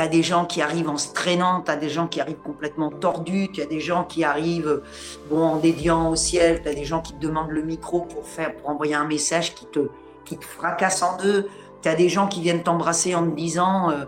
tu 0.00 0.06
as 0.06 0.08
des 0.08 0.22
gens 0.22 0.46
qui 0.46 0.62
arrivent 0.62 0.88
en 0.88 0.96
se 0.96 1.12
traînant, 1.12 1.60
tu 1.60 1.70
as 1.70 1.76
des 1.76 1.90
gens 1.90 2.06
qui 2.06 2.22
arrivent 2.22 2.40
complètement 2.42 2.88
tordus, 2.90 3.50
tu 3.52 3.60
as 3.60 3.66
des 3.66 3.80
gens 3.80 4.04
qui 4.04 4.24
arrivent 4.24 4.80
bon, 5.28 5.42
en 5.42 5.56
dédiant 5.56 6.08
au 6.08 6.16
ciel, 6.16 6.62
tu 6.62 6.68
as 6.70 6.74
des 6.74 6.86
gens 6.86 7.02
qui 7.02 7.12
te 7.12 7.20
demandent 7.20 7.50
le 7.50 7.60
micro 7.60 8.00
pour, 8.00 8.26
faire, 8.26 8.56
pour 8.56 8.70
envoyer 8.70 8.94
un 8.94 9.04
message 9.04 9.54
qui 9.54 9.66
te, 9.66 9.90
qui 10.24 10.38
te 10.38 10.44
fracasse 10.46 11.02
en 11.02 11.18
deux. 11.18 11.48
Tu 11.82 11.88
as 11.90 11.94
des 11.94 12.08
gens 12.08 12.28
qui 12.28 12.40
viennent 12.40 12.62
t'embrasser 12.62 13.14
en 13.14 13.28
te 13.28 13.36
disant 13.36 13.90
euh, 13.90 14.04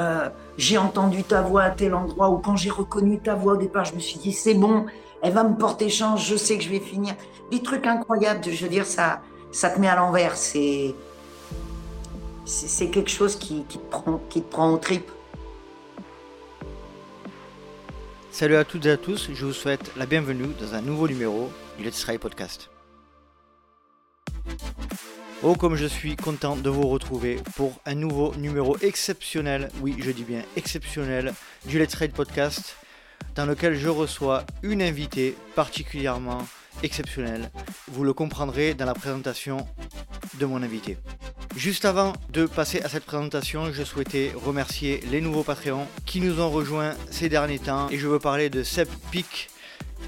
euh, 0.00 0.28
J'ai 0.56 0.78
entendu 0.78 1.22
ta 1.22 1.42
voix 1.42 1.62
à 1.62 1.70
tel 1.70 1.94
endroit, 1.94 2.30
ou 2.30 2.38
quand 2.38 2.56
j'ai 2.56 2.70
reconnu 2.70 3.20
ta 3.20 3.36
voix 3.36 3.52
au 3.52 3.56
départ, 3.56 3.84
je 3.84 3.94
me 3.94 4.00
suis 4.00 4.18
dit 4.18 4.32
C'est 4.32 4.54
bon, 4.54 4.86
elle 5.22 5.32
va 5.32 5.44
me 5.44 5.56
porter 5.56 5.88
chance, 5.90 6.26
je 6.26 6.34
sais 6.34 6.58
que 6.58 6.64
je 6.64 6.70
vais 6.70 6.80
finir. 6.80 7.14
Des 7.52 7.62
trucs 7.62 7.86
incroyables, 7.86 8.42
je 8.42 8.64
veux 8.64 8.70
dire, 8.70 8.84
ça, 8.84 9.20
ça 9.52 9.70
te 9.70 9.78
met 9.78 9.88
à 9.88 9.94
l'envers. 9.94 10.36
C'est 10.36 10.96
c'est 12.46 12.88
quelque 12.88 13.10
chose 13.10 13.36
qui, 13.36 13.62
te 13.62 13.78
prend, 13.78 14.20
qui 14.28 14.42
te 14.42 14.50
prend 14.50 14.72
au 14.72 14.76
trip. 14.76 15.08
Salut 18.32 18.54
à 18.56 18.64
toutes 18.64 18.86
et 18.86 18.90
à 18.92 18.96
tous, 18.96 19.28
je 19.34 19.44
vous 19.44 19.52
souhaite 19.52 19.90
la 19.96 20.06
bienvenue 20.06 20.54
dans 20.60 20.74
un 20.74 20.80
nouveau 20.80 21.08
numéro 21.08 21.52
du 21.76 21.84
Let's 21.84 22.00
Try 22.00 22.16
Podcast. 22.16 22.70
Oh 25.42 25.56
comme 25.56 25.74
je 25.74 25.86
suis 25.86 26.14
content 26.14 26.56
de 26.56 26.70
vous 26.70 26.86
retrouver 26.86 27.40
pour 27.56 27.80
un 27.86 27.96
nouveau 27.96 28.32
numéro 28.36 28.78
exceptionnel, 28.78 29.68
oui 29.82 29.96
je 29.98 30.12
dis 30.12 30.22
bien 30.22 30.42
exceptionnel, 30.56 31.34
du 31.66 31.78
Let's 31.78 31.94
Ride 31.94 32.12
Podcast, 32.12 32.76
dans 33.34 33.46
lequel 33.46 33.74
je 33.74 33.88
reçois 33.88 34.44
une 34.62 34.80
invitée 34.80 35.36
particulièrement 35.56 36.46
exceptionnelle. 36.82 37.50
Vous 37.88 38.04
le 38.04 38.12
comprendrez 38.12 38.74
dans 38.74 38.86
la 38.86 38.94
présentation 38.94 39.66
de 40.38 40.46
mon 40.46 40.62
invité. 40.62 40.96
Juste 41.56 41.84
avant 41.84 42.12
de 42.30 42.46
passer 42.46 42.80
à 42.82 42.88
cette 42.88 43.04
présentation, 43.04 43.72
je 43.72 43.82
souhaitais 43.82 44.32
remercier 44.34 45.00
les 45.10 45.20
nouveaux 45.20 45.42
Patreons 45.42 45.86
qui 46.06 46.20
nous 46.20 46.40
ont 46.40 46.50
rejoints 46.50 46.94
ces 47.10 47.28
derniers 47.28 47.58
temps. 47.58 47.88
Et 47.90 47.98
je 47.98 48.06
veux 48.06 48.18
parler 48.18 48.50
de 48.50 48.62
Seb 48.62 48.88
Pic 49.10 49.50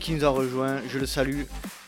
qui 0.01 0.12
nous 0.12 0.25
a 0.25 0.29
rejoint, 0.29 0.81
je 0.89 0.98
le 0.98 1.06
salue. 1.06 1.42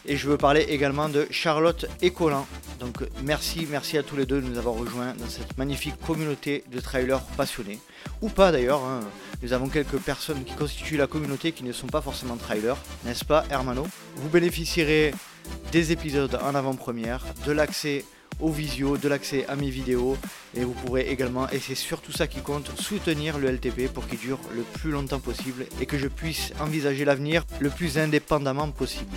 Et 0.06 0.16
je 0.16 0.28
veux 0.28 0.36
parler 0.36 0.62
également 0.68 1.08
de 1.08 1.26
Charlotte 1.30 1.86
et 2.02 2.10
Colin. 2.10 2.44
Donc 2.78 2.98
merci, 3.22 3.66
merci 3.70 3.96
à 3.96 4.02
tous 4.02 4.16
les 4.16 4.26
deux 4.26 4.42
de 4.42 4.46
nous 4.46 4.58
avoir 4.58 4.74
rejoints 4.74 5.14
dans 5.14 5.28
cette 5.28 5.56
magnifique 5.56 5.94
communauté 6.06 6.62
de 6.70 6.80
trailers 6.80 7.22
passionnés. 7.36 7.78
Ou 8.20 8.28
pas 8.28 8.52
d'ailleurs, 8.52 8.84
hein. 8.84 9.00
Nous 9.44 9.52
avons 9.52 9.68
quelques 9.68 9.98
personnes 9.98 10.42
qui 10.42 10.54
constituent 10.54 10.96
la 10.96 11.06
communauté 11.06 11.52
qui 11.52 11.64
ne 11.64 11.72
sont 11.72 11.86
pas 11.86 12.00
forcément 12.00 12.36
trailers, 12.36 12.78
n'est-ce 13.04 13.26
pas 13.26 13.44
Hermano? 13.50 13.86
Vous 14.16 14.30
bénéficierez 14.30 15.12
des 15.70 15.92
épisodes 15.92 16.40
en 16.42 16.54
avant-première, 16.54 17.22
de 17.46 17.52
l'accès 17.52 18.06
au 18.40 18.50
visio, 18.50 18.96
de 18.96 19.06
l'accès 19.06 19.44
à 19.46 19.54
mes 19.54 19.68
vidéos 19.68 20.16
et 20.56 20.64
vous 20.64 20.72
pourrez 20.72 21.10
également, 21.10 21.46
et 21.50 21.58
c'est 21.58 21.74
surtout 21.74 22.10
ça 22.10 22.26
qui 22.26 22.40
compte, 22.40 22.70
soutenir 22.80 23.36
le 23.36 23.50
LTP 23.50 23.92
pour 23.92 24.08
qu'il 24.08 24.18
dure 24.18 24.40
le 24.56 24.62
plus 24.62 24.90
longtemps 24.90 25.20
possible 25.20 25.66
et 25.78 25.84
que 25.84 25.98
je 25.98 26.08
puisse 26.08 26.54
envisager 26.58 27.04
l'avenir 27.04 27.44
le 27.60 27.68
plus 27.68 27.98
indépendamment 27.98 28.70
possible. 28.70 29.14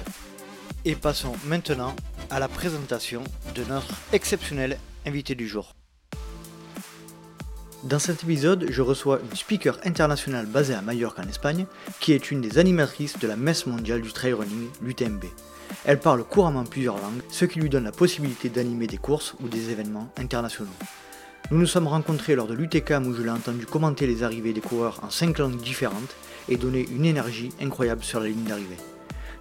Et 0.83 0.95
passons 0.95 1.35
maintenant 1.45 1.95
à 2.29 2.41
la 2.41 2.49
présentation 2.49 3.23
de 3.55 3.63
notre 3.63 3.95
exceptionnel 4.11 4.77
invité 5.05 5.35
du 5.35 5.47
jour. 5.47 5.73
Dans 7.83 7.99
cet 7.99 8.23
épisode, 8.23 8.65
je 8.69 8.81
reçois 8.81 9.19
une 9.19 9.37
speaker 9.37 9.77
internationale 9.85 10.47
basée 10.47 10.73
à 10.73 10.81
Majorque 10.81 11.19
en 11.19 11.27
Espagne, 11.29 11.67
qui 11.99 12.11
est 12.11 12.31
une 12.31 12.41
des 12.41 12.57
animatrices 12.57 13.19
de 13.19 13.27
la 13.27 13.35
messe 13.35 13.67
mondiale 13.67 14.01
du 14.01 14.11
trail 14.11 14.33
running, 14.33 14.67
l'UTMB. 14.81 15.25
Elle 15.85 15.99
parle 15.99 16.23
couramment 16.23 16.63
plusieurs 16.63 16.95
langues, 16.95 17.21
ce 17.29 17.45
qui 17.45 17.59
lui 17.59 17.69
donne 17.69 17.83
la 17.83 17.91
possibilité 17.91 18.49
d'animer 18.49 18.87
des 18.87 18.97
courses 18.97 19.35
ou 19.41 19.47
des 19.47 19.69
événements 19.69 20.11
internationaux. 20.17 20.71
Nous 21.51 21.59
nous 21.59 21.67
sommes 21.67 21.87
rencontrés 21.87 22.35
lors 22.35 22.47
de 22.47 22.55
l'UTCAM 22.55 23.05
où 23.05 23.13
je 23.13 23.21
l'ai 23.21 23.29
entendu 23.29 23.67
commenter 23.67 24.07
les 24.07 24.23
arrivées 24.23 24.53
des 24.53 24.61
coureurs 24.61 24.99
en 25.03 25.11
5 25.11 25.37
langues 25.37 25.57
différentes 25.57 26.15
et 26.49 26.57
donner 26.57 26.85
une 26.89 27.05
énergie 27.05 27.49
incroyable 27.61 28.03
sur 28.03 28.19
la 28.19 28.27
ligne 28.27 28.43
d'arrivée. 28.43 28.77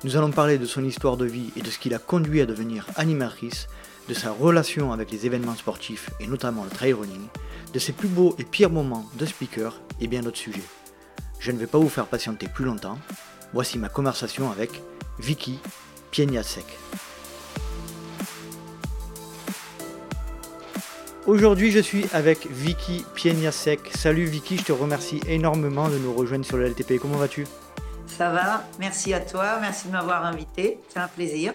Nous 0.04 0.18
allons 0.18 0.30
parler 0.30 0.58
de 0.58 0.66
son 0.66 0.84
histoire 0.84 1.16
de 1.16 1.24
vie 1.24 1.52
et 1.56 1.62
de 1.62 1.70
ce 1.70 1.78
qui 1.78 1.88
l'a 1.88 1.98
conduit 1.98 2.42
à 2.42 2.46
devenir 2.46 2.86
animatrice, 2.96 3.66
de 4.08 4.14
sa 4.14 4.30
relation 4.30 4.92
avec 4.92 5.10
les 5.10 5.26
événements 5.26 5.54
sportifs 5.56 6.10
et 6.20 6.26
notamment 6.26 6.64
le 6.64 6.70
trail 6.70 6.92
running, 6.92 7.26
de 7.72 7.78
ses 7.78 7.92
plus 7.92 8.08
beaux 8.08 8.34
et 8.38 8.44
pires 8.44 8.70
moments 8.70 9.04
de 9.14 9.26
speaker 9.26 9.80
et 10.00 10.06
bien 10.06 10.22
d'autres 10.22 10.38
sujets. 10.38 10.62
Je 11.38 11.52
ne 11.52 11.58
vais 11.58 11.66
pas 11.66 11.78
vous 11.78 11.88
faire 11.88 12.06
patienter 12.06 12.48
plus 12.48 12.64
longtemps. 12.64 12.98
Voici 13.52 13.78
ma 13.78 13.88
conversation 13.88 14.50
avec 14.50 14.82
Vicky 15.18 15.58
Pieniasek. 16.10 16.66
Aujourd'hui, 21.26 21.72
je 21.72 21.80
suis 21.80 22.06
avec 22.12 22.46
Vicky 22.48 23.04
Pieniasek. 23.14 23.90
Salut 23.96 24.26
Vicky, 24.26 24.58
je 24.58 24.64
te 24.64 24.72
remercie 24.72 25.20
énormément 25.26 25.88
de 25.88 25.98
nous 25.98 26.14
rejoindre 26.14 26.44
sur 26.44 26.56
le 26.56 26.68
LTP. 26.68 27.00
Comment 27.00 27.18
vas-tu? 27.18 27.46
Ça 28.06 28.30
va, 28.30 28.64
merci 28.78 29.12
à 29.12 29.20
toi, 29.20 29.58
merci 29.60 29.88
de 29.88 29.92
m'avoir 29.92 30.24
invité, 30.24 30.78
c'est 30.88 31.00
un 31.00 31.08
plaisir. 31.08 31.52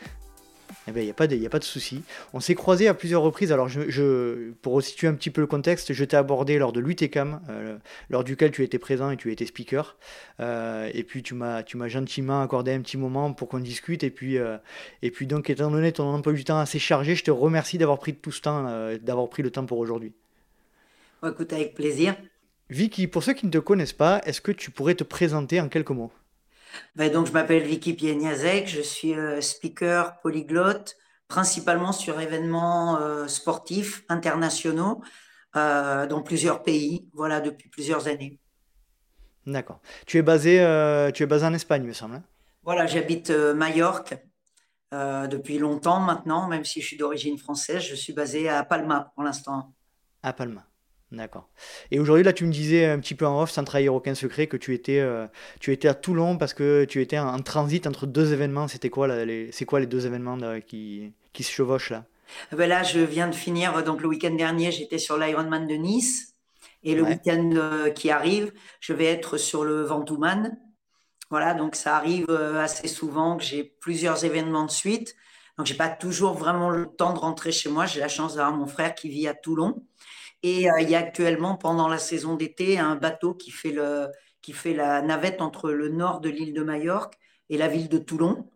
Eh 0.88 0.92
bien, 0.92 1.03
il 1.03 1.06
n'y 1.06 1.12
a 1.12 1.14
pas 1.14 1.28
de, 1.28 1.46
a 1.46 1.50
pas 1.50 1.59
de 1.59 1.64
souci. 1.64 2.03
On 2.34 2.40
s'est 2.40 2.56
croisés 2.56 2.88
à 2.88 2.96
plusieurs 2.96 3.22
reprises. 3.22 3.52
Alors, 3.52 3.69
je, 3.69 4.52
pour 4.62 4.74
resituer 4.74 5.08
un 5.08 5.14
petit 5.14 5.30
peu 5.30 5.42
le 5.42 5.47
contexte, 5.47 5.94
je 5.94 6.03
t'ai 6.03 6.18
abordé 6.18 6.58
lors 6.58 6.74
de 6.74 6.80
l'UTCAM, 6.80 7.40
euh, 7.50 7.78
lors 8.09 8.24
duquel 8.24 8.52
tu 8.52 8.64
étais 8.64 8.80
présent 8.80 9.12
et 9.12 9.18
tu 9.18 9.31
étais 9.31 9.46
speaker. 9.46 9.97
Euh, 10.40 10.90
et 10.94 11.03
puis, 11.03 11.22
tu 11.22 11.36
m'as, 11.36 11.62
tu 11.62 11.78
m'as 11.78 11.88
gentiment 11.88 12.42
accordé 12.42 12.74
un 12.74 12.81
petit 12.81 12.97
moment 12.97 13.31
pour 13.34 13.47
qu'on 13.47 13.59
discute. 13.59 14.03
Et 14.03 14.09
puis, 14.09 14.40
euh, 14.40 14.58
et 15.03 15.12
puis, 15.12 15.28
donc, 15.28 15.52
étant 15.52 15.69
donné 15.69 15.92
ton 15.92 16.06
emploi 16.06 16.34
du 16.34 16.44
temps 16.44 16.59
assez 16.59 16.80
chargé, 16.80 17.13
je 17.16 17.24
te 17.24 17.31
remercie 17.31 17.78
d'avoir 17.78 18.00
pris 18.00 18.16
tout 18.16 18.31
ce 18.31 18.42
temps, 18.42 18.63
d'avoir 19.02 19.30
pris 19.30 19.44
le 19.44 19.52
temps 19.52 19.66
pour 19.66 19.78
aujourd'hui. 19.78 20.13
écoute, 21.24 21.53
avec 21.53 21.75
plaisir. 21.75 22.16
Vicky, 22.72 23.06
pour 23.06 23.22
ceux 23.22 23.34
qui 23.34 23.46
ne 23.46 23.52
te 23.52 23.58
connaissent 23.59 23.94
pas, 23.94 24.22
est-ce 24.25 24.42
que 24.42 24.52
tu 24.52 24.72
pourrais 24.72 24.96
te 24.96 25.03
présenter 25.03 25.59
en 25.59 25.68
quelques 25.68 25.92
mots? 25.92 26.12
Ben, 26.95 27.11
donc, 27.11 27.27
je 27.27 27.31
m'appelle 27.31 27.63
Vicky 27.63 27.93
Pieniazek, 27.93 28.67
je 28.67 28.81
suis 28.81 29.15
euh, 29.15 29.41
speaker 29.41 30.19
polyglotte, 30.21 30.97
principalement 31.27 31.91
sur 31.91 32.19
événements 32.19 32.99
euh, 32.99 33.27
sportifs 33.27 34.03
internationaux 34.09 35.01
euh, 35.55 36.07
dans 36.07 36.21
plusieurs 36.21 36.63
pays, 36.63 37.09
voilà, 37.13 37.41
depuis 37.41 37.69
plusieurs 37.69 38.07
années. 38.07 38.39
D'accord. 39.45 39.81
Tu 40.05 40.17
es 40.17 40.21
basé, 40.21 40.57
tu 41.15 41.23
es 41.23 41.25
basé 41.25 41.45
en 41.45 41.53
Espagne, 41.53 41.83
me 41.83 41.93
semble. 41.93 42.15
Hein? 42.15 42.23
Voilà, 42.63 42.85
j'habite 42.85 43.31
Majorque 43.31 44.13
depuis 44.91 45.57
longtemps 45.57 45.99
maintenant, 45.99 46.47
même 46.47 46.63
si 46.63 46.79
je 46.79 46.85
suis 46.85 46.97
d'origine 46.97 47.39
française. 47.39 47.81
Je 47.81 47.95
suis 47.95 48.13
basé 48.13 48.49
à 48.49 48.63
Palma 48.63 49.11
pour 49.15 49.23
l'instant. 49.23 49.73
À 50.21 50.31
Palma. 50.31 50.70
D'accord. 51.11 51.49
Et 51.91 51.99
aujourd'hui, 51.99 52.23
là, 52.23 52.31
tu 52.31 52.45
me 52.45 52.51
disais 52.51 52.85
un 52.85 52.99
petit 52.99 53.16
peu 53.16 53.27
en 53.27 53.41
off, 53.41 53.51
sans 53.51 53.66
trahir 53.66 53.94
aucun 53.94 54.16
secret, 54.16 54.47
que 54.47 54.55
tu 54.55 54.73
étais, 54.73 54.99
euh, 54.99 55.27
tu 55.59 55.73
étais 55.73 55.89
à 55.89 55.94
Toulon 55.94 56.38
parce 56.38 56.53
que 56.53 56.85
tu 56.85 57.01
étais 57.01 57.19
en, 57.19 57.38
transit 57.39 57.85
entre 57.85 58.05
deux 58.05 58.31
événements. 58.31 58.69
C'était 58.69 58.89
quoi, 58.89 59.09
c'est 59.51 59.66
quoi 59.66 59.81
les 59.81 59.88
deux 59.88 60.05
événements 60.05 60.38
qui, 60.61 61.11
qui 61.33 61.44
se 61.44 61.51
chevauchent 61.51 61.89
là? 61.89 62.05
Ah 62.51 62.55
ben 62.55 62.69
Là, 62.69 62.83
je 62.83 63.00
viens 63.00 63.27
de 63.27 63.35
finir, 63.35 63.83
donc 63.83 64.01
le 64.01 64.07
week-end 64.07 64.33
dernier, 64.33 64.71
j'étais 64.71 65.00
sur 65.00 65.17
l'Ironman 65.17 65.67
de 65.67 65.75
Nice. 65.75 66.31
Et 66.83 66.95
le 66.95 67.03
week-end 67.03 67.51
euh, 67.53 67.89
qui 67.91 68.09
arrive, 68.09 68.51
je 68.79 68.94
vais 68.94 69.05
être 69.05 69.38
sur 69.38 69.63
le 69.63 69.83
Ventouman. 69.83 70.57
Voilà, 71.29 71.53
donc 71.53 71.75
ça 71.75 71.95
arrive 71.95 72.25
euh, 72.29 72.59
assez 72.59 72.88
souvent 72.88 73.38
que 73.38 73.44
j'ai 73.44 73.63
plusieurs 73.63 74.25
événements 74.25 74.66
de 74.66 74.71
suite. 74.71 75.16
Donc, 75.57 75.67
j'ai 75.67 75.75
pas 75.75 75.89
toujours 75.89 76.33
vraiment 76.33 76.69
le 76.69 76.88
temps 76.88 77.13
de 77.13 77.19
rentrer 77.19 77.51
chez 77.51 77.69
moi. 77.69 77.85
J'ai 77.85 78.00
la 78.00 78.07
chance 78.07 78.35
d'avoir 78.35 78.55
mon 78.55 78.66
frère 78.66 78.95
qui 78.95 79.09
vit 79.09 79.27
à 79.27 79.35
Toulon. 79.35 79.83
Et 80.44 80.69
euh, 80.69 80.79
il 80.81 80.90
y 80.90 80.96
a 80.96 81.00
actuellement, 81.00 81.56
pendant 81.56 81.88
la 81.88 81.97
saison 81.97 82.35
d'été, 82.35 82.79
un 82.79 82.96
bateau 82.96 83.34
qui 83.34 83.52
fait, 83.52 83.72
le, 83.72 84.07
qui 84.41 84.53
fait 84.53 84.74
la 84.74 85.02
navette 85.02 85.41
entre 85.41 85.72
le 85.72 85.90
nord 85.90 86.19
de 86.19 86.29
l'île 86.29 86.53
de 86.53 86.63
Majorque 86.63 87.16
et 87.50 87.57
la 87.57 87.68
ville 87.68 87.90
de 87.90 87.97
Toulon. 87.97 88.50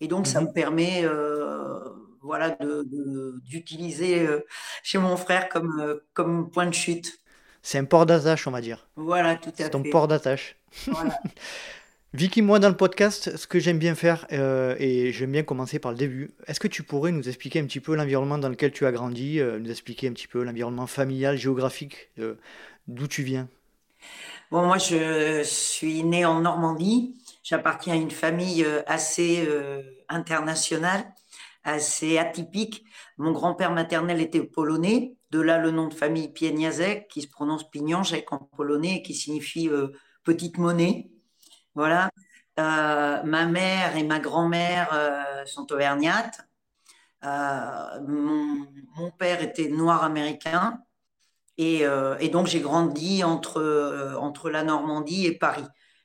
Et 0.00 0.08
donc, 0.08 0.26
ça 0.26 0.40
mhm. 0.40 0.48
me 0.48 0.52
permet 0.52 1.04
euh, 1.04 1.80
voilà, 2.20 2.56
d'utiliser 3.44 4.26
euh, 4.26 4.40
chez 4.82 4.98
mon 4.98 5.16
frère 5.16 5.48
comme, 5.48 6.00
comme 6.12 6.50
point 6.50 6.66
de 6.66 6.74
chute. 6.74 7.18
C'est 7.62 7.78
un 7.78 7.84
port 7.84 8.06
d'attache, 8.06 8.46
on 8.46 8.50
va 8.50 8.60
dire. 8.60 8.88
Voilà, 8.96 9.36
tout 9.36 9.50
à 9.50 9.52
fait. 9.52 9.64
C'est 9.64 9.70
ton 9.70 9.82
port 9.82 10.08
d'attache. 10.08 10.56
Voilà. 10.86 11.18
Vicky, 12.14 12.42
moi 12.42 12.58
dans 12.58 12.68
le 12.68 12.76
podcast, 12.76 13.38
ce 13.38 13.46
que 13.46 13.58
j'aime 13.58 13.78
bien 13.78 13.94
faire, 13.94 14.26
euh, 14.32 14.76
et 14.78 15.12
j'aime 15.12 15.32
bien 15.32 15.44
commencer 15.44 15.78
par 15.78 15.92
le 15.92 15.96
début, 15.96 16.34
est-ce 16.46 16.60
que 16.60 16.68
tu 16.68 16.82
pourrais 16.82 17.10
nous 17.10 17.26
expliquer 17.26 17.58
un 17.58 17.64
petit 17.64 17.80
peu 17.80 17.96
l'environnement 17.96 18.36
dans 18.36 18.50
lequel 18.50 18.70
tu 18.70 18.84
as 18.84 18.92
grandi, 18.92 19.40
euh, 19.40 19.58
nous 19.58 19.70
expliquer 19.70 20.08
un 20.08 20.12
petit 20.12 20.26
peu 20.26 20.42
l'environnement 20.42 20.86
familial, 20.86 21.38
géographique, 21.38 22.10
euh, 22.18 22.34
d'où 22.86 23.08
tu 23.08 23.22
viens? 23.22 23.48
Bon, 24.50 24.66
moi 24.66 24.76
je 24.76 25.42
suis 25.42 26.04
née 26.04 26.26
en 26.26 26.40
Normandie, 26.40 27.16
j'appartiens 27.42 27.94
à 27.94 27.96
une 27.96 28.10
famille 28.10 28.66
assez 28.86 29.48
internationale, 30.10 31.06
assez 31.64 32.18
atypique. 32.18 32.84
Mon 33.16 33.32
grand-père 33.32 33.72
maternel 33.72 34.20
était 34.20 34.42
polonais, 34.42 35.14
de 35.30 35.40
là 35.40 35.56
le 35.56 35.70
nom 35.70 35.88
de 35.88 35.94
famille 35.94 36.30
Pieniazek, 36.30 37.08
qui 37.08 37.22
se 37.22 37.28
prononce 37.28 37.70
Pignanjek 37.70 38.30
en 38.34 38.50
polonais, 38.54 38.96
et 38.96 39.02
qui 39.02 39.14
signifie 39.14 39.70
petite 40.24 40.58
monnaie. 40.58 41.11
Voilà. 41.74 42.10
Euh, 42.58 43.22
ma 43.22 43.46
mère 43.46 43.96
et 43.96 44.04
ma 44.04 44.18
grand-mère 44.18 44.90
euh, 44.92 45.44
sont 45.46 45.70
auvergnates. 45.72 46.40
Euh, 47.24 48.00
mon, 48.06 49.10
père 49.18 49.42
était 49.42 49.68
noir 49.68 50.04
américain. 50.04 50.78
Et, 51.58 51.84
donc, 52.32 52.46
j'ai 52.48 52.60
grandi 52.60 53.22
entre, 53.22 54.16
entre 54.18 54.50
la 54.50 54.64
Normandie 54.64 55.26
et 55.26 55.38
Paris. 55.38 55.64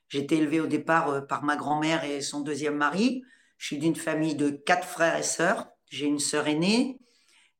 J'ai 0.09 0.19
été 0.19 0.37
élevée 0.37 0.59
au 0.59 0.67
départ 0.67 1.25
par 1.27 1.43
ma 1.43 1.55
grand-mère 1.55 2.03
et 2.03 2.21
son 2.21 2.41
deuxième 2.41 2.75
mari. 2.75 3.23
Je 3.57 3.67
suis 3.67 3.77
d'une 3.79 3.95
famille 3.95 4.35
de 4.35 4.49
quatre 4.49 4.87
frères 4.87 5.17
et 5.17 5.23
sœurs. 5.23 5.67
J'ai 5.89 6.05
une 6.05 6.19
sœur 6.19 6.47
aînée, 6.47 6.99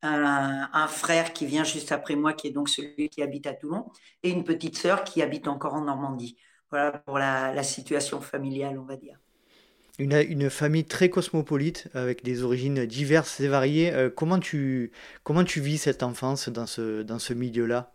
un, 0.03 0.88
frère 0.88 1.33
qui 1.33 1.45
vient 1.45 1.63
juste 1.63 1.92
après 1.92 2.15
moi, 2.15 2.33
qui 2.33 2.48
est 2.48 2.51
donc 2.51 2.69
celui 2.69 3.10
qui 3.10 3.24
habite 3.24 3.48
à 3.48 3.53
Toulon, 3.53 3.89
et 4.21 4.30
une 4.30 4.44
petite 4.44 4.77
sœur 4.77 5.03
qui 5.03 5.21
habite 5.21 5.48
encore 5.48 5.74
en 5.74 5.81
Normandie. 5.81 6.38
Voilà 6.69 6.92
pour 6.92 7.18
la, 7.18 7.64
situation 7.64 8.19
familiale, 8.19 8.78
on 8.78 8.84
va 8.84 8.98
dire. 8.98 9.18
Une, 10.00 10.14
une, 10.14 10.50
famille 10.50 10.86
très 10.86 11.10
cosmopolite, 11.10 11.88
avec 11.94 12.24
des 12.24 12.44
origines 12.44 12.86
diverses 12.86 13.40
et 13.40 13.48
variées. 13.48 13.92
Euh, 13.94 14.10
comment, 14.10 14.40
tu, 14.40 14.92
comment 15.24 15.44
tu 15.44 15.60
vis 15.60 15.80
cette 15.80 16.04
enfance 16.04 16.50
dans 16.50 16.68
ce, 16.68 17.02
dans 17.02 17.19
ce 17.19 17.34
milieu-là? 17.34 17.92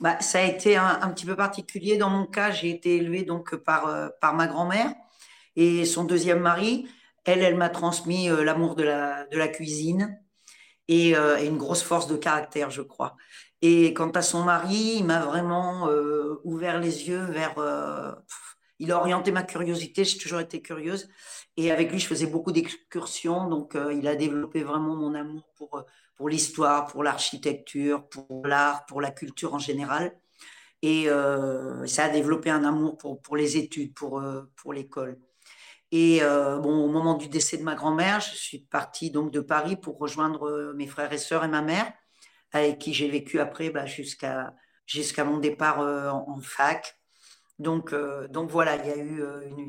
Bah, 0.00 0.20
Ça 0.20 0.40
a 0.40 0.44
été 0.44 0.76
un, 0.76 1.00
un, 1.00 1.10
petit 1.10 1.26
peu 1.26 1.34
particulier. 1.34 1.96
Dans 1.96 2.10
mon 2.10 2.26
cas, 2.26 2.50
j'ai 2.50 2.70
été 2.70 2.96
élevée 2.96 3.24
donc 3.24 3.56
par, 3.56 3.88
euh, 3.88 4.08
par 4.20 4.34
ma 4.34 4.46
grand-mère 4.46 4.92
et 5.56 5.84
son 5.84 6.04
deuxième 6.04 6.40
mari. 6.40 6.86
Elle, 7.24 7.42
elle 7.42 7.56
m'a 7.56 7.70
transmis 7.70 8.28
euh, 8.28 8.44
l'amour 8.44 8.76
de 8.76 8.84
la, 8.84 9.24
de 9.26 9.38
la 9.38 9.48
cuisine, 9.48 10.20
et, 10.88 11.14
une 11.14 11.56
grosse 11.56 11.82
force 11.82 12.06
de 12.06 12.16
caractère, 12.16 12.70
je 12.70 12.82
crois. 12.82 13.16
Et 13.66 13.94
quant 13.94 14.10
à 14.10 14.20
son 14.20 14.44
mari, 14.44 14.96
il 14.98 15.04
m'a 15.04 15.24
vraiment 15.24 15.88
euh, 15.88 16.38
ouvert 16.44 16.78
les 16.78 17.08
yeux 17.08 17.24
vers... 17.24 17.58
Euh, 17.58 18.12
il 18.78 18.92
a 18.92 18.98
orienté 18.98 19.32
ma 19.32 19.42
curiosité, 19.42 20.04
j'ai 20.04 20.18
toujours 20.18 20.40
été 20.40 20.60
curieuse. 20.60 21.08
Et 21.56 21.70
avec 21.70 21.90
lui, 21.90 21.98
je 21.98 22.06
faisais 22.06 22.26
beaucoup 22.26 22.52
d'excursions, 22.52 23.48
donc 23.48 23.78
il 23.92 24.06
a 24.08 24.16
développé 24.16 24.64
vraiment 24.64 24.96
mon 24.96 25.14
amour 25.14 25.48
pour, 25.56 26.28
l'histoire, 26.28 26.86
pour 26.86 27.04
l'architecture, 27.04 28.06
pour 28.08 28.46
l'art, 28.46 28.84
pour 28.86 29.00
la 29.00 29.12
culture 29.12 29.54
en 29.54 29.60
général. 29.60 30.12
Et 30.82 31.06
ça 31.86 32.04
a 32.06 32.08
développé 32.08 32.50
un 32.50 32.64
amour 32.64 32.98
pour, 32.98 33.36
les 33.36 33.56
études, 33.56 33.94
pour, 33.94 34.20
pour 34.56 34.72
l'école. 34.72 35.20
Et 35.96 36.24
euh, 36.24 36.58
bon, 36.58 36.84
au 36.84 36.88
moment 36.88 37.14
du 37.14 37.28
décès 37.28 37.56
de 37.56 37.62
ma 37.62 37.76
grand-mère, 37.76 38.18
je 38.18 38.34
suis 38.34 38.58
partie 38.58 39.12
donc 39.12 39.30
de 39.30 39.38
Paris 39.38 39.76
pour 39.76 39.96
rejoindre 39.96 40.48
euh, 40.48 40.72
mes 40.74 40.88
frères 40.88 41.12
et 41.12 41.18
sœurs 41.18 41.44
et 41.44 41.48
ma 41.48 41.62
mère, 41.62 41.92
avec 42.58 42.78
qui 42.78 42.94
j'ai 42.94 43.08
vécu 43.08 43.40
après 43.40 43.70
bah, 43.70 43.86
jusqu'à 43.86 44.54
jusqu'à 44.86 45.24
mon 45.24 45.38
départ 45.38 45.80
euh, 45.80 46.10
en, 46.10 46.40
fac. 46.40 46.98
Donc, 47.58 47.94
donc 48.30 48.50
voilà, 48.50 48.76
il 48.76 48.86
y 48.86 48.92
a 48.92 48.96
eu 48.96 49.22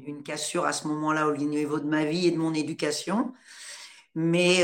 une, 0.07 0.23
cassure 0.23 0.65
à 0.65 0.73
ce 0.73 0.87
moment-là 0.87 1.27
au 1.27 1.37
niveau 1.37 1.79
de 1.79 1.85
ma 1.85 2.03
vie 2.03 2.27
et 2.27 2.31
de 2.31 2.37
mon 2.37 2.53
éducation. 2.53 3.31
Mais 4.15 4.63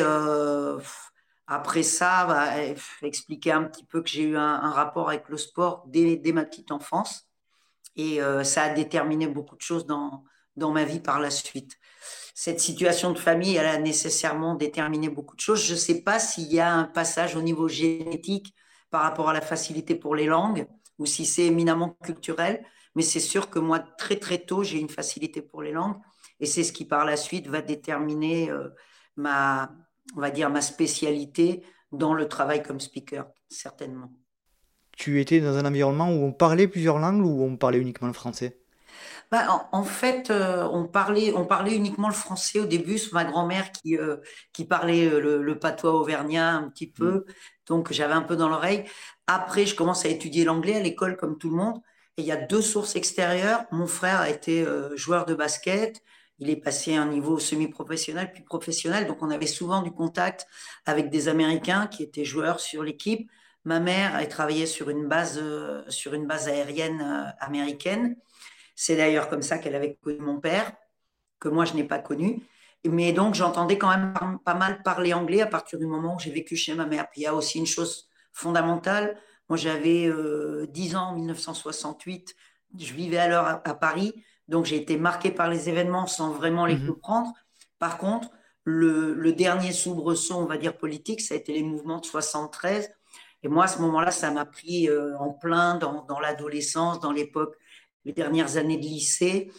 après 1.46 1.84
ça, 1.84 2.26
bah, 2.26 2.50
expliquer 3.04 3.52
un 3.52 3.64
petit 3.66 3.86
peu 3.86 4.02
que 4.02 4.10
j'ai 4.10 4.24
eu 4.24 4.38
un, 4.38 4.72
rapport 4.72 5.10
avec 5.10 5.30
le 5.30 5.38
sport 5.38 5.84
dès, 5.88 6.16
dès, 6.16 6.32
ma 6.32 6.46
petite 6.46 6.72
enfance. 6.72 7.28
Et 7.96 8.20
ça 8.44 8.64
a 8.64 8.70
déterminé 8.70 9.28
beaucoup 9.28 9.56
de 9.56 9.62
choses 9.62 9.86
dans, 9.86 10.24
dans 10.56 10.72
ma 10.72 10.84
vie 10.84 11.00
par 11.00 11.20
la 11.20 11.30
suite. 11.30 11.78
Cette 12.34 12.60
situation 12.60 13.12
de 13.12 13.20
famille, 13.20 13.56
elle 13.56 13.66
a 13.66 13.78
nécessairement 13.78 14.56
déterminé 14.56 15.10
beaucoup 15.10 15.36
de 15.36 15.42
choses. 15.42 15.64
Je 15.64 15.74
ne 15.74 15.78
sais 15.78 16.02
pas 16.02 16.20
s'il 16.20 16.52
y 16.52 16.60
a 16.60 16.74
un 16.74 16.86
passage 16.86 17.36
au 17.36 17.42
niveau 17.42 17.68
génétique 17.68 18.54
par 18.90 19.04
rapport 19.04 19.30
à 19.30 19.34
la 19.34 19.42
facilité 19.42 19.96
pour 19.96 20.16
les 20.16 20.26
langues 20.26 20.68
ou 20.98 21.06
si 21.06 21.26
c'est 21.26 21.46
éminemment 21.46 21.98
culturel, 22.04 22.64
mais 22.96 23.02
c'est 23.02 23.20
sûr 23.20 23.50
que 23.50 23.60
moi, 23.60 23.80
très 23.80 24.18
très 24.18 24.38
tôt, 24.38 24.64
j'ai 24.64 24.80
une 24.80 24.90
facilité 24.90 25.42
pour 25.42 25.62
les 25.62 25.72
langues 25.72 25.98
et 26.40 26.46
c'est 26.46 26.64
ce 26.64 26.72
qui 26.72 26.86
par 26.86 27.06
la 27.06 27.18
suite 27.18 27.48
va 27.48 27.62
déterminer 27.62 28.50
euh, 28.50 28.70
ma, 29.16 29.72
on 30.16 30.22
va 30.22 30.30
dire, 30.30 30.50
ma 30.50 30.62
spécialité 30.62 31.64
dans 31.92 32.14
le 32.14 32.28
travail 32.28 32.64
comme 32.64 32.80
speaker, 32.80 33.28
certainement. 33.50 34.14
Tu 34.98 35.20
étais 35.20 35.40
dans 35.40 35.58
un 35.58 35.66
environnement 35.66 36.10
où 36.10 36.24
on 36.24 36.34
parlait 36.34 36.68
plusieurs 36.68 37.00
langues 37.00 37.26
ou 37.26 37.44
on 37.44 37.58
parlait 37.58 37.80
uniquement 37.80 38.08
le 38.08 38.14
français? 38.14 38.61
Bah, 39.32 39.70
en, 39.72 39.84
fait, 39.86 40.30
euh, 40.30 40.68
on, 40.74 40.86
parlait, 40.88 41.32
on 41.34 41.46
parlait 41.46 41.74
uniquement 41.74 42.10
le 42.10 42.14
français 42.14 42.60
au 42.60 42.66
début. 42.66 42.98
C'est 42.98 43.14
ma 43.14 43.24
grand-mère 43.24 43.72
qui, 43.72 43.98
euh, 43.98 44.18
qui 44.52 44.66
parlait 44.66 45.08
euh, 45.08 45.40
le, 45.40 45.58
patois 45.60 45.94
auvergnat 45.94 46.52
un 46.52 46.70
petit 46.70 46.88
peu. 46.92 47.12
Mm. 47.12 47.24
Donc, 47.68 47.94
j'avais 47.94 48.14
un 48.14 48.24
peu 48.24 48.36
dans 48.36 48.50
l'oreille. 48.50 48.84
Après, 49.28 49.66
je 49.66 49.74
commence 49.74 50.04
à 50.04 50.10
étudier 50.10 50.44
l'anglais 50.44 50.76
à 50.76 50.82
l'école 50.82 51.16
comme 51.16 51.38
tout 51.38 51.50
le 51.50 51.56
monde. 51.56 51.78
Et 52.18 52.24
il 52.24 52.26
y 52.26 52.32
a 52.34 52.36
deux 52.36 52.62
sources 52.62 52.98
extérieures. 52.98 53.64
Mon 53.72 53.88
frère 53.88 54.20
a 54.20 54.30
été 54.30 54.66
joueur 54.96 55.26
de 55.26 55.34
basket. 55.34 56.02
Il 56.40 56.50
est 56.50 56.58
passé 56.58 56.96
à 56.98 57.02
un 57.02 57.08
niveau 57.08 57.40
semi-professionnel 57.40 58.34
puis 58.34 58.44
professionnel. 58.44 59.08
Donc, 59.08 59.24
on 59.24 59.30
avait 59.30 59.48
souvent 59.48 59.82
du 59.82 59.92
contact 59.92 60.46
avec 60.86 61.10
des 61.10 61.30
Américains 61.30 61.88
qui 61.88 62.04
étaient 62.04 62.26
joueurs 62.26 62.60
sur 62.60 62.84
l'équipe. 62.84 63.32
Ma 63.64 63.80
mère 63.80 64.14
a 64.16 64.26
travaillé 64.26 64.66
sur 64.66 64.90
une 64.90 65.08
base, 65.08 65.42
sur 65.88 66.14
une 66.14 66.28
base 66.28 66.50
aérienne 66.50 67.34
américaine. 67.40 68.18
C'est 68.82 68.96
d'ailleurs 68.96 69.30
comme 69.30 69.44
ça 69.44 69.60
qu'elle 69.60 69.76
avait 69.76 70.00
connu 70.02 70.18
mon 70.18 70.40
père, 70.40 70.72
que 71.40 71.48
moi 71.50 71.66
je 71.66 71.76
n'ai 71.76 71.84
pas 71.84 72.00
connu. 72.00 72.42
Mais 72.84 73.14
donc 73.14 73.36
j'entendais 73.36 73.78
quand 73.78 73.96
même 73.96 74.40
pas 74.44 74.56
mal 74.56 74.82
parler 74.82 75.14
anglais 75.14 75.42
à 75.42 75.46
partir 75.46 75.78
du 75.78 75.86
moment 75.86 76.16
où 76.16 76.20
j'ai 76.20 76.32
vécu 76.32 76.56
chez 76.56 76.74
ma 76.74 76.88
mère. 76.88 77.08
Puis 77.12 77.22
il 77.22 77.24
y 77.26 77.28
a 77.28 77.36
aussi 77.36 77.60
une 77.60 77.68
chose 77.68 78.10
fondamentale. 78.32 79.20
Moi 79.50 79.58
j'avais 79.60 80.10
10 80.10 80.10
euh, 80.10 80.98
ans 80.98 81.10
en 81.10 81.16
1968, 81.16 82.36
je 82.80 82.94
vivais 82.94 83.20
alors 83.20 83.46
à, 83.46 83.76
Paris, 83.76 84.16
donc 84.48 84.66
j'ai 84.66 84.78
été 84.78 84.98
marqué 84.98 85.30
par 85.30 85.48
les 85.48 85.70
événements 85.70 86.08
sans 86.08 86.32
vraiment 86.32 86.66
les 86.66 86.78
mmh 86.78 86.88
comprendre. 86.88 87.34
Par 87.78 88.00
contre, 88.00 88.32
le, 88.64 89.32
dernier 89.32 89.74
soubresaut, 89.74 90.38
on 90.38 90.46
va 90.46 90.58
dire 90.58 90.76
politique, 90.76 91.22
ça 91.22 91.36
a 91.36 91.38
été 91.38 91.54
les 91.54 91.62
mouvements 91.62 92.00
de 92.00 92.06
73. 92.06 92.90
Et 93.44 93.48
moi, 93.48 93.66
à 93.66 93.68
ce 93.68 93.78
moment-là, 93.78 94.10
ça 94.10 94.32
m'a 94.32 94.46
pris 94.46 94.90
euh, 94.90 95.16
en 95.20 95.30
plein 95.30 95.76
dans, 95.76 96.04
dans 96.06 96.20
l'adolescence, 96.20 97.00
dans 97.00 97.12
l'époque 97.12 97.56
les 98.06 98.14
dernières 98.14 98.58
années 98.58 98.78
de 98.78 98.84
lycée. 98.84 99.52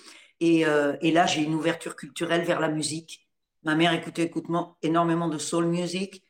Euh, 0.42 0.96
et, 1.00 1.12
là, 1.12 1.26
j'ai 1.26 1.42
une 1.42 1.54
ouverture 1.54 1.96
culturelle 1.96 2.42
vers 2.42 2.60
la 2.60 2.68
musique. 2.68 3.28
Ma 3.62 3.74
mère 3.74 3.92
écoutait 3.92 4.30
énormément 4.82 5.28
de 5.28 5.38
soul 5.38 5.66
music. 5.66 6.24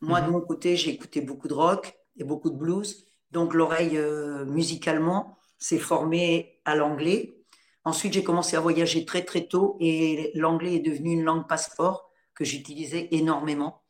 Moi, 0.00 0.20
de 0.20 0.26
mhm. 0.26 0.32
mon 0.32 0.40
côté, 0.40 0.76
j'ai 0.76 0.90
écouté 0.90 1.20
beaucoup 1.20 1.48
de 1.48 1.54
rock 1.54 1.94
et 2.18 2.24
beaucoup 2.24 2.50
de 2.50 2.56
blues. 2.56 3.06
Donc, 3.30 3.54
l'oreille 3.54 3.96
euh, 3.96 4.44
musicalement 4.44 5.38
s'est 5.58 5.78
formée 5.78 6.60
à 6.64 6.74
l'anglais. 6.74 7.38
Ensuite, 7.84 8.12
j'ai 8.12 8.24
commencé 8.24 8.56
à 8.56 8.60
voyager 8.60 9.04
très, 9.04 9.24
très 9.24 9.46
tôt 9.46 9.76
et 9.80 10.30
l'anglais 10.34 10.74
est 10.74 10.80
devenu 10.80 11.12
une 11.12 11.24
langue 11.24 11.46
passeport 11.48 12.10
que 12.34 12.44
j'utilisais 12.44 13.08
énormément. 13.12 13.82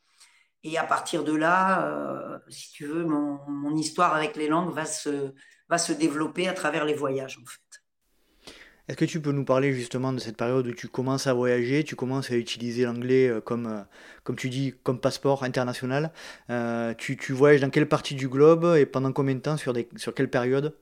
Et 0.62 0.78
à 0.78 0.84
partir 0.84 1.24
de 1.24 1.34
là, 1.34 1.86
euh, 1.86 2.38
si 2.48 2.70
tu 2.72 2.86
veux, 2.86 3.04
mon, 3.04 3.38
mon, 3.48 3.76
histoire 3.76 4.14
avec 4.14 4.36
les 4.36 4.48
langues 4.48 4.72
va 4.72 4.86
se, 4.86 5.34
va 5.68 5.78
se 5.78 5.92
développer 5.92 6.48
à 6.48 6.52
travers 6.52 6.84
les 6.84 6.94
voyages, 6.94 7.38
en 7.42 7.46
fait. 7.46 7.82
Est-ce 8.86 8.98
que 8.98 9.06
tu 9.06 9.20
peux 9.20 9.32
nous 9.32 9.46
parler 9.46 9.72
justement 9.72 10.12
de 10.12 10.18
cette 10.18 10.36
période 10.36 10.66
où 10.66 10.72
tu 10.72 10.88
commences 10.88 11.26
à 11.26 11.32
voyager, 11.32 11.84
tu 11.84 11.96
commences 11.96 12.30
à 12.30 12.34
utiliser 12.34 12.84
l'anglais 12.84 13.28
euh, 13.28 13.40
comme, 13.40 13.66
euh, 13.66 13.80
comme 14.24 14.36
tu 14.36 14.50
dis, 14.50 14.74
comme 14.82 15.00
passeport 15.00 15.42
international 15.42 16.12
euh, 16.50 16.92
tu, 16.92 17.16
tu, 17.16 17.32
voyages 17.32 17.62
dans 17.62 17.70
quelle 17.70 17.88
partie 17.88 18.14
du 18.14 18.28
globe 18.28 18.76
et 18.76 18.84
pendant 18.84 19.10
combien 19.12 19.34
de 19.34 19.40
temps, 19.40 19.56
sur, 19.56 19.72
des, 19.72 19.88
sur 19.96 20.12
quelle 20.12 20.28
période? 20.28 20.76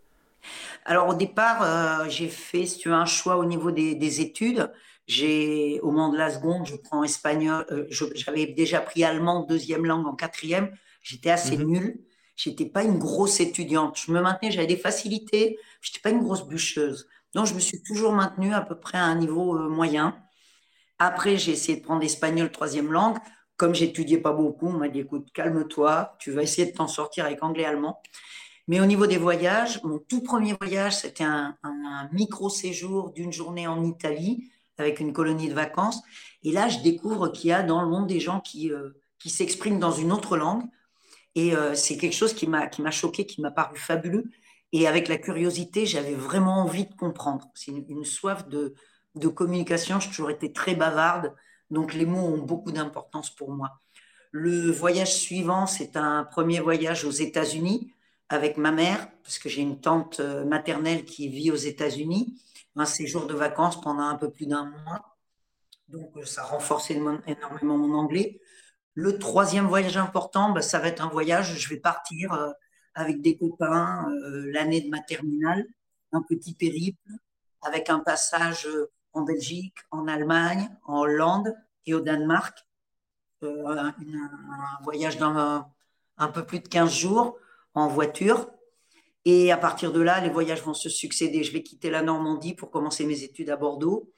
Alors 0.84 1.08
au 1.08 1.14
départ, 1.14 2.10
j'ai 2.10 2.26
fait 2.26 2.66
si 2.66 2.78
tu 2.78 2.88
veux, 2.88 2.94
un 2.96 3.06
choix 3.06 3.36
au 3.36 3.44
niveau 3.44 3.70
des, 3.70 3.94
des 3.94 4.20
études. 4.20 4.72
J'ai, 5.06 5.78
au 5.82 5.92
moment 5.92 6.08
de 6.12 6.18
la 6.18 6.30
seconde, 6.30 6.66
je 6.66 6.74
prends 6.74 7.04
espagnol, 7.04 7.64
j'avais 7.90 8.46
déjà 8.46 8.80
pris 8.80 9.04
allemand 9.04 9.44
deuxième 9.44 9.86
langue 9.86 10.08
en 10.08 10.14
quatrième, 10.14 10.76
j'étais 11.02 11.30
assez 11.30 11.56
nul. 11.56 11.66
Mhm. 11.66 11.72
nulle. 11.72 11.98
J'étais 12.36 12.66
pas 12.66 12.82
une 12.82 12.98
grosse 12.98 13.40
étudiante. 13.40 13.98
Je 13.98 14.12
me 14.12 14.20
maintenais, 14.20 14.50
j'avais 14.50 14.66
des 14.66 14.76
facilités. 14.76 15.58
Je 15.80 15.90
n'étais 15.90 16.00
pas 16.00 16.10
une 16.10 16.22
grosse 16.22 16.46
bûcheuse. 16.46 17.08
Donc, 17.34 17.46
je 17.46 17.54
me 17.54 17.60
suis 17.60 17.82
toujours 17.82 18.12
maintenue 18.12 18.54
à 18.54 18.60
peu 18.60 18.78
près 18.78 18.98
à 18.98 19.04
un 19.04 19.14
niveau 19.14 19.56
euh, 19.56 19.68
moyen. 19.68 20.16
Après, 20.98 21.36
j'ai 21.36 21.52
essayé 21.52 21.78
de 21.78 21.82
prendre 21.82 22.02
l'espagnol 22.02 22.50
troisième 22.50 22.92
langue. 22.92 23.18
Comme 23.56 23.74
j'étudiais 23.74 24.18
pas 24.18 24.32
beaucoup, 24.32 24.68
on 24.68 24.78
m'a 24.78 24.88
dit 24.88 25.00
écoute, 25.00 25.28
calme-toi, 25.32 26.16
tu 26.18 26.30
vas 26.30 26.42
essayer 26.42 26.70
de 26.70 26.76
t'en 26.76 26.88
sortir 26.88 27.24
avec 27.24 27.42
anglais-allemand. 27.42 28.00
Mais 28.68 28.80
au 28.80 28.86
niveau 28.86 29.06
des 29.06 29.16
voyages, 29.18 29.82
mon 29.82 29.98
tout 29.98 30.22
premier 30.22 30.54
voyage, 30.54 30.96
c'était 30.96 31.24
un, 31.24 31.56
micro-séjour 32.12 33.12
d'une 33.12 33.32
journée 33.32 33.66
en 33.66 33.84
Italie 33.84 34.50
avec 34.78 35.00
une 35.00 35.12
colonie 35.12 35.48
de 35.48 35.54
vacances. 35.54 36.02
Et 36.42 36.52
là, 36.52 36.68
je 36.68 36.80
découvre 36.80 37.28
qu'il 37.28 37.50
y 37.50 37.52
a 37.52 37.62
dans 37.62 37.82
le 37.82 37.88
monde 37.88 38.06
des 38.06 38.20
gens 38.20 38.40
qui, 38.40 38.70
euh, 38.70 38.90
qui 39.18 39.30
s'expriment 39.30 39.78
dans 39.78 39.92
une 39.92 40.12
autre 40.12 40.36
langue. 40.36 40.64
Et 41.34 41.54
euh, 41.56 41.74
c'est 41.74 41.96
quelque 41.96 42.14
chose 42.14 42.34
qui 42.34 42.46
m'a 42.46 42.90
choqué, 42.90 43.26
qui 43.26 43.40
m'a 43.40 43.50
paru 43.50 43.76
fabuleux. 43.76 44.24
Et 44.72 44.86
avec 44.86 45.08
la 45.08 45.18
curiosité, 45.18 45.86
j'avais 45.86 46.14
vraiment 46.14 46.60
envie 46.62 46.86
de 46.86 46.94
comprendre. 46.94 47.50
C'est 47.54 47.72
une, 47.72 48.04
soif 48.04 48.48
de, 48.48 48.74
de 49.14 49.28
communication. 49.28 50.00
J'ai 50.00 50.08
toujours 50.08 50.30
été 50.30 50.52
très 50.52 50.74
bavarde, 50.74 51.34
donc 51.70 51.94
les 51.94 52.06
mots 52.06 52.26
ont 52.26 52.38
beaucoup 52.38 52.72
d'importance 52.72 53.30
pour 53.30 53.50
moi. 53.50 53.80
Le 54.30 54.70
voyage 54.70 55.14
suivant, 55.14 55.66
c'est 55.66 55.96
un 55.96 56.24
premier 56.24 56.60
voyage 56.60 57.04
aux 57.04 57.10
États-Unis 57.10 57.92
avec 58.30 58.56
ma 58.56 58.72
mère, 58.72 59.10
parce 59.22 59.38
que 59.38 59.50
j'ai 59.50 59.60
une 59.60 59.78
tante 59.78 60.20
euh, 60.20 60.46
maternelle 60.46 61.04
qui 61.04 61.28
vit 61.28 61.50
aux 61.50 61.56
États-Unis, 61.56 62.40
un 62.76 62.86
séjour 62.86 63.26
de 63.26 63.34
vacances 63.34 63.78
pendant 63.78 64.04
un 64.04 64.14
peu 64.14 64.30
plus 64.30 64.46
d'un 64.46 64.64
mois. 64.64 65.18
Donc 65.88 66.12
ça 66.24 66.42
renforce 66.42 66.90
énormément 66.90 67.76
mon 67.76 67.94
anglais. 67.94 68.40
Le 68.94 69.18
troisième 69.18 69.66
voyage 69.66 69.96
important, 69.96 70.50
bah, 70.50 70.62
ça 70.62 70.78
va 70.78 70.88
être 70.88 71.02
un 71.02 71.08
voyage, 71.08 71.58
je 71.58 71.68
vais 71.68 71.80
partir 71.80 72.32
euh, 72.32 72.50
avec 72.94 73.22
des 73.22 73.36
copains 73.36 74.06
l'année 74.52 74.82
de 74.82 74.90
ma 74.90 75.00
terminale, 75.00 75.64
un 76.12 76.22
petit 76.22 76.54
périple 76.54 77.10
avec 77.62 77.88
un 77.88 78.00
passage 78.00 78.68
en 79.12 79.22
Belgique, 79.22 79.76
en 79.90 80.08
Allemagne, 80.08 80.68
en 80.84 81.00
Hollande 81.00 81.54
et 81.86 81.94
au 81.94 82.00
Danemark. 82.00 82.58
un, 83.42 83.94
voyage 84.82 85.16
d'un 85.16 85.66
un 86.18 86.28
peu 86.28 86.44
plus 86.44 86.60
de 86.60 86.68
15 86.68 86.92
jours 86.92 87.36
en 87.74 87.88
voiture. 87.88 88.50
Et 89.24 89.52
à 89.52 89.56
partir 89.56 89.92
de 89.92 90.00
là, 90.00 90.20
les 90.20 90.30
voyages 90.30 90.62
vont 90.62 90.74
se 90.74 90.88
succéder. 90.88 91.44
Je 91.44 91.52
vais 91.52 91.62
quitter 91.62 91.90
la 91.90 92.02
Normandie 92.02 92.54
pour 92.54 92.70
commencer 92.70 93.06
mes 93.06 93.22
études 93.22 93.50
à 93.50 93.56
Bordeaux. 93.56 94.12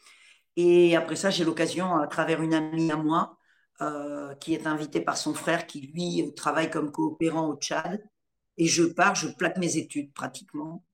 Et 0.57 0.97
après 0.97 1.17
ça, 1.17 1.31
j'ai 1.31 1.45
l'occasion, 1.45 1.97
à 1.97 2.07
travers 2.07 2.43
une 2.43 2.55
amie 2.55 2.91
à 2.91 2.97
moi, 2.97 3.39
euh, 3.81 4.35
qui 4.37 4.55
est 4.55 4.67
invitée 4.67 5.01
par 5.01 5.17
son 5.17 5.35
frère, 5.35 5.67
qui 5.67 5.81
lui 5.81 6.33
travaille 6.35 6.71
comme 6.71 6.93
coopérant 6.93 7.49
au 7.49 7.57
Tchad. 7.57 8.03
Et 8.57 8.67
je 8.67 8.85
pars, 8.85 9.15
je 9.15 9.29
plaque 9.29 9.59
mes 9.59 9.77
études 9.77 10.13
pratiquement. 10.13 10.85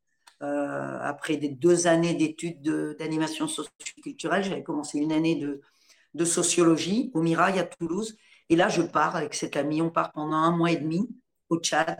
Euh, 0.42 0.98
après 1.02 1.36
des 1.36 1.50
deux 1.50 1.86
années 1.86 2.14
d'études 2.14 2.62
d'animation 2.98 3.46
socioculturelle, 3.46 4.44
j'avais 4.44 4.62
commencé 4.62 4.98
une 4.98 5.12
année 5.12 5.36
de, 5.36 6.24
sociologie 6.24 7.10
au 7.14 7.22
Mirail 7.22 7.58
à 7.58 7.64
Toulouse. 7.64 8.16
Et 8.48 8.56
là, 8.56 8.68
je 8.68 8.82
pars 8.82 9.14
avec 9.16 9.34
cette 9.34 9.56
amie. 9.56 9.82
On 9.82 9.90
part 9.90 10.12
pendant 10.12 10.36
un 10.36 10.56
mois 10.56 10.72
et 10.72 10.76
demi 10.76 11.08
au 11.50 11.58
Tchad. 11.58 11.98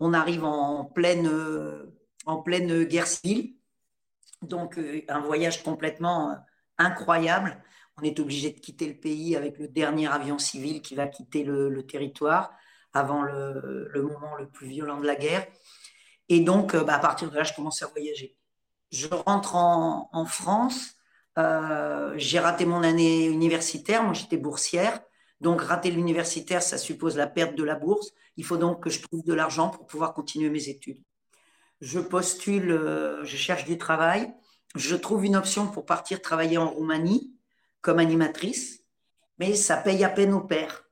On 0.00 0.12
arrive 0.12 0.44
en 0.44 0.84
pleine, 0.84 1.26
euh, 1.26 2.84
guerre 2.84 3.06
civile. 3.06 3.54
Donc, 4.42 4.78
euh, 4.78 5.02
un 5.08 5.20
voyage 5.20 5.62
complètement 5.62 6.30
euh, 6.30 6.34
incroyable. 6.78 7.62
On 7.98 8.02
est 8.02 8.18
obligé 8.20 8.50
de 8.50 8.58
quitter 8.58 8.86
le 8.86 8.94
pays 8.98 9.36
avec 9.36 9.58
le 9.58 9.68
dernier 9.68 10.08
avion 10.08 10.38
civil 10.38 10.82
qui 10.82 10.94
va 10.94 11.06
quitter 11.06 11.44
le, 11.44 11.86
territoire 11.86 12.52
avant 12.92 13.22
le, 13.22 13.90
moment 13.94 14.34
le 14.36 14.48
plus 14.48 14.66
violent 14.66 15.00
de 15.00 15.06
la 15.06 15.16
guerre. 15.16 15.46
Et 16.28 16.40
donc, 16.40 16.74
bah, 16.74 16.94
à 16.94 16.98
partir 16.98 17.30
de 17.30 17.36
là, 17.36 17.44
je 17.44 17.52
commence 17.54 17.82
à 17.82 17.86
voyager. 17.86 18.36
Je 18.90 19.06
rentre 19.08 19.54
en, 19.54 20.24
France. 20.26 20.94
j'ai 21.36 22.38
raté 22.38 22.66
mon 22.66 22.82
année 22.82 23.26
universitaire. 23.26 24.02
Moi, 24.02 24.14
j'étais 24.14 24.36
boursière. 24.36 25.00
Donc, 25.40 25.60
rater 25.60 25.90
l'universitaire, 25.90 26.62
ça 26.62 26.78
suppose 26.78 27.16
la 27.16 27.26
perte 27.26 27.54
de 27.54 27.64
la 27.64 27.74
bourse. 27.74 28.12
Il 28.36 28.44
faut 28.44 28.56
donc 28.56 28.82
que 28.82 28.90
je 28.90 29.02
trouve 29.02 29.22
de 29.24 29.34
l'argent 29.34 29.68
pour 29.68 29.86
pouvoir 29.86 30.14
continuer 30.14 30.50
mes 30.50 30.68
études. 30.68 31.02
Je 31.80 32.00
postule, 32.00 32.70
euh, 32.70 33.24
je 33.24 33.36
cherche 33.36 33.64
du 33.64 33.78
travail. 33.78 34.32
Je 34.74 34.96
trouve 34.96 35.24
une 35.24 35.36
option 35.36 35.66
pour 35.66 35.84
partir 35.84 36.20
travailler 36.22 36.58
en 36.58 36.68
Roumanie 36.68 37.33
comme 37.84 37.98
animatrice, 37.98 38.80
mais 39.38 39.54
ça 39.54 39.76
paye 39.76 40.02
à 40.04 40.08
peine 40.08 40.32
au 40.32 40.40
père. 40.40 40.84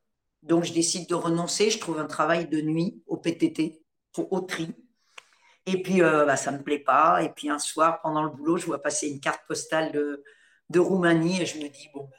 Donc, 0.42 0.64
je 0.64 0.74
décide 0.74 1.08
de 1.08 1.14
renoncer. 1.14 1.70
Je 1.70 1.78
trouve 1.78 1.98
un 1.98 2.06
travail 2.06 2.46
de 2.48 2.60
nuit 2.60 3.02
au 3.06 3.16
PTT, 3.16 3.82
au 4.18 4.40
tri. 4.40 4.74
Et 5.64 5.82
puis, 5.82 6.02
euh, 6.02 6.26
bah, 6.26 6.36
ça 6.36 6.52
ne 6.52 6.58
me 6.58 6.62
plaît 6.62 6.80
pas. 6.80 7.22
Et 7.22 7.30
puis, 7.30 7.48
un 7.48 7.58
soir, 7.58 8.02
pendant 8.02 8.22
le 8.22 8.28
boulot, 8.28 8.58
je 8.58 8.66
vois 8.66 8.82
passer 8.82 9.08
une 9.08 9.20
carte 9.20 9.40
postale 9.48 9.90
de, 9.90 10.22
de 10.68 10.80
Roumanie 10.80 11.40
et 11.40 11.46
je 11.46 11.58
me 11.58 11.68
dis, 11.68 11.88
bon, 11.94 12.10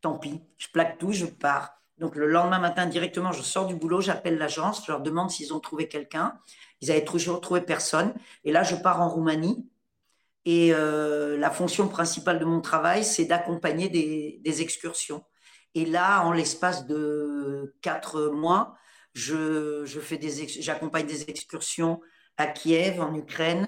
tant 0.00 0.18
pis, 0.18 0.40
je 0.56 0.68
plaque 0.68 0.98
tout, 0.98 1.10
je 1.10 1.26
pars. 1.26 1.72
Donc 1.98 2.14
le 2.14 2.26
lendemain 2.26 2.58
matin, 2.60 2.86
directement, 2.86 3.32
je 3.32 3.42
sors 3.42 3.66
du 3.66 3.74
boulot, 3.74 4.02
j'appelle 4.02 4.36
l'agence, 4.36 4.84
je 4.86 4.92
leur 4.92 5.00
demande 5.00 5.30
s'ils 5.30 5.54
ont 5.54 5.60
trouvé 5.60 5.88
quelqu'un. 5.88 6.38
Ils 6.82 6.90
avaient 6.90 7.04
toujours 7.04 7.40
trouvé 7.40 7.62
personne. 7.62 8.14
Et 8.44 8.52
là, 8.52 8.62
je 8.62 8.76
pars 8.76 9.00
en 9.00 9.08
Roumanie. 9.08 9.66
Et 10.46 10.72
euh, 10.72 11.36
la 11.36 11.50
fonction 11.50 11.88
principale 11.88 12.38
de 12.38 12.44
mon 12.44 12.60
travail, 12.60 13.04
c'est 13.04 13.24
d'accompagner 13.24 13.88
des, 13.88 14.62
excursions. 14.62 15.24
Et 15.74 15.84
là, 15.84 16.22
en 16.24 16.32
l'espace 16.32 16.86
de 16.86 17.74
quatre 17.82 18.30
mois, 18.30 18.74
je, 19.12 19.84
je 19.84 20.00
fais 20.00 20.16
des, 20.16 20.46
j'accompagne 20.46 21.06
des 21.06 21.24
excursions 21.24 22.00
à 22.36 22.46
Kiev, 22.46 23.00
en 23.00 23.14
Ukraine, 23.14 23.66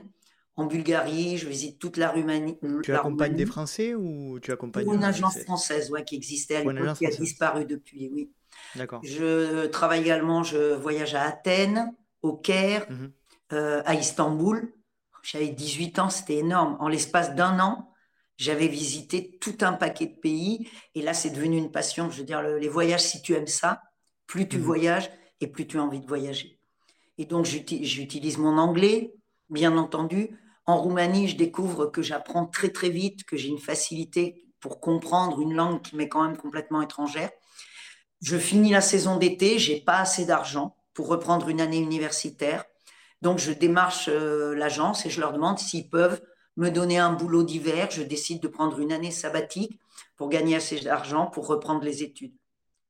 en 0.54 0.66
Bulgarie, 0.66 1.36
je 1.36 1.48
visite 1.48 1.78
toute 1.78 1.96
la 1.96 2.10
Roumanie. 2.10 2.58
Tu 2.82 2.92
accompagnes 2.92 3.34
des 3.34 3.46
Français 3.46 3.94
ou 3.94 4.38
tu 4.40 4.52
accompagnes 4.52 4.92
une 4.92 5.04
agence 5.04 5.38
française 5.40 5.90
ouais, 5.90 6.04
qui 6.04 6.14
existait 6.16 6.56
à 6.56 6.64
l'époque, 6.64 6.98
qui 6.98 7.06
a 7.06 7.10
disparu 7.10 7.64
depuis, 7.64 8.10
oui. 8.12 8.30
D'accord. 8.74 9.00
Je 9.04 9.66
travaille 9.66 10.00
également, 10.00 10.42
je 10.42 10.74
voyage 10.74 11.14
à 11.14 11.22
Athènes, 11.22 11.94
au 12.22 12.36
Caire, 12.36 12.86
mhm. 12.90 13.12
euh, 13.52 13.82
à 13.84 13.94
Istanbul. 13.94 14.72
J'avais 15.22 15.48
18 15.48 15.98
ans, 15.98 16.10
c'était 16.10 16.36
énorme. 16.36 16.76
En 16.80 16.88
l'espace 16.88 17.34
d'un 17.34 17.60
an, 17.60 17.92
j'avais 18.36 18.68
visité 18.68 19.36
tout 19.40 19.56
un 19.60 19.72
paquet 19.72 20.06
de 20.06 20.18
pays. 20.20 20.68
Et 20.94 21.02
là, 21.02 21.12
c'est 21.14 21.30
devenu 21.30 21.56
une 21.58 21.72
passion. 21.72 22.10
Je 22.10 22.18
veux 22.18 22.24
dire, 22.24 22.42
les 22.42 22.68
voyages, 22.68 23.02
si 23.02 23.20
tu 23.20 23.34
aimes 23.34 23.46
ça, 23.46 23.82
plus 24.26 24.48
tu 24.48 24.58
mhm. 24.58 24.64
voyages 24.64 25.10
et 25.40 25.48
plus 25.48 25.66
tu 25.66 25.78
as 25.78 25.82
envie 25.82 26.00
de 26.00 26.06
voyager. 26.06 26.58
Et 27.18 27.24
donc, 27.24 27.44
j'utilise 27.46 28.38
mon 28.38 28.58
anglais, 28.58 29.12
bien 29.50 29.76
entendu. 29.76 30.38
En 30.66 30.80
Roumanie, 30.80 31.28
je 31.28 31.36
découvre 31.36 31.86
que 31.86 32.02
j'apprends 32.02 32.46
très 32.46 32.70
très 32.70 32.90
vite, 32.90 33.24
que 33.24 33.36
j'ai 33.36 33.48
une 33.48 33.58
facilité 33.58 34.44
pour 34.60 34.80
comprendre 34.80 35.40
une 35.40 35.54
langue 35.54 35.82
qui 35.82 35.96
m'est 35.96 36.08
quand 36.08 36.22
même 36.22 36.36
complètement 36.36 36.82
étrangère. 36.82 37.30
Je 38.20 38.36
finis 38.36 38.70
la 38.70 38.80
saison 38.80 39.16
d'été, 39.16 39.58
j'ai 39.58 39.80
pas 39.80 39.98
assez 39.98 40.26
d'argent 40.26 40.76
pour 40.94 41.08
reprendre 41.08 41.48
une 41.48 41.60
année 41.60 41.78
universitaire. 41.78 42.64
Donc 43.22 43.38
je 43.38 43.52
démarche 43.52 44.08
euh, 44.08 44.54
l'agence 44.54 45.06
et 45.06 45.10
je 45.10 45.20
leur 45.20 45.32
demande 45.32 45.58
s'ils 45.58 45.88
peuvent 45.88 46.20
me 46.56 46.70
donner 46.70 46.98
un 46.98 47.12
boulot 47.12 47.42
d'hiver. 47.42 47.88
Je 47.90 48.02
décide 48.02 48.42
de 48.42 48.48
prendre 48.48 48.78
une 48.80 48.92
année 48.92 49.10
sabbatique 49.10 49.78
pour 50.16 50.28
gagner 50.28 50.56
assez 50.56 50.80
d'argent 50.80 51.26
pour 51.26 51.46
reprendre 51.46 51.82
les 51.82 52.02
études. 52.02 52.34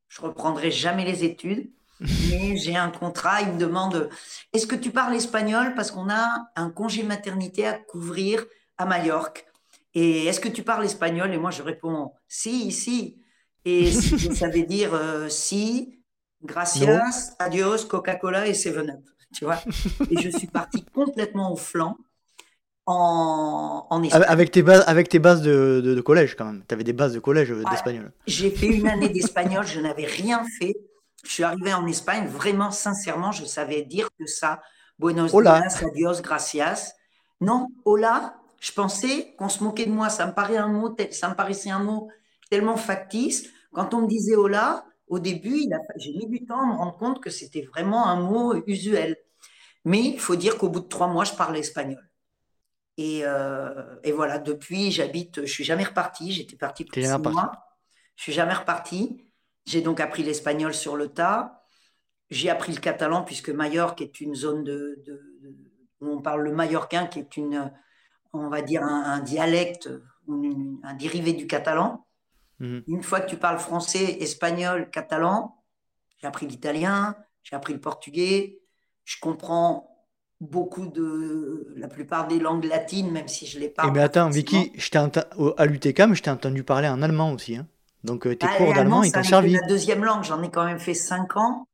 Je 0.09 0.21
reprendrai 0.21 0.71
jamais 0.71 1.05
les 1.05 1.25
études 1.25 1.71
mais 2.31 2.57
j'ai 2.57 2.77
un 2.77 2.91
contrat, 2.91 3.41
il 3.43 3.49
me 3.49 3.59
demande 3.59 4.09
est-ce 4.53 4.69
que 4.69 4.77
tu 4.77 4.93
parles 4.93 5.17
espagnol? 5.17 5.75
Parce 5.75 5.91
qu'on 5.91 6.09
a 6.09 6.49
un 6.55 6.71
congé 6.71 7.03
maternité 7.03 7.67
à 7.67 7.73
couvrir 7.73 8.45
à 8.77 8.87
Majorque. 8.87 9.45
Et 9.95 10.27
est-ce 10.27 10.39
que 10.39 10.49
tu 10.49 10.63
parles 10.63 10.85
espagnol? 10.85 11.33
Et 11.35 11.39
moi 11.39 11.51
je 11.51 11.63
réponds 11.63 12.13
si 12.29 12.71
si. 12.71 13.21
Et 13.65 13.91
ça 14.35 14.49
veut 14.49 14.63
dire 14.63 14.95
euh, 14.95 15.29
si 15.29 15.99
gracias 16.45 17.35
adios 17.41 17.87
Coca-Cola 17.87 18.47
et 18.47 18.55
Seven 18.55 18.91
Up 18.91 19.18
tu 19.35 19.45
vois 19.45 19.61
et 20.11 20.21
je 20.21 20.31
suis 20.31 20.47
partie 20.47 20.85
complètement 20.85 21.53
au 21.53 21.57
flanc 21.57 21.97
en, 22.91 23.87
en 23.91 24.03
Avec 24.11 24.51
tes 24.51 24.63
bases, 24.63 24.83
avec 24.87 25.11
tes 25.11 25.19
bases 25.19 25.43
de, 25.43 25.83
de, 25.85 26.01
collège 26.01 26.37
quand 26.37 26.47
même. 26.47 26.65
Tu 26.67 26.75
avais 26.75 26.85
des 26.85 26.95
bases 26.95 27.13
de 27.13 27.19
collège 27.19 27.53
euh, 27.53 27.63
d'espagnol. 27.71 28.13
J'ai 28.27 28.51
fait 28.51 28.69
une 28.69 28.89
année 28.89 29.11
d'espagnol, 29.11 29.67
je 29.67 29.79
n'avais 29.79 30.07
rien 30.07 30.43
fait. 30.59 30.75
Je 31.23 31.31
suis 31.31 31.43
arrivé 31.43 31.75
en 31.75 31.87
Espagne, 31.87 32.27
vraiment, 32.27 32.71
sincèrement, 32.71 33.31
je 33.31 33.45
savais 33.45 33.83
dire 33.83 34.09
que 34.19 34.27
ça. 34.27 34.63
Buenos 34.99 35.31
días, 35.31 35.83
adios, 35.83 36.23
gracias. 36.23 36.95
Non, 37.43 37.69
hola, 37.85 38.37
je 38.59 38.73
pensais 38.73 39.35
qu'on 39.39 39.51
se 39.51 39.63
moquait 39.63 39.85
de 39.85 39.93
moi. 39.93 40.09
Ça 40.09 40.27
me, 40.27 40.33
paraît 40.33 40.57
un 40.57 40.69
mot, 40.69 40.97
ça 41.11 41.29
me 41.29 41.35
paraissait 41.35 41.71
un 41.71 41.85
mot 41.85 42.09
tellement 42.51 42.79
factice. 42.79 43.49
Quand 43.73 43.93
on 43.93 44.03
me 44.03 44.09
disait 44.09 44.35
hola, 44.35 44.85
au 45.09 45.19
début, 45.19 45.69
j'ai 45.97 46.13
mis 46.13 46.27
du 46.27 46.45
temps 46.45 46.61
à 46.61 46.67
me 46.67 46.73
rendre 46.73 46.97
compte 46.97 47.23
que 47.23 47.31
c'était 47.31 47.63
vraiment 47.63 48.07
un 48.07 48.21
mot 48.21 48.55
usuel. 48.67 49.17
Mais 49.85 50.01
il 50.01 50.21
faut 50.21 50.37
dire 50.37 50.59
qu'au 50.59 50.69
bout 50.69 50.81
de 50.81 50.89
trois 50.89 51.09
mois, 51.09 51.25
je 51.25 51.33
parlais 51.33 51.61
espagnol. 51.61 52.03
Et, 52.97 53.21
euh, 53.25 53.97
et 54.03 54.13
voilà, 54.13 54.39
depuis, 54.39 54.91
j'habite, 54.91 55.43
je 55.43 55.53
suis 55.53 55.65
jamais 55.65 55.85
reparti. 55.85 56.33
J'étais 56.33 56.57
parti 56.57 56.85
pour 56.85 56.95
six 56.95 57.09
mois. 57.09 57.53
Je 58.17 58.23
suis 58.25 58.33
jamais 58.33 58.55
reparti. 58.55 59.25
J'ai 59.67 59.81
donc 59.81 60.01
appris 60.01 60.23
l'espagnol 60.23 60.75
sur 60.75 60.97
le 60.97 61.09
tas. 61.09 61.63
J'ai 62.31 62.51
appris 62.51 62.73
le 62.73 62.81
catalan 62.81 63.23
puisque 63.23 63.51
Majorque 63.51 64.03
est 64.03 64.21
une 64.21 64.35
zone 64.35 64.65
de, 64.65 65.03
où 66.01 66.09
on 66.09 66.21
parle 66.21 66.43
le 66.43 66.53
mallorquin, 66.53 67.07
qui 67.07 67.21
est 67.21 67.37
une, 67.37 67.73
on 68.33 68.49
va 68.49 68.63
dire 68.63 68.83
un, 68.83 69.21
dialecte, 69.21 69.89
un 70.29 70.95
dérivé 70.95 71.33
du 71.33 71.47
catalan. 71.47 72.07
Mhm. 72.61 72.83
Une 72.87 73.03
fois 73.03 73.21
que 73.21 73.29
tu 73.29 73.37
parles 73.37 73.59
français, 73.59 74.19
espagnol, 74.21 74.91
catalan, 74.91 75.57
j'ai 76.21 76.27
appris 76.27 76.47
l'italien, 76.47 77.17
j'ai 77.43 77.57
appris 77.57 77.73
le 77.73 77.81
portugais. 77.81 78.61
Je 79.05 79.17
comprends 79.21 80.07
beaucoup 80.41 80.87
de 80.87 81.73
la 81.77 81.89
plupart 81.89 82.29
des 82.29 82.39
langues 82.39 82.65
latines, 82.65 83.11
même 83.11 83.29
si 83.29 83.47
je 83.47 83.59
les 83.59 83.69
parle. 83.69 83.89
Eh 83.89 83.93
mais 83.93 84.03
attends, 84.03 84.29
Vicky, 84.29 84.73
à 85.57 85.67
l'UTCAM, 85.67 86.15
je 86.15 86.23
t'ai 86.23 86.31
entendu 86.31 86.63
parler 86.63 86.89
en 86.89 87.03
allemand 87.03 87.33
aussi. 87.33 87.57
Hein 87.57 87.67
donc, 88.05 88.27
euh, 88.27 88.35
tes 88.37 88.47
bah, 88.47 88.53
cours 88.57 88.75
d'allemand, 88.75 89.03
ils 89.03 89.13
t'ont 89.13 89.23
servi. 89.23 89.53
C'est 89.53 89.61
la 89.61 89.67
deuxième 89.67 90.05
langue, 90.05 90.25
j'en 90.25 90.43
ai 90.43 90.51
quand 90.51 90.65
même 90.65 90.79
fait 90.79 90.95
cinq 90.95 91.37
ans, 91.37 91.67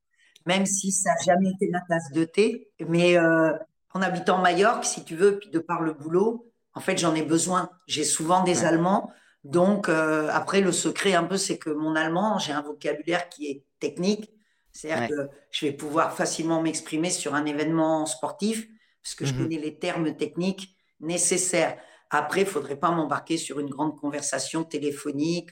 même 0.45 0.65
si 0.65 0.91
ça 0.91 1.11
n'a 1.11 1.33
jamais 1.33 1.51
été 1.51 1.69
ma 1.69 1.81
tasse 1.81 2.11
de 2.11 2.23
thé. 2.23 2.69
Mais 2.87 3.17
euh, 3.17 3.51
en 3.93 4.01
habitant 4.01 4.39
Majorque, 4.39 4.85
si 4.85 5.03
tu 5.03 5.15
veux, 5.15 5.37
puis 5.37 5.49
de 5.49 5.59
par 5.59 5.81
le 5.81 5.93
boulot, 5.93 6.51
en 6.73 6.79
fait, 6.79 6.97
j'en 6.97 7.13
ai 7.15 7.21
besoin. 7.21 7.69
J'ai 7.87 8.03
souvent 8.03 8.43
des 8.43 8.65
Allemands. 8.65 9.11
Donc, 9.45 9.89
euh, 9.89 10.27
après, 10.31 10.59
le 10.59 10.71
secret 10.71 11.13
un 11.13 11.23
peu, 11.23 11.37
c'est 11.37 11.59
que 11.59 11.69
mon 11.69 11.95
allemand, 11.95 12.39
j'ai 12.39 12.51
un 12.51 12.63
vocabulaire 12.63 13.29
qui 13.29 13.47
est 13.47 13.63
technique. 13.79 14.31
C'est-à-dire 14.71 15.07
que 15.07 15.29
je 15.51 15.67
vais 15.67 15.71
pouvoir 15.71 16.13
facilement 16.13 16.63
m'exprimer 16.63 17.11
sur 17.11 17.35
un 17.35 17.45
événement 17.45 18.07
sportif, 18.07 18.67
parce 19.03 19.13
que 19.13 19.23
je 19.23 19.33
mmh 19.33 19.37
connais 19.37 19.59
les 19.59 19.77
termes 19.77 20.15
techniques 20.15 20.75
nécessaires. 20.99 21.77
Après, 22.09 22.41
il 22.41 22.45
ne 22.45 22.49
faudrait 22.49 22.75
pas 22.75 22.89
m'embarquer 22.89 23.37
sur 23.37 23.59
une 23.59 23.69
grande 23.69 23.95
conversation 23.97 24.63
téléphonique 24.63 25.51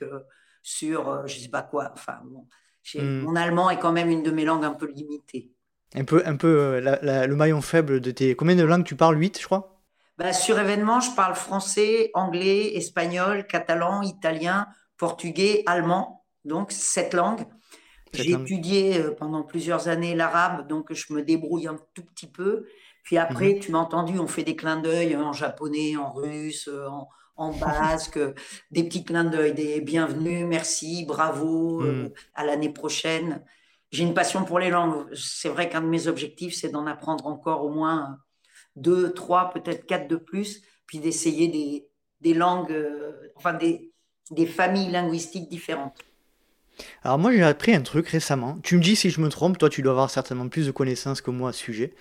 sur 0.64 1.10
euh, 1.10 1.28
je 1.28 1.38
sais 1.38 1.50
pas 1.50 1.62
quoi. 1.62 1.92
Enfin, 1.94 2.18
bon, 2.26 2.48
hmm. 2.96 3.20
mon 3.22 3.36
allemand 3.36 3.70
est 3.70 3.80
quand 3.80 3.92
même 3.92 4.10
une 4.10 4.24
de 4.24 4.32
mes 4.32 4.44
langues 4.44 4.66
un 4.66 4.74
peu 4.74 4.88
limitées. 4.88 5.52
Un 5.94 6.04
peu, 6.04 6.24
un 6.26 6.36
peu 6.36 6.80
le 6.82 7.36
maillon 7.36 7.62
faible 7.62 8.02
de 8.02 8.10
tes. 8.10 8.36
Combien 8.36 8.56
de 8.56 8.64
langues 8.64 8.84
tu 8.84 8.96
parles? 8.96 9.20
8, 9.20 9.40
je 9.40 9.46
crois? 9.46 9.73
Bah, 10.18 10.34
Sur 10.34 10.60
événement, 10.60 11.00
je 11.00 11.12
parle 11.16 11.36
français, 11.36 12.12
anglais, 12.14 12.76
espagnol, 12.76 13.46
catalan, 13.48 14.02
italien, 14.02 14.68
portugais, 14.98 15.64
allemand, 15.66 16.26
donc 16.46 16.72
sept 16.72 17.14
langues. 17.14 17.46
J'ai 18.14 18.32
étudié 18.32 19.00
euh, 19.00 19.12
pendant 19.12 19.42
plusieurs 19.44 19.88
années 19.88 20.16
l'arabe, 20.16 20.68
donc 20.68 20.94
je 20.94 21.14
me 21.14 21.24
débrouille 21.24 21.68
un 21.68 21.80
tout 21.94 22.04
petit 22.04 22.28
peu. 22.28 22.66
Puis 23.04 23.18
après, 23.18 23.56
mhm. 23.56 23.60
tu 23.60 23.72
m'as 23.72 23.80
entendu, 23.80 24.20
on 24.20 24.28
fait 24.28 24.44
des 24.44 24.56
clins 24.56 24.78
d'œil 24.78 25.16
en 25.16 25.34
japonais, 25.34 25.98
en 25.98 26.12
russe, 26.12 26.70
euh, 26.72 26.88
en, 27.36 27.52
basque, 27.58 28.20
des 28.72 28.84
petits 28.84 29.04
clins 29.04 29.24
d'œil, 29.24 29.54
des 29.54 29.82
bienvenus, 29.82 30.46
merci, 30.46 31.06
bravo, 31.06 31.82
euh, 31.82 32.04
mhm. 32.04 32.12
à 32.36 32.46
l'année 32.46 32.72
prochaine. 32.72 33.44
J'ai 33.92 34.04
une 34.04 34.14
passion 34.14 34.46
pour 34.46 34.60
les 34.60 34.70
langues. 34.70 35.06
C'est 35.14 35.50
vrai 35.50 35.70
qu'un 35.70 35.82
de 35.82 35.88
mes 35.88 36.08
objectifs, 36.08 36.56
c'est 36.56 36.70
d'en 36.70 36.88
apprendre 36.88 37.28
encore 37.28 37.64
au 37.64 37.70
moins 37.70 38.20
deux, 38.76 39.14
trois, 39.14 39.52
peut-être 39.52 39.86
quatre 39.86 40.08
de 40.08 40.16
plus, 40.16 40.62
puis 40.86 41.00
d'essayer 41.00 41.48
des, 41.48 41.88
des 42.22 42.34
langues, 42.34 42.76
enfin 43.36 43.54
des, 43.54 43.92
des 44.32 44.46
familles 44.46 44.92
linguistiques 44.92 45.50
différentes. 45.50 45.98
Alors 47.04 47.20
moi 47.20 47.32
j'ai 47.32 47.44
appris 47.44 47.74
un 47.74 47.82
truc 47.82 48.08
récemment. 48.08 48.58
Tu 48.64 48.78
me 48.78 48.82
dis 48.82 48.96
si 48.96 49.10
je 49.10 49.22
me 49.22 49.30
trompe, 49.30 49.58
toi 49.58 49.70
tu 49.70 49.82
dois 49.82 49.92
avoir 49.92 50.10
certainement 50.10 50.48
plus 50.48 50.66
de 50.66 50.72
connaissances 50.72 51.22
que 51.22 51.32
moi 51.32 51.50
à 51.50 51.54
ce 51.54 51.60
sujet. 51.60 51.94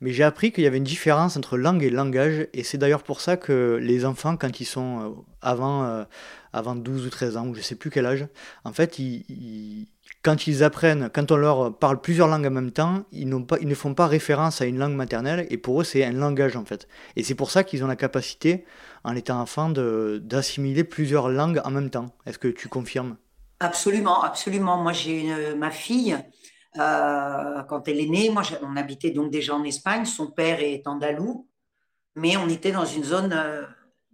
Mais 0.00 0.12
j'ai 0.12 0.24
appris 0.24 0.52
qu'il 0.52 0.64
y 0.64 0.66
avait 0.66 0.76
une 0.76 0.84
différence 0.84 1.36
entre 1.36 1.56
langue 1.56 1.82
et 1.82 1.90
langage. 1.90 2.46
Et 2.52 2.62
c'est 2.62 2.78
d'ailleurs 2.78 3.02
pour 3.02 3.20
ça 3.20 3.36
que 3.36 3.78
les 3.82 4.04
enfants, 4.04 4.36
quand 4.36 4.60
ils 4.60 4.64
sont 4.64 5.00
euh, 5.00 5.10
avant, 5.42 5.84
euh, 5.84 6.04
avant 6.52 6.74
12 6.74 7.06
ou 7.06 7.10
13 7.10 7.36
ans, 7.36 7.46
ou 7.48 7.54
je 7.54 7.62
sais 7.62 7.74
plus 7.74 7.90
quel 7.90 8.06
âge, 8.06 8.26
en 8.64 8.72
fait, 8.72 8.98
ils, 8.98 9.88
quand 10.22 10.46
ils 10.46 10.64
apprennent, 10.64 11.10
quand 11.12 11.30
on 11.30 11.36
leur 11.36 11.78
parle 11.78 12.00
plusieurs 12.00 12.28
langues 12.28 12.46
en 12.46 12.50
même 12.50 12.72
temps, 12.72 13.04
ils, 13.12 13.28
ne 13.28 13.74
font 13.74 13.94
pas 13.94 14.06
référence 14.06 14.60
à 14.60 14.66
une 14.66 14.78
langue 14.78 14.94
maternelle. 14.94 15.46
Et 15.50 15.58
pour 15.58 15.80
eux 15.80 15.84
c'est 15.84 16.04
un 16.04 16.12
langage 16.12 16.56
en 16.56 16.64
fait. 16.64 16.88
Et 17.16 17.22
c'est 17.22 17.34
pour 17.34 17.50
ça 17.50 17.64
qu'ils 17.64 17.84
ont 17.84 17.86
la 17.86 17.96
capacité, 17.96 18.64
en 19.04 19.14
étant 19.14 19.40
enfant, 19.40 19.70
d'assimiler 19.70 20.84
plusieurs 20.84 21.28
langues 21.28 21.60
en 21.64 21.70
même 21.70 21.90
temps. 21.90 22.06
Est-ce 22.26 22.38
que 22.38 22.48
tu 22.48 22.68
confirmes? 22.68 23.16
Absolument, 23.60 24.22
absolument. 24.22 24.76
Moi, 24.82 24.92
j'ai 24.92 25.54
ma 25.56 25.70
fille, 25.70 26.16
euh, 26.78 27.62
quand 27.64 27.88
elle 27.88 28.00
est 28.00 28.08
née, 28.08 28.30
moi, 28.30 28.42
on 28.62 28.76
habitait 28.76 29.10
donc 29.10 29.30
déjà 29.30 29.54
en 29.54 29.64
Espagne. 29.64 30.04
Son 30.04 30.30
père 30.30 30.60
est 30.60 30.86
andalou, 30.86 31.48
mais 32.14 32.36
on 32.36 32.48
était 32.48 32.70
dans 32.70 32.84
une 32.84 33.04
zone 33.04 33.32
euh, 33.32 33.64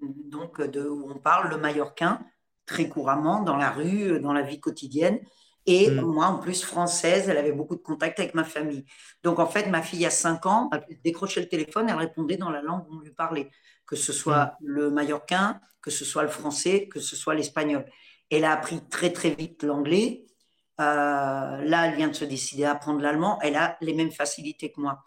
donc 0.01 0.59
où 0.59 1.11
on 1.11 1.19
parle 1.19 1.51
le 1.51 1.59
mallorquin 1.59 2.21
très 2.67 2.89
couramment 2.89 3.43
dans 3.43 3.57
la 3.57 3.71
rue, 3.71 4.21
dans 4.21 4.33
la 4.33 4.43
vie 4.43 4.61
quotidienne. 4.61 5.21
Et 5.67 5.91
mm. 5.91 6.01
moi, 6.03 6.27
en 6.27 6.39
plus, 6.39 6.65
française, 6.65 7.29
elle 7.29 7.39
avait 7.39 7.53
beaucoup 7.53 7.77
de 7.77 7.83
contact 7.83 8.21
avec 8.21 8.35
ma 8.35 8.45
famille. 8.45 8.85
Donc, 9.23 9.39
en 9.39 9.47
fait, 9.47 9.67
ma 9.67 9.83
fille, 9.83 10.05
a 10.07 10.11
5 10.11 10.47
ans, 10.47 10.71
elle 10.73 10.85
décrochait 11.03 11.41
le 11.41 11.49
téléphone, 11.49 11.89
elle 11.89 11.97
répondait 11.97 12.37
dans 12.37 12.51
la 12.51 12.63
langue 12.63 12.85
où 12.89 12.97
on 12.97 13.01
lui 13.01 13.13
parlait, 13.13 13.51
que 13.87 13.97
ce 13.97 14.13
soit 14.13 14.57
mm. 14.61 14.67
le 14.67 14.91
mallorquin, 14.91 15.61
que 15.81 15.91
ce 15.91 16.05
soit 16.05 16.23
le 16.23 16.29
français, 16.29 16.89
que 16.89 17.01
ce 17.01 17.17
soit 17.17 17.35
l'espagnol. 17.35 17.85
Elle 18.31 18.45
a 18.45 18.53
appris 18.53 18.81
très 18.89 19.13
très 19.13 19.31
vite 19.31 19.63
l'anglais. 19.63 20.25
Euh, 20.81 20.85
là, 20.85 21.87
elle 21.87 21.95
vient 21.95 22.09
de 22.09 22.15
se 22.15 22.25
décider 22.25 22.65
à 22.65 22.73
apprendre 22.73 23.01
l'allemand. 23.01 23.39
Elle 23.43 23.57
a 23.57 23.77
les 23.81 23.95
mêmes 23.95 24.11
facilités 24.11 24.73
que 24.73 24.81
moi. 24.81 25.05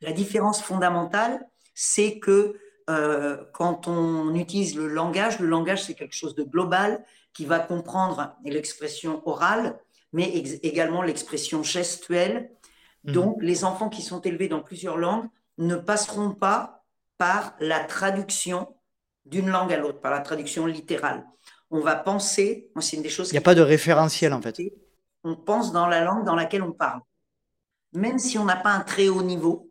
La 0.00 0.12
différence 0.12 0.62
fondamentale, 0.62 1.40
c'est 1.74 2.18
que 2.18 2.56
euh, 2.88 3.36
quand 3.52 3.88
on 3.88 4.34
utilise 4.34 4.76
le 4.76 4.86
langage, 4.86 5.40
le 5.40 5.46
langage, 5.46 5.84
c'est 5.84 5.94
quelque 5.94 6.14
chose 6.14 6.34
de 6.34 6.44
global 6.44 7.04
qui 7.34 7.44
va 7.44 7.58
comprendre 7.58 8.34
l'expression 8.44 9.22
orale, 9.26 9.78
mais 10.12 10.28
également 10.62 11.02
l'expression 11.02 11.62
gestuelle. 11.62 12.50
Mhm. 13.04 13.12
Donc, 13.12 13.42
les 13.42 13.64
enfants 13.64 13.88
qui 13.88 14.02
sont 14.02 14.20
élevés 14.20 14.48
dans 14.48 14.62
plusieurs 14.62 14.96
langues 14.96 15.28
ne 15.58 15.76
passeront 15.76 16.32
pas 16.32 16.84
par 17.18 17.54
la 17.60 17.80
traduction 17.80 18.74
d'une 19.24 19.50
langue 19.50 19.72
à 19.72 19.76
l'autre, 19.76 20.00
par 20.00 20.12
la 20.12 20.20
traduction 20.20 20.66
littérale 20.66 21.24
on 21.70 21.80
va 21.80 21.96
penser, 21.96 22.70
c'est 22.80 22.96
une 22.96 23.02
des 23.02 23.10
choses... 23.10 23.28
Il 23.30 23.32
n'y 23.32 23.38
a 23.38 23.42
pas 23.42 23.54
de 23.54 23.62
référentiel 23.62 24.32
en 24.32 24.40
fait. 24.40 24.60
On 25.24 25.36
pense 25.36 25.72
dans 25.72 25.86
la 25.86 26.02
langue 26.02 26.24
dans 26.24 26.34
laquelle 26.34 26.62
on 26.62 26.72
parle. 26.72 27.00
Même 27.92 28.18
si 28.18 28.38
on 28.38 28.44
n'a 28.44 28.56
pas 28.56 28.70
un 28.70 28.80
très 28.80 29.08
haut 29.08 29.22
niveau, 29.22 29.70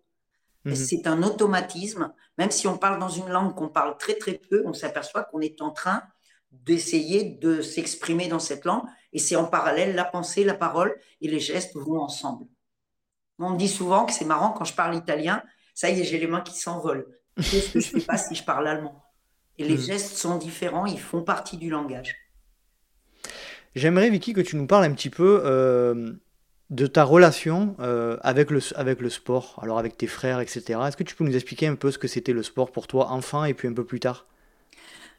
mhm. 0.66 0.76
c'est 0.76 1.08
un 1.08 1.24
automatisme. 1.24 2.14
Même 2.38 2.52
si 2.52 2.68
on 2.68 2.78
parle 2.78 3.00
dans 3.00 3.10
une 3.10 3.30
langue 3.30 3.56
qu'on 3.56 3.70
parle 3.70 3.98
très 3.98 4.16
très 4.16 4.34
peu, 4.34 4.64
on 4.66 4.74
s'aperçoit 4.74 5.24
qu'on 5.24 5.42
est 5.42 5.62
en 5.62 5.72
train 5.72 6.04
d'essayer 6.52 7.24
de 7.24 7.62
s'exprimer 7.62 8.28
dans 8.28 8.40
cette 8.40 8.66
langue. 8.66 8.84
Et 9.14 9.20
c'est 9.20 9.36
en 9.36 9.46
parallèle, 9.46 9.96
la 9.96 10.06
pensée, 10.06 10.44
la 10.44 10.54
parole 10.54 10.96
et 11.22 11.28
les 11.28 11.40
gestes 11.40 11.76
vont 11.76 12.00
ensemble. 12.00 12.46
On 13.40 13.52
me 13.52 13.58
dit 13.58 13.68
souvent 13.68 14.06
que 14.06 14.14
c'est 14.14 14.26
marrant 14.26 14.52
quand 14.52 14.66
je 14.66 14.74
parle 14.74 14.96
italien, 14.96 15.44
ça 15.74 15.90
y 15.90 16.00
est, 16.00 16.04
j'ai 16.04 16.18
les 16.18 16.28
mains 16.28 16.42
qui 16.42 16.58
s'envolent. 16.58 17.08
Qu'est-ce 17.36 17.72
que 17.72 17.80
je 17.80 17.96
ne 17.96 18.00
fais 18.00 18.06
pas 18.06 18.18
si 18.18 18.34
je 18.34 18.44
parle 18.44 18.68
allemand? 18.68 19.04
Et 19.60 19.64
les 19.64 19.76
hmm. 19.76 19.82
gestes 19.82 20.18
sont 20.18 20.38
différents, 20.38 20.86
ils 20.86 21.00
font 21.00 21.22
partie 21.22 21.58
du 21.58 21.70
langage. 21.70 22.16
J'aimerais, 23.76 24.10
Vicky, 24.10 24.34
que 24.34 24.42
tu 24.42 24.56
nous 24.56 24.66
parles 24.66 24.86
un 24.86 24.94
petit 24.94 25.12
peu 25.12 25.42
euh, 25.46 26.14
de 26.72 26.88
ta 26.88 27.04
relation 27.04 27.76
euh, 27.80 28.18
avec, 28.22 28.50
le, 28.50 28.60
avec 28.76 29.02
le 29.02 29.10
sport, 29.10 29.60
alors 29.62 29.78
avec 29.78 29.98
tes 29.98 30.08
frères, 30.08 30.40
etc. 30.40 30.80
Est-ce 30.88 30.98
que 30.98 31.04
tu 31.04 31.16
peux 31.16 31.24
nous 31.24 31.36
expliquer 31.36 31.68
un 31.68 31.76
peu 31.76 31.92
ce 31.92 32.00
que 32.00 32.08
c'était 32.08 32.34
le 32.34 32.44
sport 32.44 32.72
pour 32.72 32.88
toi, 32.88 33.12
enfant, 33.12 33.44
et 33.44 33.54
puis 33.54 33.68
un 33.68 33.74
peu 33.74 33.86
plus 33.86 34.00
tard? 34.00 34.26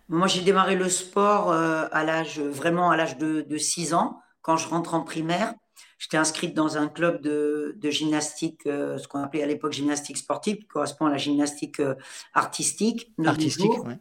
Moi, 0.09 0.27
j'ai 0.27 0.42
démarré 0.42 0.75
le 0.75 0.88
sport 0.88 1.53
euh, 1.53 1.87
à 1.92 2.05
l'âge, 2.05 2.40
vraiment 2.40 2.90
à 2.90 2.97
l'âge 2.97 3.18
de, 3.18 3.42
de 3.42 3.59
6 3.59 3.94
ans, 3.94 4.21
quand 4.42 4.57
je 4.57 4.68
rentre 4.68 4.94
en 4.94 5.03
primaire. 5.03 5.55
J'étais 5.99 6.16
inscrite 6.16 6.55
dans 6.55 6.79
un 6.79 6.88
club 6.88 7.21
de, 7.21 7.75
de 7.77 7.90
gymnastique, 7.90 8.62
ce 8.64 9.07
qu'on 9.09 9.21
appelait 9.21 9.42
à 9.42 9.47
l'époque 9.47 9.73
gymnastique 9.73 10.16
sportive, 10.16 10.59
qui 10.59 10.66
correspond 10.66 11.07
à 11.07 11.11
la 11.11 11.16
gymnastique 11.16 11.83
artistique. 12.35 13.12
Artistique, 13.25 13.71
oui 13.85 13.94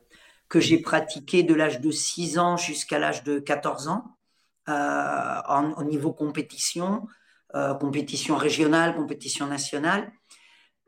que 0.50 0.60
j'ai 0.60 0.80
pratiqué 0.80 1.43
de 1.43 1.54
l'âge 1.54 1.82
de 1.82 1.91
6 1.91 2.39
ans 2.39 2.58
jusqu'à 2.58 3.00
l'âge 3.00 3.24
de 3.24 3.39
14 3.39 3.89
ans 3.89 4.17
euh, 4.70 5.72
au 5.78 5.84
niveau 5.84 6.13
compétition, 6.13 7.08
euh, 7.56 7.74
compétition 7.74 8.38
régionale, 8.38 8.96
compétition 8.96 9.48
nationale. 9.48 10.12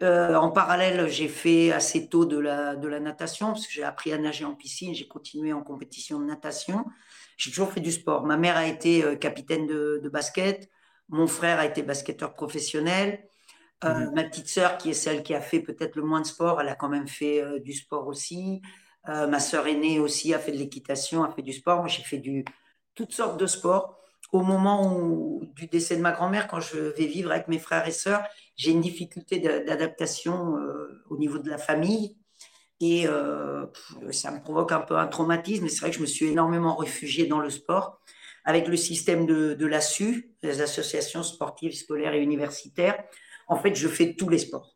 Euh, 0.01 0.35
en 0.35 0.51
parallèle, 0.51 1.09
j'ai 1.09 1.27
fait 1.27 1.71
assez 1.71 2.07
tôt 2.07 2.25
de 2.25 2.37
la, 2.37 2.75
de 2.75 2.87
la 2.87 2.99
natation, 2.99 3.47
parce 3.47 3.67
que 3.67 3.73
j'ai 3.73 3.83
appris 3.83 4.13
à 4.13 4.17
nager 4.17 4.45
en 4.45 4.55
piscine, 4.55 4.95
j'ai 4.95 5.07
continué 5.07 5.51
en 5.51 5.61
compétition 5.61 6.19
de 6.19 6.25
natation. 6.25 6.85
J'ai 7.37 7.49
toujours 7.51 7.71
fait 7.71 7.81
du 7.81 7.91
sport. 7.91 8.25
Ma 8.25 8.37
mère 8.37 8.57
a 8.57 8.67
été 8.67 9.17
capitaine 9.19 9.67
de, 9.67 9.99
de 10.03 10.09
basket, 10.09 10.69
mon 11.09 11.27
frère 11.27 11.59
a 11.59 11.65
été 11.65 11.83
basketteur 11.83 12.33
professionnel. 12.33 13.25
Mhm. 13.83 14.11
Ma 14.13 14.23
petite 14.25 14.49
sœur, 14.49 14.77
qui 14.77 14.89
est 14.89 14.93
celle 14.93 15.23
qui 15.23 15.33
a 15.33 15.41
fait 15.41 15.61
peut-être 15.61 15.95
le 15.95 16.03
moins 16.03 16.21
de 16.21 16.25
sport, 16.25 16.59
elle 16.59 16.67
a 16.67 16.75
quand 16.75 16.89
même 16.89 17.07
fait 17.07 17.59
du 17.61 17.73
sport 17.73 18.07
aussi. 18.07 18.61
Euh, 19.07 19.27
ma 19.27 19.39
sœur 19.39 19.67
aînée 19.67 19.99
aussi 19.99 20.33
a 20.33 20.39
fait 20.39 20.51
de 20.51 20.57
l'équitation, 20.57 21.23
a 21.23 21.31
fait 21.31 21.41
du 21.41 21.53
sport. 21.53 21.79
Moi, 21.79 21.87
j'ai 21.87 22.03
fait 22.03 22.17
du, 22.17 22.43
toutes 22.95 23.13
sortes 23.13 23.39
de 23.39 23.47
sports. 23.47 23.97
Au 24.31 24.41
moment 24.43 25.39
du 25.55 25.67
décès 25.67 25.95
de 25.95 26.01
ma 26.01 26.11
grand-mère, 26.11 26.47
quand 26.47 26.59
je 26.59 26.77
vais 26.77 27.07
vivre 27.07 27.31
avec 27.31 27.47
mes 27.47 27.57
frères 27.57 27.87
et 27.87 27.91
sœurs, 27.91 28.23
j'ai 28.59 28.71
une 28.71 28.81
difficulté 28.81 29.39
d'adaptation 29.39 30.57
euh, 30.57 31.01
au 31.09 31.17
niveau 31.17 31.39
de 31.39 31.49
la 31.49 31.57
famille. 31.57 32.17
Et 32.81 33.07
euh, 33.07 33.65
ça 34.11 34.31
me 34.31 34.41
provoque 34.41 34.73
un 34.73 34.81
peu 34.81 34.97
un 34.97 35.07
traumatisme. 35.07 35.65
Et 35.65 35.69
c'est 35.69 35.79
vrai 35.79 35.91
que 35.91 35.95
je 35.95 36.01
me 36.01 36.05
suis 36.05 36.27
énormément 36.27 36.75
réfugiée 36.75 37.25
dans 37.25 37.39
le 37.39 37.49
sport. 37.49 38.01
Avec 38.43 38.67
le 38.67 38.75
système 38.75 39.25
de, 39.25 39.53
de 39.53 39.65
l'ASU, 39.65 40.35
les 40.43 40.59
associations 40.61 41.23
sportives, 41.23 41.73
scolaires 41.73 42.13
et 42.13 42.21
universitaires, 42.21 43.01
en 43.47 43.55
fait, 43.55 43.75
je 43.75 43.87
fais 43.87 44.15
tous 44.15 44.27
les 44.27 44.39
sports 44.39 44.75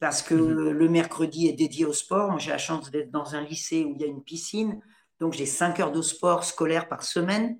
parce 0.00 0.20
que 0.20 0.34
mhm. 0.34 0.70
le 0.70 0.88
mercredi 0.90 1.48
est 1.48 1.54
dédié 1.54 1.86
au 1.86 1.94
sport. 1.94 2.38
j'ai 2.38 2.50
la 2.50 2.58
chance 2.58 2.90
d'être 2.90 3.10
dans 3.10 3.34
un 3.34 3.40
lycée 3.40 3.84
où 3.84 3.94
il 3.94 4.02
y 4.02 4.04
a 4.04 4.06
une 4.06 4.22
piscine, 4.22 4.82
donc 5.18 5.32
j'ai 5.32 5.46
5 5.46 5.80
heures 5.80 5.92
de 5.92 6.02
sport 6.02 6.44
scolaire 6.44 6.88
par 6.88 7.02
semaine, 7.02 7.58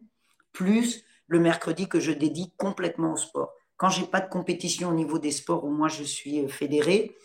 plus 0.53 1.05
le 1.27 1.41
mercredi 1.41 1.89
que 1.89 2.01
je 2.01 2.13
dédie 2.13 2.53
complètement 2.59 3.15
au 3.15 3.17
sport. 3.17 3.55
Quand 3.77 3.89
j'ai 3.89 4.07
pas 4.07 4.21
de 4.21 4.29
compétition 4.29 4.91
au 4.91 4.95
niveau 4.95 5.19
des 5.19 5.33
sports 5.33 5.65
où 5.65 5.71
moi 5.71 5.89
je 5.89 6.03
suis 6.03 6.41
euh, 6.41 6.49
fédéré, 6.49 7.17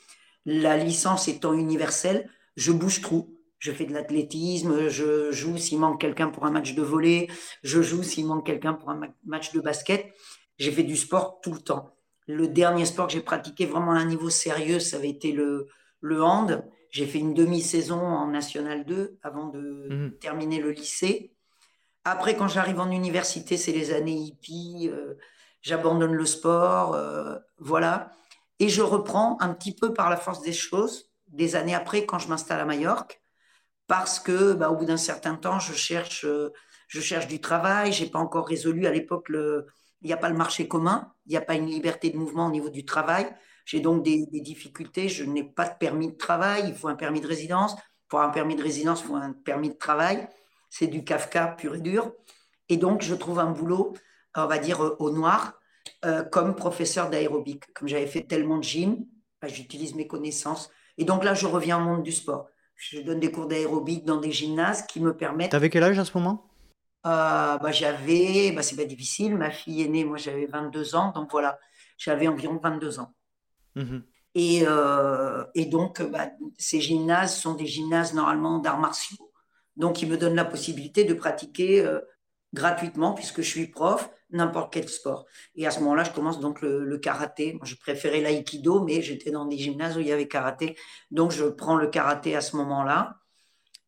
la 0.46 0.78
licence 0.78 1.28
étant 1.28 1.54
universelle, 1.54 2.30
je 2.56 2.72
bouge 2.72 3.02
trop. 3.02 3.30
Je 3.60 3.72
fais 3.72 3.86
de 3.86 3.94
l'athlétisme, 3.94 4.88
je 4.88 5.32
joue 5.32 5.58
s'il 5.58 5.80
manque 5.80 6.00
quelqu'un 6.00 6.30
pour 6.30 6.46
un 6.46 6.52
match 6.52 6.76
de 6.76 6.82
volley, 6.82 7.28
je 7.62 7.82
joue 7.82 8.04
s'il 8.04 8.26
manque 8.26 8.46
quelqu'un 8.46 8.74
pour 8.74 8.90
un 8.90 9.02
match 9.26 9.52
de 9.52 9.60
basket. 9.60 10.14
J'ai 10.58 10.72
fait 10.72 10.84
du 10.84 10.96
sport 10.96 11.42
tout 11.42 11.54
le 11.54 11.60
temps. 11.60 11.94
Le 12.26 12.48
dernier 12.48 12.86
sport 12.86 13.08
que 13.08 13.14
j'ai 13.14 13.22
pratiqué 13.22 13.66
vraiment 13.66 13.92
à 13.92 13.98
un 13.98 14.06
niveau 14.06 14.30
sérieux, 14.30 14.80
ça 14.80 14.98
avait 14.98 15.10
été 15.10 15.34
le, 15.34 15.68
le 16.00 16.24
hand. 16.24 16.64
J'ai 16.90 17.06
fait 17.06 17.20
une 17.20 17.34
demi-saison 17.34 18.00
en 18.00 18.28
National 18.28 18.86
2 18.86 19.20
avant 19.24 19.48
de 19.48 19.88
mhm. 19.90 20.18
terminer 20.20 20.60
le 20.60 20.72
lycée. 20.72 21.34
Après, 22.06 22.36
quand 22.36 22.48
j'arrive 22.48 22.80
en 22.80 22.90
université, 22.90 23.58
c'est 23.58 23.72
les 23.72 23.92
années 23.94 24.16
hippies. 24.16 24.90
Euh, 24.92 25.16
j'abandonne 25.62 26.14
le 26.14 26.26
sport, 26.26 26.94
euh, 26.96 27.38
voilà. 27.58 28.12
Et 28.60 28.70
je 28.70 28.82
reprends 28.82 29.38
un 29.40 29.54
petit 29.54 29.76
peu 29.76 29.94
par 29.94 30.10
la 30.10 30.18
force 30.18 30.42
des 30.42 30.54
choses, 30.54 31.12
des 31.28 31.56
années 31.56 31.76
après, 31.76 32.06
quand 32.06 32.20
je 32.20 32.28
m'installe 32.28 32.60
à 32.60 32.66
Majorque, 32.66 33.22
parce 33.88 34.20
que, 34.20 34.54
bah, 34.54 34.70
au 34.70 34.76
bout 34.76 34.86
d'un 34.86 34.98
certain 34.98 35.36
temps, 35.36 35.60
je 35.60 35.74
cherche, 35.74 36.26
euh, 36.26 36.52
je 36.88 37.02
cherche 37.02 37.28
du 37.28 37.42
travail. 37.42 37.92
J'ai 37.92 38.08
pas 38.08 38.20
encore 38.20 38.48
résolu 38.48 38.86
à 38.86 38.92
l'époque 38.92 39.30
le, 39.30 39.68
il 40.02 40.08
n'y 40.08 40.14
a 40.14 40.18
pas 40.18 40.30
le 40.30 40.38
marché 40.38 40.68
commun, 40.68 41.14
il 41.26 41.32
n'y 41.32 41.38
a 41.38 41.42
pas 41.42 41.56
une 41.56 41.68
liberté 41.68 42.10
de 42.10 42.18
mouvement 42.18 42.48
au 42.48 42.52
niveau 42.52 42.70
du 42.70 42.86
travail. 42.86 43.34
J'ai 43.66 43.80
donc 43.80 44.04
des, 44.04 44.26
difficultés, 44.32 45.10
je 45.10 45.24
n'ai 45.24 45.44
pas 45.44 45.68
de 45.68 45.78
permis 45.78 46.12
de 46.12 46.18
travail, 46.18 46.64
il 46.68 46.76
faut 46.76 46.88
un 46.88 46.96
permis 46.96 47.22
de 47.22 47.28
résidence. 47.28 47.76
Pour 48.08 48.22
un 48.22 48.30
permis 48.30 48.56
de 48.56 48.64
résidence, 48.64 49.02
il 49.02 49.08
faut 49.08 49.16
un 49.16 49.34
permis 49.34 49.70
de 49.70 49.78
travail. 49.78 50.28
C'est 50.70 50.88
du 50.88 51.04
Kafka 51.04 51.48
pur 51.48 51.76
et 51.76 51.82
dur. 51.82 52.12
Et 52.70 52.78
donc, 52.78 53.02
je 53.02 53.14
trouve 53.14 53.40
un 53.40 53.52
boulot, 53.52 53.94
on 54.36 54.48
va 54.48 54.58
dire, 54.58 54.96
au 55.00 55.10
noir, 55.12 55.60
euh, 56.06 56.24
comme 56.24 56.56
professeur 56.56 57.10
d'aérobic. 57.10 57.74
Comme 57.74 57.88
j'avais 57.88 58.08
fait 58.08 58.24
tellement 58.24 58.58
de 58.58 58.64
gym, 58.64 59.06
bah, 59.42 59.48
j'utilise 59.48 59.96
mes 59.96 60.08
connaissances. 60.08 60.70
Et 60.98 61.06
donc 61.06 61.24
là, 61.24 61.34
je 61.34 61.48
reviens 61.48 61.78
au 61.78 61.84
monde 61.84 62.04
du 62.04 62.12
sport. 62.12 62.48
Je 62.76 63.02
donne 63.02 63.20
des 63.20 63.32
cours 63.32 63.48
d'aérobic 63.48 64.06
dans 64.06 64.18
des 64.18 64.32
gymnases 64.32 64.86
qui 64.86 65.00
me 65.02 65.16
permettent. 65.16 65.52
T'avais 65.52 65.70
quel 65.70 65.84
âge 65.84 66.00
à 66.00 66.06
ce 66.06 66.18
moment? 66.18 66.50
Euh, 67.06 67.58
bah, 67.58 67.72
J'avais, 67.72 68.52
bah, 68.52 68.62
c'est 68.62 68.76
pas 68.76 68.86
difficile, 68.86 69.38
ma 69.38 69.52
fille 69.52 69.82
est 69.82 69.88
née, 69.88 70.04
moi 70.04 70.18
j'avais 70.18 70.46
22 70.46 70.96
ans, 70.96 71.12
donc 71.14 71.32
voilà, 71.32 71.58
j'avais 71.98 72.28
environ 72.28 72.60
22 72.62 73.00
ans. 73.00 73.14
Mmh 73.76 74.00
et, 74.36 74.62
euh, 74.68 75.44
et, 75.56 75.66
donc, 75.66 76.04
bah, 76.04 76.30
ces 76.58 76.80
gymnases 76.80 77.36
sont 77.36 77.56
des 77.56 77.66
gymnases 77.66 78.14
normalement 78.14 78.60
d'arts 78.60 78.80
martiaux. 78.80 79.32
Donc, 79.76 80.04
ils 80.04 80.08
me 80.08 80.18
donnent 80.18 80.36
la 80.36 80.46
possibilité 80.46 81.04
de 81.04 81.16
pratiquer 81.16 81.84
euh, 81.84 82.00
gratuitement, 82.54 83.14
puisque 83.14 83.42
je 83.42 83.50
suis 83.50 83.68
prof, 83.68 84.10
n'importe 84.32 84.74
quel 84.74 84.88
sport. 84.90 85.26
Et 85.56 85.68
à 85.68 85.72
ce 85.72 85.80
moment-là, 85.80 86.04
je 86.04 86.12
commence 86.12 86.40
donc 86.40 86.62
le, 86.62 86.98
karaté. 86.98 87.54
Moi, 87.54 87.66
je 87.66 87.76
préférais 87.76 88.22
l'aïkido, 88.22 88.84
mais 88.84 89.02
j'étais 89.02 89.32
dans 89.32 89.46
des 89.46 89.58
gymnases 89.58 89.98
où 89.98 90.00
il 90.00 90.08
y 90.08 90.12
avait 90.12 90.28
karaté. 90.28 90.78
Donc, 91.12 91.32
je 91.32 91.46
prends 91.46 91.76
le 91.76 91.88
karaté 91.88 92.36
à 92.36 92.42
ce 92.42 92.56
moment-là. 92.58 93.18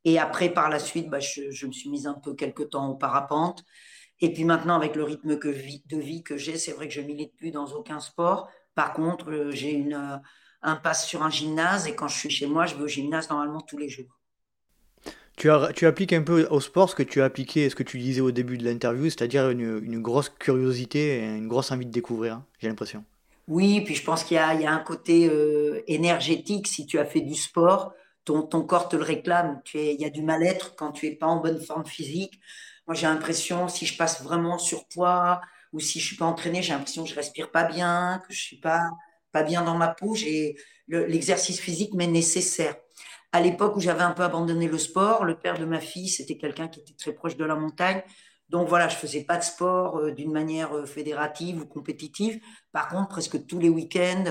Et 0.04 0.20
après, 0.20 0.50
par 0.50 0.70
la 0.70 0.80
suite, 0.80 1.10
bah, 1.10 1.20
je, 1.20 1.66
me 1.66 1.72
suis 1.72 1.90
mise 1.90 2.08
un 2.08 2.14
peu 2.16 2.34
quelques 2.34 2.70
temps 2.70 2.90
au 2.90 2.96
parapente. 2.96 3.64
Et 4.20 4.32
puis 4.34 4.44
maintenant, 4.46 4.76
avec 4.76 4.96
le 4.96 5.04
rythme 5.04 5.38
de 5.38 5.98
vie 5.98 6.24
que 6.24 6.38
j'ai, 6.38 6.58
c'est 6.58 6.74
vrai 6.74 6.88
que 6.88 6.94
je 6.94 7.02
milite 7.02 7.36
plus 7.36 7.52
dans 7.52 7.66
aucun 7.74 8.00
sport. 8.00 8.50
Par 8.76 8.94
contre, 8.94 9.32
euh, 9.32 9.52
j'ai 9.52 9.72
une, 9.72 9.96
euh, 9.96 10.18
un 10.62 10.76
pass 10.76 11.08
sur 11.08 11.24
un 11.24 11.30
gymnase 11.30 11.88
et 11.88 11.96
quand 11.96 12.08
je 12.08 12.18
suis 12.18 12.30
chez 12.30 12.48
moi, 12.48 12.66
je 12.66 12.76
vais 12.76 12.84
au 12.84 12.88
gymnase 12.88 13.30
normalement 13.30 13.62
tous 13.62 13.78
les 13.78 13.90
jours. 13.90 14.21
Tu, 15.38 15.50
as, 15.50 15.72
tu 15.74 15.88
appliques 15.88 16.14
un 16.14 16.22
peu 16.22 16.46
au 16.50 16.60
sport 16.60 16.90
ce 16.90 16.96
que 16.96 17.04
tu 17.04 17.22
as 17.22 17.26
appliqué, 17.26 17.70
ce 17.70 17.76
que 17.76 17.84
tu 17.84 17.98
disais 17.98 18.22
au 18.22 18.32
début 18.32 18.58
de 18.58 18.64
l'interview, 18.64 19.06
c'est-à-dire 19.06 19.50
une, 19.50 20.02
grosse 20.02 20.30
curiosité 20.30 21.20
et 21.20 21.26
une 21.26 21.48
grosse 21.48 21.72
envie 21.72 21.86
de 21.86 21.92
découvrir, 21.92 22.42
j'ai 22.60 22.68
l'impression. 22.68 23.04
Oui, 23.48 23.82
puis 23.82 23.96
je 23.96 24.04
pense 24.04 24.24
qu'il 24.24 24.38
y, 24.38 24.62
y, 24.62 24.66
a 24.66 24.72
un 24.72 24.80
côté 24.80 25.28
euh, 25.28 25.82
énergétique. 25.88 26.68
Si 26.68 26.86
tu 26.86 27.00
as 27.00 27.06
fait 27.06 27.22
du 27.22 27.36
sport, 27.36 27.94
ton, 28.24 28.44
corps 28.44 28.88
te 28.88 28.96
le 28.96 29.04
réclame. 29.04 29.62
Tu 29.66 29.80
es, 29.80 29.96
il 29.96 30.02
y 30.02 30.06
a 30.06 30.10
du 30.10 30.22
mal-être 30.22 30.76
quand 30.76 30.92
tu 30.92 31.08
es 31.08 31.16
pas 31.16 31.28
en 31.28 31.38
bonne 31.38 31.60
forme 31.60 31.86
physique. 31.86 32.40
Moi, 32.88 32.96
j'ai 32.96 33.08
l'impression, 33.08 33.68
si 33.68 33.86
je 33.86 33.98
passe 33.98 34.22
vraiment 34.22 34.58
sur 34.58 34.88
poids 34.88 35.42
ou 35.74 35.80
si 35.80 36.00
je 36.00 36.06
suis 36.06 36.18
pas 36.18 36.26
entraîné, 36.26 36.62
j'ai 36.62 36.74
l'impression 36.74 37.04
que 37.04 37.10
je 37.10 37.16
respire 37.16 37.52
pas 37.52 37.64
bien, 37.64 38.22
que 38.28 38.34
je 38.34 38.40
suis 38.40 38.58
pas 38.58 38.90
pas 39.32 39.44
bien 39.44 39.64
dans 39.64 39.78
ma 39.78 39.88
peau. 39.88 40.16
L'exercice 40.88 41.60
physique 41.60 41.94
m'est 41.94 42.08
nécessaire. 42.08 42.76
À 43.32 43.42
l'époque 43.42 43.76
où 43.78 43.80
j'avais 43.80 44.04
un 44.04 44.12
peu 44.12 44.24
abandonné 44.24 44.68
le 44.68 44.78
sport, 44.78 45.24
le 45.24 45.38
père 45.38 45.58
de 45.58 45.66
ma 45.66 45.80
fille, 45.80 46.10
c'était 46.10 46.38
quelqu'un 46.38 46.68
qui 46.68 46.82
était 46.82 46.96
très 46.96 47.14
proche 47.14 47.38
de 47.38 47.46
la 47.46 47.56
montagne. 47.56 48.04
Donc 48.52 48.68
voilà, 48.68 48.90
je 48.90 48.98
faisais 48.98 49.24
pas 49.24 49.38
de 49.38 49.44
sport 49.44 49.98
euh, 50.00 50.12
d'une 50.12 50.32
manière 50.34 50.74
euh, 50.76 50.86
fédérative 50.86 51.62
ou 51.62 51.66
compétitive. 51.66 52.42
Par 52.74 52.90
contre, 52.90 53.08
presque 53.08 53.46
tous 53.48 53.60
les 53.60 53.70
week-ends, 53.70 54.26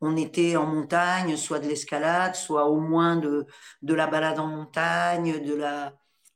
on 0.00 0.16
était 0.16 0.56
en 0.56 0.64
montagne, 0.66 1.36
soit 1.36 1.58
de 1.58 1.68
l'escalade, 1.68 2.34
soit 2.34 2.66
au 2.66 2.80
moins 2.80 3.16
de, 3.16 3.46
la 3.82 4.06
balade 4.06 4.38
en 4.38 4.46
montagne, 4.46 5.44
de 5.44 5.54
la, 5.54 5.92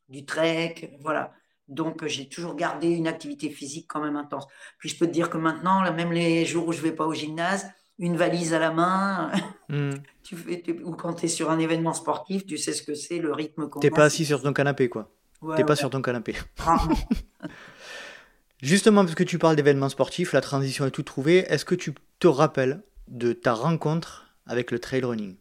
du 0.08 0.26
trek. 0.26 0.98
Voilà. 1.00 1.32
Donc, 1.68 2.06
j'ai 2.06 2.28
toujours 2.28 2.56
gardé 2.56 2.90
une 2.90 3.08
activité 3.08 3.48
physique 3.48 3.86
quand 3.88 4.02
même 4.02 4.16
intense. 4.16 4.46
Puis, 4.78 4.90
je 4.90 4.98
peux 4.98 5.06
te 5.06 5.12
dire 5.12 5.30
que 5.30 5.38
maintenant, 5.38 5.90
même 5.94 6.12
les 6.12 6.44
jours 6.44 6.68
où 6.68 6.72
je 6.72 6.82
vais 6.82 6.92
pas 6.92 7.06
au 7.06 7.14
gymnase, 7.14 7.70
une 8.00 8.16
valise 8.16 8.54
à 8.54 8.58
la 8.58 8.72
main, 8.72 9.30
hmm. 9.68 9.90
tu 10.24 10.34
fais, 10.34 10.64
ou 10.82 10.92
quand 10.92 11.14
tu 11.14 11.26
es 11.26 11.28
sur 11.28 11.50
un 11.50 11.58
événement 11.58 11.92
sportif, 11.92 12.46
tu 12.46 12.56
sais 12.56 12.72
ce 12.72 12.82
que 12.82 12.94
c'est, 12.94 13.18
le 13.18 13.32
rythme 13.32 13.68
qu'on 13.68 13.78
T'es 13.78 13.90
pas 13.90 14.04
assis 14.04 14.24
sur 14.24 14.42
ton 14.42 14.52
canapé, 14.52 14.88
quoi. 14.88 15.12
Tu 15.42 15.54
T'es 15.56 15.64
pas 15.64 15.76
sur 15.76 15.90
ton 15.90 16.02
canapé. 16.02 16.34
Justement, 18.62 19.04
parce 19.04 19.14
que 19.14 19.22
tu 19.22 19.38
parles 19.38 19.56
d'événements 19.56 19.88
sportifs, 19.88 20.32
la 20.32 20.40
transition 20.40 20.86
est 20.86 20.90
tout 20.90 21.02
trouvée. 21.02 21.38
Est-ce 21.48 21.64
que 21.64 21.74
tu 21.74 21.94
te 22.18 22.26
rappelles 22.26 22.82
de 23.08 23.32
ta 23.32 23.52
rencontre 23.52 24.26
avec 24.46 24.70
le 24.70 24.78
trail 24.78 25.04
running? 25.04 25.36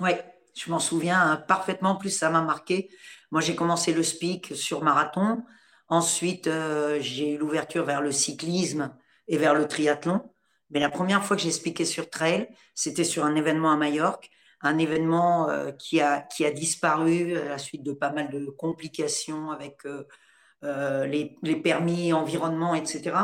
Oui, 0.00 0.12
je 0.54 0.70
m'en 0.70 0.78
souviens 0.78 1.42
parfaitement. 1.48 1.96
plus, 1.96 2.10
ça 2.10 2.30
m'a 2.30 2.42
marqué. 2.42 2.90
Moi, 3.30 3.40
j'ai 3.40 3.54
commencé 3.54 3.92
le 3.92 4.02
speak 4.02 4.54
sur 4.54 4.82
marathon. 4.82 5.42
Ensuite, 5.88 6.46
euh, 6.46 6.98
j'ai 7.00 7.34
eu 7.34 7.38
l'ouverture 7.38 7.84
vers 7.84 8.00
le 8.00 8.12
cyclisme 8.12 8.94
et 9.28 9.36
vers 9.36 9.54
le 9.54 9.68
triathlon. 9.68 10.29
Mais 10.70 10.80
la 10.80 10.90
première 10.90 11.24
fois 11.24 11.36
que 11.36 11.42
j'ai 11.42 11.50
speaké 11.50 11.84
sur 11.84 12.10
trail, 12.10 12.48
c'était 12.74 13.04
sur 13.04 13.24
un 13.24 13.34
événement 13.34 13.72
à 13.72 13.76
Majorque, 13.76 14.30
un 14.62 14.78
événement 14.78 15.48
euh, 15.48 15.72
qui, 15.72 16.00
a, 16.00 16.20
qui 16.20 16.44
a 16.44 16.50
disparu 16.50 17.36
à 17.36 17.44
la 17.44 17.58
suite 17.58 17.82
de 17.82 17.92
pas 17.92 18.12
mal 18.12 18.30
de 18.30 18.46
complications 18.46 19.50
avec 19.50 19.84
euh, 19.86 20.04
euh, 20.64 21.06
les, 21.06 21.36
les, 21.42 21.56
permis, 21.56 22.12
environnement, 22.12 22.74
etc. 22.74 23.16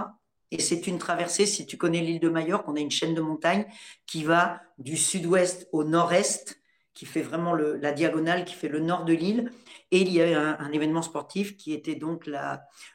Et 0.50 0.60
c'est 0.60 0.86
une 0.86 0.98
traversée, 0.98 1.46
si 1.46 1.66
tu 1.66 1.76
connais 1.76 2.00
l'île 2.00 2.20
de 2.20 2.28
Majorque, 2.28 2.68
on 2.68 2.76
a 2.76 2.80
une 2.80 2.90
chaîne 2.90 3.14
de 3.14 3.20
montagnes 3.20 3.66
qui 4.06 4.24
va 4.24 4.60
du 4.78 4.96
sud-ouest 4.96 5.68
au 5.72 5.84
nord-est, 5.84 6.60
qui 6.94 7.04
fait 7.04 7.20
vraiment 7.22 7.52
le, 7.52 7.76
la 7.76 7.92
diagonale, 7.92 8.44
qui 8.44 8.54
fait 8.54 8.68
le 8.68 8.80
nord 8.80 9.04
de 9.04 9.12
l'île. 9.12 9.52
Et 9.90 10.00
il 10.00 10.10
y 10.12 10.22
a 10.22 10.40
un, 10.40 10.58
un 10.58 10.72
événement 10.72 11.02
sportif 11.02 11.56
qui 11.56 11.74
était 11.74 11.96
donc 11.96 12.28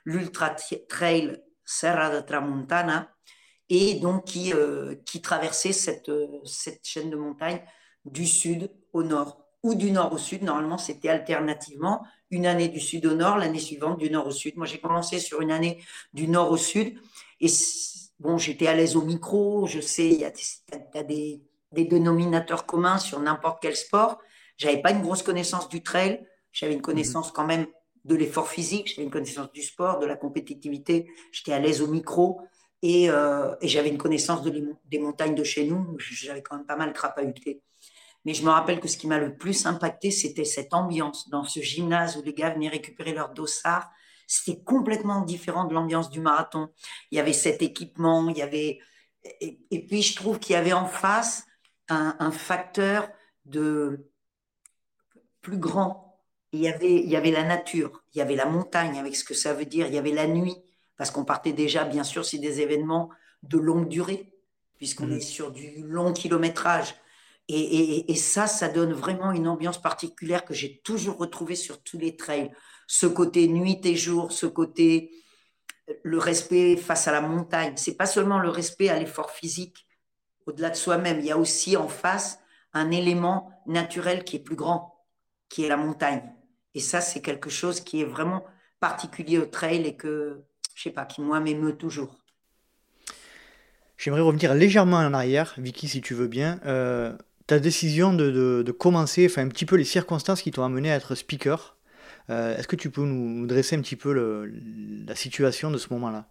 l'Ultra 0.05 0.55
Trail 0.89 1.41
Serra 1.63 2.09
de 2.09 2.21
Tramontana, 2.21 3.09
et 3.73 3.95
donc 3.95 4.25
qui, 4.25 4.53
euh, 4.53 4.95
qui 5.05 5.21
traversait 5.21 5.71
cette, 5.71 6.09
euh, 6.09 6.27
cette 6.43 6.85
chaîne 6.85 7.09
de 7.09 7.15
montagnes 7.15 7.61
du 8.03 8.27
sud 8.27 8.69
au 8.91 9.01
nord 9.01 9.45
ou 9.63 9.75
du 9.75 9.91
nord 9.91 10.11
au 10.11 10.17
sud. 10.17 10.43
Normalement, 10.43 10.77
c'était 10.77 11.07
alternativement 11.07 12.05
une 12.31 12.45
année 12.45 12.67
du 12.67 12.81
sud 12.81 13.05
au 13.05 13.15
nord, 13.15 13.37
l'année 13.37 13.59
suivante 13.59 13.97
du 13.97 14.09
nord 14.09 14.27
au 14.27 14.31
sud. 14.31 14.57
Moi, 14.57 14.65
j'ai 14.65 14.81
commencé 14.81 15.19
sur 15.19 15.39
une 15.39 15.51
année 15.51 15.81
du 16.13 16.27
nord 16.27 16.51
au 16.51 16.57
sud 16.57 16.99
et 17.39 17.47
bon, 18.19 18.37
j'étais 18.37 18.67
à 18.67 18.75
l'aise 18.75 18.97
au 18.97 19.03
micro. 19.03 19.65
Je 19.67 19.79
sais, 19.79 20.09
il 20.09 20.19
y 20.19 20.25
a, 20.25 20.31
des, 21.03 21.41
des, 21.71 21.85
dénominateurs 21.85 22.65
communs 22.65 22.97
sur 22.97 23.21
n'importe 23.21 23.59
quel 23.61 23.77
sport. 23.77 24.19
J'avais 24.57 24.81
pas 24.81 24.91
une 24.91 25.01
grosse 25.01 25.23
connaissance 25.23 25.69
du 25.69 25.81
trail. 25.81 26.27
J'avais 26.51 26.73
une 26.73 26.81
connaissance 26.81 27.29
mmh 27.29 27.33
quand 27.33 27.45
même 27.45 27.67
de 28.03 28.15
l'effort 28.15 28.49
physique. 28.49 28.89
J'avais 28.89 29.03
une 29.03 29.11
connaissance 29.11 29.49
du 29.53 29.61
sport, 29.61 29.99
de 29.99 30.05
la 30.05 30.17
compétitivité. 30.17 31.09
J'étais 31.31 31.53
à 31.53 31.59
l'aise 31.59 31.81
au 31.81 31.87
micro. 31.87 32.41
Euh, 32.83 33.55
et, 33.61 33.67
j'avais 33.67 33.89
une 33.89 33.97
connaissance 33.97 34.41
de 34.41 34.75
des 34.85 34.99
montagnes 34.99 35.35
de 35.35 35.43
chez 35.43 35.65
nous. 35.65 35.95
J'avais 35.99 36.41
quand 36.41 36.57
même 36.57 36.65
pas 36.65 36.75
mal 36.75 36.93
crapahuté. 36.93 37.61
Mais 38.25 38.33
je 38.33 38.43
me 38.43 38.49
rappelle 38.49 38.79
que 38.79 38.87
ce 38.87 38.97
qui 38.97 39.07
m'a 39.07 39.17
le 39.17 39.35
plus 39.35 39.65
impacté, 39.65 40.11
c'était 40.11 40.45
cette 40.45 40.73
ambiance 40.73 41.29
dans 41.29 41.43
ce 41.43 41.59
gymnase 41.59 42.17
où 42.17 42.21
les 42.21 42.33
gars 42.33 42.51
venaient 42.51 42.69
récupérer 42.69 43.13
leur 43.13 43.29
dossard. 43.33 43.91
C'était 44.27 44.63
complètement 44.63 45.21
différent 45.21 45.65
de 45.65 45.73
l'ambiance 45.73 46.09
du 46.09 46.21
marathon. 46.21 46.69
Il 47.11 47.17
y 47.17 47.19
avait 47.19 47.33
cet 47.33 47.61
équipement, 47.61 48.29
il 48.29 48.37
y 48.37 48.41
avait. 48.41 48.79
Et, 49.39 49.85
puis, 49.87 50.01
je 50.01 50.15
trouve 50.15 50.39
qu'il 50.39 50.53
y 50.53 50.55
avait 50.55 50.73
en 50.73 50.85
face 50.85 51.45
un, 51.89 52.31
facteur 52.31 53.09
de 53.45 54.07
plus 55.41 55.57
grand. 55.57 56.19
Il 56.53 56.61
y 56.61 56.67
avait 57.15 57.31
la 57.31 57.43
nature, 57.43 58.03
il 58.13 58.19
y 58.19 58.21
avait 58.21 58.35
la 58.35 58.45
montagne 58.45 58.97
avec 58.97 59.15
ce 59.15 59.23
que 59.23 59.33
ça 59.33 59.53
veut 59.53 59.65
dire, 59.65 59.87
il 59.87 59.93
y 59.93 59.97
avait 59.97 60.11
la 60.11 60.27
nuit 60.27 60.55
parce 61.01 61.09
qu'on 61.09 61.25
partait 61.25 61.51
déjà, 61.51 61.83
bien 61.83 62.03
sûr, 62.03 62.23
c'est 62.23 62.37
des 62.37 62.61
événements 62.61 63.09
de 63.41 63.57
longue 63.57 63.87
durée, 63.87 64.35
puisqu'on 64.77 65.07
mmh. 65.07 65.13
est 65.13 65.19
sur 65.21 65.51
du 65.51 65.81
long 65.81 66.13
kilométrage. 66.13 66.93
Et, 67.47 68.13
ça, 68.13 68.45
ça 68.45 68.69
donne 68.69 68.93
vraiment 68.93 69.31
une 69.31 69.47
ambiance 69.47 69.81
particulière 69.81 70.45
que 70.45 70.53
j'ai 70.53 70.79
toujours 70.81 71.17
retrouvée 71.17 71.55
sur 71.55 71.81
tous 71.81 71.97
les 71.97 72.15
trails. 72.17 72.51
Ce 72.85 73.07
côté 73.07 73.47
nuit 73.47 73.81
et 73.83 73.95
jour, 73.95 74.31
ce 74.31 74.45
côté 74.45 75.11
le 76.03 76.19
respect 76.19 76.77
face 76.77 77.07
à 77.07 77.11
la 77.11 77.21
montagne. 77.21 77.73
C'est 77.77 77.97
pas 77.97 78.05
seulement 78.05 78.37
le 78.37 78.49
respect 78.49 78.89
à 78.89 78.99
l'effort 78.99 79.31
physique 79.31 79.87
au-delà 80.45 80.69
de 80.69 80.75
soi-même. 80.75 81.17
Il 81.17 81.25
y 81.25 81.31
a 81.31 81.37
aussi 81.39 81.77
en 81.77 81.87
face 81.87 82.37
un 82.73 82.91
élément 82.91 83.49
naturel 83.65 84.23
qui 84.23 84.35
est 84.35 84.43
plus 84.43 84.55
grand, 84.55 85.03
qui 85.49 85.65
est 85.65 85.67
la 85.67 85.77
montagne. 85.77 86.31
Et 86.75 86.79
ça, 86.79 87.01
c'est 87.01 87.23
quelque 87.23 87.49
chose 87.49 87.81
qui 87.81 88.01
est 88.01 88.05
vraiment 88.05 88.45
particulier 88.79 89.39
au 89.39 89.47
trail 89.47 89.87
et 89.87 89.97
que 89.97 90.45
je 90.81 90.89
sais 90.89 90.93
pas, 90.93 91.05
qui 91.05 91.21
moi 91.21 91.39
m'émeut 91.39 91.77
toujours. 91.77 92.15
J'aimerais 93.97 94.21
revenir 94.21 94.55
légèrement 94.55 94.97
en 94.97 95.13
arrière, 95.13 95.53
Vicky, 95.59 95.87
si 95.87 96.01
tu 96.01 96.15
veux 96.15 96.27
bien. 96.27 96.59
Euh, 96.65 97.15
ta 97.45 97.59
décision 97.59 98.13
de, 98.13 98.63
de, 98.65 98.71
commencer, 98.71 99.27
enfin 99.29 99.43
un 99.43 99.47
petit 99.47 99.67
peu 99.67 99.75
les 99.75 99.83
circonstances 99.83 100.41
qui 100.41 100.49
t'ont 100.49 100.63
amené 100.63 100.91
à 100.91 100.95
être 100.95 101.13
speaker. 101.13 101.77
Euh, 102.31 102.57
est-ce 102.57 102.67
que 102.67 102.75
tu 102.75 102.89
peux 102.89 103.03
nous, 103.03 103.45
dresser 103.45 103.75
un 103.75 103.81
petit 103.81 103.95
peu 103.95 104.11
le, 104.11 104.51
la 105.05 105.13
situation 105.13 105.69
de 105.69 105.77
ce 105.77 105.93
moment-là? 105.93 106.25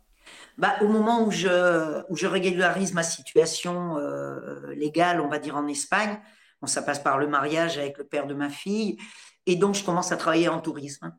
Bah, 0.59 0.75
Au 0.81 0.89
moment 0.89 1.25
où 1.25 1.31
je, 1.31 2.03
où 2.11 2.17
je 2.17 2.27
régularise 2.27 2.93
ma 2.93 3.05
situation 3.05 3.99
euh, 3.99 4.75
légale, 4.75 5.21
on 5.21 5.29
va 5.29 5.39
dire 5.39 5.57
en 5.57 5.69
Espagne, 5.69 6.19
bon, 6.61 6.67
ça 6.67 6.83
passe 6.83 6.99
par 6.99 7.19
le 7.19 7.29
mariage 7.29 7.79
avec 7.79 7.99
le 7.99 8.05
père 8.05 8.27
de 8.27 8.35
ma 8.35 8.49
fille, 8.49 8.99
et 9.47 9.55
donc 9.55 9.77
je 9.77 9.85
commence 9.85 10.11
à 10.11 10.17
travailler 10.17 10.49
en 10.49 10.61
tourisme. 10.61 11.13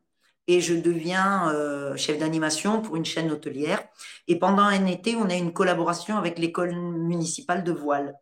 Et 0.47 0.61
je 0.61 0.73
deviens 0.73 1.49
euh, 1.49 1.95
chef 1.95 2.17
d'animation 2.17 2.81
pour 2.81 2.95
une 2.95 3.05
chaîne 3.05 3.31
hôtelière. 3.31 3.83
Et 4.27 4.39
pendant 4.39 4.63
un 4.63 4.85
été, 4.85 5.15
on 5.15 5.29
a 5.29 5.35
une 5.35 5.53
collaboration 5.53 6.17
avec 6.17 6.39
l'école 6.39 6.75
municipale 6.75 7.63
de 7.63 7.71
voile. 7.71 8.15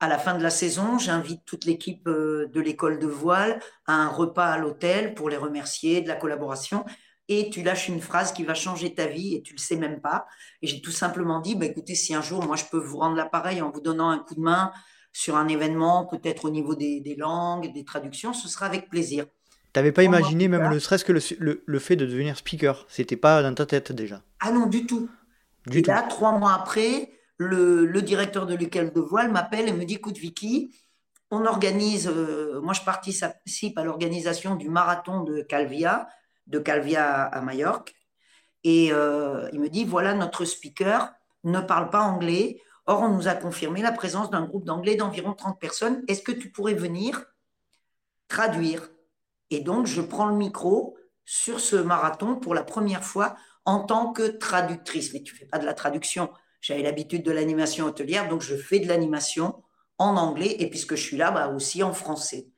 À 0.00 0.08
la 0.08 0.18
fin 0.18 0.38
de 0.38 0.42
la 0.42 0.50
saison, 0.50 0.98
j'invite 0.98 1.44
toute 1.44 1.64
l'équipe 1.64 2.06
euh, 2.06 2.48
de 2.52 2.60
l'école 2.60 2.98
de 3.00 3.06
voile 3.06 3.60
à 3.86 3.94
un 3.94 4.08
repas 4.08 4.46
à 4.46 4.58
l'hôtel 4.58 5.14
pour 5.14 5.28
les 5.28 5.36
remercier 5.36 6.00
de 6.00 6.08
la 6.08 6.14
collaboration. 6.14 6.84
Et 7.26 7.50
tu 7.50 7.62
lâches 7.62 7.88
une 7.88 8.00
phrase 8.00 8.32
qui 8.32 8.44
va 8.44 8.54
changer 8.54 8.94
ta 8.94 9.06
vie 9.06 9.34
et 9.34 9.42
tu 9.42 9.52
le 9.52 9.58
sais 9.58 9.76
même 9.76 10.00
pas. 10.00 10.26
Et 10.62 10.66
j'ai 10.66 10.80
tout 10.80 10.92
simplement 10.92 11.40
dit, 11.40 11.56
bah, 11.56 11.66
écoutez, 11.66 11.94
si 11.94 12.14
un 12.14 12.22
jour, 12.22 12.42
moi, 12.44 12.56
je 12.56 12.64
peux 12.70 12.78
vous 12.78 12.98
rendre 12.98 13.16
l'appareil 13.16 13.60
en 13.60 13.70
vous 13.70 13.80
donnant 13.80 14.08
un 14.08 14.20
coup 14.20 14.34
de 14.34 14.40
main 14.40 14.72
sur 15.12 15.36
un 15.36 15.48
événement, 15.48 16.06
peut-être 16.06 16.44
au 16.44 16.50
niveau 16.50 16.74
des, 16.74 17.00
des 17.00 17.16
langues, 17.16 17.72
des 17.74 17.84
traductions, 17.84 18.32
ce 18.32 18.48
sera 18.48 18.66
avec 18.66 18.88
plaisir. 18.88 19.26
T'avais 19.78 19.92
pas 19.92 20.02
imaginé 20.02 20.48
même 20.48 20.68
ne 20.72 20.78
serait-ce 20.80 21.04
que 21.04 21.12
le, 21.12 21.62
le, 21.64 21.78
fait 21.78 21.94
de 21.94 22.04
devenir 22.04 22.36
speaker 22.36 22.84
C'était 22.88 23.14
pas 23.14 23.44
dans 23.44 23.54
ta 23.54 23.64
tête 23.64 23.92
déjà 23.92 24.22
Ah 24.40 24.50
non, 24.50 24.66
du 24.66 24.86
tout. 24.86 25.08
Du 25.68 25.78
et 25.78 25.82
là, 25.82 26.02
trois 26.02 26.36
mois 26.36 26.52
après, 26.52 27.12
le, 27.36 27.86
le 27.86 28.02
directeur 28.02 28.46
de 28.46 28.56
l'école 28.56 28.92
de 28.92 29.00
voile 29.00 29.30
m'appelle 29.30 29.68
et 29.68 29.72
me 29.72 29.84
dit 29.84 29.94
Écoute, 29.94 30.18
Vicky, 30.18 30.74
on 31.30 31.46
organise, 31.46 32.08
euh, 32.08 32.60
moi 32.60 32.72
je 32.72 32.80
participe 32.80 33.78
à 33.78 33.84
l'organisation 33.84 34.56
du 34.56 34.68
marathon 34.68 35.22
de 35.22 35.42
Calvia, 35.42 36.08
de 36.48 36.58
Calvia 36.58 37.22
à 37.22 37.40
Majorque. 37.40 37.94
Et 38.64 38.88
euh, 38.90 39.48
il 39.52 39.60
me 39.60 39.68
dit 39.68 39.84
Voilà, 39.84 40.12
notre 40.12 40.44
speaker 40.44 41.12
ne 41.44 41.60
parle 41.60 41.90
pas 41.90 42.02
anglais. 42.02 42.60
Or, 42.86 43.02
on 43.02 43.10
nous 43.10 43.28
a 43.28 43.34
confirmé 43.34 43.80
la 43.80 43.92
présence 43.92 44.28
d'un 44.28 44.44
groupe 44.44 44.64
d'anglais 44.64 44.96
d'environ 44.96 45.34
30 45.34 45.60
personnes. 45.60 46.02
Est-ce 46.08 46.22
que 46.22 46.32
tu 46.32 46.50
pourrais 46.50 46.74
venir 46.74 47.26
traduire 48.26 48.90
et 49.50 49.60
donc, 49.60 49.86
je 49.86 50.00
prends 50.00 50.26
le 50.26 50.36
micro 50.36 50.96
sur 51.24 51.60
ce 51.60 51.76
marathon 51.76 52.36
pour 52.36 52.54
la 52.54 52.62
première 52.62 53.04
fois 53.04 53.36
en 53.64 53.80
tant 53.80 54.12
que 54.12 54.26
traductrice. 54.26 55.12
Mais 55.12 55.22
tu 55.22 55.34
ne 55.34 55.38
fais 55.38 55.46
pas 55.46 55.58
de 55.58 55.66
la 55.66 55.74
traduction. 55.74 56.30
J'avais 56.60 56.82
l'habitude 56.82 57.22
de 57.22 57.30
l'animation 57.30 57.86
hôtelière, 57.86 58.28
donc 58.28 58.42
je 58.42 58.56
fais 58.56 58.80
de 58.80 58.88
l'animation 58.88 59.62
en 59.98 60.16
anglais 60.16 60.56
et 60.58 60.70
puisque 60.70 60.94
je 60.94 61.02
suis 61.02 61.16
là, 61.16 61.30
bah 61.30 61.48
aussi 61.48 61.82
en 61.82 61.92
français 61.92 62.48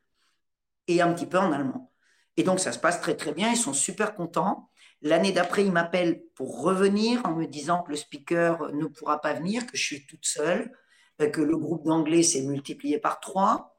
et 0.87 1.01
un 1.01 1.13
petit 1.13 1.27
peu 1.27 1.39
en 1.39 1.53
allemand. 1.53 1.93
Et 2.37 2.43
donc, 2.43 2.61
ça 2.61 2.73
se 2.73 2.79
passe 2.79 3.01
très, 3.01 3.17
très 3.17 3.33
bien. 3.33 3.51
Ils 3.51 3.57
sont 3.57 3.73
super 3.73 4.15
contents. 4.15 4.71
L'année 5.03 5.33
d'après, 5.33 5.65
ils 5.65 5.73
m'appellent 5.73 6.23
pour 6.35 6.63
revenir 6.63 7.25
en 7.25 7.35
me 7.35 7.47
disant 7.47 7.83
que 7.83 7.91
le 7.91 7.97
speaker 7.97 8.73
ne 8.73 8.87
pourra 8.87 9.21
pas 9.21 9.35
venir, 9.35 9.67
que 9.67 9.77
je 9.77 9.83
suis 9.83 10.07
toute 10.07 10.27
seule, 10.27 10.73
que 11.19 11.41
le 11.41 11.57
groupe 11.57 11.85
d'anglais 11.85 12.23
s'est 12.23 12.43
multiplié 12.43 12.99
par 12.99 13.21
trois. 13.21 13.79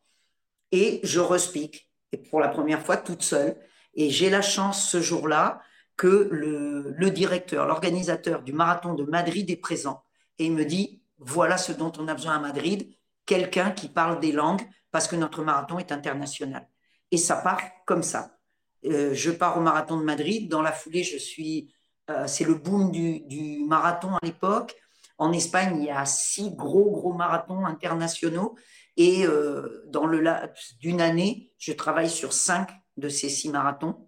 Et 0.72 1.00
je 1.04 1.20
respique 1.20 1.91
et 2.12 2.18
pour 2.18 2.40
la 2.40 2.50
première 2.50 2.82
fois 2.82 2.98
toute 2.98 3.24
seule. 3.24 3.58
Et 3.94 4.10
j'ai 4.10 4.30
la 4.30 4.42
chance 4.42 4.90
ce 4.90 5.02
jour-là 5.02 5.62
que 5.98 6.30
le, 6.32 7.10
directeur, 7.12 7.68
l'organisateur 7.68 8.42
du 8.42 8.54
marathon 8.54 8.94
de 8.94 9.04
Madrid 9.04 9.50
est 9.50 9.58
présent. 9.58 10.04
Et 10.40 10.46
il 10.46 10.54
me 10.54 10.66
dit, 10.66 11.04
voilà 11.20 11.58
ce 11.58 11.72
dont 11.72 11.92
on 12.00 12.08
a 12.08 12.14
besoin 12.14 12.36
à 12.36 12.40
Madrid, 12.40 12.90
quelqu'un 13.26 13.72
qui 13.72 13.90
parle 13.90 14.20
des 14.20 14.32
langues, 14.32 14.62
parce 14.92 15.08
que 15.08 15.16
notre 15.16 15.44
marathon 15.44 15.78
est 15.80 15.92
international. 15.92 16.68
Et 17.12 17.18
ça 17.18 17.36
part 17.36 17.62
comme 17.86 18.04
ça. 18.04 18.38
Euh, 18.86 19.14
je 19.14 19.32
pars 19.32 19.58
au 19.58 19.62
marathon 19.62 19.98
de 19.98 20.04
Madrid. 20.04 20.50
Dans 20.50 20.62
la 20.62 20.72
foulée, 20.72 21.04
je 21.04 21.18
suis. 21.18 21.74
Euh, 22.10 22.26
c'est 22.26 22.46
le 22.46 22.56
boom 22.56 22.92
du, 22.92 23.20
du 23.22 23.64
marathon 23.66 24.16
à 24.16 24.20
l'époque. 24.24 24.76
En 25.18 25.32
Espagne, 25.34 25.78
il 25.78 25.86
y 25.86 25.92
a 25.92 26.04
six 26.06 26.52
gros, 26.56 26.90
gros 26.90 27.14
marathons 27.14 27.64
internationaux. 27.66 28.56
Et 29.02 29.26
euh, 29.26 29.84
dans 29.88 30.06
le 30.06 30.20
laps 30.20 30.78
d'une 30.78 31.02
année, 31.02 31.52
je 31.58 31.74
travaille 31.74 32.08
sur 32.08 32.34
cinq 32.34 32.70
de 32.98 33.10
ces 33.10 33.30
six 33.30 33.50
marathons. 33.50 34.08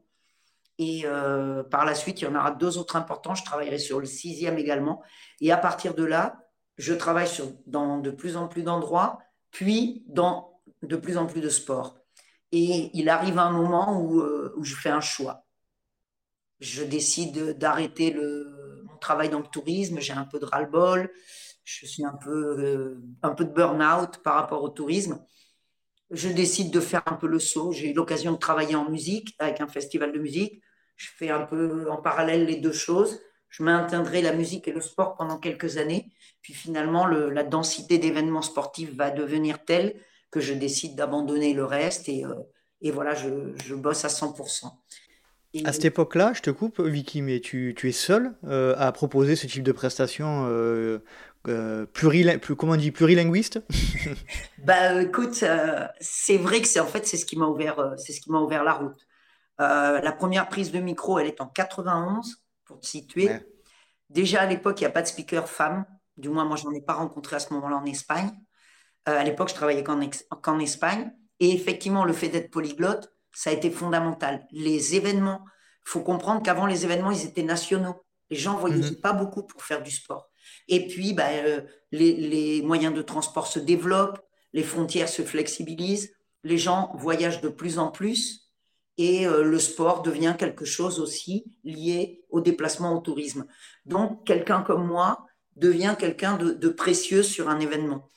Et 0.77 1.01
euh, 1.05 1.63
par 1.63 1.83
la 1.83 1.95
suite, 1.95 2.21
il 2.21 2.25
y 2.25 2.27
en 2.27 2.35
aura 2.35 2.51
deux 2.51 2.77
autres 2.77 2.95
importants. 2.95 3.33
Je 3.33 3.43
travaillerai 3.43 3.79
sur 3.79 3.99
le 3.99 4.05
sixième 4.05 4.59
également. 4.59 5.01
Et 5.41 5.51
à 5.51 5.57
partir 5.57 5.95
de 5.95 6.03
là, 6.03 6.35
je 6.77 6.93
travaille 6.93 7.27
dans 7.65 7.97
de 7.97 8.11
plus 8.11 8.37
en 8.37 8.47
plus 8.47 8.61
d'endroits, 8.61 9.17
puis 9.49 10.03
dans 10.09 10.61
de 10.83 10.95
plus 10.95 11.17
en 11.17 11.25
plus 11.25 11.41
de 11.41 11.49
sports. 11.49 11.97
Et 12.51 12.91
il 12.93 13.09
arrive 13.09 13.39
un 13.39 13.49
moment 13.49 13.99
où, 13.99 14.21
euh, 14.21 14.53
où 14.57 14.63
je 14.63 14.75
fais 14.75 14.91
un 14.91 15.01
choix. 15.01 15.47
Je 16.59 16.83
décide 16.83 17.57
d'arrêter 17.57 18.13
mon 18.13 18.97
travail 18.97 19.29
dans 19.29 19.39
le 19.39 19.47
tourisme. 19.47 19.99
J'ai 19.99 20.13
un 20.13 20.25
peu 20.25 20.37
de 20.37 20.45
ras-le-bol 20.45 21.11
je 21.63 21.85
suis 21.85 22.05
un 22.05 22.13
peu, 22.13 22.59
euh, 22.59 23.01
un 23.21 23.31
peu 23.31 23.45
de 23.45 23.51
burn-out 23.51 24.17
par 24.23 24.35
rapport 24.35 24.63
au 24.63 24.69
tourisme. 24.69 25.23
Je 26.11 26.29
décide 26.29 26.71
de 26.71 26.79
faire 26.79 27.03
un 27.05 27.15
peu 27.15 27.27
le 27.27 27.39
saut. 27.39 27.71
J'ai 27.71 27.91
eu 27.91 27.93
l'occasion 27.93 28.33
de 28.33 28.37
travailler 28.37 28.75
en 28.75 28.89
musique 28.89 29.35
avec 29.39 29.61
un 29.61 29.67
festival 29.67 30.11
de 30.11 30.19
musique. 30.19 30.61
Je 30.95 31.07
fais 31.17 31.29
un 31.29 31.41
peu 31.41 31.89
en 31.89 31.97
parallèle 31.97 32.45
les 32.45 32.57
deux 32.57 32.73
choses. 32.73 33.19
Je 33.49 33.63
maintiendrai 33.63 34.21
la 34.21 34.33
musique 34.33 34.67
et 34.67 34.71
le 34.71 34.81
sport 34.81 35.15
pendant 35.15 35.37
quelques 35.37 35.77
années. 35.77 36.11
Puis 36.41 36.53
finalement, 36.53 37.05
le, 37.05 37.29
la 37.29 37.43
densité 37.43 37.97
d'événements 37.97 38.41
sportifs 38.41 38.95
va 38.95 39.11
devenir 39.11 39.63
telle 39.63 39.95
que 40.31 40.39
je 40.39 40.53
décide 40.53 40.95
d'abandonner 40.95 41.53
le 41.53 41.63
reste. 41.63 42.09
Et, 42.09 42.25
euh, 42.25 42.33
et 42.81 42.91
voilà, 42.91 43.15
je, 43.15 43.53
je, 43.63 43.75
bosse 43.75 44.05
à 44.05 44.09
100%. 44.09 44.71
À 45.65 45.71
cette 45.71 45.85
époque-là, 45.85 46.33
je 46.33 46.41
te 46.41 46.49
coupe, 46.49 46.81
Vicky, 46.81 47.21
mais 47.21 47.39
tu, 47.39 47.75
tu 47.77 47.89
es 47.89 47.91
seul 47.91 48.35
euh, 48.43 48.73
à 48.77 48.91
proposer 48.91 49.35
ce 49.35 49.45
type 49.45 49.63
de 49.63 49.71
prestations 49.71 50.47
euh, 51.47 51.85
plus, 51.85 52.55
comment 52.55 52.73
on 52.73 52.77
dit, 52.77 52.91
plurilinguiste? 52.91 53.61
Bah 54.59 55.01
écoute, 55.01 55.43
euh, 55.43 55.85
c'est 55.99 56.37
vrai 56.37 56.61
que 56.61 56.67
c'est 56.69 56.79
en 56.79 56.85
fait 56.85 57.05
c'est 57.05 57.17
ce 57.17 57.25
qui 57.25 57.37
m'a 57.37 57.47
ouvert, 57.47 57.79
euh, 57.79 57.97
c'est 57.97 58.13
ce 58.13 58.21
qui 58.21 58.31
m'a 58.31 58.39
ouvert 58.39 58.63
la 58.63 58.73
route. 58.73 59.05
la 59.59 60.11
première 60.17 60.47
prise 60.47 60.71
de 60.71 60.79
micro, 60.79 61.19
elle 61.19 61.27
est 61.27 61.41
en 61.41 61.47
91 61.47 62.41
pour 62.63 62.79
te 62.79 62.85
situer. 62.85 63.29
Déjà 64.09 64.41
à 64.41 64.45
l'époque, 64.45 64.79
il 64.79 64.83
n'y 64.83 64.87
a 64.87 64.91
pas 64.91 65.01
de 65.01 65.07
speaker 65.07 65.49
femme. 65.49 65.85
Du 66.15 66.29
moins, 66.29 66.45
moi, 66.45 66.55
je 66.55 66.63
n'en 66.63 66.71
ai 66.71 66.81
pas 66.81 66.93
rencontré 66.93 67.35
à 67.35 67.39
ce 67.39 67.53
moment-là 67.53 67.77
en 67.77 67.85
Espagne. 67.85 68.31
à 69.05 69.23
l'époque, 69.23 69.49
je 69.49 69.55
travaillais 69.55 69.83
qu'en, 69.83 69.99
qu'en 70.41 70.59
Espagne. 70.59 71.11
Et 71.39 71.51
effectivement, 71.51 72.05
le 72.05 72.13
fait 72.13 72.29
d'être 72.29 72.51
polyglotte, 72.51 73.11
ça 73.33 73.49
a 73.49 73.53
été 73.53 73.69
fondamental. 73.69 74.45
Les 74.51 74.95
événements, 74.95 75.43
il 75.85 75.89
faut 75.89 76.01
comprendre 76.01 76.41
qu'avant 76.41 76.67
les 76.67 76.85
événements, 76.85 77.11
ils 77.11 77.25
étaient 77.25 77.43
nationaux. 77.43 78.05
Les 78.29 78.37
gens 78.37 78.53
ne 78.53 78.59
voyageaient 78.59 78.91
mhm. 78.91 79.01
pas 79.01 79.13
beaucoup 79.13 79.43
pour 79.43 79.63
faire 79.63 79.83
du 79.83 79.91
sport. 79.91 80.29
Et 80.67 80.87
puis, 80.87 81.13
bah, 81.13 81.29
euh, 81.29 81.61
les, 81.91 82.61
moyens 82.61 82.93
de 82.93 83.01
transport 83.01 83.47
se 83.47 83.59
développent, 83.59 84.19
les 84.53 84.63
frontières 84.63 85.09
se 85.09 85.21
flexibilisent, 85.21 86.13
les 86.43 86.57
gens 86.57 86.91
voyagent 86.95 87.41
de 87.41 87.49
plus 87.49 87.79
en 87.79 87.89
plus 87.89 88.51
et 88.97 89.25
euh, 89.25 89.43
le 89.43 89.59
sport 89.59 90.01
devient 90.01 90.35
quelque 90.37 90.65
chose 90.65 90.99
aussi 90.99 91.45
lié 91.63 92.23
au 92.29 92.41
déplacement 92.41 92.93
au 92.95 92.99
tourisme. 92.99 93.45
Donc, 93.85 94.25
quelqu'un 94.25 94.61
comme 94.61 94.85
moi 94.85 95.25
devient 95.55 95.95
quelqu'un 95.97 96.37
de, 96.37 96.69
précieux 96.69 97.23
sur 97.23 97.49
un 97.49 97.59
événement. 97.59 98.09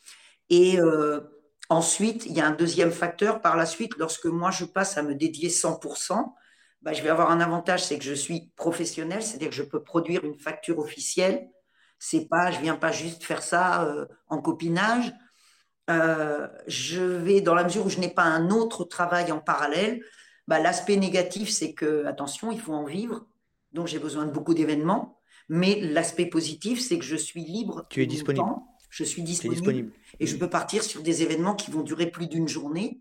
Et 0.48 0.78
euh, 0.80 1.20
ensuite, 1.68 2.26
il 2.26 2.32
y 2.32 2.40
a 2.40 2.46
un 2.46 2.52
deuxième 2.52 2.92
facteur. 2.92 3.42
Par 3.42 3.56
la 3.56 3.66
suite, 3.66 3.96
lorsque 3.98 4.26
moi 4.26 4.50
je 4.50 4.64
passe 4.64 4.96
à 4.96 5.02
me 5.02 5.14
dédier 5.14 5.48
100%, 5.48 6.32
bah, 6.82 6.92
je 6.92 7.02
vais 7.02 7.08
avoir 7.08 7.30
un 7.30 7.40
avantage, 7.40 7.84
c'est 7.84 7.98
que 7.98 8.04
je 8.04 8.14
suis 8.14 8.52
professionnel, 8.56 9.22
c'est-à-dire 9.22 9.50
que 9.50 9.54
je 9.54 9.62
peux 9.62 9.82
produire 9.82 10.24
une 10.24 10.38
facture 10.38 10.78
officielle 10.78 11.48
c'est 11.98 12.28
pas, 12.28 12.50
je 12.50 12.60
viens 12.60 12.76
pas 12.76 12.92
juste 12.92 13.24
faire 13.24 13.42
ça 13.42 13.84
euh, 13.84 14.06
en 14.28 14.38
copinage. 14.38 15.12
Euh, 15.88 16.48
je 16.66 17.02
vais, 17.02 17.40
dans 17.40 17.54
la 17.54 17.64
mesure 17.64 17.86
où 17.86 17.90
je 17.90 17.98
n'ai 17.98 18.08
pas 18.08 18.24
un 18.24 18.50
autre 18.50 18.84
travail 18.84 19.32
en 19.32 19.38
parallèle, 19.38 20.02
bah, 20.48 20.58
l'aspect 20.58 20.96
négatif, 20.96 21.48
c'est 21.48 21.72
que, 21.72 22.04
attention, 22.06 22.52
il 22.52 22.60
faut 22.60 22.74
en 22.74 22.84
vivre. 22.84 23.26
Donc, 23.72 23.86
j'ai 23.86 23.98
besoin 23.98 24.26
de 24.26 24.30
beaucoup 24.30 24.54
d'événements. 24.54 25.20
Mais 25.48 25.80
l'aspect 25.80 26.26
positif, 26.26 26.80
c'est 26.80 26.98
que 26.98 27.04
je 27.04 27.16
suis 27.16 27.44
libre. 27.44 27.86
Tu 27.88 28.02
es 28.02 28.06
disponible. 28.06 28.46
Je 28.90 29.04
suis 29.04 29.22
disponible, 29.22 29.92
Et 30.20 30.26
je 30.26 30.36
peux 30.36 30.48
partir 30.48 30.82
sur 30.82 31.02
des 31.02 31.22
événements 31.22 31.54
qui 31.54 31.70
vont 31.70 31.82
durer 31.82 32.06
plus 32.06 32.28
d'une 32.28 32.48
journée. 32.48 33.00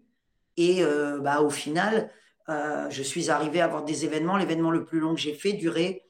Et 0.58 0.84
euh, 0.84 1.19
bah, 1.19 1.41
au 1.41 1.49
final, 1.49 2.12
je 2.47 3.01
suis 3.01 3.29
arrivé 3.29 3.62
à 3.62 3.65
avoir 3.65 3.84
des 3.84 4.05
événements. 4.05 4.38
L'événement 4.38 4.71
le 4.71 4.86
plus 4.86 4.99
long 4.99 5.15
que 5.15 5.21
j'ai 5.21 5.34
fait 5.34 5.53
durait, 5.53 6.03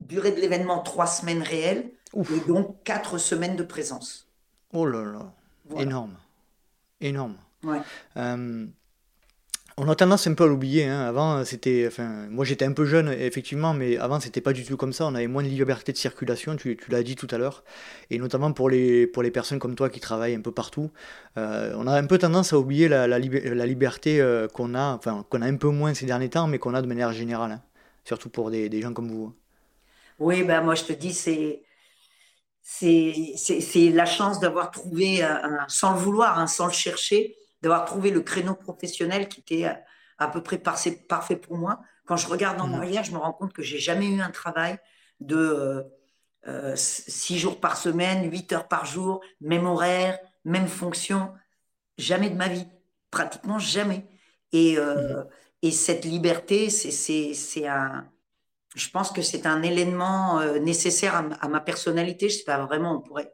durait 0.00 0.32
de 0.32 0.40
l'événement 0.40 0.80
trois 0.80 1.06
semaines 1.06 1.42
réelles 1.42 1.92
et 2.16 2.40
donc 2.46 2.82
quatre 2.84 3.18
semaines 3.18 3.56
de 3.56 3.62
présence. 3.62 4.28
Oh 4.72 4.86
là 4.86 5.04
là, 5.04 5.32
énorme, 5.80 6.16
énorme. 7.00 7.36
Euh, 8.16 8.66
on 9.76 9.88
a 9.88 9.94
tendance 9.94 10.26
un 10.26 10.34
peu 10.34 10.44
à 10.44 10.46
l'oublier. 10.46 10.84
Hein. 10.84 11.00
Avant, 11.00 11.44
c'était, 11.44 11.84
enfin, 11.86 12.26
moi 12.28 12.44
j'étais 12.44 12.64
un 12.64 12.72
peu 12.72 12.84
jeune, 12.84 13.08
effectivement, 13.08 13.72
mais 13.72 13.96
avant 13.96 14.20
c'était 14.20 14.40
pas 14.40 14.52
du 14.52 14.64
tout 14.64 14.76
comme 14.76 14.92
ça. 14.92 15.06
On 15.06 15.14
avait 15.14 15.26
moins 15.26 15.42
de 15.42 15.48
liberté 15.48 15.92
de 15.92 15.96
circulation. 15.96 16.56
Tu, 16.56 16.76
tu 16.76 16.90
l'as 16.90 17.02
dit 17.02 17.16
tout 17.16 17.28
à 17.30 17.38
l'heure, 17.38 17.64
et 18.10 18.18
notamment 18.18 18.52
pour 18.52 18.68
les 18.68 19.06
pour 19.06 19.22
les 19.22 19.30
personnes 19.30 19.58
comme 19.58 19.74
toi 19.74 19.88
qui 19.88 20.00
travaillent 20.00 20.34
un 20.34 20.40
peu 20.42 20.52
partout, 20.52 20.90
euh, 21.38 21.72
on 21.76 21.86
a 21.86 21.98
un 21.98 22.06
peu 22.06 22.18
tendance 22.18 22.52
à 22.52 22.58
oublier 22.58 22.88
la, 22.88 23.08
la, 23.08 23.18
liberté 23.18 24.20
euh, 24.20 24.48
qu'on 24.48 24.74
a, 24.74 24.94
enfin 24.94 25.24
qu'on 25.30 25.42
a 25.42 25.46
un 25.46 25.56
peu 25.56 25.68
moins 25.68 25.94
ces 25.94 26.06
derniers 26.06 26.30
temps, 26.30 26.46
mais 26.46 26.58
qu'on 26.58 26.74
a 26.74 26.82
de 26.82 26.86
manière 26.86 27.12
générale, 27.12 27.52
hein. 27.52 27.62
surtout 28.04 28.28
pour 28.28 28.50
des, 28.50 28.68
des 28.68 28.82
gens 28.82 28.92
comme 28.92 29.10
vous. 29.10 29.32
Oui, 30.18 30.42
ben 30.42 30.60
moi 30.60 30.74
je 30.74 30.84
te 30.84 30.92
dis, 30.92 31.14
c'est 31.14 31.62
c'est 32.62 33.90
la 33.92 34.06
chance 34.06 34.40
d'avoir 34.40 34.70
trouvé, 34.70 35.26
sans 35.68 35.94
le 35.94 35.98
vouloir, 35.98 36.38
hein, 36.38 36.46
sans 36.46 36.66
le 36.66 36.72
chercher, 36.72 37.36
d'avoir 37.62 37.84
trouvé 37.84 38.10
le 38.10 38.20
créneau 38.20 38.54
professionnel 38.54 39.28
qui 39.28 39.40
était 39.40 39.70
à, 40.18 40.28
peu 40.28 40.42
près 40.42 40.58
parfait, 40.58 40.92
parfait 40.92 41.36
pour 41.36 41.56
moi. 41.56 41.80
Quand 42.06 42.16
je 42.16 42.28
regarde 42.28 42.60
en 42.60 42.68
mmh. 42.68 42.74
arrière, 42.74 43.04
je 43.04 43.12
me 43.12 43.18
rends 43.18 43.32
compte 43.32 43.52
que 43.52 43.62
j'ai 43.62 43.78
jamais 43.78 44.06
eu 44.06 44.20
un 44.20 44.30
travail 44.30 44.78
de 45.20 45.84
euh, 46.46 46.74
six 46.76 47.38
jours 47.38 47.60
par 47.60 47.76
semaine, 47.76 48.30
huit 48.30 48.52
heures 48.52 48.68
par 48.68 48.86
jour, 48.86 49.20
même 49.40 49.66
horaire, 49.66 50.18
même 50.44 50.68
fonction. 50.68 51.32
Jamais 51.98 52.30
de 52.30 52.36
ma 52.36 52.48
vie, 52.48 52.66
pratiquement 53.10 53.58
jamais. 53.58 54.06
Et, 54.52 54.76
mmh. 54.76 55.26
et 55.62 55.70
cette 55.70 56.04
liberté, 56.04 56.70
c'est 56.70 57.66
un, 57.66 58.10
je 58.76 58.88
pense 58.90 59.10
que 59.10 59.22
c'est 59.22 59.46
un 59.46 59.62
élément 59.62 60.40
nécessaire 60.60 61.14
à, 61.14 61.28
à, 61.40 61.48
ma 61.48 61.60
personnalité. 61.60 62.28
Je 62.28 62.38
sais 62.38 62.44
pas 62.44 62.64
vraiment, 62.64 62.98
on 62.98 63.00
pourrait 63.00 63.32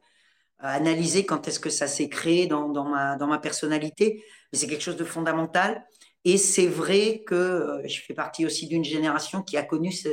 analyser 0.59 1.27
quand 1.27 1.49
est-ce 1.49 1.61
que 1.61 1.71
ça 1.71 1.87
s'est 1.87 2.09
créé 2.09 2.47
dans, 2.47 2.69
dans, 2.69 2.85
ma, 2.85 3.17
dans 3.17 3.27
ma 3.27 3.39
personnalité, 3.39 4.25
mais 4.53 4.59
c'est 4.59 4.67
quelque 4.67 4.83
chose 4.83 4.97
de 4.97 5.05
fondamental. 5.05 5.87
Et 6.25 6.39
c'est 6.39 6.67
vrai 6.67 7.23
que 7.27 7.35
euh, 7.35 7.87
je 7.87 8.01
fais 8.01 8.15
partie 8.15 8.47
aussi 8.47 8.67
d'une 8.67 8.85
génération 8.85 9.43
qui 9.43 9.57
a 9.57 9.63
connu, 9.63 9.93
ce, 9.93 10.09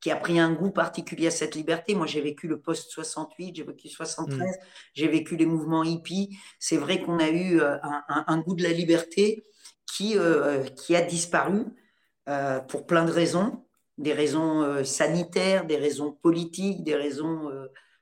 qui 0.00 0.10
a 0.10 0.16
pris 0.16 0.38
un 0.38 0.52
goût 0.52 0.70
particulier 0.70 1.26
à 1.26 1.30
cette 1.30 1.54
liberté. 1.54 1.94
Moi, 1.94 2.06
j'ai 2.06 2.20
vécu 2.20 2.48
le 2.48 2.60
post-68, 2.60 3.56
j'ai 3.56 3.64
vécu 3.64 3.88
73, 3.88 4.38
mmh. 4.38 4.52
j'ai 4.94 5.08
vécu 5.08 5.36
les 5.36 5.46
mouvements 5.46 5.84
hippies. 5.84 6.38
C'est 6.58 6.76
vrai 6.76 7.02
qu'on 7.02 7.18
a 7.18 7.28
eu 7.28 7.60
euh, 7.60 7.76
un, 7.82 8.24
un, 8.26 8.38
goût 8.38 8.54
de 8.54 8.62
la 8.62 8.72
liberté 8.72 9.44
qui, 9.84 10.16
euh, 10.16 10.64
qui 10.64 10.96
a 10.96 11.02
disparu 11.02 11.64
pour 12.68 12.84
plein 12.84 13.06
de 13.06 13.10
raisons, 13.10 13.66
des 13.98 14.12
raisons 14.12 14.84
sanitaires, 14.84 15.66
des 15.66 15.76
raisons 15.76 16.12
politiques, 16.12 16.84
des 16.84 16.94
raisons 16.94 17.50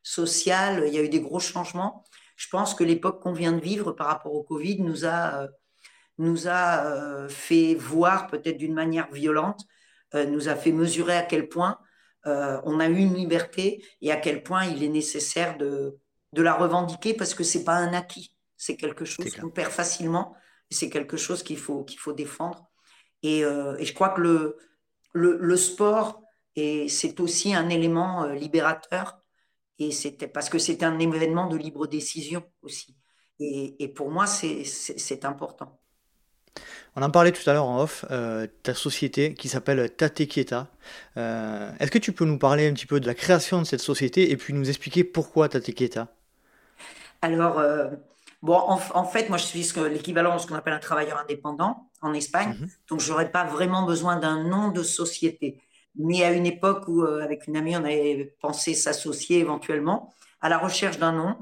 sociale, 0.07 0.85
il 0.87 0.95
y 0.95 0.99
a 0.99 1.03
eu 1.03 1.09
des 1.09 1.21
gros 1.21 1.41
changements. 1.41 2.05
Je 2.37 2.49
pense 2.49 2.75
que 2.75 2.85
l'époque 2.85 3.21
qu'on 3.21 3.33
vient 3.33 3.53
de 3.53 3.61
vivre 3.61 3.91
par 3.91 4.07
rapport 4.07 4.33
au 4.33 4.45
Covid 4.45 4.81
nous 4.81 5.05
a, 5.05 5.43
euh, 5.43 5.49
nous 6.19 6.47
a 6.47 6.87
euh, 6.87 7.29
fait 7.29 7.75
voir 7.75 8.29
peut-être 8.29 8.57
d'une 8.57 8.73
manière 8.73 9.11
violente, 9.11 9.63
euh, 10.15 10.25
nous 10.25 10.49
a 10.49 10.55
fait 10.55 10.71
mesurer 10.71 11.17
à 11.17 11.23
quel 11.23 11.49
point 11.49 11.79
on 12.29 12.81
a 12.81 12.89
eu 12.89 12.97
une 12.97 13.15
liberté 13.15 13.85
et 14.01 14.11
à 14.11 14.17
quel 14.17 14.43
point 14.43 14.65
il 14.65 14.83
est 14.83 14.89
nécessaire 14.89 15.57
de, 15.59 15.97
de 16.33 16.43
la 16.43 16.55
revendiquer 16.55 17.15
parce 17.15 17.35
que 17.35 17.45
c'est 17.45 17.63
pas 17.63 17.77
un 17.77 17.93
acquis, 17.95 18.35
c'est 18.57 18.77
quelque 18.77 19.05
chose 19.05 19.33
qu'on 19.37 19.49
perd 19.49 19.71
facilement 19.71 20.35
c'est 20.69 20.91
quelque 20.91 21.17
chose 21.17 21.45
qu'il 21.45 21.57
faut, 21.59 21.85
qu'il 21.85 22.01
faut 22.01 22.13
défendre. 22.13 22.69
Et, 23.23 23.43
et, 23.43 23.85
je 23.85 23.95
crois 23.95 24.09
que 24.09 24.21
le, 24.21 24.57
le, 25.17 25.39
le 25.39 25.57
sport, 25.57 26.23
c'est 26.57 27.21
aussi 27.21 27.55
un 27.55 27.69
élément 27.69 28.27
libérateur 28.27 29.19
et 29.79 29.91
c'était 29.91 30.29
parce 30.29 30.49
que 30.49 30.59
c'est 30.59 30.83
un 30.83 30.99
événement 30.99 31.49
de 31.49 31.57
libre 31.57 31.87
décision 31.87 32.43
aussi. 32.63 32.97
Et, 33.39 33.83
et 33.83 33.89
pour 33.89 34.11
moi, 34.11 34.27
c'est 34.27 35.25
important. 35.25 35.79
On 36.99 37.03
en 37.03 37.11
parlait 37.11 37.33
tout 37.33 37.49
à 37.49 37.53
l'heure 37.53 37.67
en 37.67 37.83
off, 37.83 38.07
euh, 38.11 38.47
ta 38.63 38.73
société 38.73 39.35
qui 39.35 39.51
s'appelle 39.51 39.95
Tate 39.95 40.27
Kieta. 40.27 40.69
Euh, 41.19 41.71
est-ce 41.79 41.91
que 41.91 41.99
tu 41.99 42.13
peux 42.13 42.25
nous 42.25 42.39
parler 42.39 42.67
un 42.67 42.73
petit 42.73 42.87
peu 42.87 43.01
de 43.01 43.07
la 43.07 43.15
création 43.15 43.61
de 43.61 43.67
cette 43.67 43.81
société 43.81 44.31
et 44.31 44.37
puis 44.39 44.55
nous 44.55 44.69
expliquer 44.71 45.05
pourquoi 45.05 45.51
Tate 45.51 45.75
Kieta 45.75 46.09
Alors, 47.21 47.59
euh, 47.59 47.91
bon, 48.41 48.57
en, 48.57 49.05
fait, 49.05 49.29
moi 49.29 49.37
je 49.37 49.45
suis 49.45 49.63
l'équivalent 49.91 50.37
de 50.37 50.41
ce 50.41 50.47
qu'on 50.47 50.55
appelle 50.55 50.73
un 50.73 50.79
travailleur 50.79 51.19
indépendant 51.19 51.86
en 52.03 52.13
Espagne, 52.15 52.57
mhm. 52.61 52.69
donc 52.89 53.01
je 53.01 53.11
n'aurais 53.11 53.31
pas 53.31 53.45
vraiment 53.45 53.85
besoin 53.85 54.17
d'un 54.17 54.45
nom 54.45 54.71
de 54.71 54.83
société 54.83 55.61
mais 55.99 56.23
à 56.25 56.33
une 56.33 56.47
époque 56.47 56.85
où, 56.89 57.03
euh, 57.03 57.23
avec 57.23 57.47
une 57.47 57.57
amie, 57.57 57.77
on 57.77 57.85
avait 57.85 58.35
pensé 58.41 58.75
s'associer 58.75 59.39
éventuellement, 59.39 60.15
à 60.41 60.49
la 60.49 60.59
recherche 60.59 60.99
d'un 60.99 61.13
nom, 61.13 61.37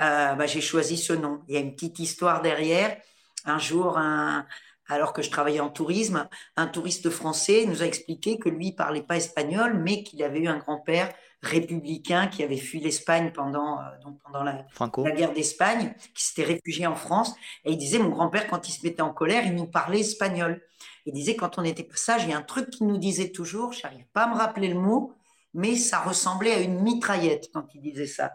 euh, 0.00 0.34
bah, 0.34 0.46
j'ai 0.46 0.60
choisi 0.60 0.96
ce 0.96 1.12
nom. 1.12 1.42
Il 1.48 1.54
y 1.54 1.56
a 1.56 1.60
une 1.60 1.74
petite 1.74 1.98
histoire 1.98 2.42
derrière. 2.42 2.96
Un 3.44 3.58
jour, 3.58 3.98
un, 3.98 4.46
alors 4.88 5.12
que 5.12 5.22
je 5.22 5.30
travaillais 5.30 5.60
en 5.60 5.70
tourisme, 5.70 6.28
un 6.56 6.66
touriste 6.66 7.10
français 7.10 7.64
nous 7.66 7.82
a 7.82 7.86
expliqué 7.86 8.38
que 8.38 8.48
lui 8.48 8.72
parlait 8.72 9.02
pas 9.02 9.16
espagnol, 9.16 9.80
mais 9.82 10.02
qu'il 10.02 10.22
avait 10.22 10.40
eu 10.40 10.48
un 10.48 10.58
grand-père 10.58 11.12
républicain 11.42 12.26
qui 12.26 12.42
avait 12.42 12.56
fui 12.56 12.80
l'Espagne 12.80 13.30
pendant, 13.32 13.78
euh, 13.78 13.82
donc 14.02 14.18
pendant 14.24 14.42
la, 14.42 14.64
la 14.80 15.10
guerre 15.10 15.32
d'Espagne, 15.32 15.94
qui 16.14 16.24
s'était 16.24 16.44
réfugié 16.44 16.86
en 16.86 16.94
France. 16.94 17.34
Et 17.64 17.72
il 17.72 17.78
disait, 17.78 17.98
mon 17.98 18.08
grand-père, 18.08 18.46
quand 18.46 18.68
il 18.68 18.72
se 18.72 18.84
mettait 18.84 19.02
en 19.02 19.12
colère, 19.12 19.46
il 19.46 19.54
nous 19.54 19.66
parlait 19.66 20.00
espagnol. 20.00 20.62
Il 21.06 21.12
disait, 21.12 21.36
quand 21.36 21.58
on 21.58 21.64
était 21.64 21.86
sage, 21.94 22.24
il 22.24 22.30
y 22.30 22.32
a 22.32 22.38
un 22.38 22.42
truc 22.42 22.70
qu'il 22.70 22.86
nous 22.86 22.98
disait 22.98 23.30
toujours, 23.30 23.72
je 23.72 23.82
n'arrive 23.82 24.06
pas 24.12 24.24
à 24.24 24.28
me 24.28 24.36
rappeler 24.36 24.68
le 24.68 24.78
mot, 24.78 25.12
mais 25.52 25.76
ça 25.76 26.00
ressemblait 26.00 26.52
à 26.52 26.60
une 26.60 26.80
mitraillette 26.80 27.50
quand 27.52 27.66
il 27.74 27.80
disait 27.80 28.06
ça. 28.06 28.32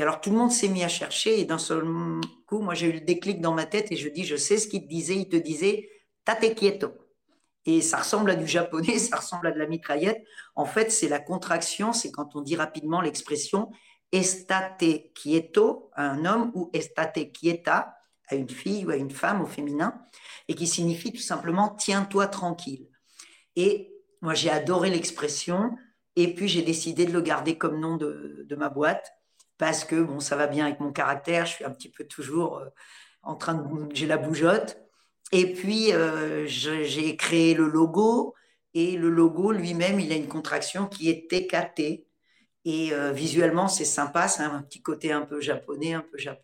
Et 0.00 0.02
alors 0.02 0.22
tout 0.22 0.30
le 0.30 0.36
monde 0.38 0.50
s'est 0.50 0.68
mis 0.68 0.82
à 0.82 0.88
chercher 0.88 1.40
et 1.40 1.44
d'un 1.44 1.58
seul 1.58 1.84
coup, 2.46 2.60
moi 2.60 2.72
j'ai 2.72 2.86
eu 2.86 2.92
le 2.92 3.00
déclic 3.02 3.42
dans 3.42 3.52
ma 3.52 3.66
tête 3.66 3.92
et 3.92 3.96
je 3.96 4.08
dis, 4.08 4.24
je 4.24 4.34
sais 4.34 4.56
ce 4.56 4.66
qu'il 4.66 4.84
te 4.84 4.88
disait, 4.88 5.16
il 5.16 5.28
te 5.28 5.36
disait, 5.36 5.90
tate 6.24 6.54
quieto. 6.54 6.94
Et 7.66 7.82
ça 7.82 7.98
ressemble 7.98 8.30
à 8.30 8.34
du 8.34 8.46
japonais, 8.46 8.98
ça 8.98 9.18
ressemble 9.18 9.48
à 9.48 9.52
de 9.52 9.58
la 9.58 9.66
mitraillette. 9.66 10.24
En 10.54 10.64
fait, 10.64 10.90
c'est 10.90 11.08
la 11.08 11.18
contraction, 11.18 11.92
c'est 11.92 12.10
quand 12.10 12.34
on 12.34 12.40
dit 12.40 12.56
rapidement 12.56 13.02
l'expression 13.02 13.70
estate 14.10 15.12
quieto 15.14 15.90
à 15.92 16.08
un 16.08 16.24
homme 16.24 16.50
ou 16.54 16.70
estate 16.72 17.30
quieta 17.34 17.94
à 18.28 18.36
une 18.36 18.48
fille 18.48 18.86
ou 18.86 18.90
à 18.90 18.96
une 18.96 19.10
femme 19.10 19.42
au 19.42 19.46
féminin, 19.46 20.00
et 20.48 20.54
qui 20.54 20.66
signifie 20.66 21.12
tout 21.12 21.20
simplement 21.20 21.76
tiens-toi 21.78 22.26
tranquille. 22.28 22.88
Et 23.54 23.92
moi, 24.22 24.32
j'ai 24.32 24.48
adoré 24.48 24.88
l'expression, 24.88 25.76
et 26.16 26.32
puis 26.32 26.48
j'ai 26.48 26.62
décidé 26.62 27.04
de 27.04 27.12
le 27.12 27.20
garder 27.20 27.58
comme 27.58 27.78
nom 27.78 27.98
de, 27.98 28.46
de, 28.48 28.56
ma 28.56 28.70
boîte, 28.70 29.12
parce 29.60 29.84
que 29.84 30.02
bon, 30.02 30.20
ça 30.20 30.36
va 30.36 30.46
bien 30.46 30.64
avec 30.64 30.80
mon 30.80 30.90
caractère, 30.90 31.44
je 31.44 31.52
suis 31.52 31.64
un 31.66 31.70
petit 31.70 31.90
peu 31.90 32.04
toujours 32.04 32.58
euh, 32.58 32.70
en 33.22 33.36
train 33.36 33.54
de. 33.54 33.94
J'ai 33.94 34.06
la 34.06 34.16
bougeotte. 34.16 34.78
Et 35.32 35.52
puis, 35.52 35.92
euh, 35.92 36.46
j'ai 36.46 37.16
créé 37.16 37.54
le 37.54 37.68
logo, 37.68 38.34
et 38.74 38.96
le 38.96 39.10
logo 39.10 39.52
lui-même, 39.52 40.00
il 40.00 40.12
a 40.12 40.16
une 40.16 40.28
contraction 40.28 40.86
qui 40.86 41.10
est 41.10 41.30
TKT. 41.30 42.06
Et 42.64 42.92
euh, 42.92 43.12
visuellement, 43.12 43.68
c'est 43.68 43.84
sympa, 43.84 44.28
c'est 44.28 44.42
un 44.42 44.62
petit 44.62 44.82
côté 44.82 45.12
un 45.12 45.22
peu 45.22 45.40
japonais, 45.42 45.92
un 45.92 46.00
peu 46.10 46.16
japonais. 46.16 46.42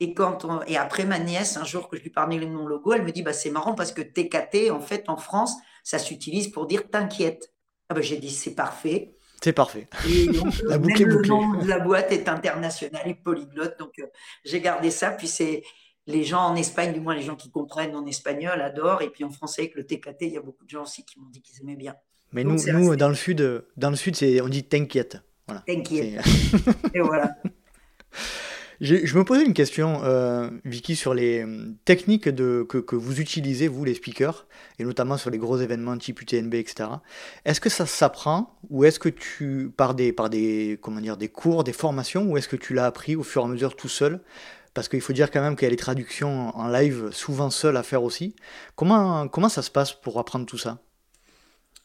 Et, 0.00 0.14
quand 0.14 0.62
et 0.68 0.76
après, 0.76 1.04
ma 1.06 1.18
nièce, 1.18 1.56
un 1.56 1.64
jour 1.64 1.88
que 1.88 1.96
je 1.96 2.02
lui 2.02 2.10
parlais 2.10 2.38
de 2.38 2.46
mon 2.46 2.66
logo, 2.68 2.92
elle 2.92 3.02
me 3.02 3.10
dit 3.10 3.22
bah, 3.22 3.32
C'est 3.32 3.50
marrant 3.50 3.74
parce 3.74 3.90
que 3.90 4.02
TKT, 4.02 4.70
en 4.70 4.80
fait, 4.80 5.08
en 5.08 5.16
France, 5.16 5.54
ça 5.82 5.98
s'utilise 5.98 6.48
pour 6.52 6.66
dire 6.68 6.88
t'inquiète. 6.88 7.52
Ah 7.88 7.94
bah, 7.94 8.00
J'ai 8.00 8.18
dit 8.18 8.30
C'est 8.30 8.54
parfait. 8.54 9.17
C'est 9.42 9.52
parfait. 9.52 9.88
Et 10.08 10.26
donc, 10.26 10.52
la 10.64 10.78
même 10.78 10.96
le 10.96 11.22
nom 11.26 11.58
de 11.60 11.66
la 11.66 11.78
boîte 11.78 12.10
est 12.12 12.28
international 12.28 13.02
et 13.06 13.14
polyglotte. 13.14 13.78
Donc, 13.78 13.98
euh, 13.98 14.06
j'ai 14.44 14.60
gardé 14.60 14.90
ça. 14.90 15.10
Puis, 15.10 15.28
c'est 15.28 15.62
les 16.06 16.24
gens 16.24 16.40
en 16.40 16.56
Espagne, 16.56 16.92
du 16.92 17.00
moins 17.00 17.14
les 17.14 17.22
gens 17.22 17.36
qui 17.36 17.50
comprennent 17.50 17.94
en 17.94 18.06
espagnol, 18.06 18.60
adorent. 18.60 19.02
Et 19.02 19.10
puis, 19.10 19.24
en 19.24 19.30
français, 19.30 19.62
avec 19.62 19.74
le 19.74 19.86
TKT, 19.86 20.22
il 20.22 20.32
y 20.32 20.36
a 20.36 20.42
beaucoup 20.42 20.64
de 20.64 20.70
gens 20.70 20.82
aussi 20.82 21.04
qui 21.04 21.20
m'ont 21.20 21.28
dit 21.28 21.40
qu'ils 21.40 21.60
aimaient 21.62 21.76
bien. 21.76 21.94
Mais 22.32 22.44
nous, 22.44 22.58
nous 22.72 22.96
dans 22.96 23.08
le 23.08 23.14
sud, 23.14 23.64
dans 23.76 23.90
le 23.90 23.96
sud 23.96 24.16
on 24.42 24.48
dit 24.48 24.64
t'inquiète. 24.64 25.18
Voilà. 25.46 25.62
T'inquiète. 25.66 26.22
et 26.94 27.00
voilà. 27.00 27.34
Je, 28.80 29.18
me 29.18 29.24
posais 29.24 29.44
une 29.44 29.54
question, 29.54 30.04
euh, 30.04 30.50
Vicky, 30.64 30.94
sur 30.94 31.12
les 31.12 31.44
euh, 31.44 31.74
techniques 31.84 32.28
de, 32.28 32.64
que, 32.68 32.78
que, 32.78 32.94
vous 32.94 33.20
utilisez, 33.20 33.66
vous, 33.66 33.84
les 33.84 33.94
speakers, 33.94 34.46
et 34.78 34.84
notamment 34.84 35.16
sur 35.16 35.30
les 35.30 35.38
gros 35.38 35.58
événements 35.58 35.98
type 35.98 36.20
UTNB, 36.22 36.54
etc. 36.54 36.88
Est-ce 37.44 37.60
que 37.60 37.70
ça 37.70 37.86
s'apprend, 37.86 38.56
ou 38.70 38.84
est-ce 38.84 39.00
que 39.00 39.08
tu, 39.08 39.72
par 39.76 39.94
des, 39.94 40.12
par 40.12 40.30
des, 40.30 40.78
comment 40.80 41.00
dire, 41.00 41.16
des 41.16 41.28
cours, 41.28 41.64
des 41.64 41.72
formations, 41.72 42.22
ou 42.30 42.36
est-ce 42.36 42.46
que 42.46 42.54
tu 42.54 42.72
l'as 42.72 42.86
appris 42.86 43.16
au 43.16 43.24
fur 43.24 43.42
et 43.42 43.46
à 43.46 43.48
mesure 43.48 43.74
tout 43.74 43.88
seul? 43.88 44.20
Parce 44.74 44.88
qu'il 44.88 45.00
faut 45.00 45.12
dire 45.12 45.32
quand 45.32 45.40
même 45.40 45.56
qu'il 45.56 45.64
y 45.64 45.66
a 45.66 45.70
les 45.70 45.76
traductions 45.76 46.56
en 46.56 46.68
live 46.68 47.10
souvent 47.10 47.50
seules 47.50 47.76
à 47.76 47.82
faire 47.82 48.04
aussi. 48.04 48.36
Comment, 48.76 49.26
comment 49.26 49.48
ça 49.48 49.62
se 49.62 49.72
passe 49.72 49.92
pour 49.92 50.20
apprendre 50.20 50.46
tout 50.46 50.58
ça? 50.58 50.78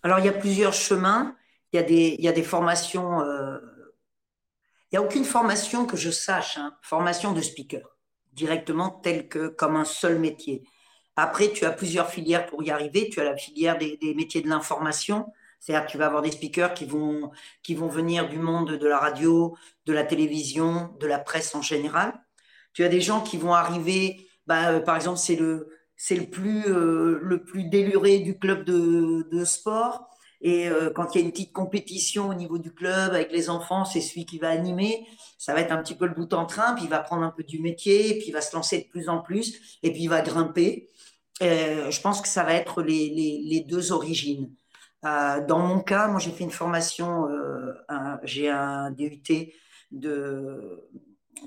Alors, 0.04 0.20
il 0.20 0.26
y 0.26 0.30
a 0.30 0.34
plusieurs 0.34 0.74
chemins. 0.74 1.36
Il 1.72 1.78
y 1.78 1.80
a 1.80 1.84
des, 1.84 2.16
il 2.20 2.24
y 2.24 2.28
a 2.28 2.34
des 2.34 2.44
formations. 2.44 3.22
Euh 3.22 3.58
il 4.94 5.00
n'y 5.00 5.04
a 5.04 5.08
aucune 5.08 5.26
formation 5.26 5.88
que 5.88 5.98
je 5.98 6.12
sache, 6.12 6.60
hein, 6.60 6.78
formation 6.84 7.34
de 7.34 7.42
speaker, 7.42 7.98
directement 8.32 8.92
telle 8.92 9.28
que 9.28 9.48
comme 9.48 9.76
un 9.76 9.86
seul 9.86 10.20
métier. 10.20 10.64
Après, 11.16 11.52
tu 11.52 11.66
as 11.66 11.72
plusieurs 11.72 12.12
filières 12.12 12.46
pour 12.46 12.62
y 12.62 12.70
arriver. 12.70 13.10
Tu 13.10 13.20
as 13.20 13.24
la 13.24 13.36
filière 13.36 13.80
des, 13.80 14.14
métiers 14.16 14.42
de 14.42 14.50
l'information, 14.50 15.34
c'est-à-dire 15.60 15.88
tu 15.88 15.98
vas 15.98 16.06
avoir 16.06 16.22
des 16.22 16.30
speakers 16.30 16.76
qui 16.76 16.86
vont, 16.86 17.32
qui 17.64 17.74
vont 17.74 17.88
venir 17.88 18.30
du 18.30 18.38
monde 18.38 18.74
de 18.74 18.88
la 18.88 19.00
radio, 19.00 19.58
de 19.88 19.94
la 19.94 20.04
télévision, 20.04 20.96
de 21.00 21.08
la 21.08 21.18
presse 21.18 21.56
en 21.56 21.64
général. 21.64 22.14
Tu 22.74 22.84
as 22.84 22.90
des 22.90 23.02
gens 23.02 23.22
qui 23.22 23.38
vont 23.38 23.54
arriver, 23.54 24.28
bah, 24.46 24.74
euh, 24.74 24.80
par 24.80 24.96
exemple, 24.96 25.18
c'est 25.18 25.36
le, 25.36 25.70
le 26.12 26.26
plus, 26.30 26.68
euh, 26.68 27.20
le 27.20 27.44
plus 27.44 27.64
déluré 27.64 28.20
du 28.20 28.38
club 28.38 28.64
de, 28.64 29.28
de 29.32 29.44
sport. 29.44 30.08
Et 30.44 30.68
euh, 30.68 30.92
quand 30.94 31.16
il 31.16 31.20
y 31.20 31.24
a 31.24 31.26
une 31.26 31.32
petite 31.32 31.54
compétition 31.54 32.28
au 32.28 32.34
niveau 32.34 32.58
du 32.58 32.74
club 32.74 33.14
avec 33.14 33.32
les 33.32 33.50
enfants, 33.50 33.86
c'est 33.86 34.02
celui 34.02 34.26
qui 34.26 34.40
va 34.40 34.50
animer. 34.50 35.08
Ça 35.38 35.54
va 35.54 35.62
être 35.62 35.72
un 35.72 35.82
petit 35.82 35.96
peu 35.96 36.06
le 36.06 36.14
bout 36.14 36.34
en 36.34 36.46
train, 36.46 36.76
puis 36.76 36.84
il 36.84 36.90
va 36.90 37.00
prendre 37.00 37.24
un 37.24 37.32
peu 37.32 37.44
du 37.44 37.60
métier, 37.60 38.18
puis 38.18 38.28
il 38.28 38.34
va 38.34 38.42
se 38.42 38.54
lancer 38.54 38.80
de 38.80 38.88
plus 38.90 39.08
en 39.08 39.20
plus, 39.22 39.80
et 39.84 39.92
puis 39.92 40.02
il 40.02 40.10
va 40.10 40.22
grimper. 40.22 40.90
Euh, 41.42 41.90
je 41.90 42.02
pense 42.02 42.22
que 42.22 42.28
ça 42.28 42.44
va 42.44 42.54
être 42.56 42.84
les, 42.84 43.66
deux 43.68 43.94
origines. 43.94 44.54
Euh, 45.06 45.46
dans 45.46 45.60
mon 45.60 45.80
cas, 45.80 46.08
moi 46.10 46.20
j'ai 46.20 46.32
fait 46.32 46.44
une 46.44 46.52
formation, 46.52 47.28
j'ai 48.24 48.50
un 48.50 48.92
DUT 48.92 49.24
de 49.92 50.90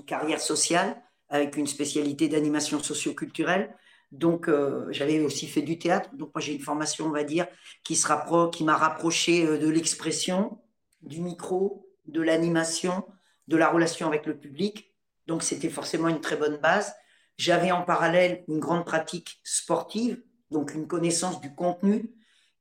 carrière 0.07 0.41
sociale 0.41 0.99
avec 1.29 1.55
une 1.55 1.67
spécialité 1.67 2.29
d'animation 2.29 2.81
socioculturelle. 2.81 3.75
Donc, 4.11 4.47
euh, 4.47 4.87
j'avais 4.91 5.19
aussi 5.19 5.47
fait 5.47 5.61
du 5.61 5.77
théâtre. 5.77 6.09
Donc, 6.13 6.33
moi, 6.33 6.41
j'ai 6.41 6.53
une 6.53 6.61
formation, 6.61 7.05
on 7.07 7.11
va 7.11 7.23
dire, 7.23 7.47
qui, 7.83 7.97
m'a 8.63 8.77
rapproché 8.77 9.45
euh, 9.45 9.57
de 9.57 9.67
l'expression, 9.67 10.59
du 11.01 11.21
micro, 11.21 11.89
de 12.05 12.21
l'animation, 12.21 13.05
de 13.47 13.57
la 13.57 13.69
relation 13.69 14.07
avec 14.07 14.25
le 14.25 14.37
public. 14.37 14.93
Donc, 15.27 15.43
c'était 15.43 15.69
forcément 15.69 16.07
une 16.07 16.21
très 16.21 16.37
bonne 16.37 16.57
base. 16.57 16.93
J'avais 17.37 17.71
en 17.71 17.83
parallèle 17.83 18.43
une 18.47 18.59
grande 18.59 18.85
pratique 18.85 19.39
sportive, 19.43 20.21
donc 20.51 20.73
une 20.73 20.87
connaissance 20.87 21.41
du 21.41 21.53
contenu. 21.53 22.09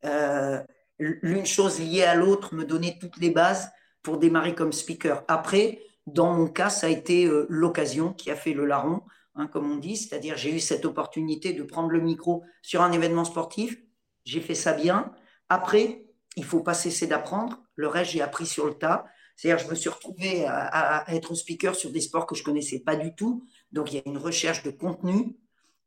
Euh, 0.05 0.61
l'une 0.99 1.47
chose 1.47 1.79
liée 1.79 2.03
à 2.03 2.15
l'autre 2.15 2.55
me 2.55 2.65
donnait 2.65 2.99
toutes 3.01 3.19
les 3.19 3.31
bases 3.31 3.71
pour 4.03 4.19
démarrer 4.19 4.55
comme 4.55 4.73
speaker. 4.73 5.25
Après, 5.29 5.81
dans 6.07 6.33
mon 6.35 6.49
cas, 6.49 6.71
ça 6.71 6.89
a 6.89 6.91
été 6.91 7.29
l'occasion 7.49 8.13
qui 8.13 8.31
a 8.31 8.37
fait 8.37 8.53
le 8.53 8.65
larron 8.65 9.03
Hein, 9.37 9.47
comme 9.49 9.71
on 9.71 9.77
dit, 9.77 9.97
c'est-à-dire 9.97 10.37
j'ai 10.37 10.55
eu 10.55 10.61
cette 10.61 10.85
opportunité 10.85 11.53
de 11.53 11.63
prendre 11.63 11.91
le 11.91 12.01
micro 12.01 12.43
sur 12.63 12.81
un 12.83 12.91
événement 12.93 13.25
sportif, 13.25 13.77
j'ai 14.25 14.41
fait 14.41 14.55
ça 14.55 14.73
bien. 14.73 15.13
Après, 15.49 16.07
il 16.37 16.45
faut 16.45 16.61
pas 16.61 16.75
cesser 16.75 17.07
d'apprendre. 17.07 17.63
Le 17.77 17.87
reste, 17.87 18.13
j'ai 18.13 18.23
appris 18.23 18.47
sur 18.47 18.67
le 18.67 18.75
tas. 18.75 19.07
C'est-à-dire, 19.37 19.65
je 19.65 19.71
me 19.71 19.75
suis 19.75 19.91
retrouvé 19.91 20.47
à, 20.47 21.05
être 21.09 21.35
speaker 21.35 21.75
sur 21.75 21.91
des 21.91 22.01
sports 22.01 22.27
que 22.27 22.35
je 22.35 22.43
connaissais 22.43 22.81
pas 22.81 22.97
du 22.97 23.15
tout. 23.15 23.47
Donc, 23.73 23.93
il 23.93 23.97
y 23.97 23.99
a 23.99 24.03
une 24.07 24.19
recherche 24.19 24.63
de 24.63 24.71
contenu. 24.71 25.37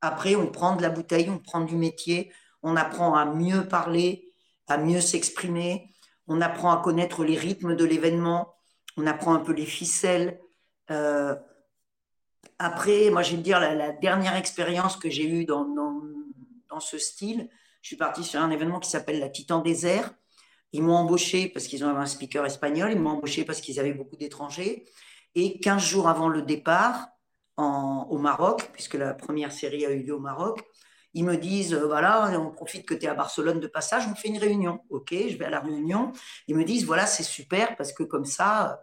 Après, 0.01 0.35
on 0.35 0.47
prend 0.47 0.75
de 0.75 0.81
la 0.81 0.89
bouteille, 0.89 1.29
on 1.29 1.39
prend 1.39 1.61
du 1.61 1.75
métier, 1.75 2.31
on 2.61 2.75
apprend 2.75 3.15
à 3.15 3.25
mieux 3.25 3.67
parler, 3.67 4.31
à 4.67 4.77
mieux 4.77 5.01
s'exprimer, 5.01 5.91
on 6.27 6.41
apprend 6.41 6.71
à 6.71 6.81
connaître 6.81 7.23
les 7.23 7.35
rythmes 7.35 7.75
de 7.75 7.83
l'événement, 7.83 8.53
on 8.95 9.07
apprend 9.07 9.33
un 9.33 9.39
peu 9.39 9.51
les 9.51 9.65
ficelles. 9.65 10.39
Euh, 10.91 11.35
après, 12.59 13.09
moi, 13.09 13.23
je 13.23 13.31
vais 13.31 13.37
te 13.37 13.41
dire, 13.41 13.59
la, 13.59 13.91
dernière 13.93 14.35
expérience 14.35 14.97
que 14.97 15.09
j'ai 15.09 15.27
eue 15.27 15.45
dans, 15.45 15.65
dans, 15.65 16.79
ce 16.81 16.97
style, 16.97 17.49
je 17.81 17.87
suis 17.87 17.97
parti 17.97 18.23
sur 18.23 18.39
un 18.41 18.49
événement 18.51 18.79
qui 18.79 18.89
s'appelle 18.89 19.19
la 19.19 19.27
Titan 19.27 19.59
Désert. 19.59 20.13
Ils 20.71 20.81
m'ont 20.83 20.95
embauché 20.95 21.49
parce 21.49 21.67
qu'ils 21.67 21.83
ont 21.83 21.89
un 21.89 22.05
speaker 22.05 22.45
espagnol, 22.45 22.91
ils 22.91 22.99
m'ont 22.99 23.11
embauché 23.11 23.43
parce 23.43 23.59
qu'ils 23.59 23.79
avaient 23.79 23.93
beaucoup 23.93 24.15
d'étrangers. 24.15 24.85
Et 25.35 25.59
15 25.59 25.83
jours 25.83 26.07
avant 26.07 26.29
le 26.29 26.41
départ 26.41 27.07
au 27.57 28.17
Maroc, 28.17 28.69
puisque 28.71 28.93
la 28.93 29.13
première 29.13 29.51
série 29.51 29.85
a 29.85 29.91
eu 29.91 30.03
lieu 30.03 30.15
au 30.15 30.19
Maroc, 30.19 30.63
ils 31.13 31.25
me 31.25 31.35
disent, 31.35 31.73
euh, 31.73 31.85
voilà, 31.87 32.31
on 32.39 32.51
profite 32.51 32.85
que 32.85 32.93
tu 32.93 33.05
es 33.05 33.09
à 33.09 33.13
Barcelone 33.13 33.59
de 33.59 33.67
passage, 33.67 34.07
on 34.09 34.15
fait 34.15 34.29
une 34.29 34.37
réunion. 34.37 34.79
OK, 34.89 35.11
je 35.11 35.37
vais 35.37 35.45
à 35.45 35.49
la 35.49 35.59
réunion. 35.59 36.11
Ils 36.47 36.55
me 36.55 36.63
disent, 36.63 36.85
voilà, 36.85 37.07
c'est 37.07 37.23
super 37.23 37.75
parce 37.75 37.91
que 37.91 38.03
comme 38.03 38.25
ça, 38.25 38.79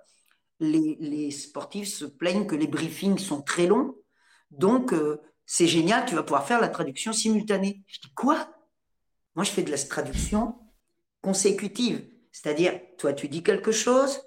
les, 0.60 1.30
sportifs 1.30 1.88
se 1.88 2.04
plaignent 2.04 2.46
que 2.46 2.54
les 2.54 2.66
briefings 2.66 3.18
sont 3.18 3.42
très 3.42 3.66
longs. 3.66 3.94
Donc, 4.50 4.92
euh, 4.92 5.20
c'est 5.44 5.66
génial, 5.66 6.06
tu 6.06 6.14
vas 6.14 6.22
pouvoir 6.22 6.46
faire 6.46 6.60
la 6.60 6.68
traduction 6.68 7.12
simultanée. 7.12 7.82
Je 7.86 8.00
dis 8.00 8.12
quoi? 8.14 8.50
Moi, 9.34 9.44
je 9.44 9.50
fais 9.50 9.62
de 9.62 9.70
la 9.70 9.78
traduction 9.78 10.56
consécutive. 11.20 12.08
C'est-à-dire, 12.32 12.80
toi, 12.98 13.12
tu 13.12 13.28
dis 13.28 13.42
quelque 13.42 13.72
chose, 13.72 14.20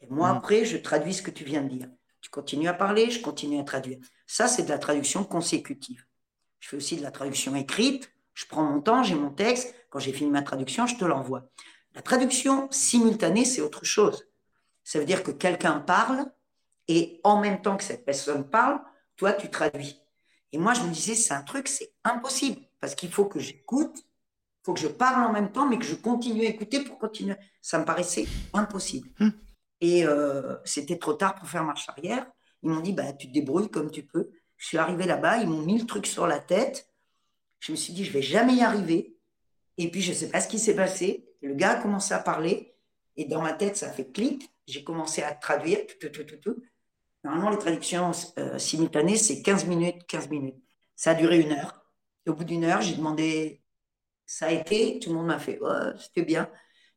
et 0.00 0.06
moi, 0.08 0.32
mm. 0.32 0.36
après, 0.36 0.64
je 0.64 0.76
traduis 0.76 1.14
ce 1.14 1.22
que 1.22 1.30
tu 1.30 1.44
viens 1.44 1.62
de 1.62 1.68
dire. 1.68 1.88
Tu 2.20 2.30
continues 2.30 2.68
à 2.68 2.74
parler, 2.74 3.10
je 3.10 3.20
continue 3.20 3.60
à 3.60 3.64
traduire. 3.64 3.98
Ça, 4.26 4.48
c'est 4.48 4.62
de 4.62 4.68
la 4.68 4.78
traduction 4.78 5.24
consécutive. 5.24 6.04
Je 6.60 6.68
fais 6.70 6.76
aussi 6.76 6.96
de 6.96 7.02
la 7.02 7.10
traduction 7.10 7.54
écrite. 7.54 8.10
Je 8.32 8.46
prends 8.46 8.64
mon 8.64 8.80
temps, 8.80 9.02
j'ai 9.02 9.14
mon 9.14 9.30
texte. 9.30 9.74
Quand 9.90 9.98
j'ai 9.98 10.12
fini 10.12 10.30
ma 10.30 10.42
traduction, 10.42 10.86
je 10.86 10.96
te 10.96 11.04
l'envoie. 11.04 11.50
La 11.94 12.02
traduction 12.02 12.68
simultanée, 12.70 13.44
c'est 13.44 13.60
autre 13.60 13.84
chose. 13.84 14.26
Ça 14.84 14.98
veut 14.98 15.06
dire 15.06 15.22
que 15.22 15.30
quelqu'un 15.30 15.80
parle 15.80 16.26
et 16.88 17.20
en 17.24 17.40
même 17.40 17.62
temps 17.62 17.76
que 17.76 17.84
cette 17.84 18.04
personne 18.04 18.48
parle, 18.48 18.80
toi, 19.16 19.32
tu 19.32 19.50
traduis. 19.50 20.00
Et 20.52 20.58
moi, 20.58 20.74
je 20.74 20.82
me 20.82 20.92
disais, 20.92 21.14
c'est 21.14 21.34
un 21.34 21.42
truc, 21.42 21.68
c'est 21.68 21.92
impossible 22.04 22.60
parce 22.80 22.94
qu'il 22.94 23.10
faut 23.10 23.24
que 23.24 23.40
j'écoute, 23.40 23.96
il 23.96 24.64
faut 24.64 24.74
que 24.74 24.80
je 24.80 24.88
parle 24.88 25.24
en 25.24 25.32
même 25.32 25.50
temps, 25.50 25.66
mais 25.66 25.78
que 25.78 25.84
je 25.84 25.94
continue 25.94 26.46
à 26.46 26.50
écouter 26.50 26.84
pour 26.84 26.98
continuer. 26.98 27.34
Ça 27.60 27.78
me 27.78 27.84
paraissait 27.84 28.26
impossible. 28.52 29.08
Hmm. 29.18 29.30
Et 29.80 30.06
euh, 30.06 30.56
c'était 30.64 30.98
trop 30.98 31.14
tard 31.14 31.34
pour 31.34 31.48
faire 31.48 31.64
marche 31.64 31.88
arrière. 31.88 32.26
Ils 32.62 32.70
m'ont 32.70 32.80
dit, 32.80 32.92
bah, 32.92 33.12
tu 33.12 33.28
te 33.28 33.32
débrouilles 33.32 33.70
comme 33.70 33.90
tu 33.90 34.04
peux. 34.04 34.30
Je 34.56 34.66
suis 34.66 34.78
arrivé 34.78 35.06
là-bas, 35.06 35.38
ils 35.38 35.48
m'ont 35.48 35.62
mis 35.62 35.78
le 35.78 35.86
truc 35.86 36.06
sur 36.06 36.26
la 36.26 36.38
tête. 36.38 36.88
Je 37.60 37.72
me 37.72 37.76
suis 37.76 37.92
dit, 37.92 38.04
je 38.04 38.12
vais 38.12 38.22
jamais 38.22 38.54
y 38.54 38.62
arriver. 38.62 39.16
Et 39.76 39.90
puis, 39.90 40.02
je 40.02 40.10
ne 40.10 40.16
sais 40.16 40.28
pas 40.28 40.40
ce 40.40 40.48
qui 40.48 40.58
s'est 40.58 40.76
passé. 40.76 41.28
Le 41.42 41.54
gars 41.54 41.78
a 41.78 41.82
commencé 41.82 42.14
à 42.14 42.18
parler. 42.18 42.76
Et 43.16 43.24
dans 43.24 43.42
ma 43.42 43.52
tête, 43.52 43.76
ça 43.76 43.90
fait 43.90 44.10
clic 44.10 44.53
j'ai 44.66 44.84
commencé 44.84 45.22
à 45.22 45.34
traduire. 45.34 45.80
Tout, 46.00 46.08
tout, 46.08 46.24
tout, 46.24 46.56
Normalement, 47.22 47.50
les 47.50 47.58
traductions 47.58 48.10
euh, 48.38 48.58
simultanées, 48.58 49.16
c'est 49.16 49.42
15 49.42 49.66
minutes, 49.66 50.06
15 50.06 50.28
minutes. 50.28 50.62
Ça 50.94 51.12
a 51.12 51.14
duré 51.14 51.40
une 51.40 51.52
heure. 51.52 51.84
Au 52.26 52.34
bout 52.34 52.44
d'une 52.44 52.64
heure, 52.64 52.82
j'ai 52.82 52.94
demandé, 52.94 53.62
ça 54.26 54.46
a 54.46 54.50
été, 54.50 54.98
tout 54.98 55.10
le 55.10 55.16
monde 55.16 55.26
m'a 55.26 55.38
fait, 55.38 55.58
c'était 55.98 56.24
bien. 56.24 56.50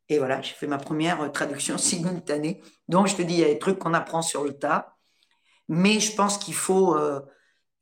Et 0.08 0.18
voilà, 0.18 0.40
j'ai 0.40 0.54
fait 0.54 0.66
ma 0.66 0.78
première 0.78 1.20
euh, 1.22 1.28
traduction 1.28 1.78
simultanée. 1.78 2.62
Donc, 2.88 3.08
je 3.08 3.16
te 3.16 3.22
dis, 3.22 3.34
il 3.34 3.40
y 3.40 3.44
a 3.44 3.48
des 3.48 3.58
trucs 3.58 3.78
qu'on 3.78 3.94
apprend 3.94 4.22
sur 4.22 4.44
le 4.44 4.52
tas. 4.58 4.96
Mais 5.68 6.00
je 6.00 6.14
pense 6.14 6.38
qu'il 6.38 6.54
faut, 6.54 6.96
euh, 6.96 7.20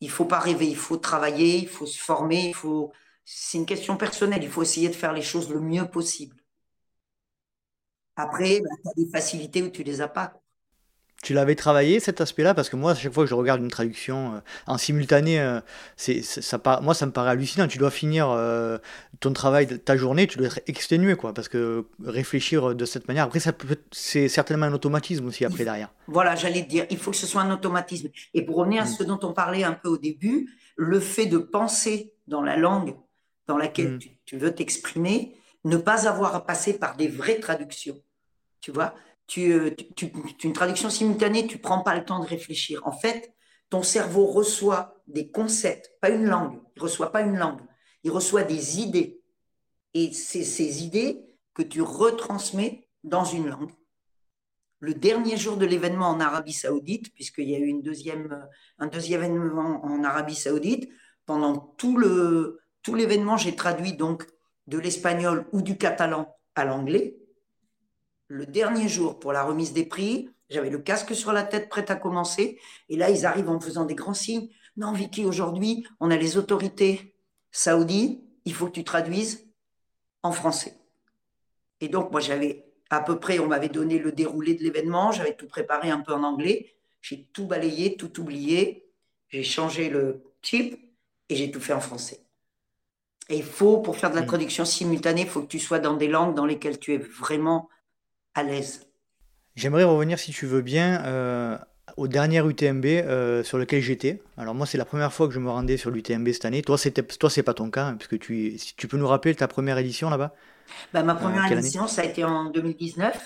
faut 0.08 0.24
pas 0.24 0.40
rêver, 0.40 0.66
il 0.66 0.76
faut 0.76 0.96
travailler, 0.96 1.58
il 1.58 1.68
faut 1.68 1.86
se 1.86 1.98
former, 1.98 2.52
faut. 2.52 2.92
C'est 3.24 3.58
une 3.58 3.66
question 3.66 3.96
personnelle. 3.96 4.42
Il 4.42 4.50
faut 4.50 4.62
essayer 4.62 4.88
de 4.88 4.94
faire 4.94 5.12
les 5.12 5.22
choses 5.22 5.50
le 5.50 5.60
mieux 5.60 5.88
possible. 5.88 6.36
Après, 8.16 8.60
bah, 8.60 8.70
tu 8.82 8.88
as 8.88 9.04
des 9.04 9.10
facilités 9.10 9.62
où 9.62 9.68
tu 9.68 9.82
les 9.82 10.00
as 10.00 10.08
pas. 10.08 10.40
Tu 11.22 11.32
l'avais 11.32 11.54
travaillé 11.54 11.98
cet 11.98 12.20
aspect-là? 12.20 12.54
Parce 12.54 12.68
que 12.68 12.76
moi, 12.76 12.92
à 12.92 12.94
chaque 12.94 13.12
fois 13.12 13.24
que 13.24 13.30
je 13.30 13.34
regarde 13.34 13.60
une 13.60 13.70
traduction 13.70 14.34
euh, 14.34 14.38
en 14.66 14.76
simultané, 14.76 15.40
euh, 15.40 15.60
c'est, 15.96 16.22
ça, 16.22 16.60
moi 16.82 16.94
ça 16.94 17.06
me 17.06 17.10
paraît 17.10 17.30
hallucinant. 17.30 17.66
Tu 17.66 17.78
dois 17.78 17.90
finir 17.90 18.28
euh, 18.30 18.78
ton 19.20 19.32
travail, 19.32 19.66
ta 19.66 19.96
journée, 19.96 20.26
tu 20.26 20.36
dois 20.36 20.48
être 20.48 20.60
exténué, 20.66 21.16
quoi, 21.16 21.32
parce 21.32 21.48
que 21.48 21.86
réfléchir 22.04 22.74
de 22.74 22.84
cette 22.84 23.08
manière. 23.08 23.24
Après, 23.24 23.40
ça 23.40 23.52
c'est 23.92 24.28
certainement 24.28 24.66
un 24.66 24.72
automatisme 24.74 25.26
aussi 25.26 25.44
après 25.44 25.64
derrière. 25.64 25.92
Voilà, 26.06 26.36
j'allais 26.36 26.64
te 26.64 26.68
dire, 26.68 26.86
il 26.90 26.98
faut 26.98 27.12
que 27.12 27.16
ce 27.16 27.26
soit 27.26 27.40
un 27.40 27.50
automatisme. 27.50 28.08
Et 28.34 28.42
pour 28.42 28.56
revenir 28.56 28.82
à 28.82 28.86
mm. 28.86 28.88
ce 28.88 29.02
dont 29.02 29.18
on 29.22 29.32
parlait 29.32 29.64
un 29.64 29.72
peu 29.72 29.88
au 29.88 29.98
début, 29.98 30.48
le 30.76 31.00
fait 31.00 31.26
de 31.26 31.38
penser 31.38 32.12
dans 32.28 32.42
la 32.42 32.56
langue 32.56 32.94
dans 33.46 33.56
laquelle 33.56 33.94
mm. 33.94 33.98
tu, 33.98 34.10
tu 34.26 34.36
veux 34.36 34.54
t'exprimer, 34.54 35.34
ne 35.64 35.78
pas 35.78 36.06
avoir 36.06 36.34
à 36.34 36.44
passer 36.44 36.74
par 36.74 36.96
des 36.96 37.08
vraies 37.08 37.40
traductions. 37.40 37.96
Tu 38.66 38.72
vois, 38.72 38.96
euh, 39.38 39.70
tu, 39.94 40.12
une 40.42 40.52
traduction 40.52 40.90
simultanée, 40.90 41.46
tu 41.46 41.58
prends 41.58 41.82
pas 41.84 41.94
le 41.94 42.04
temps 42.04 42.18
de 42.18 42.26
réfléchir. 42.26 42.84
En 42.84 42.90
fait, 42.90 43.32
ton 43.70 43.84
cerveau 43.84 44.26
reçoit 44.26 45.00
des 45.06 45.30
concepts, 45.30 45.92
pas 46.00 46.10
une 46.10 46.24
langue. 46.24 46.60
Il 46.74 46.82
reçoit 46.82 47.12
pas 47.12 47.20
une 47.20 47.36
langue. 47.36 47.60
Il 48.02 48.10
reçoit 48.10 48.42
des 48.42 48.80
idées. 48.80 49.20
Et 49.94 50.12
c'est 50.12 50.42
ces 50.42 50.82
idées 50.82 51.28
que 51.54 51.62
tu 51.62 51.80
retransmets 51.80 52.88
dans 53.04 53.24
une 53.24 53.46
langue. 53.46 53.70
Le 54.80 54.94
dernier 54.94 55.36
jour 55.36 55.56
de 55.58 55.64
l'événement 55.64 56.08
en 56.08 56.18
Arabie 56.18 56.52
Saoudite, 56.52 57.14
puisqu'il 57.14 57.48
y 57.48 57.54
a 57.54 57.60
eu 57.60 57.66
une 57.66 57.82
deuxième, 57.82 58.32
euh, 58.32 58.46
un 58.80 58.88
deuxième 58.88 59.22
événement 59.22 59.84
en 59.84 60.02
Arabie 60.02 60.34
Saoudite, 60.34 60.90
pendant 61.24 61.56
tout 61.56 61.96
le 61.96 62.58
tout 62.82 62.96
l'événement, 62.96 63.36
j'ai 63.36 63.54
traduit 63.54 63.92
donc 63.92 64.26
de 64.66 64.78
l'espagnol 64.78 65.46
ou 65.52 65.62
du 65.62 65.78
catalan 65.78 66.36
à 66.56 66.64
l'anglais 66.64 67.16
le 68.28 68.46
dernier 68.46 68.88
jour 68.88 69.18
pour 69.18 69.32
la 69.32 69.42
remise 69.42 69.72
des 69.72 69.86
prix. 69.86 70.30
J'avais 70.50 70.70
le 70.70 70.78
casque 70.78 71.14
sur 71.14 71.32
la 71.32 71.42
tête, 71.42 71.68
prêt 71.68 71.90
à 71.90 71.96
commencer. 71.96 72.58
Et 72.88 72.96
là, 72.96 73.10
ils 73.10 73.26
arrivent 73.26 73.50
en 73.50 73.60
faisant 73.60 73.84
des 73.84 73.94
grands 73.94 74.14
signes. 74.14 74.48
Non, 74.76 74.92
Vicky, 74.92 75.24
aujourd'hui, 75.24 75.86
on 76.00 76.10
a 76.10 76.16
les 76.16 76.36
autorités 76.36 77.14
saoudies. 77.50 78.22
Il 78.44 78.54
faut 78.54 78.66
que 78.66 78.72
tu 78.72 78.84
traduises 78.84 79.48
en 80.22 80.32
français. 80.32 80.76
Et 81.80 81.88
donc, 81.88 82.10
moi, 82.12 82.20
j'avais 82.20 82.64
à 82.90 83.00
peu 83.00 83.18
près, 83.18 83.38
on 83.38 83.48
m'avait 83.48 83.68
donné 83.68 83.98
le 83.98 84.12
déroulé 84.12 84.54
de 84.54 84.62
l'événement. 84.62 85.10
J'avais 85.10 85.34
tout 85.34 85.48
préparé 85.48 85.90
un 85.90 86.00
peu 86.00 86.12
en 86.12 86.22
anglais. 86.22 86.74
J'ai 87.00 87.28
tout 87.32 87.46
balayé, 87.46 87.96
tout 87.96 88.20
oublié. 88.20 88.88
J'ai 89.28 89.42
changé 89.42 89.88
le 89.88 90.22
type 90.42 90.78
et 91.28 91.34
j'ai 91.34 91.50
tout 91.50 91.60
fait 91.60 91.72
en 91.72 91.80
français. 91.80 92.20
Et 93.28 93.38
il 93.38 93.44
faut, 93.44 93.78
pour 93.78 93.96
faire 93.96 94.10
de 94.10 94.14
la 94.14 94.22
mmh. 94.22 94.26
traduction 94.26 94.64
simultanée, 94.64 95.22
il 95.22 95.28
faut 95.28 95.42
que 95.42 95.48
tu 95.48 95.58
sois 95.58 95.80
dans 95.80 95.94
des 95.94 96.06
langues 96.06 96.36
dans 96.36 96.46
lesquelles 96.46 96.78
tu 96.78 96.94
es 96.94 96.98
vraiment 96.98 97.68
à 98.36 98.42
l'aise. 98.42 98.86
J'aimerais 99.56 99.84
revenir, 99.84 100.18
si 100.18 100.32
tu 100.32 100.46
veux 100.46 100.60
bien, 100.60 101.02
euh, 101.06 101.58
au 101.96 102.08
dernier 102.08 102.46
UTMB 102.46 102.84
euh, 102.84 103.42
sur 103.42 103.56
lequel 103.56 103.80
j'étais. 103.80 104.22
Alors 104.36 104.54
moi, 104.54 104.66
c'est 104.66 104.76
la 104.76 104.84
première 104.84 105.12
fois 105.12 105.26
que 105.26 105.34
je 105.34 105.40
me 105.40 105.48
rendais 105.48 105.78
sur 105.78 105.90
l'UTMB 105.90 106.28
cette 106.32 106.44
année. 106.44 106.62
Toi, 106.62 106.76
c'était, 106.76 107.02
toi, 107.02 107.30
c'est 107.30 107.42
pas 107.42 107.54
ton 107.54 107.70
cas, 107.70 107.86
hein, 107.86 107.96
puisque 107.96 108.18
tu, 108.18 108.58
si 108.58 108.76
tu 108.76 108.86
peux 108.86 108.98
nous 108.98 109.08
rappeler 109.08 109.34
ta 109.34 109.48
première 109.48 109.78
édition 109.78 110.10
là-bas? 110.10 110.34
Bah, 110.92 111.02
ma 111.02 111.14
première 111.14 111.50
euh, 111.50 111.56
édition, 111.56 111.86
ça 111.86 112.02
a 112.02 112.04
été 112.04 112.22
en 112.22 112.50
2019. 112.50 113.18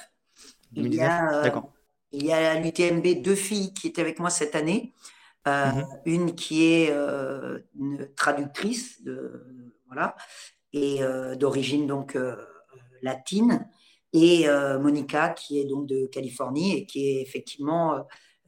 2019, 0.73 1.43
d'accord. 1.43 1.73
Il 2.13 2.25
y 2.25 2.33
a 2.33 2.59
l'UTMB 2.61 3.23
deux 3.23 3.35
filles 3.35 3.75
qui 3.75 3.89
étaient 3.89 4.01
avec 4.01 4.21
moi 4.21 4.31
cette 4.31 4.55
année. 4.55 4.95
Mhm. 5.47 5.87
Une 6.05 6.35
qui 6.35 6.65
est 6.67 6.93
une 7.79 8.09
traductrice 8.15 9.03
de 9.03 9.73
voilà 9.87 10.15
et 10.73 11.01
d'origine 11.37 11.87
donc 11.87 12.17
latine 13.01 13.67
et 14.13 14.49
euh, 14.49 14.79
Monica, 14.79 15.31
qui 15.31 15.61
est 15.61 15.65
donc 15.65 15.87
de 15.87 16.07
Californie 16.07 16.77
et 16.77 16.87
qui 16.87 17.19
effectivement 17.19 17.95
euh, 17.95 18.01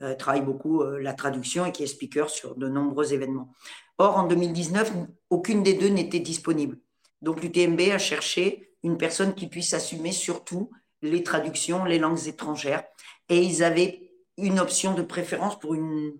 euh, 0.02 0.14
travaille 0.14 0.42
beaucoup 0.42 0.82
la 0.82 1.12
traduction 1.14 1.66
et 1.66 1.72
qui 1.72 1.84
est 1.84 1.86
speaker 1.86 2.28
sur 2.28 2.56
de 2.56 2.68
nombreux 2.68 3.12
événements. 3.12 3.52
Or, 3.98 4.16
en 4.16 4.26
2019, 4.26 4.92
aucune 5.30 5.62
des 5.62 5.74
deux 5.74 5.88
n'était 5.88 6.18
disponible. 6.18 6.78
Donc, 7.20 7.42
l'UTMB 7.42 7.80
a 7.92 7.98
cherché 7.98 8.70
une 8.82 8.98
personne 8.98 9.34
qui 9.34 9.46
puisse 9.46 9.74
assumer 9.74 10.10
surtout 10.10 10.70
les 11.02 11.22
traductions, 11.22 11.84
les 11.84 12.00
langues 12.00 12.26
étrangères. 12.26 12.82
Et 13.28 13.42
ils 13.42 13.62
avaient 13.62 14.10
une 14.38 14.58
option 14.58 14.94
de 14.94 15.02
préférence 15.02 15.58
pour 15.60 15.74
une 15.74 16.18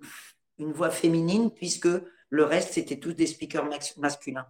voix 0.58 0.90
féminine, 0.90 1.50
puisque 1.50 1.88
le 2.32 2.44
reste, 2.44 2.72
c'était 2.72 2.98
tous 2.98 3.12
des 3.12 3.26
speakers 3.26 3.68
masculins. 3.98 4.46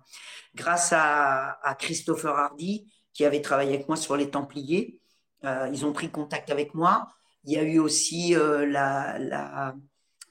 Grâce 0.55 0.93
à, 0.93 1.77
Christopher 1.81 2.39
Hardy, 2.39 2.87
qui 3.15 3.25
avait 3.25 3.43
travaillé 3.43 3.75
avec 3.75 3.89
moi 3.89 3.97
sur 3.97 4.17
les 4.17 4.31
Templiers, 4.31 5.03
euh, 5.45 5.69
ils 5.73 5.85
ont 5.85 5.93
pris 5.93 6.11
contact 6.11 6.51
avec 6.51 6.75
moi. 6.75 7.09
Il 7.45 7.53
y 7.53 7.59
a 7.59 7.63
eu 7.63 7.79
aussi 7.79 8.35
euh, 8.37 8.67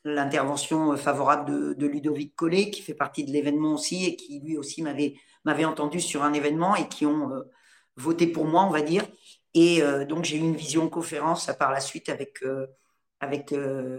l'intervention 0.05 0.95
favorable 0.95 1.75
de, 1.75 1.85
Ludovic 1.85 2.35
Collet, 2.35 2.69
qui 2.71 2.81
fait 2.81 2.93
partie 2.93 3.23
de 3.25 3.31
l'événement 3.31 3.73
aussi 3.73 4.05
et 4.05 4.15
qui 4.15 4.39
lui 4.39 4.57
aussi 4.57 4.81
m'avait 4.81 5.65
entendu 5.65 5.99
sur 5.99 6.23
un 6.23 6.33
événement 6.33 6.75
et 6.75 6.87
qui 6.87 7.05
ont 7.05 7.31
euh, 7.33 7.43
voté 7.97 8.27
pour 8.27 8.45
moi, 8.45 8.63
on 8.63 8.69
va 8.69 8.81
dire. 8.81 9.05
Et 9.53 9.81
donc 10.07 10.23
j'ai 10.23 10.37
eu 10.37 10.39
une 10.39 10.55
vision 10.55 10.87
conférence 10.87 11.51
par 11.59 11.71
la 11.71 11.81
suite 11.81 12.07
avec 12.07 12.41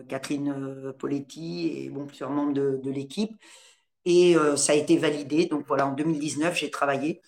Catherine 0.09 0.95
Poletti 0.99 1.77
et 1.77 1.91
bon, 1.91 2.07
plusieurs 2.07 2.31
membres 2.31 2.55
de, 2.55 2.91
l'équipe. 2.91 3.33
Et 4.07 4.35
ça 4.57 4.73
a 4.73 4.77
été 4.77 4.97
validé. 4.97 5.45
Donc 5.45 5.67
voilà, 5.67 5.89
en 5.89 5.93
2019, 5.93 6.57
j'ai 6.57 6.71
travaillé. 6.71 7.21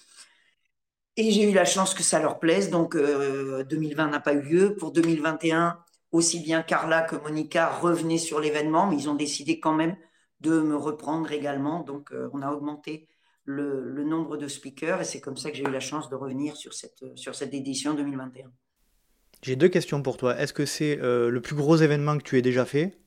Et 1.17 1.31
j'ai 1.31 1.49
eu 1.49 1.53
la 1.53 1.65
chance 1.65 1.95
que 1.95 2.03
ça 2.03 2.19
leur 2.21 2.39
plaise. 2.39 2.71
Donc 2.71 2.97
2020 2.97 4.09
n'a 4.09 4.21
pas 4.21 4.35
eu 4.35 4.43
lieu. 4.43 4.77
Pour 4.77 4.93
2021, 4.93 5.79
aussi 6.13 6.41
bien 6.41 6.63
Carla 6.63 7.03
que 7.03 7.17
Monica 7.17 7.71
revenaient 7.71 8.19
sur 8.19 8.41
l'événement, 8.41 8.87
mais 8.87 8.97
ils 8.97 9.09
ont 9.09 9.15
décidé 9.15 9.61
quand 9.61 9.75
même 9.75 9.97
de 10.41 10.61
me 10.61 10.77
reprendre 10.77 11.31
également. 11.33 11.81
Donc 11.81 12.13
on 12.33 12.43
a 12.43 12.51
augmenté 12.51 13.09
le, 13.45 13.91
le, 13.91 14.05
nombre 14.05 14.37
de 14.37 14.49
speakers 14.49 15.01
et 15.01 15.05
c'est 15.05 15.21
comme 15.21 15.37
ça 15.37 15.51
que 15.51 15.57
j'ai 15.57 15.65
eu 15.65 15.71
la 15.71 15.81
chance 15.81 16.09
de 16.09 16.17
revenir 16.17 16.57
sur 16.57 16.73
cette, 16.73 17.05
sur 17.15 17.35
cette 17.35 17.55
édition 17.55 17.95
2021. 17.95 18.51
J'ai 19.43 19.57
deux 19.57 19.69
questions 19.69 20.03
pour 20.03 20.17
toi. 20.17 20.39
Est-ce 20.39 20.55
que 20.55 20.65
c'est 20.65 20.99
euh, 21.01 21.29
le 21.29 21.43
plus 21.43 21.55
gros 21.55 21.77
événement 21.77 22.17
que 22.17 22.23
tu 22.23 22.39
aies 22.39 22.43
déjà 22.43 22.65
fait? 22.65 22.99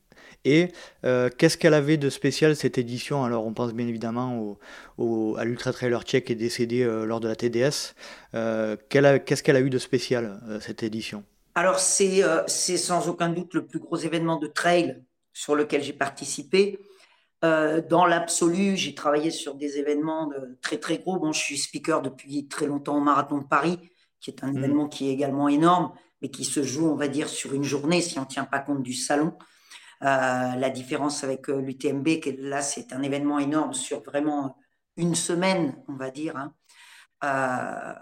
Et 0.45 0.71
euh, 1.05 1.29
qu'est-ce 1.35 1.57
qu'elle 1.57 1.73
avait 1.73 1.97
de 1.97 2.09
spécial 2.09 2.55
cette 2.55 2.77
édition? 2.77 3.23
Alors 3.23 3.45
on 3.45 3.53
pense 3.53 3.73
bien 3.73 3.87
évidemment 3.87 4.57
au, 4.97 5.35
à 5.37 5.45
l'Ultra 5.45 5.73
Trailer 5.73 6.03
Tchèque 6.03 6.25
qui 6.25 6.33
est 6.33 6.35
décédé 6.35 6.83
euh, 6.83 7.05
lors 7.05 7.19
de 7.19 7.27
la 7.27 7.35
TDS. 7.35 7.93
qu'est-ce 8.31 9.43
qu'elle 9.43 9.55
a 9.55 9.61
eu 9.61 9.69
de 9.69 9.77
spécial 9.77 10.39
cette 10.61 10.83
édition? 10.83 11.23
Alors 11.55 11.79
c'est 11.79 12.21
sans 12.77 13.09
aucun 13.09 13.29
doute 13.29 13.53
le 13.53 13.65
plus 13.65 13.79
gros 13.79 13.97
événement 13.97 14.37
de 14.37 14.47
trail 14.47 15.03
sur 15.33 15.55
lequel 15.55 15.83
j'ai 15.83 15.93
participé. 15.93 16.79
dans 17.41 18.05
l'absolu, 18.05 18.77
j'ai 18.77 18.95
travaillé 18.95 19.31
sur 19.31 19.55
des 19.55 19.77
événements 19.77 20.31
très 20.61 20.77
très 20.77 20.97
gros. 20.97 21.19
Bon, 21.19 21.31
je 21.31 21.39
suis 21.39 21.57
speaker 21.57 22.01
depuis 22.01 22.47
très 22.47 22.65
longtemps 22.65 22.97
au 22.97 23.01
Marathon 23.01 23.39
de 23.39 23.47
Paris, 23.47 23.79
qui 24.19 24.31
est 24.31 24.43
un 24.43 24.51
mmh. 24.51 24.57
événement 24.57 24.87
qui 24.87 25.09
est 25.09 25.13
également 25.13 25.47
énorme 25.47 25.91
mais 26.21 26.29
qui 26.29 26.45
se 26.45 26.63
joue, 26.63 26.87
on 26.87 26.95
va 26.95 27.07
dire, 27.07 27.29
sur 27.29 27.53
une 27.53 27.63
journée 27.63 28.01
si 28.01 28.17
on 28.17 28.23
ne 28.23 28.27
tient 28.27 28.45
pas 28.45 28.59
compte 28.59 28.83
du 28.83 28.93
salon. 28.93 29.33
Euh, 30.03 30.55
la 30.55 30.69
différence 30.69 31.23
avec 31.23 31.49
euh, 31.49 31.59
l'UTMB, 31.59 32.07
là, 32.39 32.61
c'est 32.61 32.93
un 32.93 33.01
événement 33.01 33.39
énorme 33.39 33.73
sur 33.73 34.03
vraiment 34.03 34.57
une 34.95 35.15
semaine, 35.15 35.75
on 35.87 35.95
va 35.95 36.11
dire. 36.11 36.37
Hein. 36.37 36.53
Euh, 37.23 37.93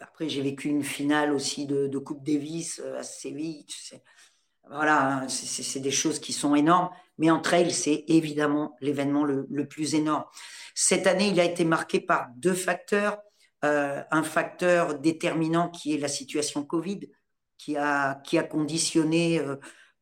après, 0.00 0.28
j'ai 0.28 0.42
vécu 0.42 0.68
une 0.68 0.84
finale 0.84 1.32
aussi 1.32 1.66
de, 1.66 1.98
Coupe 1.98 2.22
Davis 2.22 2.80
à 2.98 3.02
Séville. 3.02 3.66
Voilà, 4.70 5.22
hein, 5.22 5.28
c'est 5.28 5.80
des 5.80 5.90
choses 5.90 6.20
qui 6.20 6.34
sont 6.34 6.54
énormes. 6.54 6.90
Mais 7.16 7.30
en 7.30 7.40
trail, 7.40 7.70
c'est 7.70 8.04
évidemment 8.06 8.76
l'événement 8.80 9.24
le, 9.24 9.66
plus 9.66 9.94
énorme. 9.94 10.24
Cette 10.74 11.06
année, 11.06 11.28
il 11.28 11.40
a 11.40 11.44
été 11.44 11.64
marqué 11.64 12.00
par 12.00 12.28
deux 12.36 12.54
facteurs. 12.54 13.18
Un 13.62 14.22
facteur 14.22 14.98
déterminant 15.00 15.68
qui 15.68 15.94
est 15.94 15.98
la 15.98 16.08
situation 16.08 16.62
Covid, 16.62 17.10
qui 17.56 17.76
a, 17.76 18.16
qui 18.24 18.38
a 18.38 18.44
conditionné 18.44 19.40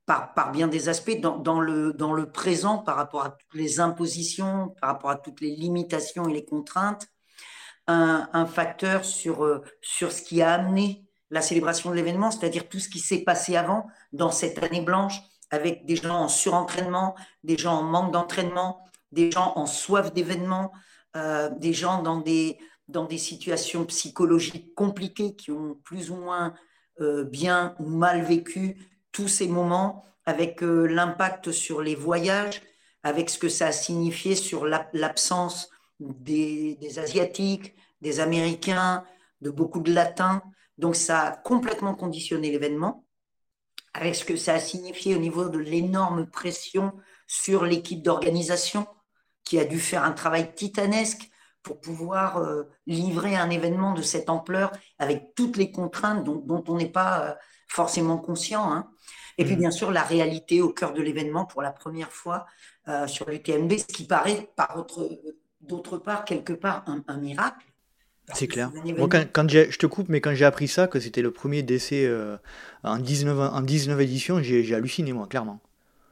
par, 0.07 0.53
bien 0.53 0.69
des 0.69 0.89
aspects 0.89 1.21
dans, 1.21 1.61
le, 1.61 1.93
dans 1.93 2.13
le 2.13 2.31
présent 2.31 2.79
par 2.79 2.97
rapport 2.97 3.25
à 3.25 3.31
toutes 3.31 3.55
les 3.55 3.81
impositions, 3.81 4.75
par 4.81 4.91
rapport 4.91 5.11
à 5.11 5.17
toutes 5.17 5.41
les 5.41 5.55
limitations 5.55 6.29
et 6.29 6.33
les 6.33 6.45
contraintes, 6.45 7.09
un, 7.89 8.29
un 8.33 8.47
facteur 8.47 9.05
sur, 9.05 9.45
euh, 9.45 9.63
sur 9.81 10.13
ce 10.13 10.23
qui 10.23 10.43
a 10.43 10.55
amené 10.55 11.05
la 11.31 11.43
célébration 11.43 11.91
de 11.91 11.97
l'événement, 11.97 12.31
c'est-à-dire 12.31 12.69
tout 12.69 12.79
ce 12.79 12.89
qui 12.89 13.01
s'est 13.01 13.25
passé 13.25 13.57
avant 13.57 13.87
dans 14.13 14.31
cette 14.31 14.63
année 14.63 14.81
blanche, 14.81 15.21
avec 15.51 15.85
des 15.87 15.97
gens 15.97 16.17
en 16.17 16.29
surentraînement, 16.29 17.17
des 17.43 17.59
gens 17.59 17.75
en 17.75 17.83
manque 17.83 18.13
d'entraînement, 18.13 18.85
des 19.11 19.31
gens 19.31 19.53
en 19.57 19.67
soif 19.67 20.13
d'événements, 20.13 20.73
euh, 21.17 21.51
des 21.51 21.73
gens 21.73 22.03
dans 22.03 22.21
des, 22.21 22.59
dans 22.89 23.05
des 23.05 23.19
situations 23.19 23.85
psychologiques 23.87 24.75
compliquées 24.75 25.35
qui 25.35 25.51
ont 25.51 25.75
plus 25.83 26.11
ou 26.11 26.17
moins 26.17 26.55
euh, 27.01 27.25
bien 27.25 27.75
ou 27.81 27.89
mal 27.89 28.23
vécu 28.23 28.77
tous 29.17 29.29
ces 29.29 29.49
moments, 29.49 30.05
avec 30.27 30.63
euh, 30.63 30.85
l'impact 30.85 31.51
sur 31.51 31.81
les 31.81 31.95
voyages, 31.95 32.61
avec 33.03 33.31
ce 33.31 33.39
que 33.39 33.49
ça 33.49 33.69
a 33.69 33.73
signifié 33.73 34.35
sur 34.35 34.67
l'absence 34.67 35.71
des, 36.01 36.77
Asiatiques, 36.99 37.75
des 38.03 38.21
Américains, 38.21 39.05
de 39.41 39.49
beaucoup 39.49 39.81
de 39.81 39.91
Latins. 39.91 40.43
Donc 40.77 40.97
ça 40.97 41.23
a 41.23 41.31
complètement 41.31 41.95
conditionné 41.95 42.51
l'événement, 42.51 43.07
avec 43.95 44.15
ce 44.17 44.27
que 44.27 44.37
ça 44.37 44.53
a 44.53 44.61
signifié 44.61 45.15
au 45.15 45.19
niveau 45.19 45.49
de 45.49 45.59
l'énorme 45.59 46.27
pression 46.27 46.93
sur 47.27 47.65
l'équipe 47.65 48.03
d'organisation, 48.03 48.87
qui 49.45 49.59
a 49.59 49.65
dû 49.65 49.81
faire 49.81 50.05
un 50.05 50.13
travail 50.13 50.55
titanesque 50.55 51.31
pour 51.63 51.81
pouvoir 51.81 52.37
euh, 52.37 52.65
livrer 52.87 53.35
un 53.35 53.49
événement 53.49 53.95
de 53.95 54.03
cette 54.03 54.29
ampleur 54.29 54.73
avec 54.99 55.35
toutes 55.35 55.57
les 55.57 55.73
contraintes 55.73 56.23
dont, 56.23 56.65
on 56.69 56.77
n'est 56.77 56.91
pas 56.91 57.23
euh, 57.23 57.35
forcément 57.67 58.19
conscient. 58.19 58.71
Hein. 58.71 58.91
Et 59.39 59.45
puis, 59.45 59.55
mmh. 59.55 59.59
bien 59.59 59.71
sûr, 59.71 59.91
la 59.91 60.03
réalité 60.03 60.61
au 60.61 60.71
cœur 60.71 60.93
de 60.93 61.03
l'événement 61.03 61.45
pour 61.45 61.63
la 61.63 61.71
première 61.71 62.11
fois 62.11 62.47
euh, 62.89 63.07
sur 63.07 63.29
l'UTMB, 63.29 63.73
ce 63.79 63.87
qui 63.87 64.05
paraît, 64.05 64.49
par 64.57 64.87
d'autre 65.61 65.99
part, 65.99 66.25
quelque 66.25 66.53
part, 66.53 66.85
un, 66.87 67.17
miracle. 67.19 67.67
C'est 68.35 68.49
clair. 68.49 68.73
quand, 69.33 69.49
je 69.49 69.79
te 69.79 69.87
coupe, 69.87 70.09
mais 70.09 70.21
quand 70.21 70.35
j'ai 70.35 70.45
appris 70.45 70.69
ça, 70.69 70.89
que 70.89 70.99
c'était 70.99 71.23
le 71.23 71.31
premier 71.31 71.63
décès 71.63 72.11
en, 72.83 72.99
19, 72.99 73.53
en 73.53 73.61
19 73.61 74.01
éditions, 74.01 74.43
j'ai 74.43 74.75
halluciné, 74.75 75.13
moi, 75.13 75.27
clairement. 75.27 75.61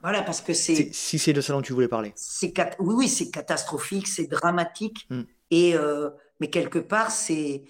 Voilà, 0.04 0.20
parce 0.20 0.42
que 0.42 0.52
c'est. 0.52 0.92
Si 0.92 1.18
c'est 1.18 1.32
de 1.32 1.40
ça 1.40 1.54
dont 1.54 1.62
tu 1.62 1.72
voulais 1.72 1.88
parler. 1.88 2.12
Oui, 2.42 2.94
oui, 2.94 3.08
c'est 3.08 3.30
catastrophique, 3.30 4.06
c'est 4.06 4.26
dramatique. 4.26 5.06
Mmh. 5.08 5.22
Et, 5.50 5.74
euh, 5.74 6.10
mais 6.40 6.50
quelque 6.50 6.78
part, 6.78 7.10
c'est 7.10 7.62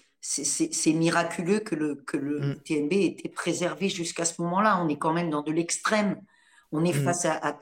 miraculeux 0.87 1.61
que 1.61 1.75
le, 1.75 1.95
que 1.97 2.17
le 2.17 2.41
mm. 2.41 2.57
TNB 2.65 2.93
ait 2.93 3.07
été 3.07 3.29
préservé 3.29 3.89
jusqu'à 3.89 4.25
ce 4.25 4.41
moment-là. 4.43 4.83
On 4.83 4.89
est 4.89 4.99
quand 4.99 5.13
même 5.13 5.31
dans 5.31 5.43
de 5.43 5.53
l'extrême. 5.53 6.21
On 6.73 6.85
est 6.85 6.97
mm. 6.97 7.05
face 7.05 7.25
à, 7.27 7.61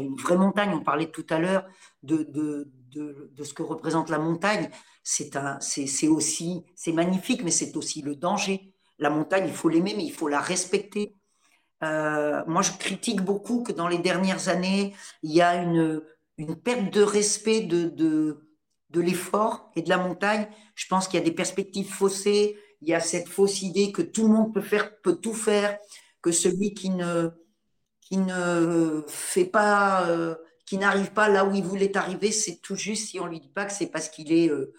une 0.00 0.16
vraie 0.16 0.36
montagne. 0.36 0.70
On 0.74 0.82
parlait 0.82 1.10
tout 1.10 1.26
à 1.30 1.38
l'heure 1.38 1.66
de, 2.02 2.22
de, 2.22 2.70
de, 2.92 3.44
ce 3.44 3.54
que 3.54 3.62
représente 3.62 4.10
la 4.10 4.18
montagne. 4.18 4.70
C'est 5.02 6.08
aussi, 6.08 6.64
c'est 6.76 6.92
magnifique, 6.92 7.42
mais 7.42 7.50
c'est 7.50 7.76
aussi 7.76 8.02
le 8.02 8.14
danger. 8.14 8.72
La 8.98 9.10
montagne, 9.10 9.44
il 9.46 9.54
faut 9.54 9.68
l'aimer, 9.68 9.94
mais 9.96 10.04
il 10.04 10.12
faut 10.12 10.28
la 10.28 10.40
respecter. 10.40 11.14
Euh, 11.82 12.42
moi, 12.46 12.62
je 12.62 12.72
critique 12.72 13.22
beaucoup 13.22 13.62
que 13.62 13.72
dans 13.72 13.88
les 13.88 13.98
dernières 13.98 14.48
années, 14.48 14.94
il 15.22 15.32
y 15.32 15.42
a 15.42 15.56
une, 15.62 16.02
une 16.38 16.56
perte 16.56 16.92
de 16.92 17.02
respect 17.02 17.62
de, 17.62 17.88
de, 17.88 18.38
de 18.94 19.00
l'effort 19.00 19.70
et 19.76 19.82
de 19.82 19.88
la 19.88 19.98
montagne. 19.98 20.48
Je 20.74 20.86
pense 20.86 21.08
qu'il 21.08 21.18
y 21.18 21.22
a 21.22 21.24
des 21.24 21.34
perspectives 21.34 21.90
faussées. 21.90 22.56
Il 22.80 22.88
y 22.88 22.94
a 22.94 23.00
cette 23.00 23.28
fausse 23.28 23.62
idée 23.62 23.92
que 23.92 24.02
tout 24.02 24.22
le 24.28 24.34
monde 24.34 24.54
peut 24.54 24.62
faire, 24.62 25.00
peut 25.00 25.16
tout 25.16 25.34
faire, 25.34 25.78
que 26.22 26.32
celui 26.32 26.74
qui 26.74 26.90
ne, 26.90 27.30
qui 28.00 28.16
ne 28.16 29.02
fait 29.08 29.46
pas, 29.46 30.08
euh, 30.08 30.36
qui 30.66 30.78
n'arrive 30.78 31.12
pas 31.12 31.28
là 31.28 31.44
où 31.44 31.54
il 31.54 31.64
voulait 31.64 31.96
arriver, 31.96 32.30
c'est 32.30 32.60
tout 32.62 32.76
juste 32.76 33.08
si 33.08 33.20
on 33.20 33.26
lui 33.26 33.40
dit 33.40 33.48
pas 33.48 33.64
que 33.64 33.72
c'est 33.72 33.86
parce 33.86 34.08
qu'il 34.08 34.32
est 34.32 34.48
euh, 34.48 34.72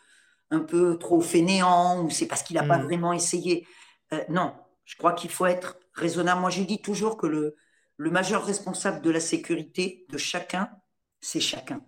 un 0.51 0.59
peu 0.59 0.97
trop 0.97 1.21
fainéant 1.21 2.03
ou 2.03 2.09
c'est 2.09 2.27
parce 2.27 2.43
qu'il 2.43 2.55
n'a 2.55 2.63
pas 2.63 2.77
mm. 2.77 2.83
vraiment 2.83 3.13
essayé. 3.13 3.67
Euh, 4.13 4.23
non, 4.29 4.53
je 4.85 4.95
crois 4.95 5.13
qu'il 5.13 5.29
faut 5.29 5.45
être 5.45 5.77
raisonnable. 5.93 6.41
Moi, 6.41 6.51
je 6.51 6.63
dis 6.63 6.81
toujours 6.81 7.17
que 7.17 7.27
le, 7.27 7.55
le 7.97 8.11
majeur 8.11 8.45
responsable 8.45 9.01
de 9.01 9.09
la 9.09 9.19
sécurité 9.19 10.05
de 10.09 10.17
chacun, 10.17 10.69
c'est 11.21 11.39
chacun. 11.39 11.81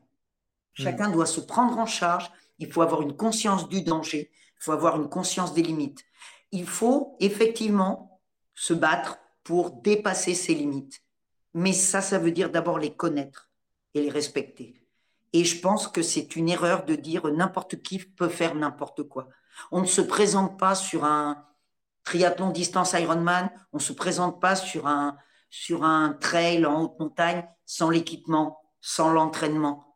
Chacun 0.77 1.09
doit 1.09 1.25
se 1.25 1.39
prendre 1.39 1.77
en 1.79 1.87
charge. 1.87 2.31
Il 2.59 2.71
faut 2.71 2.81
avoir 2.81 3.01
une 3.01 3.15
conscience 3.15 3.67
du 3.67 3.81
danger. 3.81 4.31
Il 4.59 4.63
faut 4.63 4.71
avoir 4.71 4.95
une 4.95 5.09
conscience 5.09 5.53
des 5.53 5.63
limites. 5.63 6.03
Il 6.51 6.67
faut 6.67 7.15
effectivement 7.19 8.21
se 8.53 8.73
battre 8.73 9.17
pour 9.43 9.71
dépasser 9.71 10.35
ces 10.35 10.53
limites. 10.53 11.01
Mais 11.53 11.73
ça, 11.73 12.01
ça 12.01 12.19
veut 12.19 12.31
dire 12.31 12.51
d'abord 12.51 12.77
les 12.77 12.95
connaître 12.95 13.49
et 13.93 14.01
les 14.01 14.09
respecter. 14.09 14.83
Et 15.33 15.43
je 15.43 15.59
pense 15.59 15.87
que 15.87 16.01
c'est 16.01 16.35
une 16.35 16.49
erreur 16.49 16.85
de 16.85 16.95
dire 16.95 17.27
n'importe 17.27 17.81
qui 17.81 17.99
peut 17.99 18.29
faire 18.29 18.55
n'importe 18.55 19.03
quoi. 19.03 19.27
On 19.71 19.81
ne 19.81 19.87
se 19.87 20.01
présente 20.01 20.59
pas 20.59 20.75
sur 20.75 21.05
un 21.05 21.43
triathlon 22.03 22.51
distance 22.51 22.93
Ironman, 22.93 23.49
on 23.73 23.77
ne 23.77 23.81
se 23.81 23.93
présente 23.93 24.39
pas 24.39 24.55
sur 24.55 24.87
un, 24.87 25.17
sur 25.49 25.83
un 25.83 26.13
trail 26.13 26.65
en 26.65 26.83
haute 26.83 26.99
montagne 26.99 27.47
sans 27.65 27.89
l'équipement, 27.89 28.61
sans 28.79 29.11
l'entraînement 29.11 29.86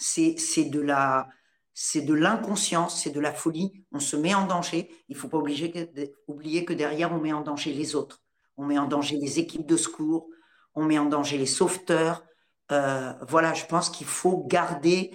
c'est 0.00 0.64
de 0.64 0.80
la 0.80 1.28
c'est 1.72 2.02
de 2.02 2.14
l'inconscience, 2.14 3.02
c'est 3.02 3.10
de 3.10 3.20
la 3.20 3.32
folie. 3.32 3.84
On 3.92 4.00
se 4.00 4.16
met 4.16 4.34
en 4.34 4.46
danger. 4.46 4.90
Il 5.08 5.16
faut 5.16 5.28
pas 5.28 5.38
oublier 5.38 6.64
que 6.64 6.72
derrière, 6.72 7.12
on 7.12 7.20
met 7.20 7.32
en 7.32 7.40
danger 7.40 7.72
les 7.72 7.94
autres. 7.94 8.22
On 8.56 8.66
met 8.66 8.78
en 8.78 8.86
danger 8.86 9.16
les 9.16 9.38
équipes 9.38 9.66
de 9.66 9.78
secours, 9.78 10.28
on 10.74 10.84
met 10.84 10.98
en 10.98 11.06
danger 11.06 11.38
les 11.38 11.46
sauveteurs. 11.46 12.22
Euh, 12.70 13.14
voilà, 13.26 13.54
je 13.54 13.64
pense 13.64 13.88
qu'il 13.88 14.06
faut 14.06 14.44
garder 14.46 15.12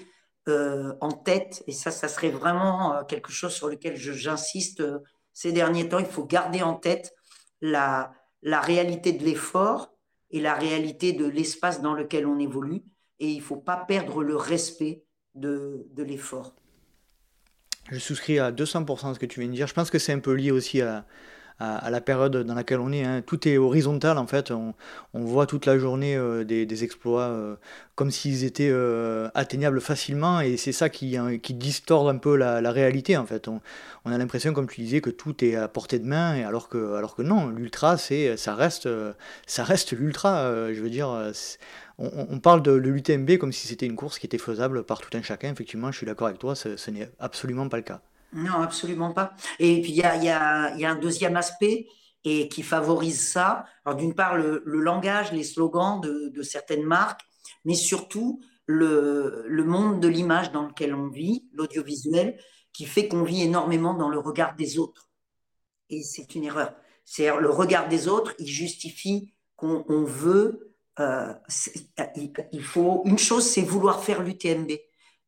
euh, 0.47 0.93
en 1.01 1.11
tête, 1.11 1.63
et 1.67 1.71
ça, 1.71 1.91
ça 1.91 2.07
serait 2.07 2.31
vraiment 2.31 2.95
euh, 2.95 3.03
quelque 3.03 3.31
chose 3.31 3.53
sur 3.53 3.69
lequel 3.69 3.95
j'insiste 3.95 4.83
ces 5.33 5.51
derniers 5.51 5.89
temps, 5.89 5.99
il 5.99 6.05
faut 6.05 6.25
garder 6.25 6.63
en 6.63 6.75
tête 6.75 7.13
la, 7.61 8.13
la 8.41 8.61
réalité 8.61 9.11
de 9.11 9.23
l'effort 9.23 9.91
et 10.31 10.39
la 10.39 10.55
réalité 10.55 11.13
de 11.13 11.25
l'espace 11.25 11.81
dans 11.81 11.93
lequel 11.93 12.25
on 12.25 12.39
évolue, 12.39 12.83
et 13.19 13.29
il 13.29 13.37
ne 13.37 13.43
faut 13.43 13.57
pas 13.57 13.77
perdre 13.77 14.23
le 14.23 14.35
respect 14.35 15.05
de, 15.35 15.87
de 15.93 16.03
l'effort. 16.03 16.55
Je 17.91 17.99
souscris 17.99 18.39
à 18.39 18.51
200% 18.51 19.11
à 19.11 19.13
ce 19.13 19.19
que 19.19 19.25
tu 19.25 19.39
viens 19.39 19.49
de 19.49 19.55
dire. 19.55 19.67
Je 19.67 19.73
pense 19.73 19.89
que 19.89 19.99
c'est 19.99 20.13
un 20.13 20.19
peu 20.19 20.33
lié 20.33 20.51
aussi 20.51 20.81
à, 20.81 21.05
à, 21.59 21.89
la 21.89 22.01
période 22.01 22.35
dans 22.35 22.53
laquelle 22.53 22.79
on 22.79 22.91
est. 22.91 23.03
Hein. 23.03 23.21
Tout 23.25 23.47
est 23.47 23.57
horizontal 23.57 24.17
en 24.17 24.27
fait. 24.27 24.51
On, 24.51 24.73
voit 25.13 25.45
toute 25.45 25.65
la 25.65 25.77
journée 25.77 26.15
euh, 26.15 26.43
des, 26.43 26.83
exploits 26.83 27.23
euh, 27.23 27.55
comme 27.95 28.11
s'ils 28.11 28.43
étaient 28.43 28.69
euh, 28.69 29.29
atteignables 29.33 29.79
facilement 29.79 30.41
et 30.41 30.57
c'est 30.57 30.73
ça 30.73 30.89
qui, 30.89 31.15
hein, 31.15 31.37
qui 31.37 31.53
distord 31.53 32.09
un 32.09 32.17
peu 32.17 32.35
la, 32.35 32.71
réalité 32.71 33.15
en 33.15 33.25
fait. 33.25 33.47
On, 33.47 33.61
a 34.05 34.17
l'impression, 34.17 34.53
comme 34.53 34.67
tu 34.67 34.81
disais, 34.81 35.01
que 35.01 35.09
tout 35.09 35.43
est 35.43 35.55
à 35.55 35.67
portée 35.67 35.99
de 35.99 36.05
main 36.05 36.35
et 36.35 36.43
alors 36.43 36.69
que, 36.69 36.95
alors 36.95 37.15
que 37.15 37.21
non, 37.21 37.47
l'ultra, 37.47 37.97
c'est, 37.97 38.37
ça 38.37 38.53
reste, 38.53 38.89
ça 39.47 39.63
reste 39.63 39.93
l'ultra. 39.93 40.71
je 40.73 40.79
veux 40.81 40.89
dire, 40.89 41.07
on, 41.97 42.39
parle 42.39 42.61
de, 42.61 42.71
l'UTMB 42.71 43.37
comme 43.37 43.53
si 43.53 43.67
c'était 43.67 43.85
une 43.85 43.95
course 43.95 44.19
qui 44.19 44.25
était 44.27 44.37
faisable 44.37 44.83
par 44.83 44.99
tout 44.99 45.15
un 45.17 45.21
chacun. 45.21 45.51
Effectivement, 45.51 45.91
je 45.91 45.97
suis 45.97 46.05
d'accord 46.05 46.27
avec 46.27 46.39
toi, 46.39 46.55
ce 46.55 46.91
n'est 46.91 47.09
absolument 47.19 47.69
pas 47.69 47.77
le 47.77 47.83
cas. 47.83 48.01
Non, 48.33 48.61
absolument 48.61 49.13
pas. 49.13 49.33
Et 49.59 49.81
puis, 49.81 49.91
il 49.91 49.97
y 49.97 50.03
a, 50.03 50.73
un 50.73 50.95
deuxième 50.95 51.37
aspect 51.37 51.87
et 52.23 52.49
qui 52.49 52.63
favorise 52.63 53.29
ça. 53.29 53.65
Alors, 53.85 53.97
d'une 53.97 54.13
part, 54.13 54.35
le, 54.35 54.61
langage, 54.65 55.31
les 55.31 55.43
slogans 55.43 56.01
de, 56.01 56.41
certaines 56.41 56.83
marques, 56.83 57.21
mais 57.63 57.75
surtout 57.75 58.41
le, 58.65 59.45
monde 59.65 59.99
de 59.99 60.07
l'image 60.07 60.51
dans 60.51 60.63
lequel 60.63 60.93
on 60.93 61.07
vit, 61.07 61.45
l'audiovisuel, 61.53 62.37
qui 62.73 62.85
fait 62.85 63.07
qu'on 63.07 63.23
vit 63.23 63.43
énormément 63.43 63.93
dans 63.93 64.09
le 64.09 64.19
regard 64.19 64.55
des 64.55 64.79
autres. 64.79 65.09
Et 65.89 66.03
c'est 66.03 66.35
une 66.35 66.43
erreur. 66.43 66.73
C'est 67.05 67.27
le 67.39 67.49
regard 67.49 67.87
des 67.87 68.07
autres, 68.07 68.33
il 68.39 68.47
justifie 68.47 69.33
qu'on 69.55 70.03
veut. 70.03 70.75
Euh, 70.99 71.33
il 72.51 72.63
faut 72.63 73.03
une 73.05 73.17
chose, 73.17 73.47
c'est 73.47 73.61
vouloir 73.61 74.03
faire 74.03 74.23
l'UTMB. 74.23 74.71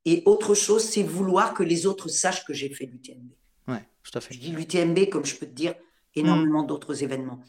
Et 0.06 0.24
autre 0.26 0.56
chose, 0.56 0.84
c'est 0.84 1.04
vouloir 1.04 1.54
que 1.54 1.64
les 1.64 1.86
autres 1.86 2.08
sachent 2.08 2.46
que 2.46 2.54
j'ai 2.54 2.70
fait 2.70 2.86
l'UTMB. 2.86 3.32
Ouais, 3.68 3.84
tout 4.04 4.18
à 4.18 4.22
fait. 4.22 4.34
Je 4.34 4.40
dis 4.40 4.52
l'UTMB 4.52 5.10
comme 5.10 5.26
je 5.26 5.36
peux 5.36 5.46
te 5.46 5.52
dire 5.54 5.76
énormément 6.16 6.64
mm. 6.64 6.68
d'autres 6.68 7.04
événements. 7.04 7.42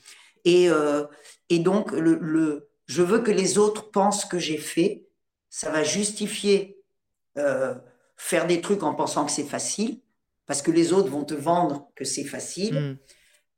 Et, 0.44 0.68
euh, 0.70 1.04
et 1.48 1.58
donc, 1.58 1.92
le, 1.92 2.68
je 2.86 3.02
veux 3.02 3.20
que 3.20 3.30
les 3.30 3.58
autres 3.58 3.90
pensent 3.90 4.24
que 4.24 4.38
j'ai 4.38 4.58
fait. 4.58 5.06
Ça 5.50 5.70
va 5.70 5.82
justifier 5.82 6.82
euh, 7.36 7.74
faire 8.16 8.46
des 8.46 8.60
trucs 8.60 8.82
en 8.82 8.94
pensant 8.94 9.24
que 9.24 9.32
c'est 9.32 9.44
facile, 9.44 10.00
parce 10.46 10.62
que 10.62 10.70
les 10.70 10.92
autres 10.92 11.08
vont 11.08 11.24
te 11.24 11.34
vendre 11.34 11.90
que 11.94 12.04
c'est 12.04 12.24
facile. 12.24 12.74
Mm. 12.74 12.98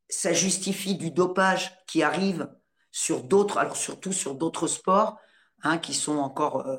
Ça 0.09 0.33
justifie 0.33 0.97
du 0.97 1.11
dopage 1.11 1.73
qui 1.87 2.03
arrive 2.03 2.49
sur 2.91 3.23
d'autres, 3.23 3.59
alors 3.59 3.77
surtout 3.77 4.13
sur 4.13 4.35
d'autres 4.35 4.67
sports, 4.67 5.17
hein, 5.63 5.79
qui 5.79 5.95
sont 5.95 6.19
encore 6.19 6.67
euh, 6.67 6.77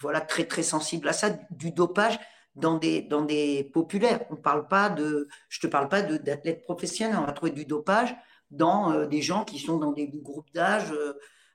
voilà, 0.00 0.20
très 0.20 0.44
très 0.44 0.62
sensible 0.62 1.08
à 1.08 1.12
ça, 1.12 1.30
du 1.50 1.72
dopage 1.72 2.18
dans 2.54 2.78
des, 2.78 3.02
dans 3.02 3.26
populaires. 3.72 4.24
On 4.30 4.36
parle 4.36 4.66
je 5.48 5.60
te 5.60 5.66
parle 5.66 5.88
pas 5.88 6.02
d'athlètes 6.02 6.62
professionnels, 6.62 7.18
on 7.18 7.26
va 7.26 7.32
trouver 7.32 7.52
du 7.52 7.64
dopage 7.64 8.16
dans 8.50 8.92
euh, 8.92 9.06
des 9.06 9.22
gens 9.22 9.44
qui 9.44 9.58
sont 9.58 9.78
dans 9.78 9.92
des 9.92 10.08
groupes 10.08 10.52
d'âge, 10.54 10.92
euh, 10.92 11.14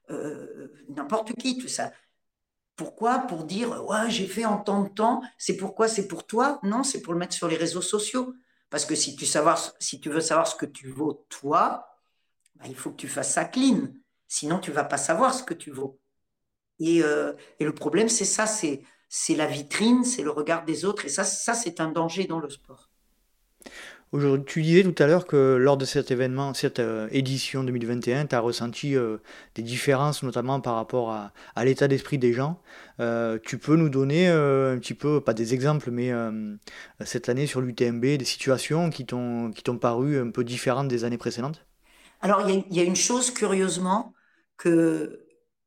euh, 0.09 0.67
n'importe 0.89 1.33
qui, 1.33 1.57
tout 1.57 1.67
ça. 1.67 1.91
Pourquoi? 2.75 3.19
Pour 3.19 3.43
dire, 3.43 3.85
ouais, 3.85 4.09
j'ai 4.09 4.27
fait 4.27 4.45
en 4.45 4.57
tant 4.57 4.83
de 4.83 4.89
temps, 4.89 5.21
c'est 5.37 5.57
pourquoi 5.57 5.87
c'est 5.87 6.07
pour 6.07 6.25
toi? 6.25 6.59
Non, 6.63 6.83
c'est 6.83 7.01
pour 7.01 7.13
le 7.13 7.19
mettre 7.19 7.33
sur 7.33 7.47
les 7.47 7.57
réseaux 7.57 7.81
sociaux. 7.81 8.33
Parce 8.69 8.85
que 8.85 8.95
si 8.95 9.15
tu, 9.15 9.25
savoir, 9.25 9.59
si 9.79 9.99
tu 9.99 10.09
veux 10.09 10.21
savoir 10.21 10.47
ce 10.47 10.55
que 10.55 10.65
tu 10.65 10.87
vaux 10.87 11.25
toi, 11.29 11.85
bah, 12.55 12.65
il 12.67 12.75
faut 12.75 12.91
que 12.91 12.95
tu 12.95 13.07
fasses 13.07 13.33
ça 13.33 13.45
clean. 13.45 13.89
Sinon, 14.27 14.59
tu 14.59 14.71
vas 14.71 14.85
pas 14.85 14.97
savoir 14.97 15.33
ce 15.33 15.43
que 15.43 15.53
tu 15.53 15.71
vaux. 15.71 16.00
Euh, 16.81 17.33
et, 17.59 17.65
le 17.65 17.73
problème, 17.73 18.09
c'est 18.09 18.25
ça, 18.25 18.45
c'est, 18.45 18.81
c'est 19.09 19.35
la 19.35 19.47
vitrine, 19.47 20.03
c'est 20.03 20.23
le 20.23 20.31
regard 20.31 20.65
des 20.65 20.85
autres, 20.85 21.05
et 21.05 21.09
ça, 21.09 21.23
ça 21.23 21.53
c'est 21.53 21.79
un 21.79 21.91
danger 21.91 22.25
dans 22.25 22.39
le 22.39 22.49
sport. 22.49 22.89
Aujourd'hui, 24.11 24.43
tu 24.45 24.61
disais 24.61 24.83
tout 24.83 25.01
à 25.01 25.07
l'heure 25.07 25.25
que 25.25 25.55
lors 25.55 25.77
de 25.77 25.85
cet 25.85 26.11
événement, 26.11 26.53
cette 26.53 26.79
euh, 26.79 27.07
édition 27.11 27.63
2021, 27.63 28.25
tu 28.25 28.35
as 28.35 28.41
ressenti 28.41 28.97
euh, 28.97 29.19
des 29.55 29.61
différences, 29.61 30.21
notamment 30.21 30.59
par 30.59 30.75
rapport 30.75 31.11
à, 31.11 31.31
à 31.55 31.63
l'état 31.63 31.87
d'esprit 31.87 32.17
des 32.17 32.33
gens. 32.33 32.59
tu 33.43 33.57
peux 33.57 33.77
nous 33.77 33.89
donner 33.89 34.27
un 34.27 34.77
petit 34.79 34.95
peu, 34.95 35.21
pas 35.21 35.33
des 35.33 35.53
exemples, 35.53 35.91
mais 35.91 36.11
cette 37.05 37.29
année 37.29 37.47
sur 37.47 37.61
l'UTMB, 37.61 38.01
des 38.01 38.25
situations 38.25 38.89
qui 38.89 39.05
t'ont, 39.05 39.51
qui 39.51 39.63
t'ont 39.63 39.77
paru 39.77 40.19
un 40.19 40.29
peu 40.29 40.43
différentes 40.43 40.89
des 40.89 41.03
années 41.05 41.17
précédentes? 41.17 41.65
Alors, 42.19 42.47
il 42.49 42.65
y, 42.69 42.77
y, 42.77 42.79
a 42.79 42.83
une 42.83 42.95
chose, 42.95 43.31
curieusement, 43.31 44.13
que, 44.57 45.21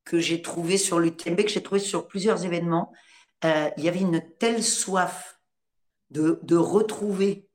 que 0.04 0.20
j'ai 0.20 0.42
trouvé 0.42 0.76
sur 0.78 0.98
l'UTMB, 1.00 1.42
que 1.42 1.48
j'ai 1.48 1.62
trouvé 1.62 1.80
sur 1.80 2.06
plusieurs 2.06 2.44
événements. 2.44 2.92
Euh, 3.44 3.70
il 3.76 3.84
y 3.84 3.88
avait 3.88 4.00
une 4.00 4.22
telle 4.38 4.62
soif 4.62 5.40
de, 6.10 6.38
de 6.42 6.56
retrouver 6.56 7.48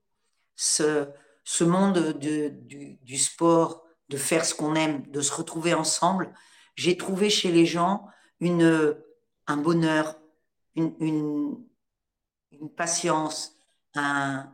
ce, 0.55 1.07
ce 1.43 1.63
monde 1.63 1.93
de, 1.93 2.49
du, 2.49 2.95
du, 3.01 3.17
sport, 3.17 3.83
de 4.09 4.17
faire 4.17 4.45
ce 4.45 4.53
qu'on 4.53 4.75
aime, 4.75 5.03
de 5.07 5.21
se 5.21 5.31
retrouver 5.31 5.73
ensemble. 5.73 6.33
J'ai 6.75 6.97
trouvé 6.97 7.29
chez 7.29 7.51
les 7.51 7.65
gens 7.65 8.05
une, 8.39 8.95
un 9.47 9.57
bonheur, 9.57 10.19
une, 10.75 10.93
une, 10.99 11.65
patience, 12.75 13.55
un, 13.95 14.51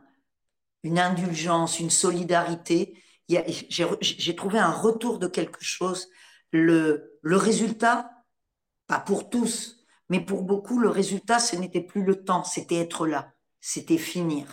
une 0.82 0.98
indulgence, 0.98 1.80
une 1.80 1.90
solidarité. 1.90 3.02
J'ai 3.28 4.36
trouvé 4.36 4.58
un 4.58 4.70
retour 4.70 5.18
de 5.18 5.26
quelque 5.26 5.62
chose 5.62 6.08
le, 6.52 7.18
le 7.22 7.36
résultat, 7.36 8.10
pas 8.86 9.00
pour 9.00 9.30
tous, 9.30 9.84
mais 10.08 10.20
pour 10.20 10.42
beaucoup, 10.42 10.78
le 10.78 10.88
résultat, 10.88 11.38
ce 11.38 11.56
n'était 11.56 11.80
plus 11.80 12.04
le 12.04 12.24
temps, 12.24 12.44
c'était 12.44 12.76
être 12.76 13.06
là, 13.06 13.32
c'était 13.60 13.98
finir, 13.98 14.46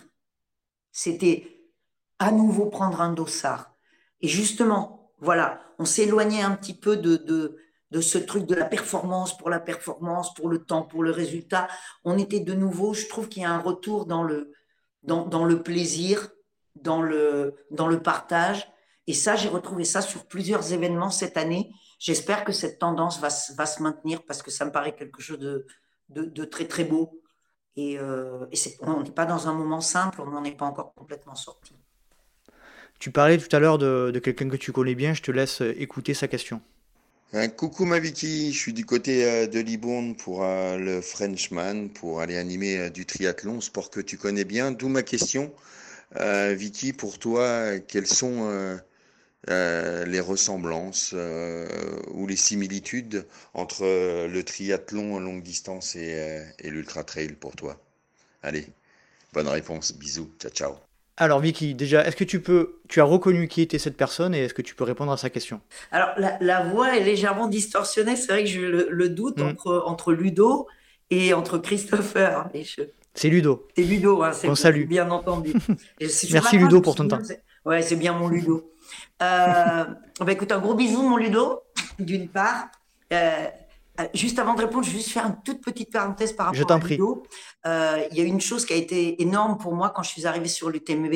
c'était 0.90 1.70
à 2.18 2.32
nouveau 2.32 2.66
prendre 2.66 3.00
un 3.00 3.12
dossard. 3.12 3.72
Et 4.20 4.28
justement, 4.28 5.12
voilà, 5.18 5.60
on 5.78 5.84
s'éloignait 5.84 6.42
un 6.42 6.56
petit 6.56 6.74
peu 6.74 6.96
de, 6.96 7.16
de, 7.16 7.56
de 7.90 8.00
ce 8.00 8.18
truc 8.18 8.46
de 8.46 8.54
la 8.54 8.64
performance 8.64 9.36
pour 9.36 9.50
la 9.50 9.60
performance, 9.60 10.34
pour 10.34 10.48
le 10.48 10.64
temps, 10.64 10.82
pour 10.82 11.02
le 11.02 11.10
résultat. 11.10 11.68
On 12.04 12.18
était 12.18 12.40
de 12.40 12.54
nouveau, 12.54 12.94
je 12.94 13.06
trouve 13.06 13.28
qu'il 13.28 13.42
y 13.42 13.46
a 13.46 13.50
un 13.52 13.60
retour 13.60 14.06
dans 14.06 14.22
le, 14.22 14.52
dans, 15.02 15.26
dans 15.26 15.44
le 15.44 15.62
plaisir, 15.62 16.30
dans 16.74 17.02
le, 17.02 17.54
dans 17.70 17.86
le 17.86 18.02
partage. 18.02 18.68
Et 19.06 19.14
ça, 19.14 19.36
j'ai 19.36 19.48
retrouvé 19.48 19.84
ça 19.84 20.00
sur 20.00 20.26
plusieurs 20.26 20.72
événements 20.72 21.10
cette 21.10 21.36
année. 21.36 21.70
J'espère 22.04 22.44
que 22.44 22.52
cette 22.52 22.78
tendance 22.78 23.18
va, 23.18 23.28
va, 23.56 23.64
se 23.64 23.82
maintenir 23.82 24.22
parce 24.24 24.42
que 24.42 24.50
ça 24.50 24.66
me 24.66 24.70
paraît 24.70 24.94
quelque 24.94 25.22
chose 25.22 25.38
de, 25.38 25.64
de, 26.10 26.44
très 26.44 26.66
très 26.66 26.84
beau. 26.84 27.22
Et, 27.76 27.98
euh, 27.98 28.44
on 28.82 29.02
n'est 29.02 29.10
pas 29.10 29.24
dans 29.24 29.48
un 29.48 29.54
moment 29.54 29.80
simple, 29.80 30.20
on 30.20 30.26
n'en 30.26 30.44
est 30.44 30.54
pas 30.54 30.66
encore 30.66 30.92
complètement 30.92 31.34
sorti. 31.34 31.74
Tu 32.98 33.10
parlais 33.10 33.38
tout 33.38 33.56
à 33.56 33.58
l'heure 33.58 33.78
de, 33.78 34.10
de 34.12 34.18
quelqu'un 34.18 34.50
que 34.50 34.56
tu 34.56 34.70
connais 34.70 34.94
bien, 34.94 35.14
je 35.14 35.22
te 35.22 35.30
laisse 35.30 35.62
écouter 35.62 36.12
sa 36.12 36.28
question. 36.28 36.60
Un 37.32 37.48
coucou 37.48 37.86
ma 37.86 38.00
Vicky, 38.00 38.52
je 38.52 38.58
suis 38.58 38.74
du 38.74 38.84
côté 38.84 39.24
euh, 39.24 39.46
de 39.46 39.60
Libourne 39.60 40.14
pour 40.14 40.44
euh, 40.44 40.76
le 40.76 41.00
Frenchman, 41.00 41.88
pour 41.88 42.20
aller 42.20 42.36
animer 42.36 42.90
du 42.90 43.06
triathlon, 43.06 43.62
sport 43.62 43.88
que 43.88 44.00
tu 44.00 44.18
connais 44.18 44.44
bien. 44.44 44.72
D'où 44.72 44.88
ma 44.88 45.02
question, 45.02 45.54
Vicky, 46.14 46.92
pour 46.92 47.18
toi, 47.18 47.78
quels 47.78 48.06
sont 48.06 48.78
euh, 49.50 50.06
les 50.06 50.20
ressemblances 50.20 51.12
euh, 51.14 51.66
ou 52.12 52.26
les 52.26 52.36
similitudes 52.36 53.26
entre 53.52 53.82
euh, 53.82 54.26
le 54.26 54.42
triathlon 54.42 55.20
longue 55.20 55.42
distance 55.42 55.96
et, 55.96 56.42
l'ultra 56.62 57.04
trail 57.04 57.32
pour 57.32 57.54
toi 57.54 57.78
Allez, 58.42 58.66
bonne 59.34 59.48
réponse, 59.48 59.92
bisous, 59.92 60.30
ciao 60.38 60.50
ciao. 60.50 60.72
Alors 61.18 61.40
Vicky, 61.40 61.74
déjà, 61.74 62.06
est-ce 62.06 62.16
que 62.16 62.24
tu 62.24 62.40
peux, 62.40 62.80
tu 62.88 63.00
as 63.00 63.04
reconnu 63.04 63.46
qui 63.46 63.60
était 63.60 63.78
cette 63.78 63.98
personne 63.98 64.34
et 64.34 64.44
est-ce 64.44 64.54
que 64.54 64.62
tu 64.62 64.74
peux 64.74 64.84
répondre 64.84 65.12
à 65.12 65.18
sa 65.18 65.28
question? 65.28 65.60
Alors 65.92 66.08
la, 66.40 66.64
voix 66.64 66.96
est 66.96 67.04
légèrement 67.04 67.46
distorsionnée, 67.46 68.16
c'est 68.16 68.32
vrai 68.32 68.44
que 68.44 68.48
j'ai 68.48 68.66
le, 68.66 69.08
doute 69.10 69.38
hmm. 69.38 69.48
entre, 69.48 69.84
entre 69.86 70.12
Ludo 70.12 70.66
et 71.10 71.34
entre 71.34 71.58
Christopher. 71.58 72.48
C'est 73.12 73.28
Ludo. 73.28 73.68
C'est 73.76 73.82
Ludo, 73.82 74.22
hein, 74.22 74.32
c'est 74.32 74.72
bien 74.86 75.10
entendu. 75.10 75.52
Merci 76.00 76.56
Ludo 76.56 76.80
pour 76.80 76.94
ton 76.94 77.08
temps. 77.08 77.20
Ouais, 77.64 77.82
c'est 77.82 77.96
bien 77.96 78.14
mon 78.14 78.28
Ludo. 78.28 78.73
Euh, 79.22 79.84
bah, 80.20 80.32
écoute, 80.32 80.52
un 80.52 80.58
gros 80.58 80.74
bisou, 80.74 81.02
mon 81.02 81.16
Ludo, 81.16 81.62
d'une 81.98 82.28
part. 82.28 82.68
Euh, 83.12 83.48
Euh, 84.00 84.08
juste 84.12 84.38
avant 84.40 84.54
de 84.54 84.60
répondre, 84.60 84.84
je 84.84 84.90
vais 84.90 84.98
juste 84.98 85.10
faire 85.10 85.26
une 85.26 85.40
toute 85.44 85.62
petite 85.62 85.92
parenthèse 85.92 86.32
par 86.32 86.46
rapport 86.46 86.58
je 86.58 86.64
prie. 86.80 86.98
Euh, 87.66 88.04
il 88.10 88.18
y 88.18 88.20
a 88.20 88.24
une 88.24 88.40
chose 88.40 88.66
qui 88.66 88.72
a 88.72 88.76
été 88.76 89.22
énorme 89.22 89.56
pour 89.56 89.74
moi 89.74 89.90
quand 89.90 90.02
je 90.02 90.10
suis 90.10 90.26
arrivé 90.26 90.48
sur 90.48 90.68
l'UTMB, 90.68 91.14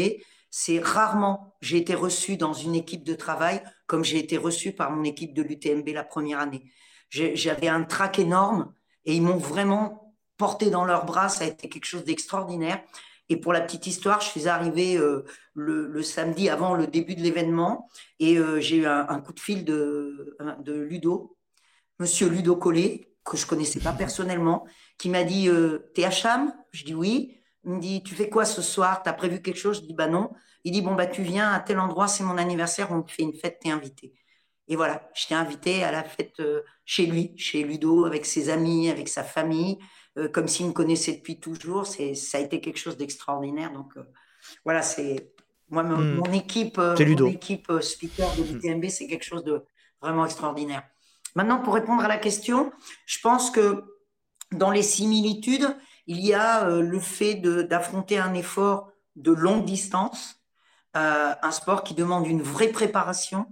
c'est 0.50 0.78
rarement 0.78 1.56
j'ai 1.60 1.78
été 1.78 1.94
reçu 1.94 2.36
dans 2.36 2.52
une 2.52 2.74
équipe 2.74 3.02
de 3.04 3.14
travail 3.14 3.62
comme 3.86 4.04
j'ai 4.04 4.18
été 4.18 4.36
reçu 4.36 4.72
par 4.72 4.92
mon 4.92 5.02
équipe 5.02 5.34
de 5.34 5.42
l'UTMB 5.42 5.88
la 5.88 6.04
première 6.04 6.38
année. 6.38 6.70
J'avais 7.10 7.68
un 7.68 7.82
trac 7.82 8.18
énorme 8.18 8.72
et 9.04 9.14
ils 9.14 9.22
m'ont 9.22 9.38
vraiment 9.38 10.14
porté 10.36 10.70
dans 10.70 10.84
leurs 10.84 11.04
bras. 11.04 11.28
Ça 11.28 11.44
a 11.44 11.48
été 11.48 11.68
quelque 11.68 11.86
chose 11.86 12.04
d'extraordinaire. 12.04 12.80
Et 13.28 13.36
pour 13.36 13.52
la 13.52 13.60
petite 13.60 13.86
histoire, 13.86 14.20
je 14.20 14.28
suis 14.28 14.48
arrivé 14.48 14.96
euh, 14.96 15.24
le, 15.54 16.02
samedi 16.02 16.48
avant 16.48 16.74
le 16.74 16.86
début 16.86 17.14
de 17.14 17.20
l'événement 17.20 17.88
et 18.18 18.38
euh, 18.38 18.60
j'ai 18.60 18.76
eu 18.76 18.86
un, 18.86 19.20
coup 19.20 19.32
de 19.32 19.40
fil 19.40 19.64
de, 19.64 20.36
Ludo, 20.66 21.36
monsieur 21.98 22.28
Ludo 22.28 22.56
Collet, 22.56 23.12
que 23.24 23.36
je 23.36 23.46
connaissais 23.46 23.80
pas 23.80 23.92
personnellement, 23.92 24.66
qui 24.96 25.10
m'a 25.10 25.24
dit 25.24 25.48
euh, 25.48 25.90
T'es 25.94 26.04
à 26.04 26.10
Cham? 26.10 26.54
Je 26.72 26.84
dis 26.84 26.94
oui. 26.94 27.34
Il 27.64 27.72
me 27.72 27.80
dit 27.80 28.02
Tu 28.02 28.14
fais 28.14 28.30
quoi 28.30 28.46
ce 28.46 28.62
soir? 28.62 29.02
T'as 29.02 29.12
prévu 29.12 29.42
quelque 29.42 29.58
chose? 29.58 29.82
Je 29.82 29.86
dis 29.86 29.94
Bah 29.94 30.06
non. 30.06 30.30
Il 30.64 30.72
dit 30.72 30.80
Bon, 30.80 30.94
bah 30.94 31.06
tu 31.06 31.22
viens 31.22 31.52
à 31.52 31.60
tel 31.60 31.78
endroit, 31.78 32.08
c'est 32.08 32.24
mon 32.24 32.38
anniversaire, 32.38 32.90
on 32.90 33.06
fait 33.06 33.22
une 33.22 33.34
fête, 33.34 33.58
t'es 33.60 33.70
invité. 33.70 34.14
Et 34.68 34.76
voilà, 34.76 35.08
je 35.14 35.26
t'ai 35.26 35.34
invité 35.34 35.84
à 35.84 35.92
la 35.92 36.04
fête 36.04 36.42
chez 36.84 37.06
lui, 37.06 37.32
chez 37.36 37.62
Ludo, 37.62 38.06
avec 38.06 38.24
ses 38.24 38.48
amis, 38.48 38.90
avec 38.90 39.08
sa 39.08 39.22
famille. 39.22 39.78
Euh, 40.18 40.28
comme 40.28 40.48
s'il 40.48 40.66
me 40.66 40.72
connaissait 40.72 41.12
depuis 41.12 41.38
toujours. 41.38 41.86
C'est, 41.86 42.14
ça 42.14 42.38
a 42.38 42.40
été 42.40 42.60
quelque 42.60 42.78
chose 42.78 42.96
d'extraordinaire. 42.96 43.72
Donc 43.72 43.96
euh, 43.96 44.02
voilà, 44.64 44.82
c'est 44.82 45.32
moi 45.70 45.82
mon, 45.82 45.98
hmm. 45.98 46.34
équipe, 46.34 46.78
euh, 46.78 46.96
mon 46.98 47.26
équipe 47.26 47.70
speaker 47.80 48.28
de 48.36 48.42
l'UTMB, 48.42 48.86
c'est 48.88 49.06
quelque 49.06 49.24
chose 49.24 49.44
de 49.44 49.62
vraiment 50.00 50.24
extraordinaire. 50.24 50.82
Maintenant, 51.34 51.60
pour 51.60 51.74
répondre 51.74 52.02
à 52.02 52.08
la 52.08 52.16
question, 52.16 52.72
je 53.06 53.18
pense 53.20 53.50
que 53.50 53.84
dans 54.52 54.70
les 54.70 54.82
similitudes, 54.82 55.76
il 56.06 56.24
y 56.24 56.32
a 56.32 56.66
le 56.70 56.98
fait 56.98 57.34
d'affronter 57.34 58.16
un 58.16 58.32
effort 58.32 58.90
de 59.14 59.30
longue 59.30 59.66
distance, 59.66 60.40
un 60.94 61.50
sport 61.50 61.84
qui 61.84 61.92
demande 61.92 62.26
une 62.26 62.40
vraie 62.40 62.68
préparation, 62.68 63.46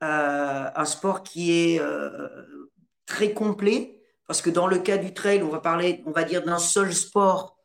un 0.00 0.84
sport 0.84 1.24
qui 1.24 1.50
est 1.50 1.82
très 3.04 3.32
complet, 3.32 4.01
parce 4.32 4.40
que 4.40 4.48
dans 4.48 4.66
le 4.66 4.78
cas 4.78 4.96
du 4.96 5.12
trail, 5.12 5.42
on 5.42 5.50
va 5.50 5.60
parler, 5.60 6.02
on 6.06 6.10
va 6.10 6.24
dire 6.24 6.42
d'un 6.42 6.56
seul 6.56 6.94
sport, 6.94 7.58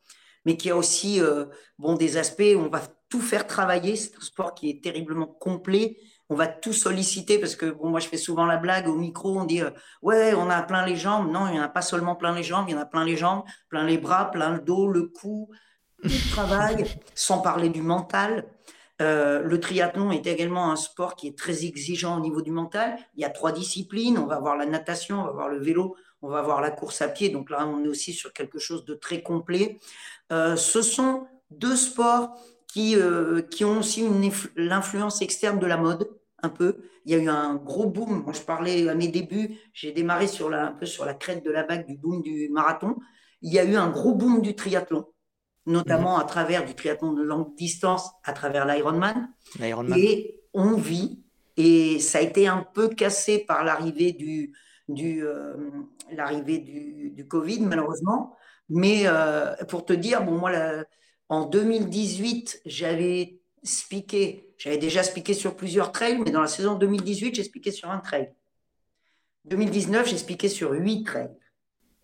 mais 0.44 0.58
qui 0.58 0.68
a 0.68 0.76
aussi 0.76 1.18
euh, 1.18 1.46
bon, 1.78 1.94
des 1.94 2.18
aspects 2.18 2.54
où 2.54 2.58
on 2.58 2.68
va 2.68 2.82
tout 3.08 3.22
faire 3.22 3.46
travailler. 3.46 3.96
C'est 3.96 4.14
un 4.14 4.20
sport 4.20 4.54
qui 4.54 4.68
est 4.68 4.84
terriblement 4.84 5.24
complet. 5.26 5.96
On 6.28 6.34
va 6.34 6.46
tout 6.46 6.74
solliciter 6.74 7.38
parce 7.38 7.56
que 7.56 7.64
bon, 7.64 7.88
moi 7.88 8.00
je 8.00 8.08
fais 8.08 8.18
souvent 8.18 8.44
la 8.44 8.58
blague 8.58 8.86
au 8.86 8.96
micro, 8.96 9.38
on 9.38 9.46
dit 9.46 9.62
euh, 9.62 9.70
ouais, 10.02 10.34
on 10.34 10.50
a 10.50 10.60
plein 10.60 10.84
les 10.84 10.96
jambes. 10.96 11.32
Non, 11.32 11.46
il 11.46 11.52
n'y 11.52 11.58
en 11.58 11.62
a 11.62 11.70
pas 11.70 11.80
seulement 11.80 12.16
plein 12.16 12.34
les 12.34 12.42
jambes, 12.42 12.66
il 12.68 12.72
y 12.72 12.76
en 12.76 12.82
a 12.82 12.84
plein 12.84 13.06
les 13.06 13.16
jambes, 13.16 13.44
plein 13.70 13.86
les 13.86 13.96
bras, 13.96 14.30
plein 14.30 14.50
le 14.50 14.60
dos, 14.60 14.88
le 14.88 15.06
cou, 15.06 15.50
le 16.02 16.30
travail, 16.32 16.84
sans 17.14 17.38
parler 17.38 17.70
du 17.70 17.80
mental. 17.80 18.44
Euh, 19.00 19.42
le 19.42 19.58
triathlon 19.58 20.10
est 20.10 20.26
également 20.26 20.70
un 20.70 20.76
sport 20.76 21.14
qui 21.14 21.28
est 21.28 21.38
très 21.38 21.64
exigeant 21.64 22.18
au 22.18 22.20
niveau 22.20 22.42
du 22.42 22.50
mental. 22.50 22.98
Il 23.14 23.22
y 23.22 23.24
a 23.24 23.30
trois 23.30 23.52
disciplines. 23.52 24.18
On 24.18 24.26
va 24.26 24.38
voir 24.38 24.54
la 24.54 24.66
natation, 24.66 25.20
on 25.20 25.24
va 25.24 25.30
voir 25.30 25.48
le 25.48 25.60
vélo, 25.60 25.96
on 26.22 26.28
va 26.28 26.42
voir 26.42 26.60
la 26.60 26.70
course 26.70 27.02
à 27.02 27.08
pied. 27.08 27.28
Donc 27.28 27.50
là, 27.50 27.66
on 27.66 27.84
est 27.84 27.88
aussi 27.88 28.12
sur 28.12 28.32
quelque 28.32 28.58
chose 28.58 28.84
de 28.84 28.94
très 28.94 29.22
complet. 29.22 29.78
Euh, 30.32 30.56
ce 30.56 30.82
sont 30.82 31.26
deux 31.50 31.76
sports 31.76 32.36
qui, 32.66 32.96
euh, 32.96 33.42
qui 33.42 33.64
ont 33.64 33.78
aussi 33.78 34.06
l'influence 34.56 35.22
externe 35.22 35.58
de 35.58 35.66
la 35.66 35.76
mode, 35.76 36.08
un 36.42 36.48
peu. 36.48 36.76
Il 37.04 37.12
y 37.12 37.14
a 37.14 37.18
eu 37.18 37.28
un 37.28 37.54
gros 37.54 37.86
boom. 37.86 38.22
Moi, 38.24 38.32
je 38.32 38.42
parlais 38.42 38.88
à 38.88 38.94
mes 38.94 39.08
débuts, 39.08 39.58
j'ai 39.72 39.92
démarré 39.92 40.26
sur 40.26 40.50
la, 40.50 40.68
un 40.68 40.72
peu 40.72 40.86
sur 40.86 41.04
la 41.04 41.14
crête 41.14 41.44
de 41.44 41.50
la 41.50 41.62
vague 41.64 41.86
du 41.86 41.96
boom 41.96 42.22
du 42.22 42.48
marathon. 42.50 42.96
Il 43.40 43.52
y 43.52 43.58
a 43.58 43.64
eu 43.64 43.76
un 43.76 43.88
gros 43.88 44.14
boom 44.14 44.42
du 44.42 44.54
triathlon, 44.54 45.06
notamment 45.64 46.16
mhm. 46.16 46.22
à 46.22 46.24
travers 46.24 46.66
du 46.66 46.74
triathlon 46.74 47.12
de 47.12 47.22
longue 47.22 47.54
distance, 47.56 48.10
à 48.24 48.32
travers 48.32 48.66
l'Ironman. 48.66 49.30
Et 49.96 50.40
on 50.52 50.74
vit, 50.74 51.22
et 51.56 51.98
ça 52.00 52.18
a 52.18 52.20
été 52.20 52.46
un 52.48 52.66
peu 52.74 52.88
cassé 52.88 53.38
par 53.38 53.64
l'arrivée 53.64 54.12
du, 54.12 54.52
du, 54.88 55.24
euh, 55.24 55.54
l'arrivée 56.10 56.58
du, 56.58 57.10
du, 57.10 57.26
Covid, 57.26 57.60
malheureusement. 57.60 58.36
Mais 58.68 59.02
euh, 59.06 59.54
pour 59.68 59.84
te 59.84 59.92
dire, 59.92 60.24
bon, 60.24 60.38
moi, 60.38 60.52
en 61.28 61.44
2018, 61.46 62.62
j'avais 62.66 63.40
spiqué, 63.62 64.54
j'avais 64.58 64.78
déjà 64.78 65.02
spiqué 65.02 65.34
sur 65.34 65.56
plusieurs 65.56 65.92
trails, 65.92 66.18
mais 66.18 66.30
dans 66.30 66.40
la 66.40 66.48
saison 66.48 66.74
2018, 66.76 67.34
j'ai 67.34 67.44
spiqué 67.44 67.70
sur 67.70 67.90
un 67.90 67.98
trail. 67.98 68.32
2019, 69.44 70.08
j'ai 70.08 70.18
spiqué 70.18 70.48
sur 70.48 70.72
huit 70.72 71.04
trails. 71.04 71.30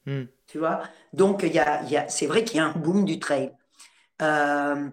Hmm. 0.07 0.24
Tu 0.47 0.59
vois? 0.59 0.82
Donc, 1.12 1.43
y 1.43 1.59
a, 1.59 1.82
y 1.85 1.97
a, 1.97 2.09
c'est 2.09 2.26
vrai 2.26 2.45
qu'il 2.45 2.59
y 2.59 2.61
a 2.61 2.66
un 2.66 2.72
boom 2.72 3.05
du 3.05 3.18
trail. 3.18 3.53
Euh, 4.22 4.89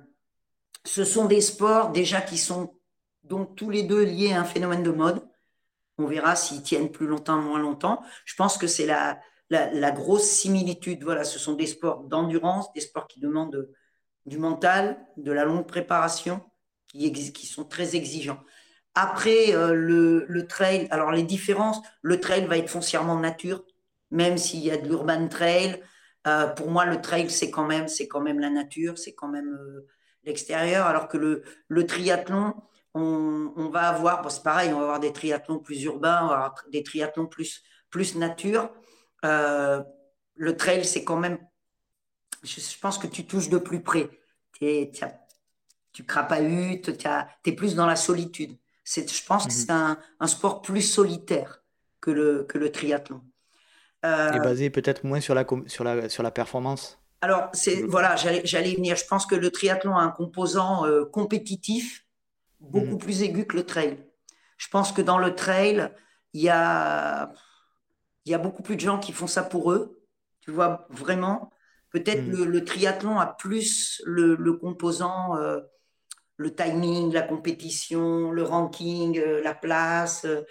ce 0.86 1.04
sont 1.04 1.26
des 1.26 1.42
sports 1.42 1.92
déjà 1.92 2.22
qui 2.22 2.38
sont 2.38 2.74
donc 3.24 3.56
tous 3.56 3.70
les 3.70 3.84
deux 3.84 4.04
liés 4.04 4.34
à 4.34 4.42
un 4.42 4.46
phénomène 4.46 4.84
de 4.84 4.92
mode. 4.92 5.22
On 6.02 6.08
verra 6.08 6.36
s'ils 6.36 6.64
tiennent 6.64 6.92
plus 6.92 7.08
longtemps, 7.08 7.38
moins 7.38 7.60
longtemps. 7.60 8.02
Je 8.26 8.36
pense 8.36 8.58
que 8.58 8.68
c'est 8.68 8.86
la, 8.86 9.92
grosse 9.92 10.28
similitude. 10.28 11.04
Voilà, 11.04 11.24
ce 11.24 11.40
sont 11.40 11.54
des 11.54 11.68
sports 11.68 12.04
d'endurance, 12.04 12.72
des 12.74 12.82
sports 12.82 13.08
qui 13.08 13.20
demandent 13.20 13.70
du 14.26 14.38
mental, 14.38 14.98
de 15.18 15.32
la 15.32 15.46
longue 15.46 15.68
préparation, 15.68 16.42
qui, 16.88 17.46
sont 17.46 17.66
très 17.66 17.96
exigeants. 17.96 18.40
Après, 18.96 19.56
euh, 19.56 19.74
le, 19.74 20.48
trail, 20.48 20.88
alors 20.92 21.12
les 21.12 21.24
différences, 21.24 21.82
le 22.02 22.20
trail 22.20 22.46
va 22.46 22.58
être 22.58 22.70
foncièrement 22.70 23.20
nature, 23.20 23.64
même 24.10 24.38
s'il 24.38 24.60
y 24.60 24.72
a 24.72 24.78
de 24.78 24.88
l'urban 24.88 25.28
trail. 25.28 25.82
Euh, 26.28 26.48
pour 26.48 26.70
moi, 26.70 26.86
le 26.86 27.02
trail, 27.02 27.30
c'est 27.30 27.50
quand 27.50 27.66
même, 27.66 27.88
quand 28.10 28.22
même 28.22 28.40
la 28.40 28.50
nature, 28.50 28.98
c'est 28.98 29.14
quand 29.14 29.30
même 29.30 29.54
euh, 29.54 29.88
l'extérieur, 30.24 30.88
alors 30.88 31.08
que 31.08 31.18
le 31.18 31.86
triathlon, 31.86 32.54
on, 32.94 33.70
va 33.70 33.90
avoir, 33.90 34.30
c'est 34.32 34.44
pareil, 34.44 34.72
on 34.74 34.78
va 34.78 34.84
avoir 34.84 35.00
des 35.00 35.14
triathlons 35.14 35.60
plus 35.60 35.84
urbains, 35.84 36.24
on 36.24 36.28
va 36.28 36.34
avoir 36.34 36.56
des 36.72 36.84
triathlons 36.84 37.28
plus, 37.28 37.64
plus 37.90 38.16
nature. 38.16 38.70
Euh, 39.24 39.82
le 40.36 40.58
trail, 40.58 40.84
c'est 40.86 41.04
quand 41.04 41.18
même, 41.18 41.38
je, 42.44 42.60
pense 42.82 42.98
que 42.98 43.08
tu 43.08 43.26
touches 43.26 43.50
de 43.50 43.58
plus 43.58 43.82
près. 43.82 44.10
tu 44.60 46.04
crapahutes, 46.06 46.98
tu 46.98 47.08
es 47.50 47.54
plus 47.54 47.76
dans 47.76 47.86
la 47.86 47.96
solitude. 47.96 48.58
Je 48.86 49.26
pense 49.26 49.46
que 49.46 49.52
mhm. 49.52 49.58
c'est 49.58 49.72
un, 49.72 50.28
sport 50.28 50.62
plus 50.62 50.82
solitaire 50.82 51.64
que 52.02 52.12
le, 52.12 52.44
que 52.44 52.58
le 52.58 52.72
triathlon. 52.72 53.22
Euh, 54.06 54.32
Et 54.34 54.40
basé 54.40 54.70
peut-être 54.70 55.04
moins 55.04 55.22
sur 55.22 55.36
la, 55.36 55.46
sur 55.68 55.84
la, 55.84 56.10
sur 56.10 56.24
la 56.24 56.32
performance? 56.32 57.00
Alors, 57.22 57.50
c'est 57.54 57.84
voilà, 57.84 58.16
j'allais 58.16 58.74
venir. 58.74 58.96
Je 58.96 59.06
pense 59.06 59.28
que 59.28 59.36
le 59.36 59.52
triathlon 59.52 59.96
a 59.96 60.02
un 60.02 60.10
composant 60.10 60.86
euh, 60.88 61.06
compétitif 61.06 62.04
beaucoup 62.62 62.96
mm. 62.96 63.00
plus 63.00 63.24
aigu 63.24 63.46
que 63.46 63.56
le 63.56 63.66
trail. 63.66 63.98
Je 64.58 64.68
pense 64.70 64.92
que 64.92 65.02
dans 65.02 65.18
le 65.18 65.36
trail, 65.36 65.92
il 66.34 66.42
y 66.42 66.50
a, 66.50 67.34
y 68.26 68.34
a 68.34 68.38
beaucoup 68.38 68.64
plus 68.64 68.76
de 68.76 68.82
gens 68.82 69.00
qui 69.00 69.12
font 69.12 69.28
ça 69.28 69.44
pour 69.44 69.72
eux. 69.72 70.02
Tu 70.42 70.52
vois, 70.52 70.88
vraiment. 70.90 71.52
Peut-être 71.90 72.24
mm. 72.24 72.44
le, 72.44 72.64
triathlon 72.64 73.20
a 73.20 73.28
plus 73.28 74.02
le, 74.06 74.54
composant, 74.54 75.36
euh, 75.38 75.60
le 76.38 76.56
timing, 76.56 77.12
la 77.12 77.22
compétition, 77.22 78.32
le 78.32 78.44
ranking, 78.44 79.20
euh, 79.20 79.42
la 79.42 79.54
place. 79.54 80.26
Euh. 80.26 80.42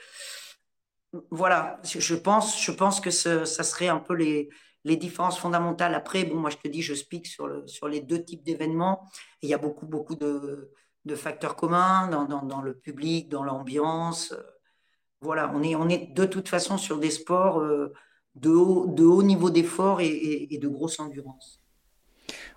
voilà, 1.31 1.81
je 1.85 2.15
pense, 2.15 2.63
je 2.63 2.73
pense 2.73 3.01
que 3.01 3.11
ça 3.11 3.47
serait 3.47 3.89
un 3.89 3.99
peu 3.99 4.15
les, 4.15 4.51
les 4.85 4.97
différences 4.97 5.39
fondamentales. 5.39 5.95
Après, 5.95 6.25
bon, 6.25 6.37
moi, 6.37 6.51
je 6.51 6.57
te 6.57 6.69
dis, 6.69 6.83
je 6.83 6.95
speak 6.95 7.27
sur, 7.27 7.47
le, 7.47 7.67
sur 7.67 7.89
les 7.89 8.01
deux 8.01 8.23
types 8.25 8.43
d'événements. 8.43 9.09
Il 9.43 9.49
y 9.49 9.55
a 9.55 9.59
beaucoup, 9.59 9.87
beaucoup 9.87 10.17
de, 10.17 10.71
de 11.05 11.15
facteurs 11.15 11.57
communs 11.57 12.09
dans, 12.09 12.61
le 12.61 12.75
public, 12.75 13.29
dans 13.29 13.43
l'ambiance. 13.43 14.35
Voilà, 15.21 15.51
on 15.55 15.63
est, 15.63 15.75
on 15.75 15.89
est 15.89 16.13
de 16.15 16.25
toute 16.25 16.49
façon 16.49 16.79
sur 16.79 16.99
des 16.99 17.11
sports 17.11 17.61
euh, 17.61 17.93
de, 18.35 18.51
haut, 18.51 18.87
de 18.87 19.05
haut 19.05 19.23
niveau 19.23 19.51
d'effort 19.51 20.01
et, 20.01 20.59
de 20.61 20.69
grosse 20.69 20.99
endurance. 21.01 21.61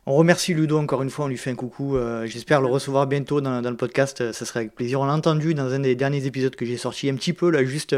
On 0.05 0.15
remercie 0.15 0.53
Ludo 0.53 0.77
encore 0.77 1.01
une 1.01 1.09
fois, 1.09 1.25
on 1.25 1.27
lui 1.29 1.37
fait 1.37 1.51
un 1.51 1.55
coucou. 1.55 1.95
Euh, 1.95 2.25
j'espère 2.25 2.61
le 2.61 2.67
recevoir 2.67 3.07
bientôt 3.07 3.39
dans, 3.39 3.61
le 3.61 3.77
podcast, 3.77 4.31
ça 4.33 4.45
serait 4.45 4.61
avec 4.61 4.75
plaisir. 4.75 4.99
On 4.99 5.05
l'a 5.05 5.13
entendu 5.13 5.53
dans 5.53 5.71
un 5.73 5.79
des 5.79 5.95
derniers 5.95 6.25
épisodes 6.25 6.55
que 6.55 6.65
j'ai 6.65 6.77
sorti 6.77 7.09
un 7.09 7.15
petit 7.15 7.33
peu, 7.33 7.49
là, 7.49 7.63
juste, 7.63 7.95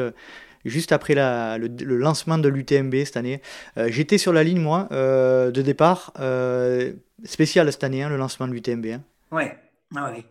juste 0.66 0.92
après 0.92 1.16
le, 1.16 1.98
lancement 1.98 2.38
de 2.38 2.48
l'UTMB 2.48 2.94
cette 3.06 3.18
année. 3.18 3.42
Euh, 3.78 3.88
j'étais 3.90 4.20
sur 4.20 4.34
la 4.34 4.44
ligne, 4.44 4.62
moi, 4.62 4.88
de 4.92 5.62
départ, 5.62 6.14
spécial 7.24 7.72
cette 7.72 7.84
année, 7.84 8.04
hein, 8.04 8.10
le 8.10 8.18
lancement 8.18 8.48
de 8.48 8.54
l'UTMB. 8.54 8.86
Hein. 8.86 9.02
Ouais, 9.32 9.58
ah 9.96 10.12
ouais 10.12 10.26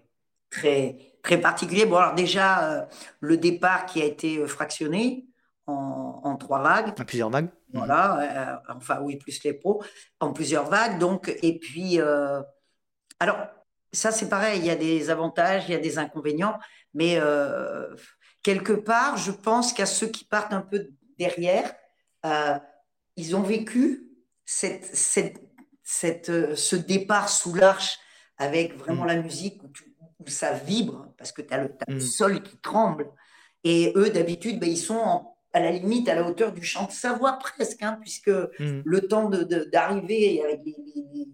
très, 0.54 0.96
très 1.22 1.38
particulier. 1.38 1.84
Bon, 1.86 1.96
alors 1.96 2.14
déjà, 2.14 2.70
euh, 2.70 2.84
le 3.20 3.36
départ 3.36 3.86
qui 3.86 4.00
a 4.00 4.04
été 4.04 4.38
euh, 4.38 4.46
fractionné 4.46 5.26
en, 5.66 6.36
trois 6.36 6.60
vagues. 6.62 6.88
En 7.00 7.04
plusieurs 7.04 7.30
vagues. 7.30 7.48
Voilà, 7.72 8.60
euh, 8.68 8.74
enfin 8.76 9.00
oui, 9.02 9.16
plus 9.16 9.42
les 9.44 9.54
pros, 9.54 9.82
en 10.20 10.32
plusieurs 10.32 10.68
vagues. 10.68 10.98
Donc, 10.98 11.34
et 11.42 11.58
puis, 11.58 11.98
alors, 13.18 13.38
ça 13.92 14.12
c'est 14.12 14.28
pareil, 14.28 14.60
il 14.60 14.66
y 14.66 14.70
a 14.70 14.76
des 14.76 15.10
avantages, 15.10 15.64
il 15.68 15.72
y 15.72 15.74
a 15.74 15.78
des 15.78 15.98
inconvénients, 15.98 16.58
mais 16.92 17.18
quelque 18.42 18.72
part, 18.72 19.16
je 19.16 19.30
pense 19.30 19.72
qu'à 19.72 19.86
ceux 19.86 20.08
qui 20.08 20.24
partent 20.24 20.52
un 20.52 20.60
peu 20.60 20.88
derrière, 21.18 21.72
ils 23.16 23.34
ont 23.34 23.42
vécu 23.42 24.08
cette, 24.44 24.84
cette, 24.84 25.40
cette, 25.82 26.54
ce 26.54 26.76
départ 26.76 27.28
sous 27.28 27.54
l'arche 27.54 27.98
avec 28.36 28.76
vraiment 28.76 29.04
mm. 29.04 29.08
la 29.08 29.16
musique 29.16 29.62
où, 29.62 29.68
où, 30.24 30.30
ça 30.30 30.52
vibre, 30.52 31.12
parce 31.18 31.32
que 31.32 31.42
tu 31.42 31.52
as, 31.52 31.64
le, 31.64 31.94
mm. 31.96 32.00
sol 32.00 32.42
qui 32.42 32.56
tremble. 32.58 33.06
Et 33.64 33.92
eux, 33.96 34.10
d'habitude, 34.10 34.60
ben, 34.60 34.68
ils 34.68 34.78
sont 34.78 35.26
à 35.52 35.60
la 35.60 35.70
limite 35.70 36.08
à 36.08 36.14
la 36.14 36.28
hauteur 36.28 36.52
du 36.52 36.62
chant 36.62 36.86
de 36.86 36.92
Savoie 36.92 37.38
presque, 37.38 37.82
hein, 37.82 37.98
puisque 38.00 38.28
mm. 38.28 38.82
le 38.84 39.00
temps 39.02 39.30
d'arriver 39.30 40.42
avec 40.44 40.60
les, 40.64 40.76
milliers 40.78 41.28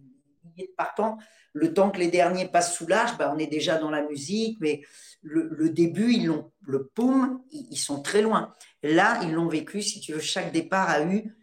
de 0.58 0.74
partants, 0.76 1.18
le 1.52 1.72
temps 1.72 1.90
que 1.90 1.98
les 1.98 2.08
derniers 2.08 2.46
passent 2.46 2.76
sous 2.76 2.86
l'arche, 2.86 3.16
ben, 3.18 3.32
on 3.34 3.38
est 3.38 3.46
déjà 3.46 3.78
dans 3.78 3.90
la 3.90 4.02
musique, 4.02 4.58
mais 4.60 4.82
le, 5.22 5.68
début, 5.70 6.12
ils 6.12 6.26
l'ont, 6.26 6.50
le 6.60 6.86
poum, 6.86 7.42
ils, 7.50 7.76
sont 7.76 8.02
très 8.02 8.22
loin. 8.22 8.52
Là, 8.82 9.20
ils 9.22 9.32
l'ont 9.32 9.48
vécu, 9.48 9.82
si 9.82 10.00
tu 10.00 10.12
veux, 10.12 10.20
chaque 10.20 10.52
départ 10.52 10.88
a 10.88 11.02
eu. 11.02 11.34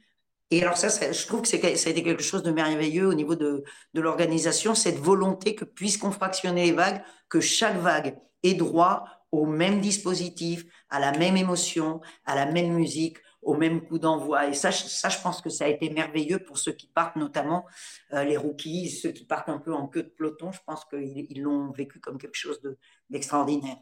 Et 0.49 0.61
alors 0.61 0.77
ça, 0.77 0.87
je 1.11 1.27
trouve 1.27 1.41
que 1.41 1.47
ça 1.47 1.57
a 1.57 1.91
été 1.91 2.03
quelque 2.03 2.23
chose 2.23 2.43
de 2.43 2.51
merveilleux 2.51 3.07
au 3.07 3.13
niveau 3.13 3.35
de, 3.35 3.63
de 3.93 4.01
l'organisation, 4.01 4.75
cette 4.75 4.97
volonté 4.97 5.55
que 5.55 5.65
puisqu'on 5.65 6.11
fractionnait 6.11 6.65
les 6.65 6.71
vagues, 6.71 7.01
que 7.27 7.41
chaque 7.41 7.77
vague 7.77 8.17
ait 8.43 8.53
droit 8.53 9.05
au 9.31 9.45
même 9.45 9.81
dispositif, 9.81 10.65
à 10.89 10.99
la 10.99 11.11
même 11.11 11.35
émotion, 11.35 11.99
à 12.25 12.35
la 12.35 12.45
même 12.45 12.73
musique, 12.73 13.17
au 13.41 13.55
même 13.55 13.81
coup 13.81 13.99
d'envoi. 13.99 14.47
Et 14.47 14.53
ça, 14.53 14.71
ça, 14.71 15.09
je 15.09 15.19
pense 15.19 15.41
que 15.41 15.49
ça 15.49 15.65
a 15.65 15.67
été 15.67 15.89
merveilleux 15.89 16.39
pour 16.39 16.57
ceux 16.57 16.71
qui 16.71 16.87
partent, 16.87 17.15
notamment 17.15 17.65
euh, 18.13 18.23
les 18.23 18.37
rookies, 18.37 18.89
ceux 18.89 19.11
qui 19.11 19.25
partent 19.25 19.49
un 19.49 19.57
peu 19.57 19.73
en 19.73 19.87
queue 19.87 20.03
de 20.03 20.09
peloton. 20.09 20.51
Je 20.51 20.59
pense 20.65 20.85
qu'ils 20.85 21.41
l'ont 21.41 21.71
vécu 21.71 21.99
comme 21.99 22.17
quelque 22.17 22.35
chose 22.35 22.61
d'extraordinaire. 23.09 23.77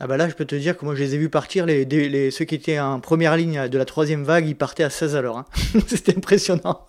Ah 0.00 0.06
bah 0.06 0.16
là, 0.16 0.28
je 0.28 0.34
peux 0.34 0.46
te 0.46 0.54
dire 0.54 0.78
que 0.78 0.84
moi, 0.86 0.94
je 0.94 1.02
les 1.02 1.14
ai 1.14 1.18
vus 1.18 1.28
partir. 1.28 1.66
Les, 1.66 1.84
les, 1.84 2.30
ceux 2.30 2.46
qui 2.46 2.54
étaient 2.54 2.80
en 2.80 3.00
première 3.00 3.36
ligne 3.36 3.68
de 3.68 3.78
la 3.78 3.84
troisième 3.84 4.24
vague, 4.24 4.48
ils 4.48 4.56
partaient 4.56 4.82
à 4.82 4.90
16 4.90 5.14
à 5.14 5.20
l'heure. 5.20 5.36
Hein. 5.36 5.44
C'était 5.86 6.16
impressionnant. 6.16 6.86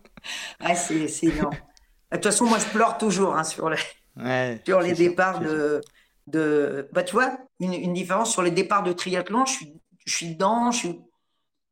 ah, 0.60 0.74
c'est 0.74 1.06
énorme. 1.22 1.54
De 2.10 2.16
toute 2.16 2.24
façon, 2.24 2.46
moi, 2.46 2.58
je 2.58 2.64
pleure 2.72 2.96
toujours 2.96 3.36
hein, 3.36 3.44
sur 3.44 3.68
les, 3.68 3.76
sur 4.64 4.80
les 4.80 4.94
départs 4.94 5.40
de, 5.40 5.82
de... 6.28 6.88
Bah, 6.92 7.02
tu 7.02 7.12
vois, 7.12 7.36
une, 7.60 7.74
une, 7.74 7.92
différence 7.92 8.32
sur 8.32 8.42
les 8.42 8.50
départs 8.50 8.82
de 8.82 8.92
triathlon, 8.92 9.44
je 9.44 9.52
suis, 9.52 9.74
je 10.06 10.16
suis 10.16 10.34
dedans, 10.34 10.70
je 10.70 10.78
suis 10.78 11.00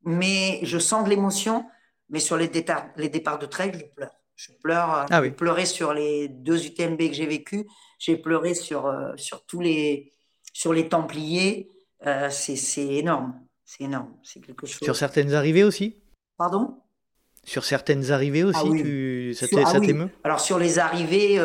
mais 0.05 0.61
je 0.63 0.79
sens 0.79 1.05
de 1.05 1.11
l'émotion. 1.11 1.65
Mais 2.11 2.21
sur 2.21 2.37
les 2.37 2.49
départs, 2.49 2.89
les 2.97 3.09
départs 3.09 3.39
de 3.39 3.47
trail, 3.47 3.73
je 3.75 3.85
pleure. 3.95 4.11
Je 4.37 4.53
pleure. 4.63 4.95
Euh, 4.95 5.05
ah 5.11 5.23
j'ai 5.23 5.31
pleuré 5.31 5.65
sur 5.65 5.95
les 5.95 6.29
deux 6.29 6.67
UTMB 6.67 6.99
que 6.99 7.15
j'ai 7.15 7.27
vécu. 7.27 7.67
J'ai 7.99 8.17
pleuré 8.17 8.55
sur, 8.55 8.87
euh, 8.87 9.13
sur 9.17 9.47
tous 9.47 9.61
les, 9.61 10.13
sur 10.55 10.73
les 10.73 10.89
Templiers. 10.89 11.71
Euh, 12.07 12.31
c'est 12.31 12.87
énorme. 12.87 13.39
C'est 13.67 13.85
énorme. 13.85 14.17
C'est 14.23 14.41
quelque 14.41 14.67
chose. 14.67 14.81
Sur 14.83 14.97
certaines 14.97 15.35
arrivées 15.35 15.65
aussi? 15.65 15.99
Pardon? 16.39 16.81
Sur 17.45 17.67
certaines 17.67 18.11
arrivées 18.11 18.43
aussi, 18.43 18.59
ah 18.59 18.71
tu... 18.75 19.35
ça 19.35 19.47
ah 19.67 19.79
t'émeut? 19.79 20.09
Alors 20.25 20.41
sur 20.41 20.59
les 20.59 20.79
arrivées, 20.79 21.39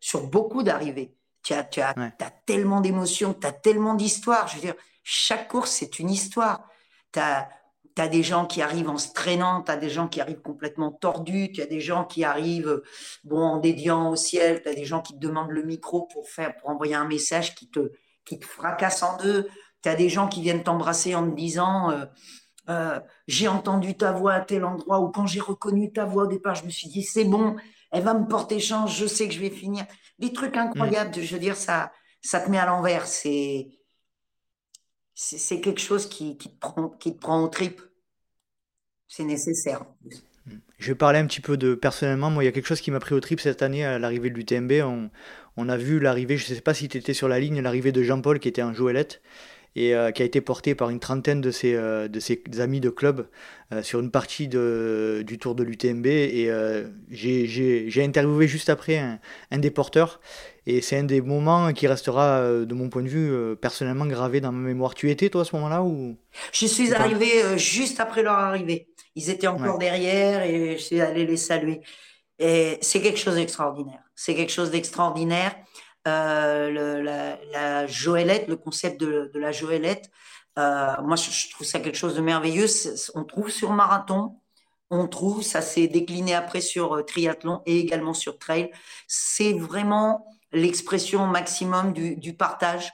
sur 0.00 0.26
beaucoup 0.26 0.62
d'arrivées, 0.62 1.14
tu 1.42 1.52
as, 1.52 1.62
tu 1.62 1.82
as, 1.82 1.90
as 1.90 2.30
tellement 2.46 2.80
d'émotions, 2.80 3.34
tu 3.34 3.46
as 3.46 3.52
tellement 3.52 3.92
d'histoires. 3.92 4.48
Je 4.48 4.54
veux 4.54 4.62
dire, 4.62 4.74
chaque 5.02 5.48
course, 5.48 5.72
c'est 5.72 5.98
une 5.98 6.08
histoire. 6.08 6.70
Tu 7.12 7.20
as 7.20 7.50
tu 7.94 8.02
as 8.02 8.08
des 8.08 8.22
gens 8.22 8.46
qui 8.46 8.62
arrivent 8.62 8.88
en 8.88 8.98
se 8.98 9.12
traînant, 9.12 9.62
tu 9.62 9.70
as 9.70 9.76
des 9.76 9.90
gens 9.90 10.08
qui 10.08 10.20
arrivent 10.20 10.40
complètement 10.40 10.90
tordus, 10.90 11.52
tu 11.52 11.60
as 11.62 11.66
des 11.66 11.80
gens 11.80 12.04
qui 12.04 12.24
arrivent 12.24 12.82
bon, 13.24 13.40
en 13.40 13.56
dédiant 13.58 14.10
au 14.10 14.16
ciel, 14.16 14.62
tu 14.62 14.68
as 14.68 14.74
des 14.74 14.84
gens 14.84 15.02
qui 15.02 15.14
te 15.14 15.18
demandent 15.18 15.50
le 15.50 15.62
micro 15.62 16.02
pour, 16.02 16.28
faire, 16.28 16.56
pour 16.56 16.70
envoyer 16.70 16.94
un 16.94 17.06
message 17.06 17.54
qui 17.54 17.68
te, 17.68 17.92
qui 18.24 18.38
te 18.38 18.46
fracasse 18.46 19.02
en 19.02 19.16
deux, 19.16 19.48
tu 19.82 19.88
as 19.88 19.94
des 19.94 20.08
gens 20.08 20.28
qui 20.28 20.42
viennent 20.42 20.62
t'embrasser 20.62 21.14
en 21.14 21.28
te 21.28 21.34
disant 21.34 21.90
euh, 21.90 22.04
euh, 22.68 23.00
J'ai 23.26 23.48
entendu 23.48 23.96
ta 23.96 24.12
voix 24.12 24.34
à 24.34 24.40
tel 24.40 24.64
endroit, 24.64 25.00
ou 25.00 25.10
quand 25.10 25.26
j'ai 25.26 25.40
reconnu 25.40 25.92
ta 25.92 26.04
voix 26.04 26.24
au 26.24 26.28
départ, 26.28 26.54
je 26.54 26.64
me 26.64 26.70
suis 26.70 26.88
dit 26.88 27.02
C'est 27.02 27.24
bon, 27.24 27.56
elle 27.90 28.04
va 28.04 28.14
me 28.14 28.26
porter 28.26 28.60
chance, 28.60 28.96
je 28.96 29.06
sais 29.06 29.28
que 29.28 29.34
je 29.34 29.40
vais 29.40 29.50
finir. 29.50 29.84
Des 30.18 30.32
trucs 30.32 30.56
incroyables, 30.56 31.14
je 31.14 31.34
veux 31.34 31.40
dire, 31.40 31.56
ça, 31.56 31.92
ça 32.20 32.40
te 32.40 32.50
met 32.50 32.58
à 32.58 32.66
l'envers. 32.66 33.06
C'est 33.06 33.68
c'est 35.14 35.60
quelque 35.60 35.80
chose 35.80 36.08
qui, 36.08 36.36
te 36.36 36.48
prend, 36.58 36.88
qui 36.88 37.14
te 37.14 37.20
prend 37.20 37.42
au 37.42 37.48
trip. 37.48 37.80
C'est 39.08 39.24
nécessaire. 39.24 39.84
Je 40.78 40.88
vais 40.88 40.94
parler 40.94 41.18
un 41.18 41.26
petit 41.26 41.40
peu 41.40 41.56
de 41.56 41.74
personnellement. 41.74 42.30
Moi, 42.30 42.42
il 42.42 42.46
y 42.46 42.48
a 42.48 42.52
quelque 42.52 42.66
chose 42.66 42.80
qui 42.80 42.90
m'a 42.90 42.98
pris 42.98 43.14
au 43.14 43.20
trip 43.20 43.40
cette 43.40 43.62
année 43.62 43.84
à 43.84 43.98
l'arrivée 43.98 44.30
de 44.30 44.34
l'UTMB. 44.34 44.72
On, 45.56 45.68
a 45.68 45.76
vu 45.76 46.00
l'arrivée, 46.00 46.36
je 46.36 46.50
ne 46.50 46.54
sais 46.54 46.60
pas 46.60 46.74
si 46.74 46.88
tu 46.88 46.98
étais 46.98 47.14
sur 47.14 47.28
la 47.28 47.40
ligne, 47.40 47.60
l'arrivée 47.60 47.92
de 47.92 48.02
Jean-Paul 48.02 48.38
qui 48.38 48.48
était 48.48 48.62
en 48.62 48.72
Joëlette 48.72 49.20
et 49.74 49.94
euh, 49.94 50.10
qui 50.10 50.22
a 50.22 50.24
été 50.24 50.40
porté 50.40 50.74
par 50.74 50.90
une 50.90 51.00
trentaine 51.00 51.40
de 51.40 51.50
ses, 51.50 51.74
euh, 51.74 52.08
de 52.08 52.20
ses 52.20 52.42
amis 52.58 52.80
de 52.80 52.90
club 52.90 53.26
euh, 53.72 53.82
sur 53.82 54.00
une 54.00 54.10
partie 54.10 54.48
de, 54.48 55.22
du 55.26 55.38
tour 55.38 55.54
de 55.54 55.62
l'UTMB. 55.62 56.06
Et 56.06 56.50
j'ai 57.10 58.04
interviewé 58.04 58.46
juste 58.46 58.68
après 58.68 58.98
un, 58.98 59.18
un, 59.50 59.58
des 59.58 59.70
porteurs. 59.70 60.20
Et 60.66 60.80
c'est 60.80 60.98
un 60.98 61.04
des 61.04 61.20
moments 61.20 61.72
qui 61.72 61.86
restera, 61.86 62.42
de 62.42 62.74
mon 62.74 62.88
point 62.88 63.02
de 63.02 63.08
vue, 63.08 63.56
personnellement 63.56 64.06
gravé 64.06 64.40
dans 64.40 64.52
ma 64.52 64.68
mémoire. 64.68 64.94
Tu 64.94 65.10
étais, 65.10 65.28
toi, 65.28 65.40
à 65.40 65.44
ce 65.44 65.56
moment-là 65.56 65.82
ou... 65.82 66.16
Je 66.52 66.66
suis 66.66 66.94
arrivé 66.94 67.58
juste 67.58 67.98
après 67.98 68.22
leur 68.22 68.34
arrivée. 68.34 68.88
Ils 69.16 69.28
étaient 69.28 69.48
encore 69.48 69.78
derrière 69.78 70.42
et 70.42 70.76
je 70.78 70.82
suis 70.82 71.00
allé 71.00 71.26
les 71.26 71.36
saluer. 71.36 71.80
Et 72.42 72.78
c'est 72.82 73.00
quelque 73.00 73.20
chose 73.20 73.36
d'extraordinaire. 73.36 74.02
C'est 74.16 74.34
quelque 74.34 74.50
chose 74.50 74.72
d'extraordinaire. 74.72 75.54
Euh, 76.08 77.00
la, 77.00 77.38
la, 77.52 77.86
Joëlette, 77.86 78.48
le 78.48 78.56
concept 78.56 79.00
de, 79.00 79.30
de 79.32 79.38
la 79.38 79.52
Joëlette. 79.52 80.10
Euh, 80.58 81.00
moi, 81.02 81.14
je, 81.14 81.50
trouve 81.50 81.64
ça 81.64 81.78
quelque 81.78 81.96
chose 81.96 82.16
de 82.16 82.20
merveilleux. 82.20 82.66
On 83.14 83.22
trouve 83.22 83.48
sur 83.48 83.70
marathon, 83.70 84.40
on 84.90 85.06
trouve, 85.06 85.44
ça 85.44 85.62
s'est 85.62 85.86
décliné 85.86 86.34
après 86.34 86.60
sur 86.60 86.96
euh, 86.96 87.02
triathlon 87.02 87.62
et 87.64 87.78
également 87.78 88.12
sur 88.12 88.40
trail. 88.40 88.72
C'est 89.06 89.52
vraiment 89.52 90.26
l'expression 90.50 91.28
maximum 91.28 91.92
du, 91.92 92.16
du 92.16 92.34
partage, 92.34 92.90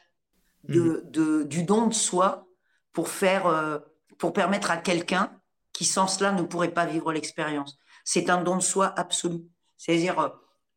de, 0.65 1.03
mmh. 1.07 1.11
de, 1.11 1.43
du 1.45 1.63
don 1.63 1.87
de 1.87 1.95
soi 1.95 2.47
pour 2.93 3.09
faire, 3.09 3.47
euh, 3.47 3.79
pour 4.19 4.35
permettre 4.35 4.71
à 4.71 4.77
quelqu'un 4.77 5.33
qui 5.73 5.87
sans 5.87 6.07
cela 6.07 6.33
ne 6.33 6.43
pourrait 6.43 6.75
pas 6.75 6.85
vivre 6.85 7.15
l'expérience. 7.15 7.79
C'est 8.11 8.31
un 8.31 8.43
don 8.43 8.57
de 8.57 8.63
soi 8.63 8.99
absolu. 8.99 9.51
C'est-à-dire, 9.77 10.19
euh, 10.19 10.31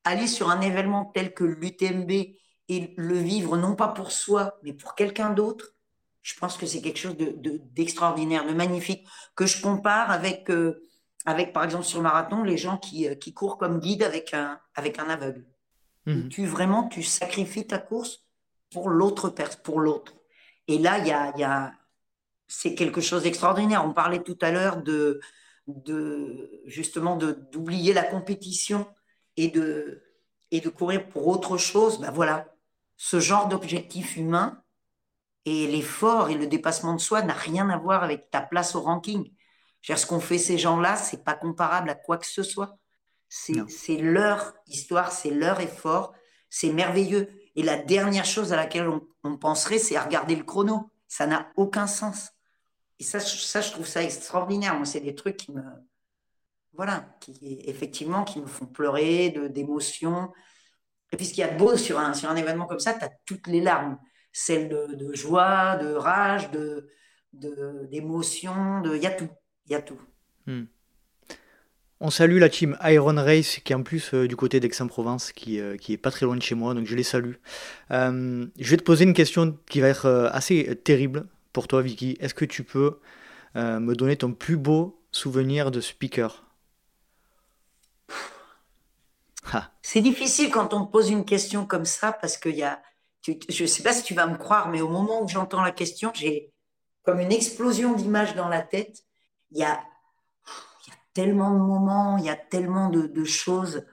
aller 0.04 0.28
sur 0.28 0.50
un 0.50 0.60
événement 0.60 1.06
tel 1.06 1.34
que 1.34 1.46
l'UTMB 1.46 2.12
et 2.68 2.94
le 2.98 3.16
vivre 3.16 3.56
non 3.56 3.74
pas 3.74 3.88
pour 3.88 4.12
soi, 4.12 4.60
mais 4.64 4.74
pour 4.74 4.96
quelqu'un 4.96 5.30
d'autre, 5.30 5.68
je 6.24 6.38
pense 6.38 6.58
que 6.58 6.66
c'est 6.66 6.82
quelque 6.82 7.00
chose 7.00 7.16
d'extraordinaire, 7.16 8.46
de, 8.46 8.52
magnifique, 8.52 9.08
que 9.34 9.46
je 9.46 9.62
compare 9.62 10.12
avec, 10.12 10.52
euh, 10.52 10.84
avec, 11.24 11.54
par 11.54 11.64
exemple, 11.64 11.86
sur 11.86 12.00
le 12.00 12.04
marathon, 12.04 12.44
les 12.44 12.58
gens 12.58 12.78
qui, 12.78 13.08
euh, 13.08 13.16
qui 13.16 13.34
courent 13.34 13.58
comme 13.58 13.80
guide 13.80 14.04
avec 14.04 14.34
un, 14.34 14.60
avec 14.76 15.00
un 15.00 15.08
aveugle. 15.08 15.46
Mhm. 16.08 16.28
Tu 16.28 16.46
vraiment, 16.46 16.90
tu 16.90 17.02
sacrifies 17.02 17.66
ta 17.66 17.78
course 17.78 18.26
pour 18.74 18.90
l'autre 18.90 19.34
pour 19.64 19.80
l'autre. 19.80 20.16
Et 20.68 20.80
là, 20.80 20.98
il 20.98 21.08
y 21.08 21.14
a, 21.14 21.32
y 21.38 21.44
a 21.46 21.72
c'est 22.50 22.76
quelque 22.76 23.00
chose 23.00 23.24
d'extraordinaire. 23.24 23.86
On 23.86 23.94
parlait 23.94 24.22
tout 24.22 24.38
à 24.42 24.52
l'heure 24.52 24.84
de, 24.84 25.22
de 25.78 26.62
justement 26.66 27.16
d'oublier 27.16 27.94
la 27.94 28.04
compétition 28.04 28.88
et 29.38 29.50
de, 29.50 30.04
et 30.52 30.60
de 30.60 30.70
courir 30.70 31.08
pour 31.10 31.28
autre 31.28 31.58
chose, 31.58 32.00
ben 32.00 32.12
voilà, 32.12 32.54
ce 32.98 33.20
genre 33.20 33.48
d'objectif 33.48 34.18
humain 34.18 34.64
et 35.46 35.68
l'effort 35.68 36.30
et 36.30 36.36
le 36.36 36.48
dépassement 36.48 36.94
de 36.94 37.02
soi 37.02 37.22
n'a 37.24 37.34
rien 37.34 37.70
à 37.70 37.78
voir 37.78 38.04
avec 38.04 38.30
ta 38.30 38.42
place 38.42 38.76
au 38.76 38.82
ranking. 38.82 39.32
ce 39.82 40.06
qu'on 40.06 40.20
fait 40.20 40.38
ces 40.38 40.58
gens-là, 40.58 40.96
c'est 40.96 41.24
pas 41.24 41.34
comparable 41.34 41.90
à 41.90 41.96
quoi 41.96 42.18
que 42.18 42.28
ce 42.28 42.44
soit. 42.44 42.78
C'est 43.28 43.98
leur 43.98 44.54
histoire, 44.68 45.12
c'est 45.12 45.32
leur 45.32 45.60
effort, 45.62 46.14
c'est 46.50 46.72
merveilleux. 46.72 47.30
Et 47.56 47.64
la 47.64 47.78
dernière 47.78 48.26
chose 48.26 48.54
à 48.54 48.56
laquelle 48.56 48.88
on, 48.88 49.02
on 49.24 49.38
penserait, 49.38 49.80
c'est 49.80 49.96
à 49.96 50.04
regarder 50.04 50.36
le 50.36 50.44
chrono. 50.44 50.92
Ça 51.08 51.28
n'a 51.28 51.52
aucun 51.56 51.88
sens. 51.88 52.32
Et 53.02 53.04
ça, 53.04 53.20
ça, 53.20 53.62
je 53.62 53.72
trouve 53.72 53.88
ça 53.88 54.04
extraordinaire. 54.04 54.76
Moi, 54.76 54.86
c'est 54.86 55.00
des 55.00 55.16
trucs 55.16 55.38
qui 55.38 55.52
me, 55.52 55.64
voilà, 56.74 57.18
qui 57.20 57.60
effectivement 57.66 58.24
qui 58.24 58.40
nous 58.40 58.46
font 58.46 58.68
pleurer 58.68 59.32
d'émotions. 59.50 60.32
Et 61.12 61.18
puis 61.18 61.26
ce 61.26 61.34
qu'il 61.34 61.42
y 61.42 61.44
a 61.44 61.52
de 61.52 61.58
beau 61.58 61.76
sur 61.78 61.98
un, 61.98 62.14
sur 62.14 62.30
un 62.30 62.36
événement 62.36 62.68
comme 62.68 62.80
ça, 62.80 62.94
tu 62.94 63.04
as 63.04 63.10
toutes 63.26 63.48
les 63.48 63.60
larmes, 63.60 63.98
celles 64.32 64.70
de, 64.70 65.16
joie, 65.16 65.78
de 65.78 65.94
rage, 65.94 66.52
d'émotion, 67.34 68.82
de, 68.82 68.96
il 68.96 69.02
y 69.02 69.08
a 69.08 69.12
tout, 69.12 69.30
il 69.68 69.84
tout. 69.84 70.00
Hmm. 70.46 70.66
On 72.02 72.12
salue 72.12 72.38
la 72.38 72.50
team 72.50 72.78
Iron 72.84 73.16
Race 73.16 73.62
qui 73.64 73.74
est 73.74 73.76
en 73.76 73.82
plus 73.82 74.14
euh, 74.14 74.28
du 74.28 74.36
côté 74.36 74.60
d'Aix-en-Provence, 74.60 75.32
qui, 75.32 75.60
euh, 75.60 75.76
qui 75.76 75.94
est 75.94 75.98
pas 75.98 76.12
très 76.12 76.28
loin 76.28 76.36
de 76.36 76.44
chez 76.44 76.54
moi, 76.54 76.76
donc 76.76 76.86
je 76.86 76.96
les 76.96 77.02
salue. 77.02 77.34
Euh, 77.90 78.46
je 78.60 78.70
vais 78.70 78.78
te 78.78 78.84
poser 78.84 79.06
une 79.06 79.14
question 79.14 79.58
qui 79.68 79.82
va 79.82 79.88
être 79.88 80.30
assez 80.32 80.80
terrible 80.84 81.26
pour 81.54 81.68
toi, 81.68 81.82
Vicky. 81.82 82.18
Est-ce 82.20 82.34
que 82.34 82.46
tu 82.46 82.64
peux 82.64 83.00
me 83.56 83.94
donner 83.94 84.18
ton 84.18 84.34
plus 84.34 84.58
beau 84.58 85.04
souvenir 85.12 85.72
de 85.72 85.82
speaker? 85.82 86.46
C'est 89.82 90.02
difficile 90.02 90.52
quand 90.52 90.74
on 90.74 90.86
pose 90.86 91.10
une 91.10 91.26
question 91.26 91.66
comme 91.66 91.86
ça 91.86 92.14
parce 92.14 92.38
qu'il 92.38 92.56
y 92.56 92.64
a. 92.64 92.82
je 93.26 93.64
ne 93.64 93.68
sais 93.68 93.84
pas 93.84 93.94
si 93.94 94.04
tu 94.04 94.14
vas 94.14 94.28
me 94.28 94.38
croire, 94.38 94.70
mais 94.70 94.82
au 94.82 94.88
moment 94.88 95.24
où 95.24 95.28
j'entends 95.28 95.62
la 95.62 95.72
question, 95.72 96.12
j'ai 96.14 96.54
comme 97.04 97.20
une 97.20 97.32
explosion 97.32 97.94
d'images 97.94 98.36
dans 98.36 98.48
la 98.48 98.62
tête. 98.62 99.04
Il 99.52 99.58
y 99.58 99.64
a 99.64 99.82
tellement 101.14 101.52
de 101.52 101.60
moments, 101.60 102.18
il 102.18 102.26
y 102.26 102.30
a 102.30 102.36
tellement 102.36 102.90
de, 102.90 103.24
choses. 103.26 103.86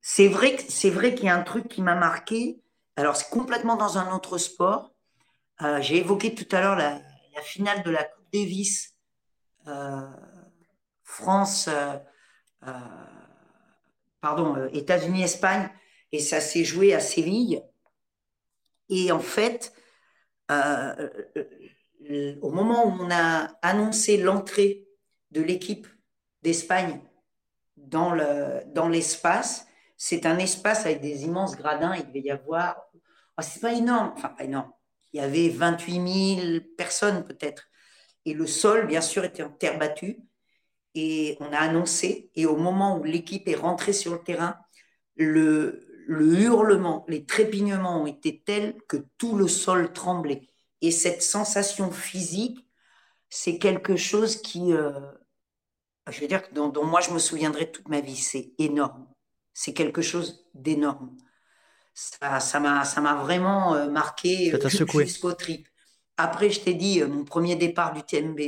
C'est 0.00 0.28
vrai, 0.28 0.56
c'est 0.68 0.90
vrai 0.90 1.14
qu'il 1.14 1.26
y 1.26 1.28
a 1.28 1.36
un 1.36 1.42
truc 1.42 1.68
qui 1.68 1.82
m'a 1.82 1.94
marqué. 1.94 2.60
Alors, 2.96 3.16
c'est 3.16 3.30
complètement 3.30 3.76
dans 3.76 3.96
un 3.96 4.14
autre 4.14 4.38
sport. 4.38 4.92
Euh, 5.62 5.80
j'ai 5.80 5.98
évoqué 5.98 6.34
tout 6.34 6.46
à 6.54 6.60
l'heure 6.60 6.76
la, 6.76 7.00
finale 7.42 7.82
de 7.82 7.90
la 7.90 8.04
Coupe 8.04 8.26
Davis, 8.32 8.94
euh, 9.66 10.00
France, 11.04 11.68
euh, 11.68 11.98
pardon, 14.20 14.68
États-Unis-Espagne, 14.72 15.70
et 16.12 16.20
ça 16.20 16.40
s'est 16.40 16.64
joué 16.64 16.94
à 16.94 17.00
Séville. 17.00 17.62
Et 18.88 19.12
en 19.12 19.20
fait, 19.20 19.72
au 20.50 22.50
moment 22.50 22.86
où 22.86 22.96
on 23.00 23.10
a 23.10 23.52
annoncé 23.62 24.16
l'entrée 24.16 24.88
de 25.30 25.42
l'équipe 25.42 25.86
d'Espagne 26.42 27.00
dans 27.76 28.14
l'espace. 28.88 29.60
Dans 29.60 29.68
c'est 29.96 30.26
un 30.26 30.38
espace 30.38 30.86
avec 30.86 31.00
des 31.00 31.24
immenses 31.24 31.56
gradins. 31.56 31.94
Il 31.94 32.06
devait 32.06 32.20
y 32.20 32.30
avoir. 32.30 32.86
Oh, 33.36 33.42
c'est 33.42 33.60
pas 33.60 33.72
énorme, 33.72 34.12
enfin 34.16 34.28
pas 34.28 34.44
énorme. 34.44 34.72
Il 35.12 35.20
y 35.20 35.20
avait 35.20 35.48
28 35.48 36.36
000 36.40 36.60
personnes 36.76 37.24
peut-être. 37.26 37.68
Et 38.24 38.34
le 38.34 38.46
sol, 38.46 38.86
bien 38.86 39.00
sûr, 39.00 39.24
était 39.24 39.42
en 39.42 39.50
terre 39.50 39.78
battue. 39.78 40.18
Et 40.94 41.36
on 41.40 41.52
a 41.52 41.58
annoncé. 41.58 42.30
Et 42.34 42.46
au 42.46 42.56
moment 42.56 42.98
où 42.98 43.04
l'équipe 43.04 43.48
est 43.48 43.54
rentrée 43.54 43.92
sur 43.92 44.12
le 44.12 44.22
terrain, 44.22 44.56
le, 45.16 45.88
le 46.06 46.40
hurlement, 46.40 47.04
les 47.08 47.24
trépignements 47.24 48.02
ont 48.02 48.06
été 48.06 48.42
tels 48.44 48.76
que 48.88 48.96
tout 49.18 49.36
le 49.36 49.48
sol 49.48 49.92
tremblait. 49.92 50.48
Et 50.80 50.90
cette 50.90 51.22
sensation 51.22 51.90
physique, 51.90 52.66
c'est 53.28 53.58
quelque 53.58 53.96
chose 53.96 54.40
qui, 54.40 54.72
euh, 54.72 55.00
je 56.10 56.20
veux 56.20 56.28
dire, 56.28 56.42
dont, 56.52 56.68
dont, 56.68 56.84
moi 56.84 57.00
je 57.00 57.10
me 57.10 57.18
souviendrai 57.18 57.70
toute 57.70 57.88
ma 57.88 58.00
vie. 58.00 58.16
C'est 58.16 58.52
énorme. 58.58 59.06
C'est 59.52 59.74
quelque 59.74 60.02
chose 60.02 60.46
d'énorme. 60.54 61.16
Ça, 62.00 62.38
ça 62.38 62.60
m'a, 62.60 62.84
ça 62.84 63.00
m'a 63.00 63.16
vraiment 63.16 63.74
euh, 63.74 63.90
marqué 63.90 64.52
jusqu'au 64.94 65.32
trip. 65.32 65.66
Après, 66.16 66.48
je 66.48 66.60
t'ai 66.60 66.74
dit, 66.74 67.02
euh, 67.02 67.08
mon 67.08 67.24
premier 67.24 67.56
départ 67.56 67.92
du 67.92 68.02
TMB, 68.02 68.38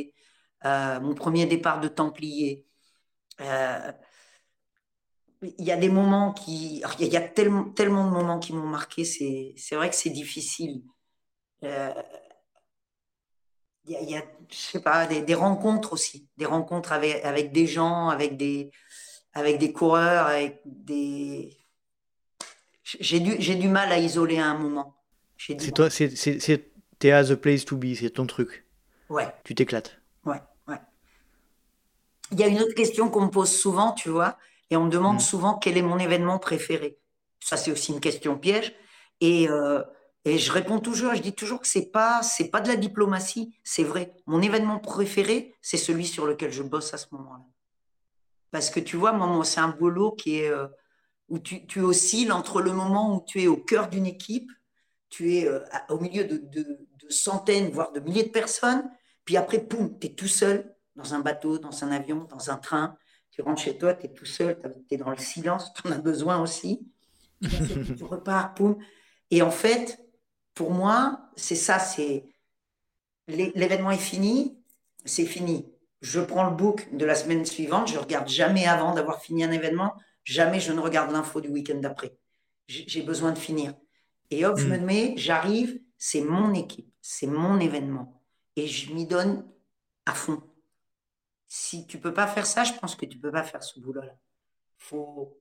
mon 1.03 1.15
premier 1.15 1.47
départ 1.47 1.81
de 1.81 1.89
Templier. 1.89 2.65
il 3.41 3.47
y 5.59 5.73
a 5.73 5.77
des 5.77 5.89
moments 5.89 6.33
qui. 6.33 6.81
Il 7.01 7.09
y 7.09 7.17
a 7.17 7.21
tellement, 7.21 7.65
tellement 7.71 8.05
de 8.05 8.11
moments 8.11 8.39
qui 8.39 8.53
m'ont 8.53 8.69
marqué, 8.69 9.05
c'est, 9.05 9.55
c'est 9.57 9.75
vrai 9.75 9.91
que 9.91 9.97
c'est 9.97 10.11
difficile. 10.11 10.85
Euh, 11.65 11.93
il 13.85 14.11
y, 14.11 14.17
a, 14.17 14.23
je 14.51 14.57
sais 14.57 14.81
pas, 14.81 15.07
des, 15.07 15.35
rencontres 15.35 15.93
aussi, 15.95 16.29
des 16.37 16.47
rencontres 16.47 16.93
avec, 16.93 17.25
avec 17.25 17.53
des 17.53 17.67
gens, 17.67 18.09
avec 18.09 18.37
des, 18.37 18.71
avec 19.33 19.59
des 19.59 19.73
coureurs, 19.73 20.27
avec 20.27 20.61
des. 20.65 21.60
J'ai 22.99 23.21
du, 23.21 23.37
j'ai 23.39 23.55
du 23.55 23.69
mal 23.69 23.93
à 23.93 23.99
isoler 23.99 24.39
à 24.39 24.47
un 24.47 24.59
moment. 24.59 24.97
C'est 25.37 25.73
toi, 25.73 25.89
c'est, 25.89 26.17
c'est, 26.17 26.71
t'es 26.99 27.13
as 27.13 27.25
the 27.25 27.35
place 27.35 27.65
to 27.65 27.77
be, 27.77 27.95
c'est 27.95 28.11
ton 28.11 28.27
truc. 28.27 28.67
Ouais. 29.09 29.27
Tu 29.45 29.55
t'éclates. 29.55 29.99
Ouais, 30.25 30.41
ouais. 30.69 30.77
Il 32.33 32.41
y 32.41 32.45
a 32.45 32.47
une 32.49 32.61
autre 32.61 32.75
question 32.75 33.09
qu'on 33.09 33.23
me 33.23 33.31
pose 33.31 33.51
souvent, 33.51 33.93
tu 33.93 34.09
vois, 34.09 34.37
et 34.71 34.77
on 34.77 34.85
me 34.85 34.91
demande 34.91 35.17
mm. 35.17 35.21
souvent 35.21 35.55
quel 35.55 35.79
est 35.79 35.83
mon 35.83 35.99
événement 35.99 36.39
préféré. 36.39 36.99
Ça, 37.41 37.57
c'est 37.57 37.73
aussi 37.73 37.93
une 37.93 38.01
question 38.01 38.37
piège. 38.37 38.75
Et 39.21 39.49
euh, 39.49 39.83
et 40.25 40.39
je 40.39 40.53
réponds 40.53 40.81
toujours, 40.81 41.15
je 41.15 41.23
dis 41.23 41.33
toujours 41.33 41.61
que 41.61 41.67
c'est 41.67 41.91
pas, 41.91 42.23
c'est 42.23 42.51
pas 42.51 42.61
de 42.61 42.69
la 42.69 42.77
diplomatie, 42.77 43.55
c'est 43.65 43.85
vrai. 43.85 44.15
Mon 44.27 44.43
événement 44.43 44.79
préféré, 44.79 45.55
c'est 45.63 45.79
celui 45.79 46.07
sur 46.07 46.27
lequel 46.27 46.53
je 46.53 46.63
bosse 46.63 46.93
à 46.93 46.99
ce 46.99 47.07
moment-là. 47.13 47.45
Parce 48.51 48.69
que 48.69 48.81
tu 48.81 48.97
vois, 48.97 49.13
moi, 49.13 49.45
c'est 49.45 49.61
un 49.61 49.69
boulot 49.69 50.13
qui 50.13 50.41
est 50.41 50.51
euh, 50.51 50.67
où 51.31 51.39
tu, 51.39 51.81
oscilles 51.81 52.33
entre 52.33 52.61
le 52.61 52.73
moment 52.73 53.17
où 53.17 53.25
tu 53.25 53.41
es 53.41 53.47
au 53.47 53.57
cœur 53.57 53.89
d'une 53.89 54.07
équipe, 54.07 54.51
tu 55.09 55.37
es 55.37 55.47
euh, 55.47 55.61
au 55.89 55.99
milieu 55.99 56.25
de, 56.25 56.87
centaines, 57.09 57.71
voire 57.71 57.93
de 57.93 58.01
milliers 58.01 58.25
de 58.25 58.31
personnes, 58.31 58.89
puis 59.25 59.37
après, 59.37 59.61
poum, 59.61 59.99
tu 59.99 60.09
es 60.09 60.11
tout 60.11 60.29
seul 60.29 60.75
dans 60.97 61.15
un 61.15 61.21
bateau, 61.21 61.59
dans 61.59 61.85
un 61.85 61.91
avion, 61.93 62.25
dans 62.25 62.51
un 62.51 62.57
train. 62.57 62.97
Tu 63.31 63.43
rentres 63.43 63.63
chez 63.63 63.79
toi, 63.79 63.95
tu 63.95 64.07
es 64.07 64.13
tout 64.13 64.27
seul, 64.27 64.61
tu 64.89 64.95
es 64.95 64.99
dans 64.99 65.11
le 65.11 65.17
silence, 65.17 65.73
tu 65.75 65.87
en 65.89 65.93
as 65.93 65.99
besoin 65.99 66.41
aussi. 66.41 66.87
tu 67.43 68.05
repars, 68.05 68.55
poum. 68.55 68.77
Et 69.31 69.43
en 69.43 69.51
fait, 69.51 70.01
pour 70.55 70.73
moi, 70.73 71.31
c'est 71.37 71.57
ça, 71.57 71.79
c'est 71.79 72.25
l'événement 73.29 73.93
est 73.93 73.99
fini, 73.99 74.59
c'est 75.05 75.27
fini. 75.27 75.73
Je 76.01 76.21
prends 76.21 76.45
le 76.45 76.57
book 76.57 76.89
de 76.93 77.05
la 77.05 77.15
semaine 77.15 77.45
suivante, 77.47 77.89
je 77.89 77.99
regarde 77.99 78.29
jamais 78.29 78.67
avant 78.67 78.95
d'avoir 78.95 79.21
fini 79.21 79.45
un 79.45 79.53
événement, 79.53 79.95
jamais 80.25 80.61
je 80.61 80.73
ne 80.73 80.81
regarde 80.81 81.11
l'info 81.13 81.41
du 81.41 81.49
week-end 81.49 81.79
d'après. 81.79 82.17
J'ai 82.69 83.03
besoin 83.03 83.33
de 83.33 83.39
finir. 83.39 83.75
Et 84.31 84.45
hop, 84.45 84.59
je 84.59 84.67
me 84.67 84.79
hmm. 84.79 84.85
mets, 84.85 85.15
j'arrive, 85.17 85.81
c'est 85.99 86.21
mon 86.21 86.55
équipe, 86.55 86.93
c'est 87.01 87.27
mon 87.27 87.59
événement. 87.59 88.23
Et 88.57 88.67
je 88.67 88.93
m'y 88.93 89.07
donne 89.07 89.45
à 90.07 90.15
fond. 90.15 90.43
Si 91.49 91.87
tu 91.87 91.99
peux 91.99 92.15
pas 92.15 92.29
faire 92.29 92.47
ça, 92.47 92.63
je 92.63 92.73
pense 92.75 92.95
que 92.95 93.07
tu 93.07 93.19
peux 93.19 93.33
pas 93.33 93.43
faire 93.43 93.63
ce 93.63 93.81
boulot-là. 93.81 94.15
Faut, 94.79 95.41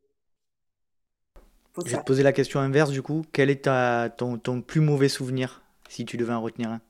je 1.86 1.92
vais 1.92 1.98
te 1.98 2.06
poser 2.06 2.24
la 2.24 2.34
question 2.34 2.60
inverse 2.60 2.92
du 2.92 3.02
coup. 3.02 3.24
Quel 3.32 3.50
est 3.50 3.64
ta, 3.64 4.10
ton, 4.10 4.38
ton 4.38 4.62
plus 4.62 4.82
mauvais 4.82 5.10
souvenir, 5.10 5.62
si 5.88 6.06
tu 6.06 6.18
devais 6.18 6.34
en 6.34 6.42
retenir 6.42 6.70
un? 6.72 6.82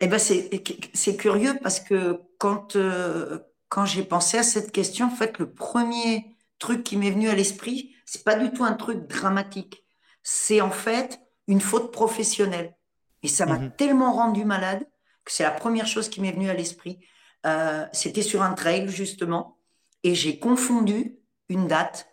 Eh 0.00 0.08
ben 0.08 0.18
c'est 0.18 1.16
curieux 1.16 1.56
parce 1.62 1.78
que 1.78 2.20
quand, 2.38 2.74
euh, 2.74 3.38
quand 3.68 3.84
j'ai 3.84 4.02
pensé 4.02 4.38
à 4.38 4.42
cette 4.42 4.72
question, 4.72 5.06
en 5.06 5.10
fait, 5.10 5.38
le 5.38 5.52
premier 5.52 6.31
truc 6.62 6.84
qui 6.84 6.96
m'est 6.96 7.10
venu 7.10 7.28
à 7.28 7.34
l'esprit, 7.34 7.94
c'est 8.06 8.24
pas 8.24 8.36
du 8.36 8.52
tout 8.52 8.64
un 8.64 8.74
truc 8.74 9.06
dramatique. 9.06 9.84
C'est 10.22 10.60
en 10.60 10.70
fait 10.70 11.20
une 11.48 11.60
faute 11.60 11.92
professionnelle. 11.92 12.74
Et 13.22 13.28
ça 13.28 13.46
m'a 13.46 13.58
mhm. 13.58 13.72
tellement 13.72 14.12
rendu 14.12 14.44
malade 14.44 14.86
que 15.24 15.32
c'est 15.32 15.42
la 15.42 15.50
première 15.50 15.86
chose 15.86 16.08
qui 16.08 16.20
m'est 16.20 16.32
venue 16.32 16.48
à 16.48 16.54
l'esprit. 16.54 16.98
Euh, 17.46 17.84
c'était 17.92 18.22
sur 18.22 18.42
un 18.42 18.54
trail, 18.54 18.88
justement, 18.88 19.58
et 20.04 20.14
j'ai 20.14 20.38
confondu 20.38 21.18
une 21.48 21.66
date 21.66 22.08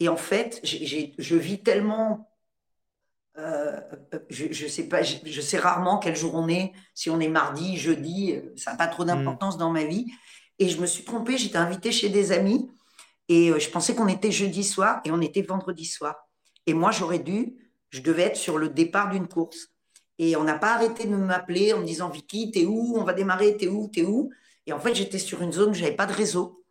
et 0.00 0.08
en 0.08 0.16
fait, 0.16 0.60
je 0.64 1.36
vis 1.36 1.62
tellement. 1.62 2.26
Euh, 3.38 3.78
je, 4.28 4.66
sais 4.66 4.88
pas, 4.88 5.02
je, 5.02 5.40
sais 5.40 5.58
rarement 5.58 5.98
quel 5.98 6.16
jour 6.16 6.34
on 6.34 6.48
est, 6.48 6.72
si 6.94 7.10
on 7.10 7.20
est 7.20 7.28
mardi, 7.28 7.76
jeudi, 7.76 8.32
euh, 8.32 8.52
ça 8.56 8.72
n'a 8.72 8.76
pas 8.76 8.88
trop 8.88 9.04
d'importance 9.04 9.56
dans 9.56 9.70
ma 9.70 9.84
vie. 9.84 10.06
Et 10.58 10.68
je 10.68 10.80
me 10.80 10.86
suis 10.86 11.04
trompée, 11.04 11.38
j'étais 11.38 11.56
invitée 11.56 11.92
chez 11.92 12.08
des 12.08 12.32
amis 12.32 12.70
et 13.30 13.50
euh, 13.50 13.60
je 13.60 13.70
pensais 13.70 13.94
qu'on 13.94 14.08
était 14.08 14.32
jeudi 14.32 14.64
soir 14.64 15.00
et 15.04 15.12
on 15.12 15.20
était 15.20 15.42
vendredi 15.42 15.84
soir. 15.84 16.28
Et 16.66 16.74
moi, 16.74 16.90
j'aurais 16.90 17.20
dû, 17.20 17.54
je 17.90 18.02
devais 18.02 18.22
être 18.22 18.36
sur 18.36 18.58
le 18.58 18.68
départ 18.68 19.08
d'une 19.08 19.28
course. 19.28 19.68
Et 20.18 20.34
on 20.34 20.42
n'a 20.42 20.58
pas 20.58 20.74
arrêté 20.74 21.06
de 21.06 21.14
m'appeler 21.14 21.72
en 21.72 21.78
me 21.78 21.84
disant 21.84 22.10
Vicky, 22.10 22.50
t'es 22.50 22.66
où? 22.66 22.96
On 22.98 23.04
va 23.04 23.12
démarrer, 23.12 23.56
t'es 23.56 23.68
où? 23.68 23.88
T'es 23.88 24.02
où? 24.02 24.30
Et 24.66 24.72
en 24.72 24.80
fait, 24.80 24.96
j'étais 24.96 25.20
sur 25.20 25.42
une 25.42 25.52
zone 25.52 25.70
où 25.70 25.74
j'avais 25.74 25.94
pas 25.94 26.06
de 26.06 26.12
réseau. 26.12 26.64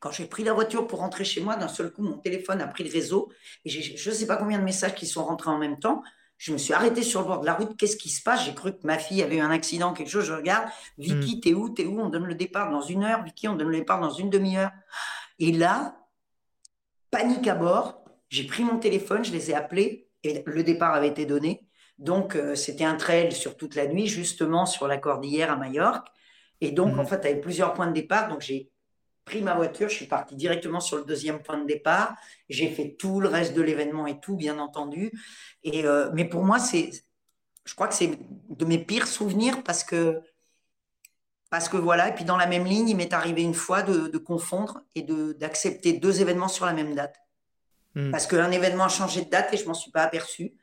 Quand 0.00 0.10
j'ai 0.10 0.24
pris 0.24 0.42
la 0.42 0.54
voiture 0.54 0.86
pour 0.86 1.00
rentrer 1.00 1.24
chez 1.24 1.42
moi, 1.42 1.56
d'un 1.56 1.68
seul 1.68 1.92
coup, 1.92 2.02
mon 2.02 2.16
téléphone 2.16 2.62
a 2.62 2.66
pris 2.66 2.84
le 2.84 2.90
réseau 2.90 3.30
et 3.66 3.70
je 3.70 4.10
ne 4.10 4.14
sais 4.14 4.26
pas 4.26 4.36
combien 4.36 4.58
de 4.58 4.64
messages 4.64 4.94
qui 4.94 5.06
sont 5.06 5.24
rentrés 5.24 5.50
en 5.50 5.58
même 5.58 5.78
temps. 5.78 6.02
Je 6.38 6.52
me 6.52 6.58
suis 6.58 6.72
arrêtée 6.72 7.02
sur 7.02 7.20
le 7.20 7.26
bord 7.26 7.40
de 7.40 7.46
la 7.46 7.54
route. 7.54 7.76
Qu'est-ce 7.76 7.96
qui 7.96 8.08
se 8.08 8.22
passe? 8.22 8.44
J'ai 8.46 8.54
cru 8.54 8.72
que 8.72 8.86
ma 8.86 8.98
fille 8.98 9.22
avait 9.22 9.36
eu 9.36 9.40
un 9.40 9.50
accident, 9.50 9.92
quelque 9.92 10.10
chose. 10.10 10.24
Je 10.24 10.32
regarde. 10.32 10.66
Vicky, 10.98 11.36
hmm. 11.36 11.40
t'es 11.40 11.54
où? 11.54 11.68
T'es 11.68 11.84
où? 11.84 12.00
On 12.00 12.08
donne 12.08 12.24
le 12.24 12.34
départ 12.34 12.70
dans 12.70 12.82
une 12.82 13.04
heure. 13.04 13.22
Vicky, 13.22 13.48
on 13.48 13.54
donne 13.54 13.68
le 13.68 13.76
départ 13.76 14.00
dans 14.00 14.10
une 14.10 14.30
demi-heure. 14.30 14.70
Et 15.38 15.52
là, 15.52 15.96
panique 17.10 17.46
à 17.46 17.54
bord. 17.54 18.04
J'ai 18.28 18.44
pris 18.44 18.64
mon 18.64 18.78
téléphone, 18.78 19.24
je 19.24 19.32
les 19.32 19.50
ai 19.50 19.54
appelés 19.54 20.08
et 20.22 20.42
le 20.46 20.62
départ 20.62 20.94
avait 20.94 21.08
été 21.08 21.26
donné. 21.26 21.66
Donc, 21.98 22.34
euh, 22.34 22.54
c'était 22.54 22.84
un 22.84 22.96
trail 22.96 23.32
sur 23.32 23.56
toute 23.56 23.76
la 23.76 23.86
nuit, 23.86 24.06
justement 24.06 24.66
sur 24.66 24.88
la 24.88 24.98
cordillère 24.98 25.52
à 25.52 25.56
Majorque. 25.56 26.08
Et 26.60 26.72
donc, 26.72 26.94
hmm. 26.94 27.00
en 27.00 27.04
fait, 27.04 27.20
il 27.22 27.24
y 27.24 27.32
avait 27.32 27.40
plusieurs 27.40 27.72
points 27.74 27.86
de 27.86 27.92
départ. 27.92 28.28
Donc, 28.28 28.40
j'ai 28.40 28.70
pris 29.24 29.42
ma 29.42 29.54
voiture, 29.54 29.88
je 29.88 29.94
suis 29.94 30.06
parti 30.06 30.34
directement 30.34 30.80
sur 30.80 30.96
le 30.96 31.04
deuxième 31.04 31.40
point 31.42 31.58
de 31.58 31.66
départ. 31.66 32.16
J'ai 32.48 32.68
fait 32.68 32.96
tout 32.98 33.20
le 33.20 33.28
reste 33.28 33.54
de 33.54 33.62
l'événement 33.62 34.06
et 34.06 34.18
tout, 34.20 34.36
bien 34.36 34.58
entendu. 34.58 35.12
Et, 35.62 35.84
euh, 35.84 36.10
mais 36.14 36.24
pour 36.24 36.42
moi, 36.42 36.58
c'est, 36.58 36.90
je 37.64 37.74
crois 37.74 37.88
que 37.88 37.94
c'est 37.94 38.18
de 38.48 38.64
mes 38.64 38.78
pires 38.78 39.06
souvenirs 39.06 39.62
parce 39.62 39.84
que, 39.84 40.20
parce 41.54 41.68
que 41.68 41.76
voilà. 41.76 42.08
Et 42.08 42.14
puis 42.16 42.24
dans 42.24 42.36
la 42.36 42.48
même 42.48 42.64
ligne, 42.64 42.88
il 42.88 42.96
m'est 42.96 43.12
arrivé 43.12 43.42
une 43.42 43.54
fois 43.54 43.82
de, 43.82 44.18
confondre 44.18 44.80
et 44.96 45.02
de, 45.02 45.34
d'accepter 45.34 45.92
deux 45.92 46.20
événements 46.20 46.48
sur 46.48 46.66
la 46.66 46.72
même 46.72 46.96
date. 46.96 47.14
Hmm. 47.94 48.10
Parce 48.10 48.26
qu'un 48.26 48.50
événement 48.50 48.82
a 48.82 48.88
changé 48.88 49.24
de 49.24 49.30
date 49.30 49.54
et 49.54 49.56
je 49.56 49.64
m'en 49.64 49.72
suis 49.72 49.92
pas 49.92 50.02
aperçu. 50.02 50.54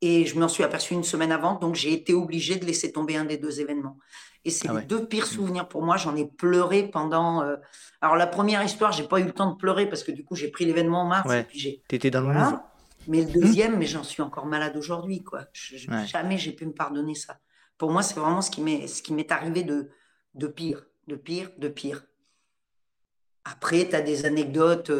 Et 0.00 0.24
je 0.24 0.38
m'en 0.38 0.48
suis 0.48 0.64
aperçu 0.64 0.94
une 0.94 1.04
semaine 1.04 1.32
avant, 1.32 1.56
donc 1.56 1.74
j'ai 1.74 1.92
été 1.92 2.14
obligé 2.14 2.56
de 2.56 2.64
laisser 2.64 2.92
tomber 2.92 3.18
un 3.18 3.26
des 3.26 3.36
deux 3.36 3.60
événements. 3.60 3.98
Et 4.46 4.48
c'est 4.48 4.70
ah 4.70 4.80
les 4.80 4.86
deux 4.86 5.04
pires 5.04 5.26
mmh. 5.26 5.26
souvenirs 5.26 5.68
pour 5.68 5.82
moi. 5.82 5.98
J'en 5.98 6.16
ai 6.16 6.24
pleuré 6.24 6.88
pendant. 6.88 7.42
Euh, 7.42 7.56
alors, 8.00 8.16
la 8.16 8.26
première 8.26 8.62
histoire, 8.64 8.92
j'ai 8.92 9.06
pas 9.06 9.20
eu 9.20 9.24
le 9.24 9.32
temps 9.32 9.50
de 9.50 9.56
pleurer 9.56 9.86
parce 9.86 10.02
que 10.02 10.12
du 10.12 10.24
coup, 10.24 10.34
j'ai 10.34 10.48
pris 10.48 10.64
l'événement 10.64 11.02
en 11.02 11.06
mars. 11.08 11.28
Ouais. 11.28 11.46
T'étais 11.88 12.10
dans 12.10 12.20
le 12.20 12.32
voilà. 12.32 12.72
Mais 13.06 13.20
le 13.20 13.30
deuxième, 13.38 13.76
mais 13.76 13.84
j'en 13.84 14.02
suis 14.02 14.22
encore 14.22 14.46
malade 14.46 14.78
aujourd'hui. 14.78 15.22
quoi. 15.22 15.44
Jamais 15.52 16.38
j'ai 16.38 16.52
pu 16.52 16.64
me 16.64 16.72
pardonner 16.72 17.14
ça. 17.14 17.36
Pour 17.76 17.90
moi, 17.90 18.02
c'est 18.02 18.18
vraiment 18.18 18.40
ce 18.40 18.50
qui 18.50 18.62
m'est 18.62 18.86
ce 18.86 19.02
qui 19.02 19.12
m'est 19.12 19.30
arrivé 19.30 19.62
de, 19.62 19.90
de 20.34 20.46
pire, 20.46 20.86
de 21.06 21.16
pire, 21.16 21.50
de 21.58 21.68
pire. 21.68 22.04
après, 23.44 23.88
tu 23.88 23.96
as 23.96 24.00
des 24.00 24.26
anecdotes 24.26 24.90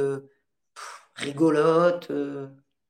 rigolotes, 1.15 2.11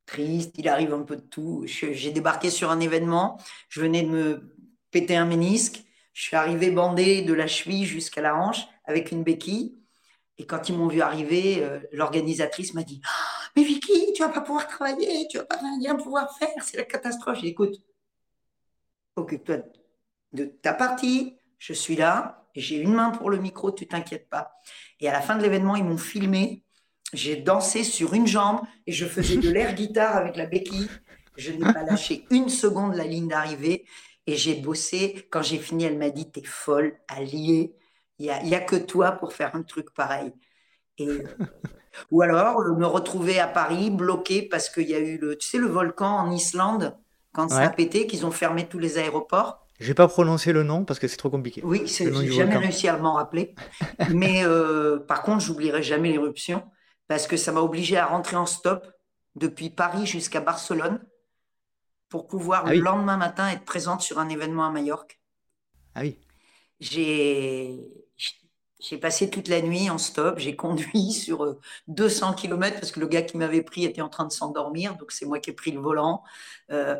tristes, 0.07 0.55
il 0.59 0.69
arrive 0.69 0.93
un 0.93 1.03
peu 1.03 1.17
de 1.17 1.23
tout. 1.23 1.63
J'ai 1.67 2.11
débarqué 2.11 2.51
sur 2.51 2.71
un 2.71 2.81
événement, 2.81 3.39
je 3.69 3.81
venais 3.81 4.03
de 4.03 4.09
me 4.09 4.57
péter 4.91 5.17
un 5.17 5.27
ménisque, 5.27 5.85
je 6.13 6.23
suis 6.23 6.37
arrivé 6.37 6.73
bandé 6.73 7.23
de 7.23 7.33
la 7.33 7.47
cheville 7.47 7.85
jusqu'à 7.85 8.23
la 8.23 8.35
hanche 8.35 8.67
avec 8.85 9.13
une 9.13 9.23
béquille. 9.23 9.79
Et 10.39 10.47
quand 10.47 10.69
ils 10.69 10.77
m'ont 10.77 10.89
vu 10.89 11.01
arriver, 11.01 11.63
euh, 11.63 11.81
l'organisatrice 11.93 12.75
m'a 12.75 12.83
dit 12.83 13.01
ah, 13.05 13.51
Mais 13.55 13.63
Vicky, 13.63 14.13
tu 14.15 14.23
vas 14.23 14.29
pas 14.29 14.41
pouvoir 14.41 14.67
travailler, 14.67 15.27
tu 15.29 15.39
vas 15.39 15.45
pas 15.45 15.61
rien 15.81 15.97
pouvoir 15.97 16.37
faire, 16.37 16.49
c'est 16.63 16.77
la 16.77 16.85
catastrophe. 16.85 17.39
J'ai 17.41 17.49
écoute, 17.49 17.77
occupe-toi 19.17 19.59
de 20.33 20.45
ta 20.45 20.75
partie, 20.75 21.38
je 21.59 21.73
suis 21.73 21.97
là, 21.97 22.47
j'ai 22.55 22.77
une 22.77 22.95
main 22.95 23.11
pour 23.11 23.31
le 23.31 23.39
micro, 23.39 23.71
tu 23.71 23.87
t'inquiètes 23.87 24.29
pas. 24.29 24.53
Et 25.01 25.09
à 25.09 25.13
la 25.13 25.21
fin 25.21 25.37
de 25.37 25.43
l'événement, 25.43 25.77
ils 25.77 25.85
m'ont 25.85 25.99
filmé. 25.99 26.65
J'ai 27.13 27.37
dansé 27.37 27.85
sur 27.85 28.15
une 28.15 28.27
jambe 28.27 28.61
et 28.87 28.93
je 28.93 29.07
faisais 29.07 29.37
de 29.37 29.51
l'air 29.51 29.75
guitare 29.75 30.17
avec 30.17 30.37
la 30.37 30.47
béquille. 30.47 30.89
Je 31.37 31.53
n'ai 31.53 31.73
pas 31.73 31.83
lâché 31.83 32.27
une 32.31 32.49
seconde 32.49 32.95
la 32.95 33.05
ligne 33.05 33.29
d'arrivée 33.29 33.87
et 34.27 34.37
j'ai 34.37 34.55
bossé. 34.55 35.27
Quand 35.31 35.43
j'ai 35.43 35.59
fini, 35.59 35.85
elle 35.85 35.99
m'a 35.99 36.11
dit 36.11 36.31
T'es 36.31 36.43
folle, 36.45 36.99
alliée. 37.09 37.75
Il 38.19 38.27
n'y 38.45 38.55
a, 38.55 38.61
que 38.61 38.77
toi 38.77 39.13
pour 39.13 39.33
faire 39.33 39.55
un 39.55 39.63
truc 39.63 39.95
pareil. 39.95 40.33
Et, 40.99 41.07
euh, 41.07 41.23
ou 42.11 42.23
alors 42.23 42.61
me 42.77 42.87
retrouver 42.87 43.39
à 43.39 43.47
Paris 43.47 43.91
bloqué 43.91 44.43
parce 44.43 44.69
qu'il 44.69 44.89
y 44.89 44.95
a 44.95 44.99
eu 44.99 45.19
le, 45.19 45.39
tu 45.39 45.47
sais, 45.47 45.59
le 45.59 45.69
volcan 45.69 46.19
en 46.19 46.31
Islande, 46.33 46.97
quand 47.33 47.49
ça 47.49 47.63
a 47.63 47.69
pété, 47.71 48.07
qu'ils 48.09 48.27
ont 48.27 48.33
fermé 48.33 48.69
tous 48.69 48.81
les 48.81 48.99
aéroports. 48.99 49.68
Je 49.79 49.87
vais 49.87 49.95
pas 49.95 50.09
prononcer 50.09 50.53
le 50.53 50.65
nom 50.65 50.85
parce 50.85 50.99
que 50.99 51.07
c'est 51.07 51.17
trop 51.17 51.31
compliqué. 51.31 51.61
Oui, 51.65 51.87
j'ai 51.87 52.33
jamais 52.33 52.57
réussi 52.57 52.89
à 52.89 52.97
m'en 52.97 53.15
rappeler. 53.15 53.55
Mais 54.11 54.45
euh, 54.45 54.99
par 54.99 55.23
contre, 55.23 55.41
j'oublierai 55.41 55.83
jamais 55.83 56.11
l'éruption 56.11 56.65
parce 57.07 57.27
que 57.27 57.37
ça 57.37 57.53
m'a 57.53 57.61
obligé 57.61 57.97
à 57.97 58.07
rentrer 58.07 58.37
en 58.37 58.47
stop 58.47 58.87
depuis 59.37 59.71
Paris 59.71 60.07
jusqu'à 60.07 60.41
Barcelone 60.41 61.01
pour 62.09 62.27
pouvoir 62.27 62.65
ah 62.67 62.75
le 62.75 62.81
lendemain 62.81 63.17
matin 63.17 63.49
être 63.51 63.65
présente 63.65 64.01
sur 64.01 64.19
un 64.19 64.29
événement 64.29 64.67
à 64.67 64.71
Majorque. 64.71 65.21
Ah 65.95 66.01
oui. 66.01 66.19
J'ai 66.81 67.79
passé 69.01 69.31
toute 69.31 69.49
la 69.49 69.61
nuit 69.61 69.91
en 69.91 69.99
stop, 69.99 70.39
j'ai 70.39 70.57
conduit 70.57 71.13
sur 71.13 71.57
200 71.89 72.31
euh, 72.31 72.35
km 72.35 72.81
parce 72.81 72.93
que 72.93 73.01
le 73.01 73.07
gars 73.07 73.23
qui 73.23 73.37
m'avait 73.37 73.63
pris 73.63 73.85
était 73.85 74.01
en 74.01 74.09
train 74.09 74.27
de 74.27 74.33
s'endormir, 74.33 74.97
donc 74.97 75.13
c'est 75.13 75.27
moi 75.27 75.39
qui 75.39 75.51
ai 75.51 75.53
pris 75.53 75.71
le 75.71 75.81
volant. 75.81 76.23
Euh, 76.71 76.97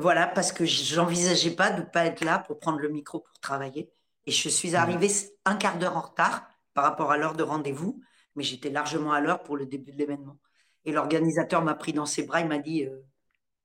voilà, 0.00 0.26
parce 0.26 0.52
que 0.52 0.64
j'envisageais 0.64 1.52
pas 1.52 1.70
de 1.70 1.80
ne 1.80 1.86
pas 1.86 2.06
être 2.06 2.24
là 2.24 2.38
pour 2.38 2.58
prendre 2.58 2.78
le 2.78 2.88
micro 2.88 3.20
pour 3.20 3.38
travailler. 3.40 3.90
Et 4.26 4.32
je 4.32 4.48
suis 4.48 4.76
arrivée 4.76 5.10
un 5.44 5.56
quart 5.56 5.78
d'heure 5.78 5.96
en 5.96 6.02
retard 6.02 6.48
par 6.74 6.84
rapport 6.84 7.10
à 7.12 7.18
l'heure 7.18 7.34
de 7.34 7.42
rendez-vous, 7.42 8.00
mais 8.36 8.42
j'étais 8.42 8.70
largement 8.70 9.12
à 9.12 9.20
l'heure 9.20 9.42
pour 9.42 9.56
le 9.56 9.66
début 9.66 9.92
de 9.92 9.98
l'événement. 9.98 10.38
Et 10.84 10.92
l'organisateur 10.92 11.62
m'a 11.62 11.74
pris 11.74 11.92
dans 11.92 12.06
ses 12.06 12.24
bras, 12.24 12.40
il 12.40 12.48
m'a 12.48 12.58
dit 12.58 12.84
euh, 12.84 13.02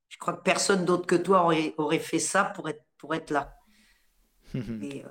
Je 0.10 0.18
crois 0.18 0.34
que 0.34 0.44
personne 0.44 0.86
d'autre 0.86 1.06
que 1.06 1.16
toi 1.16 1.44
aurait, 1.44 1.74
aurait 1.78 2.00
fait 2.00 2.20
ça 2.20 2.46
pour 2.46 2.70
être, 2.70 2.84
pour 2.98 3.16
être 3.16 3.32
là. 3.32 3.56
Et, 4.56 5.04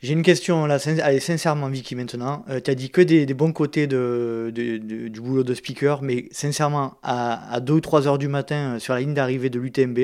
j'ai 0.00 0.12
une 0.12 0.22
question 0.22 0.66
là, 0.66 0.78
allez, 1.02 1.18
sincèrement 1.18 1.68
Vicky 1.68 1.96
maintenant. 1.96 2.44
Euh, 2.48 2.60
tu 2.60 2.70
as 2.70 2.74
dit 2.74 2.90
que 2.90 3.00
des, 3.00 3.26
bons 3.34 3.52
côtés 3.52 3.86
de, 3.86 4.50
du 4.54 5.20
boulot 5.20 5.42
de 5.42 5.54
speaker, 5.54 6.02
mais 6.02 6.28
sincèrement, 6.30 6.98
à, 7.02 7.58
2 7.60 7.72
ou 7.72 7.80
3 7.80 8.06
heures 8.06 8.18
du 8.18 8.28
matin 8.28 8.74
euh, 8.74 8.78
sur 8.78 8.94
la 8.94 9.00
ligne 9.00 9.14
d'arrivée 9.14 9.50
de 9.50 9.58
l'UTMB, 9.58 9.98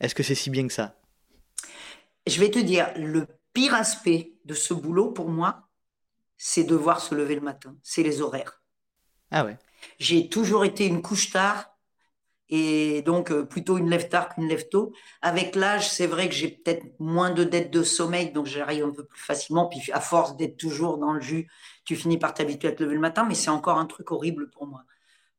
est-ce 0.00 0.14
que 0.14 0.22
c'est 0.22 0.34
si 0.34 0.48
bien 0.48 0.66
que 0.66 0.72
ça? 0.72 0.96
Je 2.26 2.40
vais 2.40 2.50
te 2.50 2.58
dire, 2.58 2.88
le 2.96 3.26
pire 3.52 3.74
aspect 3.74 4.32
de 4.46 4.54
ce 4.54 4.72
boulot 4.72 5.10
pour 5.10 5.28
moi, 5.28 5.68
c'est 6.38 6.64
devoir 6.64 7.00
se 7.00 7.14
lever 7.14 7.34
le 7.34 7.42
matin, 7.42 7.76
c'est 7.82 8.02
les 8.02 8.22
horaires. 8.22 8.62
Ah 9.30 9.44
ouais. 9.44 9.58
J'ai 9.98 10.28
toujours 10.28 10.64
été 10.64 10.86
une 10.86 11.02
couche 11.02 11.30
tard 11.30 11.71
et 12.54 13.00
donc 13.00 13.30
euh, 13.32 13.44
plutôt 13.44 13.78
une 13.78 13.88
lève 13.88 14.10
tard 14.10 14.28
qu'une 14.28 14.46
lève 14.46 14.68
tôt. 14.68 14.92
Avec 15.22 15.56
l'âge, 15.56 15.90
c'est 15.90 16.06
vrai 16.06 16.28
que 16.28 16.34
j'ai 16.34 16.48
peut-être 16.48 16.84
moins 17.00 17.30
de 17.30 17.44
dettes 17.44 17.70
de 17.70 17.82
sommeil, 17.82 18.30
donc 18.30 18.44
j'arrive 18.44 18.84
un 18.84 18.90
peu 18.90 19.04
plus 19.04 19.18
facilement. 19.18 19.68
Puis 19.68 19.90
à 19.92 20.00
force 20.00 20.36
d'être 20.36 20.58
toujours 20.58 20.98
dans 20.98 21.14
le 21.14 21.20
jus, 21.20 21.48
tu 21.86 21.96
finis 21.96 22.18
par 22.18 22.34
t'habituer 22.34 22.68
à 22.68 22.72
te 22.72 22.82
lever 22.82 22.94
le 22.94 23.00
matin, 23.00 23.24
mais 23.26 23.34
c'est 23.34 23.48
encore 23.48 23.78
un 23.78 23.86
truc 23.86 24.12
horrible 24.12 24.50
pour 24.50 24.66
moi. 24.66 24.84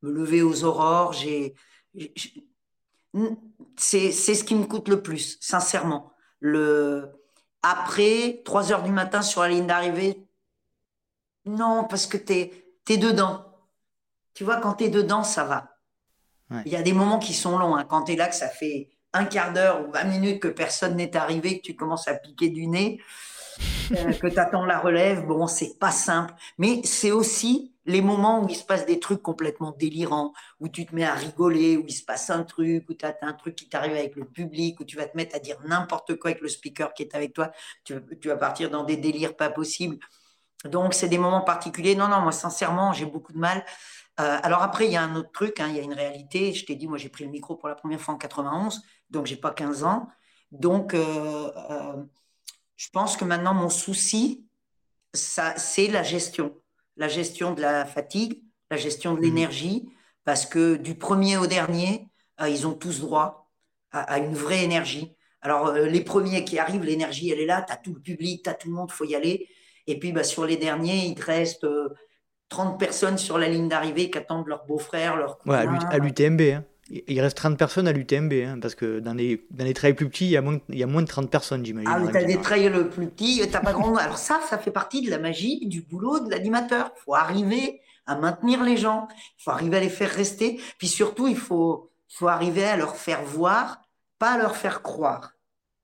Me 0.02 0.10
lever 0.10 0.42
aux 0.42 0.64
aurores, 0.64 1.14
c'est 1.14 1.54
ce 4.12 4.44
qui 4.44 4.56
me 4.56 4.64
coûte 4.66 4.88
le 4.88 5.00
plus, 5.00 5.38
sincèrement. 5.40 6.12
Le... 6.40 7.12
Après, 7.62 8.42
3 8.44 8.72
heures 8.72 8.82
du 8.82 8.90
matin 8.90 9.22
sur 9.22 9.42
la 9.42 9.50
ligne 9.50 9.66
d'arrivée, 9.68 10.26
non, 11.46 11.84
parce 11.84 12.06
que 12.06 12.16
tu 12.16 12.32
es, 12.32 12.96
dedans. 12.98 13.44
Tu 14.34 14.44
vois, 14.44 14.56
quand 14.56 14.74
tu 14.74 14.84
es 14.84 14.88
dedans, 14.90 15.22
ça 15.22 15.44
va. 15.44 15.73
Il 16.66 16.72
y 16.72 16.76
a 16.76 16.82
des 16.82 16.92
moments 16.92 17.18
qui 17.18 17.32
sont 17.32 17.58
longs. 17.58 17.76
Hein. 17.76 17.84
Quand 17.84 18.04
tu 18.04 18.12
es 18.12 18.16
là, 18.16 18.28
que 18.28 18.34
ça 18.34 18.48
fait 18.48 18.88
un 19.12 19.24
quart 19.24 19.52
d'heure 19.52 19.86
ou 19.86 19.92
20 19.92 20.04
minutes 20.04 20.40
que 20.40 20.48
personne 20.48 20.96
n'est 20.96 21.16
arrivé, 21.16 21.58
que 21.58 21.62
tu 21.62 21.76
commences 21.76 22.08
à 22.08 22.14
piquer 22.14 22.50
du 22.50 22.66
nez, 22.66 23.00
euh, 23.92 24.12
que 24.20 24.26
tu 24.26 24.38
attends 24.38 24.66
la 24.66 24.78
relève, 24.78 25.24
bon, 25.24 25.46
c'est 25.46 25.78
pas 25.78 25.90
simple. 25.90 26.34
Mais 26.58 26.80
c'est 26.84 27.12
aussi 27.12 27.72
les 27.86 28.00
moments 28.00 28.42
où 28.42 28.48
il 28.48 28.56
se 28.56 28.64
passe 28.64 28.86
des 28.86 28.98
trucs 28.98 29.22
complètement 29.22 29.72
délirants, 29.72 30.32
où 30.58 30.68
tu 30.68 30.86
te 30.86 30.94
mets 30.94 31.04
à 31.04 31.14
rigoler, 31.14 31.76
où 31.76 31.84
il 31.86 31.92
se 31.92 32.04
passe 32.04 32.30
un 32.30 32.42
truc, 32.42 32.88
où 32.88 32.94
tu 32.94 33.04
as 33.04 33.16
un 33.22 33.34
truc 33.34 33.54
qui 33.56 33.68
t'arrive 33.68 33.92
avec 33.92 34.16
le 34.16 34.24
public, 34.24 34.80
où 34.80 34.84
tu 34.84 34.96
vas 34.96 35.06
te 35.06 35.16
mettre 35.16 35.36
à 35.36 35.38
dire 35.38 35.58
n'importe 35.64 36.16
quoi 36.16 36.30
avec 36.30 36.42
le 36.42 36.48
speaker 36.48 36.92
qui 36.94 37.02
est 37.02 37.14
avec 37.14 37.34
toi. 37.34 37.52
Tu, 37.84 37.94
tu 38.20 38.28
vas 38.28 38.36
partir 38.36 38.70
dans 38.70 38.84
des 38.84 38.96
délires 38.96 39.36
pas 39.36 39.50
possibles. 39.50 39.98
Donc, 40.64 40.94
c'est 40.94 41.08
des 41.08 41.18
moments 41.18 41.42
particuliers. 41.42 41.94
Non, 41.94 42.08
non, 42.08 42.20
moi, 42.20 42.32
sincèrement, 42.32 42.92
j'ai 42.94 43.04
beaucoup 43.04 43.34
de 43.34 43.38
mal 43.38 43.64
euh, 44.20 44.38
alors 44.42 44.62
après, 44.62 44.86
il 44.86 44.92
y 44.92 44.96
a 44.96 45.02
un 45.02 45.16
autre 45.16 45.32
truc, 45.32 45.58
hein, 45.60 45.68
il 45.68 45.76
y 45.76 45.80
a 45.80 45.82
une 45.82 45.92
réalité. 45.92 46.52
Je 46.52 46.64
t'ai 46.64 46.76
dit, 46.76 46.86
moi 46.86 46.98
j'ai 46.98 47.08
pris 47.08 47.24
le 47.24 47.30
micro 47.30 47.56
pour 47.56 47.68
la 47.68 47.74
première 47.74 48.00
fois 48.00 48.14
en 48.14 48.18
91, 48.18 48.82
donc 49.10 49.26
j'ai 49.26 49.36
pas 49.36 49.50
15 49.50 49.84
ans. 49.84 50.08
Donc, 50.52 50.94
euh, 50.94 51.50
euh, 51.70 52.04
je 52.76 52.88
pense 52.90 53.16
que 53.16 53.24
maintenant 53.24 53.54
mon 53.54 53.70
souci, 53.70 54.46
ça, 55.12 55.56
c'est 55.56 55.88
la 55.88 56.02
gestion, 56.02 56.54
la 56.96 57.08
gestion 57.08 57.54
de 57.54 57.60
la 57.60 57.84
fatigue, 57.86 58.42
la 58.70 58.76
gestion 58.76 59.14
de 59.14 59.18
mmh 59.18 59.22
l'énergie, 59.22 59.88
parce 60.24 60.46
que 60.46 60.76
du 60.76 60.96
premier 60.96 61.36
au 61.36 61.46
dernier, 61.46 62.08
ils 62.48 62.66
ont 62.66 62.72
tous 62.74 63.00
droit 63.00 63.50
à, 63.92 64.18
une 64.18 64.34
vraie 64.34 64.64
énergie. 64.64 65.16
Alors 65.40 65.72
les 65.72 66.00
premiers 66.00 66.44
qui 66.44 66.58
arrivent, 66.58 66.82
l'énergie 66.82 67.30
elle 67.30 67.40
est 67.40 67.46
là, 67.46 67.62
tu 67.62 67.72
as 67.72 67.76
tout 67.76 67.94
le 67.94 68.00
public, 68.00 68.42
tu 68.42 68.50
as 68.50 68.54
tout 68.54 68.68
le 68.68 68.74
monde, 68.74 68.90
faut 68.90 69.04
y 69.04 69.14
aller. 69.14 69.48
Et 69.86 69.98
puis 69.98 70.12
bah, 70.12 70.24
sur 70.24 70.46
les 70.46 70.56
derniers, 70.56 71.06
il 71.06 71.14
te 71.14 71.24
reste 71.24 71.66
30 72.48 72.78
personnes 72.78 73.18
sur 73.18 73.38
la 73.38 73.48
ligne 73.48 73.68
d'arrivée 73.68 74.10
qui 74.10 74.18
attendent 74.18 74.46
leur 74.46 74.64
beau-frère, 74.66 75.16
leur 75.16 75.38
cousin. 75.38 75.78
à 75.90 75.98
l'UTMB. 75.98 76.40
Hein. 76.40 76.64
Il 76.90 77.20
reste 77.20 77.36
30 77.38 77.56
personnes 77.56 77.88
à 77.88 77.92
l'UTMB, 77.92 78.32
hein, 78.32 78.58
parce 78.60 78.74
que 78.74 79.00
dans 79.00 79.14
les, 79.14 79.46
dans 79.50 79.64
les 79.64 79.72
trails 79.72 79.94
plus 79.94 80.08
petits, 80.08 80.26
il 80.26 80.32
y, 80.32 80.36
a 80.36 80.42
moins, 80.42 80.58
il 80.68 80.78
y 80.78 80.82
a 80.82 80.86
moins 80.86 81.00
de 81.00 81.06
30 81.06 81.30
personnes, 81.30 81.64
j'imagine. 81.64 81.90
Ah, 81.90 81.98
mais 81.98 82.10
tu 82.10 82.16
as 82.18 82.24
des 82.24 82.40
trails 82.40 82.70
plus 82.90 83.08
petits, 83.08 83.40
tu 83.42 83.50
pas 83.50 83.72
grand 83.72 83.96
Alors 83.96 84.18
ça, 84.18 84.40
ça 84.48 84.58
fait 84.58 84.70
partie 84.70 85.00
de 85.00 85.10
la 85.10 85.18
magie, 85.18 85.66
du 85.66 85.80
boulot 85.80 86.20
de 86.20 86.30
l'animateur. 86.30 86.92
Il 86.94 87.00
faut 87.00 87.14
arriver 87.14 87.80
à 88.06 88.16
maintenir 88.16 88.62
les 88.62 88.76
gens, 88.76 89.08
il 89.38 89.42
faut 89.42 89.50
arriver 89.50 89.78
à 89.78 89.80
les 89.80 89.88
faire 89.88 90.10
rester, 90.10 90.60
puis 90.76 90.88
surtout, 90.88 91.26
il 91.26 91.38
faut, 91.38 91.90
faut 92.08 92.28
arriver 92.28 92.64
à 92.64 92.76
leur 92.76 92.96
faire 92.96 93.22
voir, 93.22 93.80
pas 94.18 94.32
à 94.32 94.38
leur 94.38 94.56
faire 94.56 94.82
croire. 94.82 95.32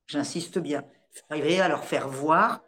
J'insiste 0.07 0.59
bien. 0.59 0.85
Il 1.15 1.19
faut 1.19 1.25
arriver 1.31 1.61
à 1.63 1.69
leur 1.69 1.85
faire 1.85 2.09
voir 2.09 2.61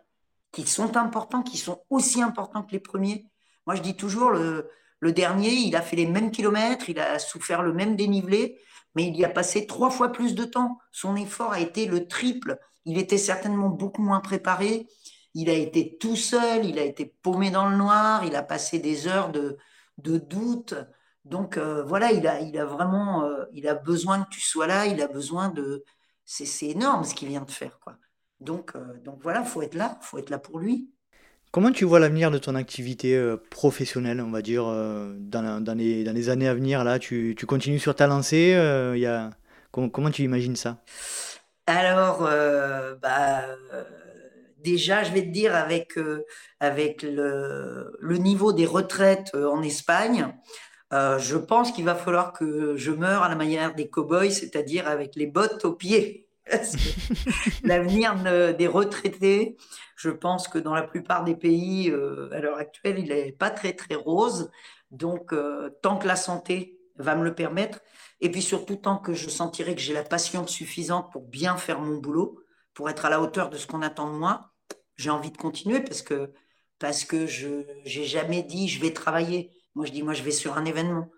qu'ils 0.53 0.69
sont 0.69 0.97
importants, 0.97 1.43
qu'ils 1.43 1.61
sont 1.61 1.83
aussi 1.91 2.23
importants 2.23 2.63
que 2.63 2.73
les 2.73 2.81
premiers 2.81 3.27
moi, 3.67 3.75
je 3.77 3.83
dis 3.83 3.97
toujours, 3.97 4.31
le, 4.31 5.13
dernier, 5.13 5.51
il 5.51 5.77
a 5.77 5.83
fait 5.83 5.97
les 5.97 6.07
mêmes 6.07 6.31
kilomètres, 6.31 6.89
il 6.89 6.99
a 7.01 7.19
souffert 7.19 7.63
le 7.63 7.73
même 7.73 7.97
dénivelé, 7.97 8.59
mais 8.95 9.07
il 9.07 9.17
y 9.17 9.25
a 9.25 9.29
passé 9.29 9.67
trois 9.67 9.91
fois 9.91 10.11
plus 10.13 10.35
de 10.35 10.45
temps. 10.45 10.79
Son 10.91 11.17
effort 11.17 11.53
a 11.53 11.61
été 11.61 11.87
le 11.87 12.07
triple. 12.07 12.59
Il 12.85 12.99
était 12.99 13.19
certainement 13.19 13.69
beaucoup 13.69 14.03
moins 14.03 14.21
préparé. 14.21 14.87
Il 15.35 15.49
a 15.49 15.55
été 15.55 15.97
tout 15.99 16.17
seul, 16.17 16.67
il 16.67 16.79
a 16.79 16.85
été 16.85 17.15
paumé 17.23 17.51
dans 17.51 17.69
le 17.69 17.77
noir, 17.77 18.25
il 18.25 18.37
a 18.37 18.43
passé 18.43 18.79
des 18.79 19.09
heures 19.09 19.31
de, 19.31 19.57
de 19.99 20.19
doute. 20.19 20.75
Donc 21.25 21.57
euh, 21.57 21.83
voilà, 21.85 22.13
il 22.13 22.27
a, 22.27 22.41
il 22.41 22.59
a 22.59 22.67
vraiment, 22.67 23.25
euh, 23.25 23.45
il 23.53 23.67
a 23.69 23.75
besoin 23.75 24.25
que 24.25 24.31
tu 24.31 24.41
sois 24.41 24.67
là, 24.67 24.87
il 24.87 25.01
a 25.01 25.09
besoin 25.09 25.49
de, 25.49 25.85
c'est 26.25 26.67
énorme 26.67 27.05
ce 27.05 27.15
qu'il 27.15 27.29
vient 27.29 27.43
de 27.43 27.51
faire, 27.51 27.79
quoi. 27.81 27.97
Donc, 28.41 28.75
euh, 28.75 28.99
donc 29.05 29.23
voilà, 29.23 29.45
faut 29.45 29.63
être 29.63 29.75
là, 29.75 29.99
faut 30.03 30.19
être 30.19 30.31
là 30.31 30.39
pour 30.39 30.59
lui. 30.59 30.91
Comment 31.53 31.71
tu 31.71 31.85
vois 31.85 32.01
l'avenir 32.01 32.31
de 32.31 32.39
ton 32.39 32.55
activité 32.55 33.15
euh, 33.15 33.37
professionnelle, 33.51 34.23
on 34.23 34.31
va 34.31 34.41
dire, 34.41 34.65
euh, 34.67 35.13
dans, 35.19 35.77
les, 35.77 36.29
années 36.31 36.49
à 36.49 36.55
venir 36.55 36.83
là? 36.83 36.99
Tu, 36.99 37.37
continues 37.47 37.79
sur 37.79 37.95
ta 37.95 38.07
lancée 38.07 38.55
euh, 38.55 39.29
comment, 39.71 40.11
tu 40.11 40.23
imagines 40.23 40.57
ça? 40.57 40.79
Alors, 41.67 42.23
bah, 43.03 43.43
déjà, 44.65 45.03
je 45.05 45.13
vais 45.13 45.21
te 45.21 45.31
dire, 45.31 45.55
avec, 45.55 45.99
avec 46.59 47.03
le, 47.03 47.99
le, 48.01 48.17
niveau 48.17 48.55
des 48.55 48.65
retraites 48.65 49.35
en 49.35 49.63
Espagne, 49.63 50.29
je 50.91 51.37
pense 51.37 51.71
qu'il 51.71 51.85
va 51.85 51.95
falloir 51.95 52.33
que 52.33 52.77
je 52.79 52.93
meure 52.93 53.25
à 53.25 53.29
la 53.29 53.37
manière 53.37 53.75
des 53.75 53.91
cow-boys, 53.91 54.31
c'est-à-dire 54.31 54.89
avec 54.89 55.17
les 55.17 55.27
bottes 55.27 55.67
aux 55.67 55.75
pieds. 55.75 56.27
L'avenir 57.65 58.15
des 58.55 58.67
retraités, 58.67 59.57
je 59.97 60.11
pense 60.11 60.49
que 60.49 60.59
dans 60.59 60.75
la 60.75 60.83
plupart 60.83 61.25
des 61.25 61.37
pays, 61.37 61.91
euh, 61.91 62.29
à 62.33 62.41
l'heure 62.41 62.59
actuelle, 62.59 62.99
il 62.99 63.09
n'est 63.09 63.33
pas 63.33 63.51
très 63.51 63.73
très 63.73 63.95
rose. 63.95 64.51
Donc, 64.91 65.33
euh, 65.33 65.71
tant 65.83 65.99
que 65.99 66.07
la 66.07 66.17
santé 66.17 66.79
va 66.97 67.15
me 67.15 67.25
le 67.25 67.35
permettre, 67.35 67.81
et 68.21 68.31
puis 68.31 68.43
surtout 68.43 68.77
tant 68.77 68.99
que 68.99 69.15
je 69.15 69.29
sentirai 69.29 69.75
que 69.75 69.81
j'ai 69.81 69.95
la 69.95 70.03
passion 70.03 70.47
suffisante 70.47 71.11
pour 71.13 71.23
bien 71.23 71.57
faire 71.57 71.81
mon 71.81 71.97
boulot, 71.97 72.41
pour 72.75 72.91
être 72.91 73.05
à 73.05 73.11
la 73.11 73.21
hauteur 73.21 73.51
de 73.51 73.57
ce 73.57 73.67
qu'on 73.67 73.83
attend 73.83 74.13
de 74.13 74.19
moi, 74.19 74.53
j'ai 74.97 75.11
envie 75.11 75.31
de 75.31 75.37
continuer 75.37 75.81
parce 75.81 76.03
que 76.03 76.33
parce 76.79 77.05
que 77.05 77.27
je 77.27 77.65
n'ai 77.85 78.05
jamais 78.05 78.43
dit 78.43 78.69
je 78.69 78.81
vais 78.81 78.93
travailler. 78.93 79.51
Moi, 79.75 79.87
je 79.87 79.93
dis 79.93 80.03
moi 80.03 80.15
je 80.15 80.23
vais 80.23 80.31
sur 80.33 80.57
un 80.57 80.65
événement. 80.65 81.11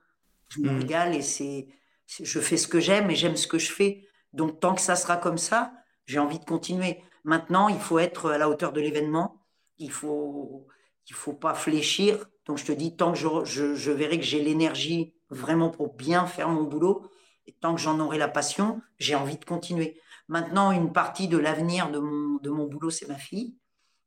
Je 0.49 0.61
me 0.61 0.71
mmh. 0.71 0.79
régale 0.79 1.15
et 1.15 1.23
c'est 1.23 1.67
je 2.07 2.41
fais 2.41 2.57
ce 2.57 2.69
que 2.69 2.81
j'aime 2.81 3.11
et 3.11 3.17
j'aime 3.17 3.37
ce 3.37 3.47
que 3.47 3.59
je 3.59 3.73
fais. 3.73 4.07
Donc, 4.35 4.61
tant 4.61 4.75
que 4.75 4.81
ça 4.81 4.97
sera 4.97 5.17
comme 5.17 5.39
ça, 5.39 5.73
j'ai 6.07 6.19
envie 6.19 6.39
de 6.39 6.45
continuer. 6.45 7.03
Maintenant, 7.23 7.69
il 7.69 7.79
faut 7.79 7.99
être 7.99 8.33
à 8.33 8.39
la 8.39 8.51
hauteur 8.51 8.73
de 8.73 8.81
l'événement. 8.81 9.41
Il 9.79 9.91
faut, 9.91 10.67
il 11.09 11.15
faut 11.15 11.33
pas 11.33 11.55
fléchir. 11.55 12.27
Donc, 12.45 12.59
je 12.59 12.67
te 12.67 12.73
dis, 12.73 12.97
tant 12.97 13.13
que 13.13 13.19
je, 13.19 13.75
je, 13.75 13.91
verrai 13.91 14.19
que 14.19 14.25
j'ai 14.25 14.43
l'énergie 14.43 15.15
vraiment 15.31 15.71
pour 15.71 15.95
bien 15.95 16.27
faire 16.27 16.49
mon 16.49 16.65
boulot, 16.65 17.11
et 17.47 17.53
tant 17.53 17.75
que 17.75 17.81
j'en 17.81 18.01
aurai 18.01 18.19
la 18.19 18.29
passion, 18.29 18.83
j'ai 18.99 19.15
envie 19.15 19.39
de 19.39 19.45
continuer. 19.45 20.01
Maintenant, 20.29 20.73
une 20.73 20.93
partie 20.93 21.29
de 21.29 21.39
l'avenir 21.39 21.91
de 21.91 21.99
mon, 21.99 22.39
de 22.39 22.51
mon 22.51 22.67
boulot, 22.67 22.91
c'est 22.91 23.09
ma 23.09 23.17
fille, 23.17 23.57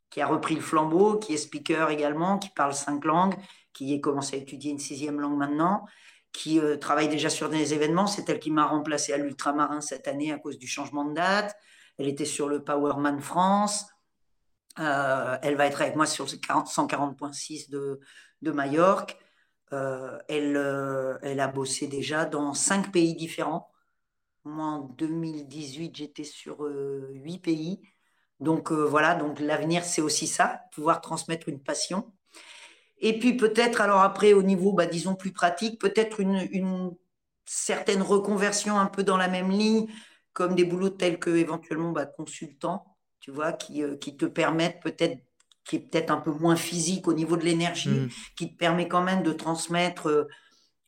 qui 0.09 0.21
a 0.21 0.27
repris 0.27 0.55
le 0.55 0.61
flambeau, 0.61 1.17
qui 1.17 1.33
est 1.33 1.37
speaker 1.37 1.89
également, 1.89 2.37
qui 2.37 2.49
parle 2.49 2.73
cinq 2.73 3.05
langues, 3.05 3.35
qui 3.73 3.93
a 3.93 3.99
commencé 3.99 4.35
à 4.35 4.39
étudier 4.39 4.71
une 4.71 4.79
sixième 4.79 5.19
langue 5.19 5.37
maintenant, 5.37 5.85
qui 6.37 6.59
euh, 6.59 6.77
travaille 6.77 7.09
déjà 7.09 7.31
sur 7.31 7.49
des 7.49 7.73
événements. 7.73 8.05
C'est 8.05 8.29
elle 8.29 8.39
qui 8.39 8.51
m'a 8.51 8.67
remplacé 8.67 9.11
à 9.11 9.17
l'Ultramarin 9.17 9.81
cette 9.81 10.07
année 10.07 10.31
à 10.31 10.37
cause 10.37 10.59
du 10.59 10.67
changement 10.67 11.03
de 11.03 11.15
date. 11.15 11.55
Elle 11.97 12.07
était 12.07 12.25
sur 12.25 12.47
le 12.47 12.63
Powerman 12.63 13.19
France. 13.21 13.87
Euh, 14.77 15.35
elle 15.41 15.55
va 15.55 15.65
être 15.65 15.81
avec 15.81 15.95
moi 15.95 16.05
sur 16.05 16.25
le 16.25 16.29
140.6 16.29 17.71
de, 17.71 17.99
de 18.43 18.51
Majorque. 18.51 19.17
Euh, 19.73 20.19
elle, 20.27 21.19
elle 21.23 21.39
a 21.39 21.47
bossé 21.47 21.87
déjà 21.87 22.25
dans 22.25 22.53
cinq 22.53 22.91
pays 22.91 23.15
différents. 23.15 23.71
Moi, 24.43 24.65
en 24.65 24.81
2018, 24.81 25.95
j'étais 25.95 26.23
sur 26.23 26.59
huit 26.59 27.39
pays. 27.39 27.81
Donc 28.39 28.71
voilà, 28.71 29.15
donc 29.15 29.39
l'avenir, 29.39 29.83
c'est 29.83 30.01
aussi 30.01 30.27
ça, 30.27 30.61
pouvoir 30.71 31.01
transmettre 31.01 31.49
une 31.49 31.63
passion. 31.63 32.13
Et 32.99 33.19
puis 33.19 33.37
peut-être, 33.37 33.81
alors 33.81 34.01
après, 34.01 34.33
au 34.33 34.43
niveau, 34.43 34.73
bah, 34.73 34.85
disons, 34.85 35.15
plus 35.15 35.31
pratique, 35.31 35.79
peut-être 35.79 36.19
une, 36.19 36.95
certaine 37.45 38.01
reconversion 38.01 38.77
un 38.77 38.87
peu 38.87 39.03
dans 39.03 39.17
la 39.17 39.29
même 39.29 39.51
ligne, 39.51 39.87
comme 40.33 40.53
des 40.53 40.65
boulots 40.65 40.89
tels 40.89 41.17
que 41.17 41.29
éventuellement 41.29 41.91
bah, 41.91 42.05
consultant, 42.05 42.97
tu 43.19 43.31
vois, 43.31 43.53
qui, 43.53 43.83
euh, 43.83 43.95
qui 43.95 44.17
te 44.17 44.25
permettent 44.25 44.81
peut-être, 44.81 45.17
qui 45.63 45.77
est 45.77 45.79
peut-être 45.79 46.11
un 46.11 46.17
peu 46.17 46.31
moins 46.31 46.57
physique 46.57 47.07
au 47.07 47.13
niveau 47.13 47.37
de 47.37 47.45
l'énergie, 47.45 47.89
mmh. 47.89 48.09
qui 48.37 48.51
te 48.51 48.57
permet 48.57 48.87
quand 48.87 49.01
même 49.01 49.23
de 49.23 49.31
transmettre 49.31 50.07
euh, 50.07 50.25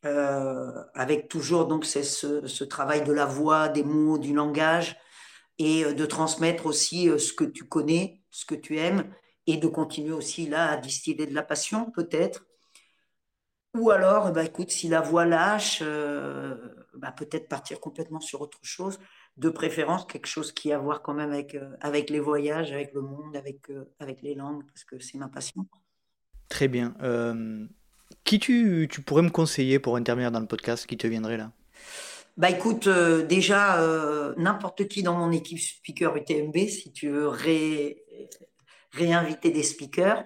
euh, 0.04 0.70
avec 0.94 1.28
toujours 1.28 1.66
donc 1.66 1.84
c'est 1.84 2.02
ce, 2.02 2.46
ce, 2.46 2.64
travail 2.64 3.04
de 3.04 3.12
la 3.12 3.26
voix, 3.26 3.68
des 3.68 3.82
mots, 3.82 4.18
du 4.18 4.34
langage, 4.34 4.96
et 5.58 5.84
de 5.92 6.06
transmettre 6.06 6.66
aussi 6.66 7.10
ce 7.18 7.32
que 7.34 7.44
tu 7.44 7.64
connais, 7.64 8.22
ce 8.30 8.46
que 8.46 8.54
tu 8.54 8.78
aimes, 8.78 9.10
et 9.50 9.56
de 9.56 9.66
continuer 9.66 10.12
aussi 10.12 10.46
là 10.46 10.70
à 10.70 10.76
distiller 10.76 11.26
de 11.26 11.34
la 11.34 11.42
passion 11.42 11.90
peut-être. 11.90 12.46
Ou 13.74 13.90
alors, 13.90 14.32
ben, 14.32 14.44
écoute, 14.44 14.70
si 14.70 14.88
la 14.88 15.00
voix 15.00 15.24
lâche, 15.24 15.78
euh, 15.82 16.56
bah, 16.94 17.12
peut-être 17.12 17.48
partir 17.48 17.78
complètement 17.78 18.20
sur 18.20 18.40
autre 18.40 18.58
chose, 18.62 18.98
de 19.36 19.48
préférence 19.48 20.04
quelque 20.06 20.26
chose 20.26 20.52
qui 20.52 20.72
a 20.72 20.76
à 20.76 20.78
voir 20.78 21.02
quand 21.02 21.14
même 21.14 21.30
avec, 21.30 21.54
euh, 21.54 21.70
avec 21.80 22.10
les 22.10 22.18
voyages, 22.18 22.72
avec 22.72 22.92
le 22.94 23.00
monde, 23.00 23.36
avec, 23.36 23.70
euh, 23.70 23.84
avec 24.00 24.22
les 24.22 24.34
langues, 24.34 24.64
parce 24.66 24.84
que 24.84 24.98
c'est 24.98 25.18
ma 25.18 25.28
passion. 25.28 25.66
Très 26.48 26.66
bien. 26.66 26.94
qui 28.24 28.40
tu, 28.40 28.88
tu, 28.90 29.02
pourrais 29.02 29.22
me 29.22 29.30
conseiller 29.30 29.78
pour 29.78 29.96
intervenir 29.96 30.32
dans 30.32 30.40
le 30.40 30.46
podcast 30.46 30.86
qui 30.86 30.96
te 30.96 31.06
viendrait 31.06 31.36
là? 31.36 31.52
Bah 32.36 32.50
écoute, 32.50 32.88
déjà, 32.88 33.78
n'importe 34.36 34.88
qui 34.88 35.04
dans 35.04 35.14
mon 35.14 35.30
équipe 35.30 35.60
speaker 35.60 36.16
UTMB, 36.16 36.56
si 36.66 36.92
tu 36.92 37.08
veux 37.08 37.28
ré 37.28 38.04
réinviter 38.92 39.50
des 39.50 39.62
speakers. 39.62 40.24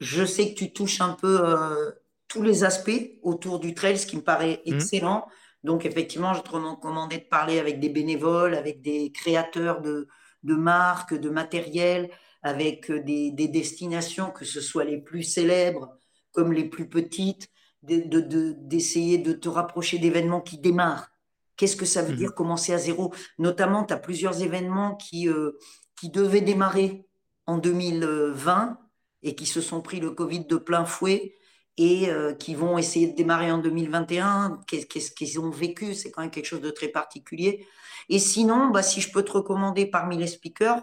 Je 0.00 0.24
sais 0.24 0.52
que 0.52 0.58
tu 0.58 0.72
touches 0.72 1.00
un 1.00 1.12
peu 1.14 1.40
euh, 1.42 1.92
tous 2.28 2.42
les 2.42 2.64
aspects 2.64 3.18
autour 3.22 3.60
du 3.60 3.74
trail, 3.74 3.98
ce 3.98 4.06
qui 4.06 4.16
me 4.16 4.22
paraît 4.22 4.62
mmh. 4.66 4.74
excellent. 4.74 5.26
Donc, 5.62 5.86
effectivement, 5.86 6.34
je 6.34 6.42
te 6.42 6.50
recommandais 6.50 7.18
de 7.18 7.24
parler 7.24 7.58
avec 7.58 7.80
des 7.80 7.88
bénévoles, 7.88 8.54
avec 8.54 8.82
des 8.82 9.12
créateurs 9.12 9.80
de, 9.80 10.08
de 10.42 10.54
marques, 10.54 11.14
de 11.14 11.30
matériel, 11.30 12.10
avec 12.42 12.90
euh, 12.90 13.02
des, 13.02 13.30
des, 13.30 13.48
destinations, 13.48 14.30
que 14.30 14.44
ce 14.44 14.60
soit 14.60 14.84
les 14.84 14.98
plus 14.98 15.22
célèbres 15.22 15.96
comme 16.32 16.52
les 16.52 16.68
plus 16.68 16.88
petites, 16.88 17.48
d'essayer 17.82 19.18
de, 19.18 19.32
de, 19.32 19.38
te 19.38 19.48
rapprocher 19.48 19.98
d'événements 19.98 20.40
qui 20.40 20.58
démarrent. 20.58 21.10
Qu'est-ce 21.56 21.76
que 21.76 21.84
ça 21.84 22.02
veut 22.02 22.14
mmh. 22.14 22.16
dire 22.16 22.34
commencer 22.34 22.72
à 22.72 22.78
zéro? 22.78 23.14
Notamment, 23.38 23.84
tu 23.84 23.94
as 23.94 23.98
plusieurs 23.98 24.42
événements 24.42 24.96
qui, 24.96 25.28
euh, 25.28 25.52
qui 25.96 26.10
devaient 26.10 26.40
démarrer 26.40 27.06
en 27.46 27.58
2020 27.58 28.78
et 29.22 29.34
qui 29.34 29.46
se 29.46 29.60
sont 29.60 29.80
pris 29.80 30.00
le 30.00 30.10
Covid 30.10 30.44
de 30.46 30.56
plein 30.56 30.84
fouet 30.84 31.34
et 31.76 32.10
euh, 32.10 32.34
qui 32.34 32.54
vont 32.54 32.78
essayer 32.78 33.08
de 33.08 33.16
démarrer 33.16 33.50
en 33.50 33.58
2021. 33.58 34.60
Qu'est-ce 34.66 35.10
qu'ils 35.10 35.40
ont 35.40 35.50
vécu? 35.50 35.94
C'est 35.94 36.10
quand 36.10 36.22
même 36.22 36.30
quelque 36.30 36.46
chose 36.46 36.60
de 36.60 36.70
très 36.70 36.88
particulier. 36.88 37.66
Et 38.08 38.18
sinon, 38.18 38.68
bah, 38.68 38.82
si 38.82 39.00
je 39.00 39.10
peux 39.10 39.22
te 39.22 39.32
recommander 39.32 39.86
parmi 39.86 40.16
les 40.16 40.26
speakers, 40.26 40.82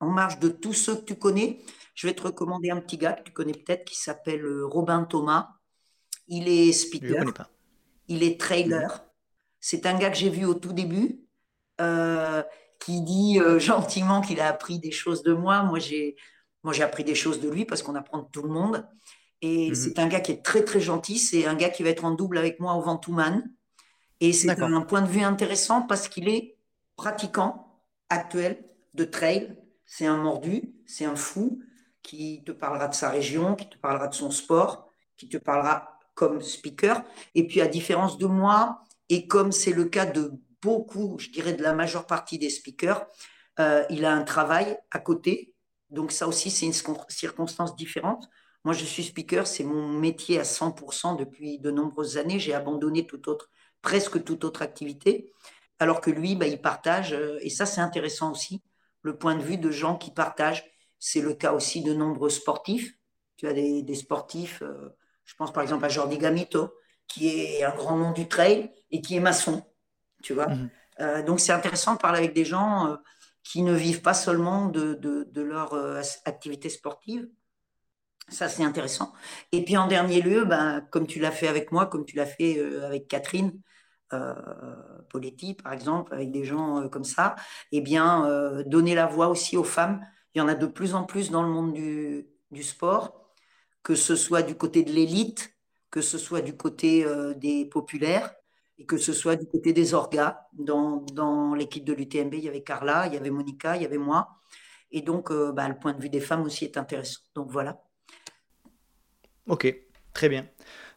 en 0.00 0.08
marge 0.08 0.38
de 0.38 0.48
tous 0.48 0.74
ceux 0.74 0.96
que 0.96 1.04
tu 1.04 1.16
connais, 1.16 1.60
je 1.94 2.06
vais 2.06 2.14
te 2.14 2.22
recommander 2.22 2.70
un 2.70 2.80
petit 2.80 2.98
gars 2.98 3.14
que 3.14 3.24
tu 3.24 3.32
connais 3.32 3.52
peut-être 3.52 3.84
qui 3.84 3.96
s'appelle 3.96 4.44
euh, 4.44 4.66
Robin 4.66 5.04
Thomas. 5.04 5.48
Il 6.28 6.48
est 6.48 6.72
speaker. 6.72 7.24
Il 8.06 8.22
est 8.22 8.38
trailer. 8.40 9.04
C'est 9.60 9.86
un 9.86 9.98
gars 9.98 10.10
que 10.10 10.16
j'ai 10.16 10.30
vu 10.30 10.44
au 10.44 10.54
tout 10.54 10.72
début. 10.72 11.24
Euh, 11.80 12.42
qui 12.78 13.02
dit 13.02 13.40
euh, 13.40 13.58
gentiment 13.58 14.20
qu'il 14.20 14.40
a 14.40 14.48
appris 14.48 14.78
des 14.78 14.90
choses 14.90 15.22
de 15.22 15.32
moi. 15.32 15.62
Moi, 15.62 15.78
j'ai 15.78 16.16
moi 16.64 16.72
j'ai 16.72 16.82
appris 16.82 17.04
des 17.04 17.14
choses 17.14 17.40
de 17.40 17.48
lui 17.48 17.64
parce 17.64 17.82
qu'on 17.82 17.94
apprend 17.94 18.18
de 18.18 18.28
tout 18.30 18.42
le 18.42 18.50
monde. 18.50 18.86
Et 19.40 19.68
mhm. 19.68 19.74
c'est 19.74 19.98
un 19.98 20.08
gars 20.08 20.20
qui 20.20 20.32
est 20.32 20.42
très 20.42 20.64
très 20.64 20.80
gentil. 20.80 21.18
C'est 21.18 21.46
un 21.46 21.54
gars 21.54 21.70
qui 21.70 21.82
va 21.82 21.90
être 21.90 22.04
en 22.04 22.10
double 22.10 22.38
avec 22.38 22.60
moi 22.60 22.74
au 22.74 22.80
Ventouman. 22.80 23.42
Et 24.20 24.32
c'est 24.32 24.50
un 24.50 24.80
point 24.80 25.02
de 25.02 25.06
vue 25.06 25.22
intéressant 25.22 25.82
parce 25.82 26.08
qu'il 26.08 26.28
est 26.28 26.56
pratiquant 26.96 27.80
actuel 28.08 28.64
de 28.94 29.04
trail. 29.04 29.56
C'est 29.86 30.06
un 30.06 30.16
mordu, 30.16 30.74
c'est 30.86 31.04
un 31.04 31.14
fou 31.14 31.62
qui 32.02 32.42
te 32.44 32.52
parlera 32.52 32.88
de 32.88 32.94
sa 32.94 33.10
région, 33.10 33.54
qui 33.54 33.68
te 33.68 33.78
parlera 33.78 34.08
de 34.08 34.14
son 34.14 34.30
sport, 34.30 34.90
qui 35.16 35.28
te 35.28 35.36
parlera 35.36 35.98
comme 36.14 36.42
speaker. 36.42 37.04
Et 37.34 37.46
puis 37.46 37.60
à 37.60 37.68
différence 37.68 38.18
de 38.18 38.26
moi, 38.26 38.82
et 39.08 39.26
comme 39.28 39.52
c'est 39.52 39.72
le 39.72 39.84
cas 39.84 40.06
de 40.06 40.32
beaucoup, 40.62 41.18
je 41.18 41.30
dirais 41.30 41.52
de 41.52 41.62
la 41.62 41.72
majeure 41.72 42.06
partie 42.06 42.38
des 42.38 42.50
speakers, 42.50 43.06
euh, 43.60 43.84
il 43.90 44.04
a 44.04 44.12
un 44.12 44.22
travail 44.22 44.78
à 44.90 44.98
côté. 44.98 45.54
Donc 45.90 46.12
ça 46.12 46.28
aussi, 46.28 46.50
c'est 46.50 46.66
une 46.66 46.74
circonstance 47.08 47.76
différente. 47.76 48.28
Moi, 48.64 48.74
je 48.74 48.84
suis 48.84 49.04
speaker, 49.04 49.46
c'est 49.46 49.64
mon 49.64 49.88
métier 49.88 50.38
à 50.38 50.44
100% 50.44 51.16
depuis 51.16 51.58
de 51.58 51.70
nombreuses 51.70 52.18
années. 52.18 52.38
J'ai 52.38 52.54
abandonné 52.54 53.06
toute 53.06 53.28
autre, 53.28 53.50
presque 53.82 54.22
toute 54.24 54.44
autre 54.44 54.62
activité. 54.62 55.32
Alors 55.78 56.00
que 56.00 56.10
lui, 56.10 56.34
bah, 56.34 56.46
il 56.46 56.60
partage, 56.60 57.12
euh, 57.12 57.38
et 57.40 57.50
ça 57.50 57.66
c'est 57.66 57.80
intéressant 57.80 58.32
aussi, 58.32 58.62
le 59.02 59.16
point 59.16 59.36
de 59.36 59.42
vue 59.42 59.58
de 59.58 59.70
gens 59.70 59.96
qui 59.96 60.10
partagent. 60.10 60.64
C'est 60.98 61.20
le 61.20 61.34
cas 61.34 61.52
aussi 61.52 61.82
de 61.82 61.94
nombreux 61.94 62.30
sportifs. 62.30 62.94
Tu 63.36 63.46
as 63.46 63.52
des, 63.52 63.94
sportifs, 63.94 64.62
euh, 64.62 64.96
je 65.24 65.34
pense 65.36 65.52
par 65.52 65.62
exemple 65.62 65.84
à 65.84 65.88
Jordi 65.88 66.18
Gamito, 66.18 66.74
qui 67.06 67.28
est 67.28 67.62
un 67.62 67.74
grand 67.74 67.96
nom 67.96 68.10
du 68.10 68.26
trail 68.26 68.72
et 68.90 69.00
qui 69.00 69.14
est 69.14 69.20
maçon 69.20 69.62
tu 70.22 70.34
vois. 70.34 70.48
Mhm. 70.48 70.70
Euh, 71.00 71.22
donc 71.22 71.40
c'est 71.40 71.52
intéressant 71.52 71.94
de 71.94 71.98
parler 71.98 72.18
avec 72.18 72.34
des 72.34 72.44
gens 72.44 72.88
euh, 72.88 72.96
qui 73.42 73.62
ne 73.62 73.72
vivent 73.72 74.02
pas 74.02 74.14
seulement 74.14 74.66
de, 74.66 74.94
de, 74.94 75.42
leur 75.42 75.74
euh, 75.74 76.02
activité 76.24 76.68
sportive. 76.68 77.28
Ça, 78.28 78.48
c'est 78.48 78.64
intéressant. 78.64 79.12
Et 79.52 79.64
puis 79.64 79.76
en 79.76 79.86
dernier 79.86 80.20
lieu, 80.20 80.44
ben, 80.44 80.86
comme 80.90 81.06
tu 81.06 81.18
l'as 81.18 81.30
fait 81.30 81.48
avec 81.48 81.72
moi, 81.72 81.86
comme 81.86 82.04
tu 82.04 82.16
l'as 82.16 82.26
fait 82.26 82.60
avec 82.84 83.08
Catherine 83.08 83.58
Poletti, 85.08 85.54
par 85.54 85.72
exemple, 85.72 86.12
avec 86.12 86.30
des 86.30 86.44
gens 86.44 86.90
comme 86.90 87.04
ça, 87.04 87.36
eh 87.72 87.80
bien, 87.80 88.62
donner 88.66 88.94
la 88.94 89.06
voix 89.06 89.28
aussi 89.28 89.56
aux 89.56 89.64
femmes. 89.64 90.06
Il 90.34 90.38
y 90.38 90.40
en 90.42 90.48
a 90.48 90.54
de 90.54 90.66
plus 90.66 90.94
en 90.94 91.04
plus 91.04 91.30
dans 91.30 91.42
le 91.42 91.48
monde 91.48 91.72
du, 91.72 92.26
du 92.50 92.62
sport, 92.62 93.32
que 93.82 93.94
ce 93.94 94.14
soit 94.14 94.42
du 94.42 94.54
côté 94.54 94.82
de 94.82 94.92
l'élite, 94.92 95.54
que 95.90 96.02
ce 96.02 96.18
soit 96.18 96.42
du 96.42 96.54
côté 96.54 97.06
des 97.36 97.64
populaires 97.64 98.34
et 98.78 98.86
que 98.86 98.96
ce 98.96 99.12
soit 99.12 99.36
du 99.36 99.46
côté 99.46 99.72
des 99.72 99.94
orgas. 99.94 100.46
Dans, 100.52 101.54
l'équipe 101.54 101.84
de 101.84 101.92
l'UTMB, 101.92 102.34
il 102.34 102.44
y 102.44 102.48
avait 102.48 102.62
Carla, 102.62 103.06
il 103.06 103.14
y 103.14 103.16
avait 103.16 103.30
Monica, 103.30 103.76
il 103.76 103.82
y 103.82 103.84
avait 103.84 103.98
moi. 103.98 104.28
Et 104.92 105.02
donc, 105.02 105.30
euh, 105.30 105.52
bah, 105.52 105.68
le 105.68 105.78
point 105.78 105.92
de 105.92 106.00
vue 106.00 106.08
des 106.08 106.20
femmes 106.20 106.42
aussi 106.42 106.64
est 106.64 106.76
intéressant. 106.76 107.20
Donc 107.34 107.50
voilà. 107.50 107.82
Ok, 109.46 109.74
très 110.14 110.28
bien. 110.28 110.46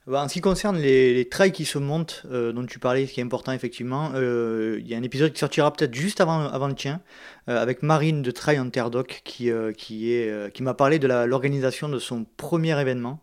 Bah, 0.07 0.23
en 0.23 0.27
ce 0.27 0.33
qui 0.33 0.41
concerne 0.41 0.77
les, 0.77 1.27
trails 1.29 1.51
qui 1.51 1.65
se 1.65 1.77
montent, 1.77 2.23
euh, 2.31 2.51
dont 2.51 2.65
tu 2.65 2.79
parlais, 2.79 3.05
ce 3.05 3.13
qui 3.13 3.19
est 3.19 3.23
important 3.23 3.51
effectivement, 3.51 4.11
euh, 4.15 4.77
il 4.79 4.87
y 4.87 4.95
a 4.95 4.97
un 4.97 5.03
épisode 5.03 5.33
qui 5.33 5.39
sortira 5.39 5.71
peut-être 5.73 5.93
juste 5.93 6.21
avant, 6.21 6.67
le 6.67 6.75
tien, 6.75 7.01
avec 7.47 7.83
Marine 7.83 8.21
de 8.21 8.31
Trail 8.31 8.59
en 8.59 8.69
qui 8.69 10.63
m'a 10.63 10.73
parlé 10.73 10.99
de 10.99 11.07
l'organisation 11.07 11.89
de 11.89 11.99
son 11.99 12.25
premier 12.37 12.79
événement 12.79 13.19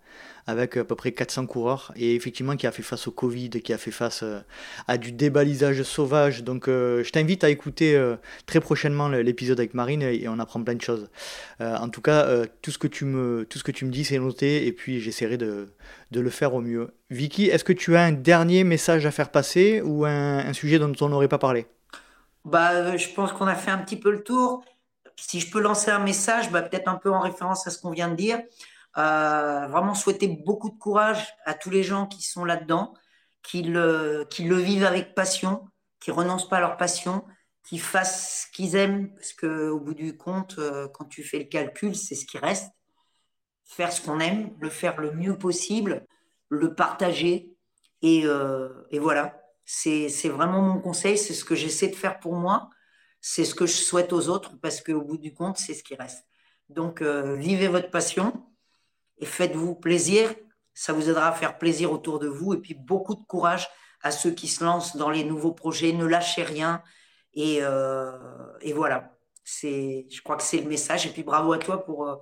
avec 0.48 0.78
à 0.78 0.84
peu 0.84 0.94
près 0.94 1.12
400 1.12 1.46
coureurs 1.46 1.92
et 1.94 2.14
effectivement 2.14 2.56
qui 2.56 2.66
a 2.66 2.72
fait 2.72 2.82
face 2.82 3.06
au 3.06 3.10
Covid, 3.10 3.50
qui 3.50 3.74
a 3.74 3.78
fait 3.78 3.90
face 3.90 4.22
euh, 4.22 4.40
à 4.88 4.96
du 4.96 5.12
débalisage 5.12 5.82
sauvage. 5.82 6.42
Donc 6.42 6.68
euh, 6.68 7.04
je 7.04 7.12
t'invite 7.12 7.44
à 7.44 7.50
écouter 7.50 7.94
euh, 7.94 8.16
très 8.46 8.58
prochainement 8.58 9.08
l'épisode 9.10 9.60
avec 9.60 9.74
Marine 9.74 10.00
et, 10.00 10.26
on 10.26 10.38
apprend 10.38 10.62
plein 10.62 10.74
de 10.74 10.80
choses. 10.80 11.10
en 11.60 11.88
tout 11.90 12.00
cas, 12.00 12.46
tout, 12.62 12.70
ce 12.70 12.78
que 12.78 12.86
tu 12.86 13.04
me, 13.04 13.44
tout 13.48 13.58
ce 13.58 13.64
que 13.64 13.72
tu 13.72 13.84
me 13.84 13.90
dis, 13.90 14.04
c'est 14.04 14.18
noté 14.18 14.66
et 14.66 14.72
puis 14.72 15.00
j'essaierai 15.00 15.36
de, 15.36 15.68
de, 16.12 16.20
le 16.20 16.30
faire 16.30 16.54
au 16.54 16.60
mieux. 16.60 16.94
Vicky, 17.10 17.46
est-ce 17.46 17.64
que 17.64 17.74
tu 17.74 17.96
as 17.96 18.02
un 18.02 18.12
dernier 18.12 18.64
message 18.64 19.04
à 19.04 19.10
faire 19.10 19.30
passer 19.30 19.82
ou 19.82 20.06
un, 20.06 20.52
sujet 20.54 20.78
dont 20.78 20.92
on 21.02 21.10
n'aurait 21.10 21.28
pas 21.28 21.38
parlé? 21.38 21.66
Bah, 22.46 22.96
Je 22.96 23.08
pense 23.08 23.32
qu'on 23.32 23.46
a 23.46 23.54
fait 23.54 23.70
un 23.70 23.78
petit 23.78 23.96
peu 23.96 24.10
le 24.10 24.22
tour. 24.22 24.64
Si 25.16 25.40
je 25.40 25.50
peux 25.50 25.60
lancer 25.60 25.90
un 25.90 25.98
message, 25.98 26.50
bah, 26.50 26.62
peut-être 26.62 26.88
un 26.88 26.96
peu 26.96 27.10
en 27.10 27.20
référence 27.20 27.66
à 27.66 27.70
ce 27.70 27.78
qu'on 27.80 27.90
vient 27.90 28.08
de 28.08 28.16
dire. 28.16 28.38
Euh, 28.96 29.68
vraiment 29.68 29.94
souhaiter 29.94 30.26
beaucoup 30.26 30.70
de 30.70 30.78
courage 30.78 31.34
à 31.44 31.54
tous 31.54 31.70
les 31.70 31.82
gens 31.82 32.06
qui 32.06 32.22
sont 32.22 32.44
là-dedans, 32.44 32.94
qui 33.42 33.62
le, 33.62 34.26
vivent 34.38 34.84
avec 34.84 35.14
passion, 35.14 35.68
qui 36.00 36.10
renoncent 36.10 36.48
pas 36.48 36.56
à 36.56 36.60
leur 36.60 36.76
passion, 36.76 37.24
qui 37.64 37.78
fassent 37.78 38.46
ce 38.46 38.56
qu'ils 38.56 38.76
aiment, 38.76 39.14
parce 39.14 39.32
que 39.32 39.68
au 39.68 39.78
bout 39.78 39.94
du 39.94 40.16
compte, 40.16 40.56
euh, 40.58 40.88
quand 40.88 41.04
tu 41.04 41.22
fais 41.22 41.38
le 41.38 41.44
calcul, 41.44 41.94
c'est 41.94 42.14
ce 42.14 42.24
qui 42.24 42.38
reste. 42.38 42.72
Faire 43.66 43.92
ce 43.92 44.00
qu'on 44.00 44.20
aime, 44.20 44.56
le 44.60 44.70
faire 44.70 44.98
le 45.00 45.12
mieux 45.12 45.36
possible, 45.36 46.06
le 46.48 46.74
partager, 46.74 47.54
et, 48.02 48.22
euh, 48.24 48.68
voilà. 48.94 49.40
C'est 49.64 50.08
vraiment 50.30 50.62
mon 50.62 50.80
conseil, 50.80 51.18
c'est 51.18 51.34
ce 51.34 51.44
que 51.44 51.54
j'essaie 51.54 51.88
de 51.88 51.96
faire 51.96 52.20
pour 52.20 52.34
moi, 52.34 52.70
c'est 53.20 53.44
ce 53.44 53.54
que 53.54 53.66
je 53.66 53.72
souhaite 53.72 54.14
aux 54.14 54.28
autres, 54.28 54.58
parce 54.60 54.80
qu'au 54.80 55.02
bout 55.02 55.18
du 55.18 55.34
compte, 55.34 55.58
c'est 55.58 55.74
ce 55.74 55.84
qui 55.84 55.94
reste. 55.94 56.24
Donc, 56.70 57.02
vivez 57.02 57.68
votre 57.68 57.90
passion, 57.90 58.48
et 59.18 59.26
faites-vous 59.26 59.74
plaisir. 59.74 60.34
Ça 60.74 60.92
vous 60.92 61.08
aidera 61.10 61.28
à 61.28 61.32
faire 61.32 61.58
plaisir 61.58 61.92
autour 61.92 62.18
de 62.18 62.28
vous 62.28 62.54
et 62.54 62.58
puis 62.58 62.74
beaucoup 62.74 63.14
de 63.14 63.22
courage 63.22 63.68
à 64.02 64.10
ceux 64.10 64.30
qui 64.30 64.48
se 64.48 64.62
lancent 64.62 64.96
dans 64.96 65.10
les 65.10 65.24
nouveaux 65.24 65.52
projets. 65.52 65.92
Ne 65.92 66.06
lâchez 66.06 66.42
rien 66.42 66.82
et, 67.34 67.58
euh, 67.62 68.12
et 68.60 68.72
voilà. 68.72 69.14
C'est, 69.44 70.06
je 70.10 70.20
crois 70.22 70.36
que 70.36 70.42
c'est 70.42 70.60
le 70.60 70.68
message. 70.68 71.06
Et 71.06 71.10
puis 71.10 71.22
bravo 71.22 71.52
à 71.52 71.58
toi 71.58 71.84
pour, 71.84 72.06
euh, 72.06 72.16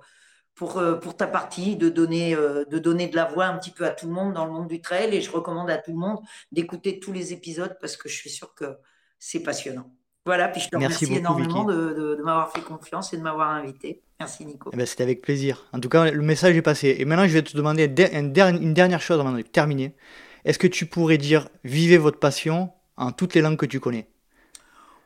pour, 0.55 0.77
euh, 0.79 0.95
pour 0.95 1.15
ta 1.15 1.27
partie 1.27 1.75
de 1.75 1.89
donner, 1.89 2.35
de 2.35 2.79
donner 2.79 3.07
de 3.07 3.15
la 3.15 3.25
voix 3.25 3.45
un 3.45 3.57
petit 3.57 3.71
peu 3.71 3.85
à 3.85 3.91
tout 3.91 4.07
le 4.07 4.13
monde 4.13 4.33
dans 4.33 4.45
le 4.45 4.51
monde 4.51 4.67
du 4.67 4.81
trail. 4.81 5.15
Et 5.15 5.21
je 5.21 5.31
recommande 5.31 5.69
à 5.69 5.77
tout 5.77 5.91
le 5.91 5.97
monde 5.97 6.19
d'écouter 6.51 6.99
tous 6.99 7.11
les 7.11 7.33
épisodes 7.33 7.77
parce 7.79 7.97
que 7.97 8.09
je 8.09 8.15
suis 8.15 8.29
sûr 8.29 8.53
que 8.55 8.77
c'est 9.19 9.41
passionnant. 9.41 9.91
Voilà, 10.27 10.49
puis 10.49 10.59
je 10.59 10.67
te 10.67 10.75
remercie 10.75 11.05
énormément 11.05 11.63
de, 11.63 12.19
m'avoir 12.21 12.51
fait 12.51 12.59
confiance 12.59 13.13
et 13.13 13.17
de 13.17 13.21
m'avoir 13.21 13.49
invité. 13.49 14.01
Merci 14.19 14.45
Nico. 14.45 14.71
Eh 14.73 14.75
ben, 14.75 14.85
C'était 14.85 15.03
avec 15.03 15.21
plaisir. 15.21 15.65
En 15.71 15.79
tout 15.79 15.87
cas, 15.87 16.11
le 16.11 16.21
message 16.21 16.53
est 16.53 16.61
passé. 16.61 16.97
Et 16.99 17.05
maintenant, 17.05 17.25
je 17.25 17.31
vais 17.31 17.43
te 17.43 17.55
demander 17.55 17.85
une 17.85 18.73
dernière 18.73 18.99
chose 18.99 19.21
avant 19.21 19.31
de 19.31 19.41
terminer. 19.41 19.95
Est-ce 20.43 20.59
que 20.59 20.67
tu 20.67 20.85
pourrais 20.85 21.17
dire 21.17 21.47
vivez 21.63 21.97
votre 21.97 22.19
passion 22.19 22.73
en 22.97 23.13
toutes 23.13 23.35
les 23.35 23.41
langues 23.41 23.55
que 23.55 23.65
tu 23.65 23.79
connais? 23.79 24.09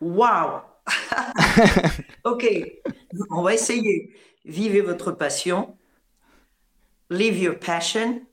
Waouh 0.02 0.62
Ok, 2.24 2.48
on 3.30 3.44
va 3.44 3.54
essayer. 3.54 4.16
Vivez 4.44 4.82
votre 4.82 5.12
passion. 5.12 5.78
Live 7.12 7.38
your 7.38 7.60
passion. 7.60 8.24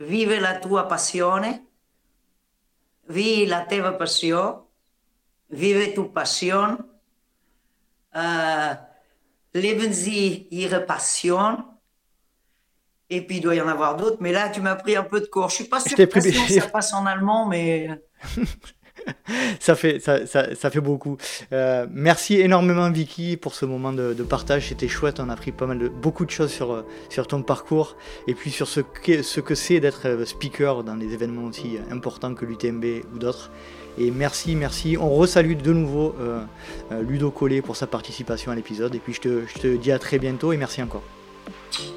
Vive 0.00 0.38
la 0.38 0.56
tua 0.56 0.86
passione. 0.86 1.62
Vive 3.08 3.48
la 3.48 3.64
tua 3.64 3.92
passione 3.92 4.66
vive 5.50 5.92
tu 5.94 6.04
passion, 6.08 6.78
euh, 8.16 8.74
leben 9.54 9.92
Sie 9.92 10.46
ihre 10.50 10.84
passion. 10.86 11.64
Et 13.12 13.26
puis 13.26 13.38
il 13.38 13.40
doit 13.40 13.56
y 13.56 13.60
en 13.60 13.66
avoir 13.66 13.96
d'autres, 13.96 14.18
mais 14.20 14.30
là 14.30 14.48
tu 14.50 14.60
m'as 14.60 14.76
pris 14.76 14.94
un 14.94 15.02
peu 15.02 15.20
de 15.20 15.26
cours. 15.26 15.48
Je 15.48 15.56
suis 15.56 15.64
pas 15.64 15.80
sûr 15.80 15.96
que 15.96 16.20
ça 16.60 16.66
passe 16.68 16.92
en 16.92 17.06
allemand, 17.06 17.46
mais 17.46 17.88
ça, 19.60 19.74
fait, 19.74 20.00
ça, 20.00 20.26
ça, 20.26 20.70
fait 20.70 20.80
beaucoup. 20.80 21.16
Euh, 21.52 21.86
merci 21.90 22.40
énormément 22.40 22.90
Vicky 22.90 23.36
pour 23.36 23.54
ce 23.54 23.64
moment 23.64 23.92
de, 23.92 24.14
partage, 24.22 24.68
c'était 24.68 24.88
chouette, 24.88 25.20
on 25.20 25.28
a 25.28 25.32
appris 25.32 25.52
pas 25.52 25.66
mal 25.66 25.78
de, 25.78 25.88
beaucoup 25.88 26.24
de 26.24 26.30
choses 26.30 26.52
sur, 26.52 26.84
sur 27.08 27.26
ton 27.26 27.42
parcours 27.42 27.96
et 28.26 28.34
puis 28.34 28.50
sur 28.50 28.68
ce 28.68 28.80
que, 28.80 29.22
ce 29.22 29.40
que 29.40 29.54
c'est 29.54 29.80
d'être 29.80 30.06
euh, 30.06 30.24
speaker 30.24 30.84
dans 30.84 30.96
des 30.96 31.12
événements 31.12 31.44
aussi 31.44 31.78
importants 31.90 32.34
que 32.34 32.44
l'UTMB 32.44 32.84
ou 33.12 33.18
d'autres. 33.18 33.50
Et 33.98 34.10
merci, 34.10 34.54
merci. 34.56 34.96
On 34.98 35.10
resalue 35.10 35.54
de 35.54 35.72
nouveau 35.72 36.14
euh, 36.20 36.40
euh, 36.92 37.02
Ludo 37.02 37.30
Collet 37.30 37.62
pour 37.62 37.76
sa 37.76 37.86
participation 37.86 38.52
à 38.52 38.54
l'épisode. 38.54 38.94
Et 38.94 38.98
puis 38.98 39.12
je 39.12 39.20
te, 39.20 39.46
je 39.46 39.58
te 39.58 39.76
dis 39.76 39.92
à 39.92 39.98
très 39.98 40.18
bientôt 40.18 40.52
et 40.52 40.56
merci 40.56 40.82
encore. 40.82 41.02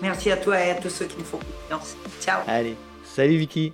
Merci 0.02 0.32
à 0.32 0.38
toi 0.38 0.60
et 0.60 0.72
à 0.72 0.76
tous 0.76 0.90
ceux 0.90 1.06
qui 1.06 1.18
me 1.18 1.24
font 1.24 1.40
confiance. 1.40 1.96
Ciao. 2.22 2.42
Allez, 2.48 2.76
salut 3.04 3.38
Vicky. 3.38 3.74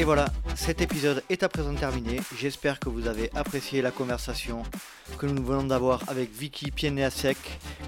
Et 0.00 0.04
voilà, 0.04 0.32
cet 0.54 0.80
épisode 0.80 1.22
est 1.28 1.42
à 1.42 1.50
présent 1.50 1.74
terminé. 1.74 2.22
J'espère 2.34 2.80
que 2.80 2.88
vous 2.88 3.06
avez 3.06 3.30
apprécié 3.34 3.82
la 3.82 3.90
conversation 3.90 4.62
que 5.18 5.26
nous 5.26 5.44
venons 5.44 5.64
d'avoir 5.64 6.08
avec 6.08 6.32
Vicky 6.32 6.70
Pienneasek, 6.70 7.36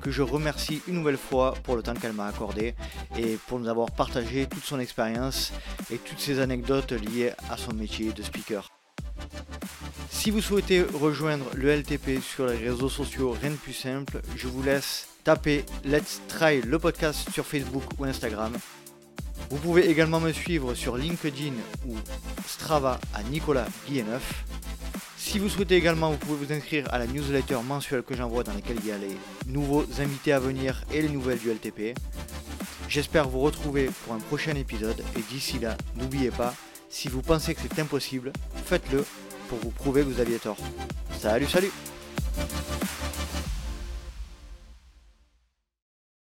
que 0.03 0.11
je 0.11 0.21
remercie 0.21 0.83
une 0.89 0.97
nouvelle 0.97 1.17
fois 1.17 1.55
pour 1.63 1.75
le 1.75 1.83
temps 1.83 1.95
qu'elle 1.95 2.13
m'a 2.13 2.27
accordé 2.27 2.75
et 3.17 3.39
pour 3.47 3.59
nous 3.59 3.67
avoir 3.67 3.91
partagé 3.93 4.45
toute 4.45 4.63
son 4.63 4.79
expérience 4.79 5.55
et 5.91 5.97
toutes 5.97 6.21
ses 6.21 6.41
anecdotes 6.41 6.93
liées 6.93 7.33
à 7.49 7.57
son 7.57 7.73
métier 7.73 8.13
de 8.13 8.23
speaker. 8.23 8.69
Si 10.11 10.31
vous 10.31 10.43
souhaitez 10.43 10.83
rejoindre 10.83 11.47
le 11.55 11.75
LTP 11.75 12.21
sur 12.21 12.45
les 12.45 12.59
réseaux 12.59 12.91
sociaux, 12.91 13.35
rien 13.41 13.53
de 13.53 13.57
plus 13.57 13.73
simple, 13.73 14.21
je 14.37 14.49
vous 14.49 14.63
laisse 14.63 15.09
taper 15.25 15.65
Let's 15.87 16.21
Try 16.29 16.61
le 16.61 16.79
podcast 16.79 17.31
sur 17.33 17.47
Facebook 17.47 17.85
ou 17.99 18.05
Instagram 18.05 18.53
vous 19.51 19.59
pouvez 19.59 19.89
également 19.89 20.21
me 20.21 20.33
suivre 20.33 20.75
sur 20.75 20.97
LinkedIn 20.97 21.53
ou 21.87 21.95
Strava 22.47 22.99
à 23.15 23.23
Nicolas 23.23 23.67
Guilleneuf. 23.87 24.45
Si 25.17 25.39
vous 25.39 25.49
souhaitez 25.49 25.77
également, 25.77 26.11
vous 26.11 26.19
pouvez 26.19 26.47
vous 26.47 26.53
inscrire 26.53 26.87
à 26.93 26.99
la 26.99 27.07
newsletter 27.07 27.59
mensuelle 27.65 28.03
que 28.03 28.15
j'envoie 28.15 28.45
dans 28.45 28.55
laquelle 28.55 28.79
il 28.83 28.89
y 28.89 28.93
a 28.93 28.99
les 28.99 29.17
nouveaux 29.47 29.85
invités 29.99 30.33
à 30.33 30.41
venir 30.41 30.85
et 30.93 31.03
les 31.03 31.09
nouvelles 31.09 31.39
du 31.39 31.51
LTP. 31.51 31.97
J'espère 32.89 33.29
vous 33.29 33.41
retrouver 33.41 33.91
pour 34.05 34.15
un 34.15 34.19
prochain 34.19 34.55
épisode 34.55 35.03
et 35.17 35.23
d'ici 35.33 35.59
là, 35.59 35.77
n'oubliez 35.97 36.31
pas, 36.31 36.55
si 36.91 37.09
vous 37.09 37.23
pensez 37.23 37.55
que 37.55 37.61
c'est 37.63 37.81
impossible, 37.81 38.33
faites-le 38.67 39.05
pour 39.49 39.59
vous 39.61 39.71
prouver 39.71 40.03
que 40.03 40.09
vous 40.09 40.21
aviez 40.21 40.39
tort. 40.39 40.59
Salut, 41.19 41.47
salut 41.47 41.71